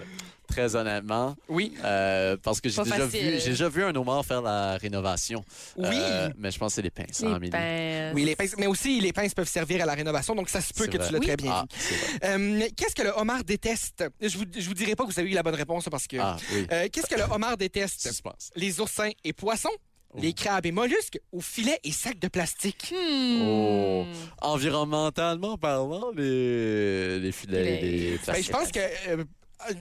Très 0.47 0.75
honnêtement. 0.75 1.35
Oui. 1.47 1.75
Euh, 1.83 2.37
parce 2.41 2.59
que 2.59 2.69
j'ai 2.69 2.77
Pas 2.77 2.83
déjà, 2.85 2.97
facile. 3.05 3.21
vu, 3.33 3.39
j'ai 3.39 3.49
déjà 3.51 3.69
vu 3.69 3.83
un 3.83 3.93
homard 3.95 4.25
faire 4.25 4.41
la 4.41 4.77
rénovation. 4.77 5.45
Oui. 5.77 5.85
Euh, 5.91 6.29
mais 6.39 6.49
je 6.49 6.57
pense 6.57 6.71
que 6.71 6.75
c'est 6.77 6.81
les 6.81 6.89
pinces. 6.89 7.21
hein, 7.23 7.33
Amélie. 7.35 7.51
pinces. 7.51 8.13
Oui, 8.15 8.25
les 8.25 8.35
pinces. 8.35 8.55
Mais 8.57 8.65
aussi, 8.65 8.99
les 8.99 9.13
pinces 9.13 9.35
peuvent 9.35 9.47
servir 9.47 9.83
à 9.83 9.85
la 9.85 9.93
rénovation, 9.93 10.33
donc 10.33 10.49
ça 10.49 10.59
se 10.59 10.73
peut 10.73 10.85
C'est 10.85 10.89
que 10.91 10.97
vrai. 10.97 11.05
tu 11.07 11.13
l'as 11.13 11.19
Oui. 11.19 11.27
très 11.27 11.37
bien 11.37 11.51
Ah, 11.53 11.65
dit. 11.69 11.75
c'est 11.79 11.95
vrai. 12.27 12.63
Euh, 12.63 12.67
Qu'est-ce 12.75 12.95
que 12.95 13.03
le 13.03 13.11
homard 13.15 13.43
déteste? 13.43 14.03
Je 14.19 14.35
vous, 14.35 14.45
je 14.57 14.67
vous 14.67 14.73
dirai 14.73 14.95
pas 14.95 15.05
que 15.05 15.11
vous 15.11 15.19
avez 15.19 15.29
eu 15.29 15.35
la 15.35 15.43
bonne 15.43 15.53
réponse 15.53 15.87
parce 15.91 16.07
que... 16.07 16.17
Ah, 16.19 16.37
oui. 16.51 16.65
Euh, 16.71 16.87
Qu'est-ce 16.91 17.05
que 17.07 17.15
le 17.15 17.25
homard 17.31 17.57
déteste? 17.57 18.01
Suspense. 18.07 18.49
Les 18.55 18.79
oursins 18.79 19.11
et 19.23 19.33
poissons, 19.33 19.69
les 20.17 20.33
crabes 20.33 20.65
et 20.65 20.71
mollusques 20.71 21.19
ou 21.31 21.41
filets 21.41 21.79
et 21.83 21.91
sacs 21.91 22.19
de 22.19 22.27
plastique? 22.27 22.93
Hmm. 22.93 23.41
Oh. 23.47 24.05
Environnementalement 24.41 25.57
parlant, 25.57 26.11
les, 26.15 27.19
les 27.19 27.31
filets, 27.31 27.63
Les- 27.63 27.81
les 27.81 28.11
Ben, 28.11 28.19
plastiques. 28.19 28.45
je 28.47 28.51
pense 28.51 28.71
que... 28.71 28.79
euh, 29.09 29.23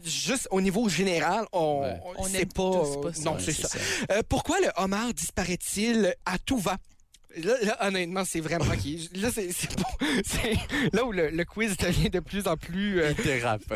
juste 0.04 0.46
au 0.52 0.60
niveau 0.60 0.88
général, 0.88 1.44
on, 1.52 1.82
Ouais. 1.82 2.00
On 2.16 2.24
sait 2.24 2.46
pas. 2.46 2.70
tous 2.70 3.00
pas 3.02 3.12
ça. 3.12 3.22
non, 3.24 3.32
Ouais, 3.34 3.42
c'est 3.44 3.52
ça. 3.52 3.68
Euh, 4.12 4.22
pourquoi 4.28 4.60
le 4.60 4.68
homard 4.76 5.12
disparaît-il 5.12 6.14
à 6.24 6.38
tout 6.38 6.58
va? 6.58 6.76
Là, 7.36 7.54
là, 7.62 7.86
honnêtement, 7.86 8.24
c'est 8.24 8.40
vraiment 8.40 8.74
qui. 8.80 9.08
Là, 9.14 9.30
c'est 9.32 9.50
c'est 9.52 10.52
là 10.92 11.04
où 11.04 11.12
le, 11.12 11.30
le 11.30 11.44
quiz 11.44 11.76
devient 11.76 12.10
de 12.10 12.20
plus 12.20 12.46
en 12.46 12.56
plus. 12.56 13.00
euh, 13.00 13.12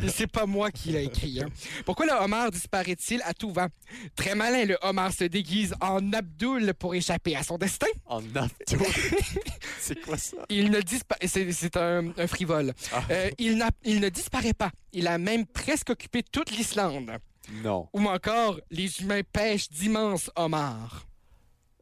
c'est 0.09 0.27
pas 0.27 0.47
moi 0.47 0.71
qui 0.71 0.91
l'ai 0.91 1.05
écrit. 1.05 1.41
hein. 1.43 1.49
Pourquoi 1.85 2.07
le 2.07 2.13
homard 2.13 2.51
disparaît-il 2.51 3.23
à 3.23 3.33
tout 3.35 3.51
vent? 3.53 3.69
Très 4.17 4.35
malin, 4.35 4.65
le 4.65 4.77
homard 4.83 5.13
se 5.13 5.25
déguise 5.25 5.75
en 5.81 6.13
Abdul 6.13 6.75
pour 6.75 6.95
échapper 6.95 7.37
à 7.37 7.43
son 7.43 7.59
destin. 7.59 7.87
En 8.07 8.21
nafto. 8.21 8.77
c'est 9.81 10.01
quoi 10.03 10.17
ça? 10.17 10.37
Il 10.49 10.71
ne 10.71 10.81
disparaît. 10.81 11.27
C'est 11.27 11.51
c'est 11.53 11.77
un, 11.77 12.13
un 12.17 12.27
frivole. 12.27 12.73
Ah. 12.93 13.03
Euh, 13.11 13.31
il, 13.39 13.63
il 13.85 14.01
ne 14.01 14.09
disparaît 14.09 14.55
pas. 14.55 14.71
Il 14.93 15.07
a 15.09 15.19
même 15.19 15.47
presque 15.47 15.91
occupé 15.91 16.23
toute 16.23 16.51
l'Islande. 16.51 17.11
Non. 17.63 17.89
Ou 17.93 18.05
encore, 18.09 18.59
les 18.71 19.01
humains 19.01 19.21
pêchent 19.33 19.69
d'immenses 19.71 20.31
homards. 20.35 21.06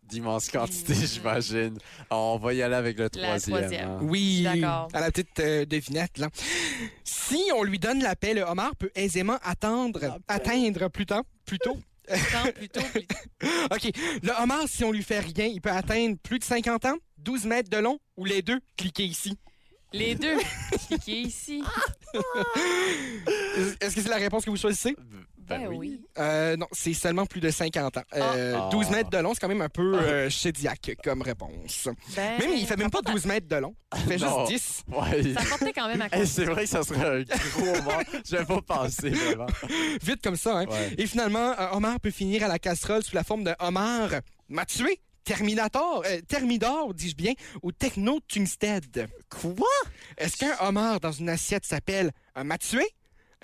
D'immenses 0.08 0.48
quantités, 0.50 0.94
j'imagine. 1.06 1.78
On 2.10 2.36
va 2.38 2.52
y 2.54 2.62
aller 2.62 2.74
avec 2.74 2.98
le 2.98 3.04
La 3.04 3.10
troisième. 3.10 3.56
troisième. 3.58 3.90
hein. 3.90 3.98
Oui, 4.02 4.42
D'accord. 4.42 4.88
à 4.92 5.00
la 5.00 5.10
petite 5.10 5.40
euh, 5.40 5.64
devinette. 5.64 6.18
Là. 6.18 6.28
Si 7.04 7.40
on 7.56 7.62
lui 7.64 7.78
donne 7.78 8.02
la 8.02 8.14
paix, 8.14 8.34
le 8.34 8.42
homard 8.42 8.76
peut 8.76 8.90
aisément 8.94 9.38
attendre, 9.42 10.18
atteindre 10.28 10.88
plutôt, 10.88 11.22
plutôt. 11.46 11.78
Tant 12.06 12.52
plutôt, 12.52 12.82
plutôt. 12.92 13.16
OK, 13.74 13.90
le 14.22 14.42
homard, 14.42 14.64
si 14.68 14.84
on 14.84 14.92
lui 14.92 15.02
fait 15.02 15.20
rien, 15.20 15.46
il 15.46 15.62
peut 15.62 15.70
atteindre 15.70 16.18
plus 16.22 16.38
de 16.38 16.44
50 16.44 16.84
ans, 16.84 16.96
12 17.18 17.46
mètres 17.46 17.70
de 17.70 17.78
long 17.78 17.98
ou 18.18 18.26
les 18.26 18.42
deux. 18.42 18.60
Cliquez 18.76 19.04
ici? 19.06 19.38
Les 19.94 20.14
deux. 20.14 20.36
Cliquez 20.88 21.20
ici. 21.22 21.62
Est-ce 23.80 23.94
que 23.94 24.02
c'est 24.02 24.08
la 24.08 24.16
réponse 24.16 24.44
que 24.44 24.50
vous 24.50 24.56
choisissez? 24.56 24.94
Ben, 25.48 25.66
oui. 25.68 26.00
Euh, 26.18 26.56
non, 26.56 26.66
c'est 26.72 26.94
seulement 26.94 27.26
plus 27.26 27.40
de 27.40 27.50
50 27.50 27.96
ans. 27.98 28.02
Euh, 28.14 28.54
Ah. 28.56 28.68
12 28.70 28.90
mètres 28.90 29.10
de 29.10 29.18
long, 29.18 29.34
c'est 29.34 29.40
quand 29.40 29.48
même 29.48 29.62
un 29.62 29.68
peu 29.68 29.98
euh, 29.98 30.30
chédiaque 30.30 30.92
comme 31.02 31.22
réponse. 31.22 31.88
Ben, 32.16 32.38
Même, 32.38 32.52
il 32.56 32.66
fait 32.66 32.76
même 32.76 32.90
pas 32.90 33.00
ça 33.04 33.12
12 33.12 33.26
mètres 33.26 33.48
de 33.48 33.56
long. 33.56 33.74
Il 33.96 34.02
fait 34.02 34.16
Non. 34.24 34.46
juste 34.46 34.84
10. 34.88 34.94
Ouais. 34.96 35.34
Ça 35.34 35.44
portait 35.48 35.72
quand 35.72 35.88
même 35.88 36.02
à 36.02 36.08
Hey, 36.16 36.26
c'est 36.26 36.44
vrai 36.44 36.64
que 36.64 36.68
ça 36.70 36.82
serait 36.82 37.20
un 37.20 37.22
gros 37.22 37.82
mort. 37.82 38.02
J'avais 38.28 38.44
pas 38.46 38.62
pensé, 38.62 39.10
vraiment. 39.10 39.46
Vite 40.02 40.22
comme 40.22 40.36
ça, 40.36 40.58
hein. 40.60 40.66
Ouais. 40.66 40.94
Et 40.98 41.06
finalement, 41.06 41.58
un 41.58 41.70
homard 41.72 42.00
peut 42.00 42.10
finir 42.10 42.44
à 42.44 42.48
la 42.48 42.58
casserole 42.58 43.02
sous 43.02 43.14
la 43.14 43.24
forme 43.24 43.44
d'un 43.44 43.56
homard 43.58 44.10
m'a 44.48 44.64
tué. 44.66 45.00
Terminator, 45.24 46.02
euh, 46.06 46.20
Thermidor, 46.28 46.92
dis-je 46.92 47.16
bien, 47.16 47.32
ou 47.62 47.72
Techno-Tungsted. 47.72 49.08
Quoi? 49.30 49.66
Est-ce 50.18 50.36
qu'un 50.36 50.54
homard 50.60 51.00
dans 51.00 51.12
une 51.12 51.28
assiette 51.30 51.64
s'appelle 51.64 52.10
un 52.34 52.44
m'a 52.44 52.58
tué, 52.58 52.84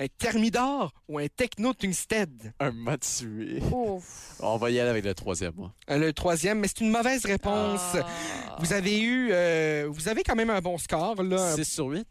un 0.00 0.06
thermidor 0.18 0.92
ou 1.08 1.18
un 1.18 1.26
techno-tungsted? 1.28 2.52
Un 2.58 2.72
Matsui. 2.72 3.60
Ouf. 3.70 4.34
On 4.40 4.56
va 4.56 4.70
y 4.70 4.80
aller 4.80 4.88
avec 4.90 5.04
le 5.04 5.14
troisième, 5.14 5.52
moi. 5.56 5.72
Euh, 5.90 5.98
Le 5.98 6.12
troisième, 6.12 6.58
mais 6.60 6.68
c'est 6.68 6.80
une 6.80 6.90
mauvaise 6.90 7.24
réponse. 7.26 7.80
Ah. 7.94 8.56
Vous 8.60 8.72
avez 8.72 8.98
eu, 9.00 9.28
euh, 9.30 9.86
vous 9.90 10.08
avez 10.08 10.22
quand 10.22 10.34
même 10.36 10.50
un 10.50 10.60
bon 10.60 10.78
score, 10.78 11.22
là. 11.22 11.54
6 11.54 11.64
sur 11.64 11.86
8? 11.86 12.06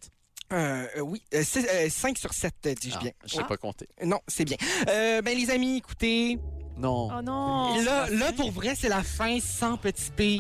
Euh, 0.52 0.86
euh, 0.98 1.00
oui, 1.02 1.22
5 1.32 2.18
sur 2.18 2.34
7, 2.34 2.54
dis-je 2.80 2.96
Ah, 2.96 3.00
bien. 3.04 3.12
Je 3.26 3.36
sais 3.36 3.44
pas 3.44 3.58
compter. 3.58 3.88
Non, 4.04 4.20
c'est 4.28 4.46
bien. 4.46 4.58
Euh, 4.88 5.22
ben, 5.22 5.38
les 5.38 5.50
amis, 5.50 5.78
écoutez, 5.78 6.40
Non. 6.78 7.10
Oh 7.16 7.22
non. 7.24 7.76
là, 7.84 8.10
là, 8.10 8.32
pour 8.34 8.52
vrai, 8.52 8.74
c'est 8.76 8.90
la 8.90 9.04
fin 9.04 9.40
sans 9.40 9.78
petit 9.78 10.12
P. 10.16 10.40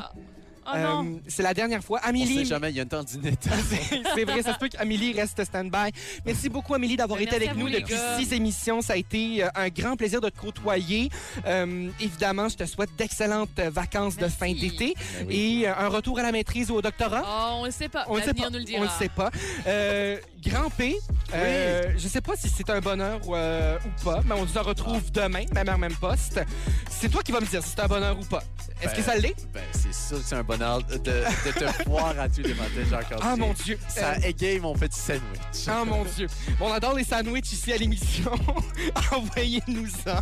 Oh. 0.73 0.77
Euh, 0.77 1.03
c'est 1.27 1.43
la 1.43 1.53
dernière 1.53 1.83
fois. 1.83 1.99
On 2.01 2.03
sait 2.03 2.09
Amélie, 2.09 2.45
jamais, 2.45 2.69
il 2.71 2.75
y 2.75 2.79
a 2.79 2.83
une 2.83 2.89
tendinite. 2.89 3.47
c'est 3.69 4.01
c'est 4.15 4.23
vrai, 4.25 4.41
ça 4.43 4.53
se 4.53 4.59
peut 4.59 4.69
qu'Amélie 4.69 5.13
reste 5.13 5.43
stand-by. 5.43 5.91
Merci 6.25 6.49
beaucoup, 6.49 6.73
Amélie, 6.73 6.95
d'avoir 6.97 7.19
Ben, 7.19 7.27
été 7.27 7.35
avec 7.35 7.55
nous 7.55 7.69
depuis 7.69 7.93
gars. 7.95 8.17
six 8.17 8.33
émissions. 8.33 8.81
Ça 8.81 8.93
a 8.93 8.95
été 8.97 9.43
euh, 9.43 9.47
un 9.55 9.69
grand 9.69 9.95
plaisir 9.95 10.21
de 10.21 10.29
te 10.29 10.37
côtoyer. 10.39 11.09
Euh, 11.45 11.89
évidemment, 11.99 12.49
je 12.49 12.55
te 12.57 12.65
souhaite 12.65 12.89
d'excellentes 12.97 13.59
vacances 13.59 14.17
de 14.17 14.27
fin 14.27 14.51
d'été 14.53 14.93
Ben 15.19 15.27
oui. 15.27 15.61
et 15.63 15.67
un 15.67 15.87
retour 15.87 16.19
à 16.19 16.23
la 16.23 16.31
maîtrise 16.31 16.69
ou 16.71 16.75
au 16.75 16.81
doctorat. 16.81 17.23
Oh, 17.25 17.59
on 17.61 17.65
le 17.65 17.71
sait 17.71 17.89
pas. 17.89 18.05
On 18.07 18.15
le 18.17 18.21
sait 18.23 18.33
pas. 18.33 18.49
nous 18.49 18.59
le 18.59 18.63
dira. 18.63 18.81
On 18.81 18.83
le 18.83 18.89
sait 18.99 19.09
pas. 19.09 19.29
Euh, 19.67 20.17
Grand 20.41 20.69
P, 20.69 20.95
euh, 21.33 21.91
je 21.97 22.07
sais 22.07 22.21
pas 22.21 22.33
si 22.37 22.47
c'est 22.47 22.69
un 22.69 22.79
bonheur 22.79 23.19
euh, 23.27 23.77
ou 23.85 24.03
pas, 24.05 24.21
mais 24.25 24.35
on 24.35 24.47
se 24.47 24.57
retrouve 24.59 25.11
demain, 25.11 25.43
même 25.53 25.67
heure, 25.67 25.77
même 25.77 25.93
poste. 25.95 26.39
C'est 26.89 27.09
toi 27.09 27.21
qui 27.23 27.33
vas 27.33 27.41
me 27.41 27.45
dire 27.45 27.61
si 27.61 27.71
c'est 27.75 27.81
un 27.81 27.87
bonheur 27.87 28.17
ou 28.17 28.23
pas. 28.23 28.41
Est-ce 28.81 28.91
Ben, 28.91 28.95
que 28.95 29.01
ça 29.01 29.15
l'est? 29.17 29.35
Ben, 29.53 29.61
c'est 29.73 29.93
sûr 29.93 30.17
que 30.17 30.23
c'est 30.23 30.35
un 30.35 30.43
bonheur 30.43 30.58
de, 30.59 30.97
de 30.99 31.51
te 31.53 31.83
voir 31.89 32.13
à 32.19 32.27
tous 32.27 32.41
les 32.41 32.53
matins, 32.53 32.83
Jean-Claude. 32.89 33.21
Ah 33.23 33.35
mon 33.37 33.53
Dieu. 33.53 33.77
Ça 33.87 34.11
Euh, 34.11 34.27
égaye 34.27 34.59
mon 34.59 34.73
petit 34.73 34.99
sandwich. 34.99 35.67
Ah 35.67 35.85
mon 35.85 36.03
Dieu. 36.03 36.27
On 36.59 36.71
adore 36.71 36.95
les 36.95 37.03
sandwichs 37.05 37.51
ici 37.53 37.71
à 37.71 37.77
l'émission. 37.77 38.31
Envoyez-nous-en. 39.11 40.19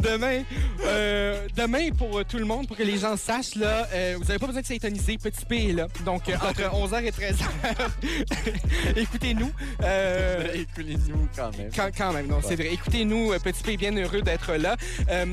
demain, 0.00 0.42
euh, 0.84 1.46
demain 1.56 1.90
pour 1.96 2.18
euh, 2.18 2.24
tout 2.24 2.38
le 2.38 2.44
monde, 2.44 2.66
pour 2.68 2.76
que 2.76 2.82
les 2.84 2.98
gens 2.98 3.16
sachent, 3.16 3.56
là, 3.56 3.88
euh, 3.92 4.14
vous 4.18 4.24
n'avez 4.24 4.38
pas 4.38 4.46
besoin 4.46 4.62
de 4.62 4.66
s'étoniser. 4.66 5.18
Petit 5.18 5.44
P 5.44 5.70
est 5.70 5.72
là. 5.72 5.86
Donc, 6.04 6.22
entre 6.28 6.62
11h 6.72 7.04
et 7.04 7.10
13h. 7.10 7.44
Écoutez-nous. 8.96 9.50
Écoutez-nous 10.54 11.28
quand 11.34 11.56
même. 11.58 11.70
Quand, 11.74 11.88
quand 11.96 12.12
même, 12.12 12.26
non, 12.28 12.40
c'est 12.46 12.54
vrai. 12.56 12.68
Écoutez-nous, 12.72 13.32
Petit 13.40 13.62
P 13.62 13.72
est 13.74 13.76
bien 13.76 13.96
heureux 13.96 14.22
d'être 14.22 14.54
là. 14.54 14.76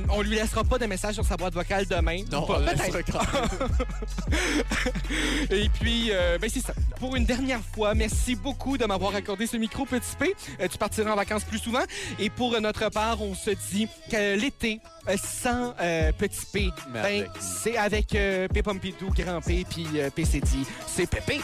On 0.10 0.22
lui 0.22 0.36
laissera 0.36 0.64
pas 0.64 0.78
de 0.80 0.86
message 0.86 1.16
sur 1.16 1.26
sa 1.26 1.38
boîte 1.38 1.54
vocale 1.54 1.86
demain. 1.86 2.24
Non, 2.32 2.46
peut-être. 2.46 3.18
Et 5.52 5.70
puis, 5.70 6.10
euh, 6.12 6.38
ben 6.40 6.50
c'est 6.50 6.62
ça. 6.62 6.74
Pour 7.00 7.16
une 7.16 7.26
dernière 7.26 7.62
fois, 7.74 7.94
merci 7.94 8.36
beaucoup 8.36 8.78
de 8.78 8.86
m'avoir 8.86 9.16
accordé 9.16 9.48
ce 9.48 9.58
micro, 9.58 9.86
Petit 9.86 10.16
P. 10.18 10.36
Euh, 10.60 10.68
tu 10.68 10.78
partiras 10.78 11.12
en 11.12 11.16
vacances 11.16 11.44
plus 11.44 11.60
souvent. 11.60 11.84
Et 12.20 12.30
pour 12.30 12.60
notre 12.60 12.90
part, 12.90 13.22
on 13.22 13.36
se 13.36 13.52
dit 13.72 13.88
que 14.12 14.36
l'été, 14.40 14.80
euh, 15.10 15.16
sans 15.18 15.74
euh, 15.82 16.12
Petit 16.12 16.46
P, 16.52 16.70
ben, 16.92 17.00
avec. 17.00 17.30
c'est 17.40 17.78
avec 17.78 18.16
euh, 18.16 18.48
P. 18.48 18.62
Pompidou, 18.62 19.10
Grand 19.16 19.42
P, 19.42 19.66
puis 19.70 19.88
euh, 19.96 20.10
PCD. 20.10 20.48
C'est 20.88 21.08
Pépé. 21.10 21.40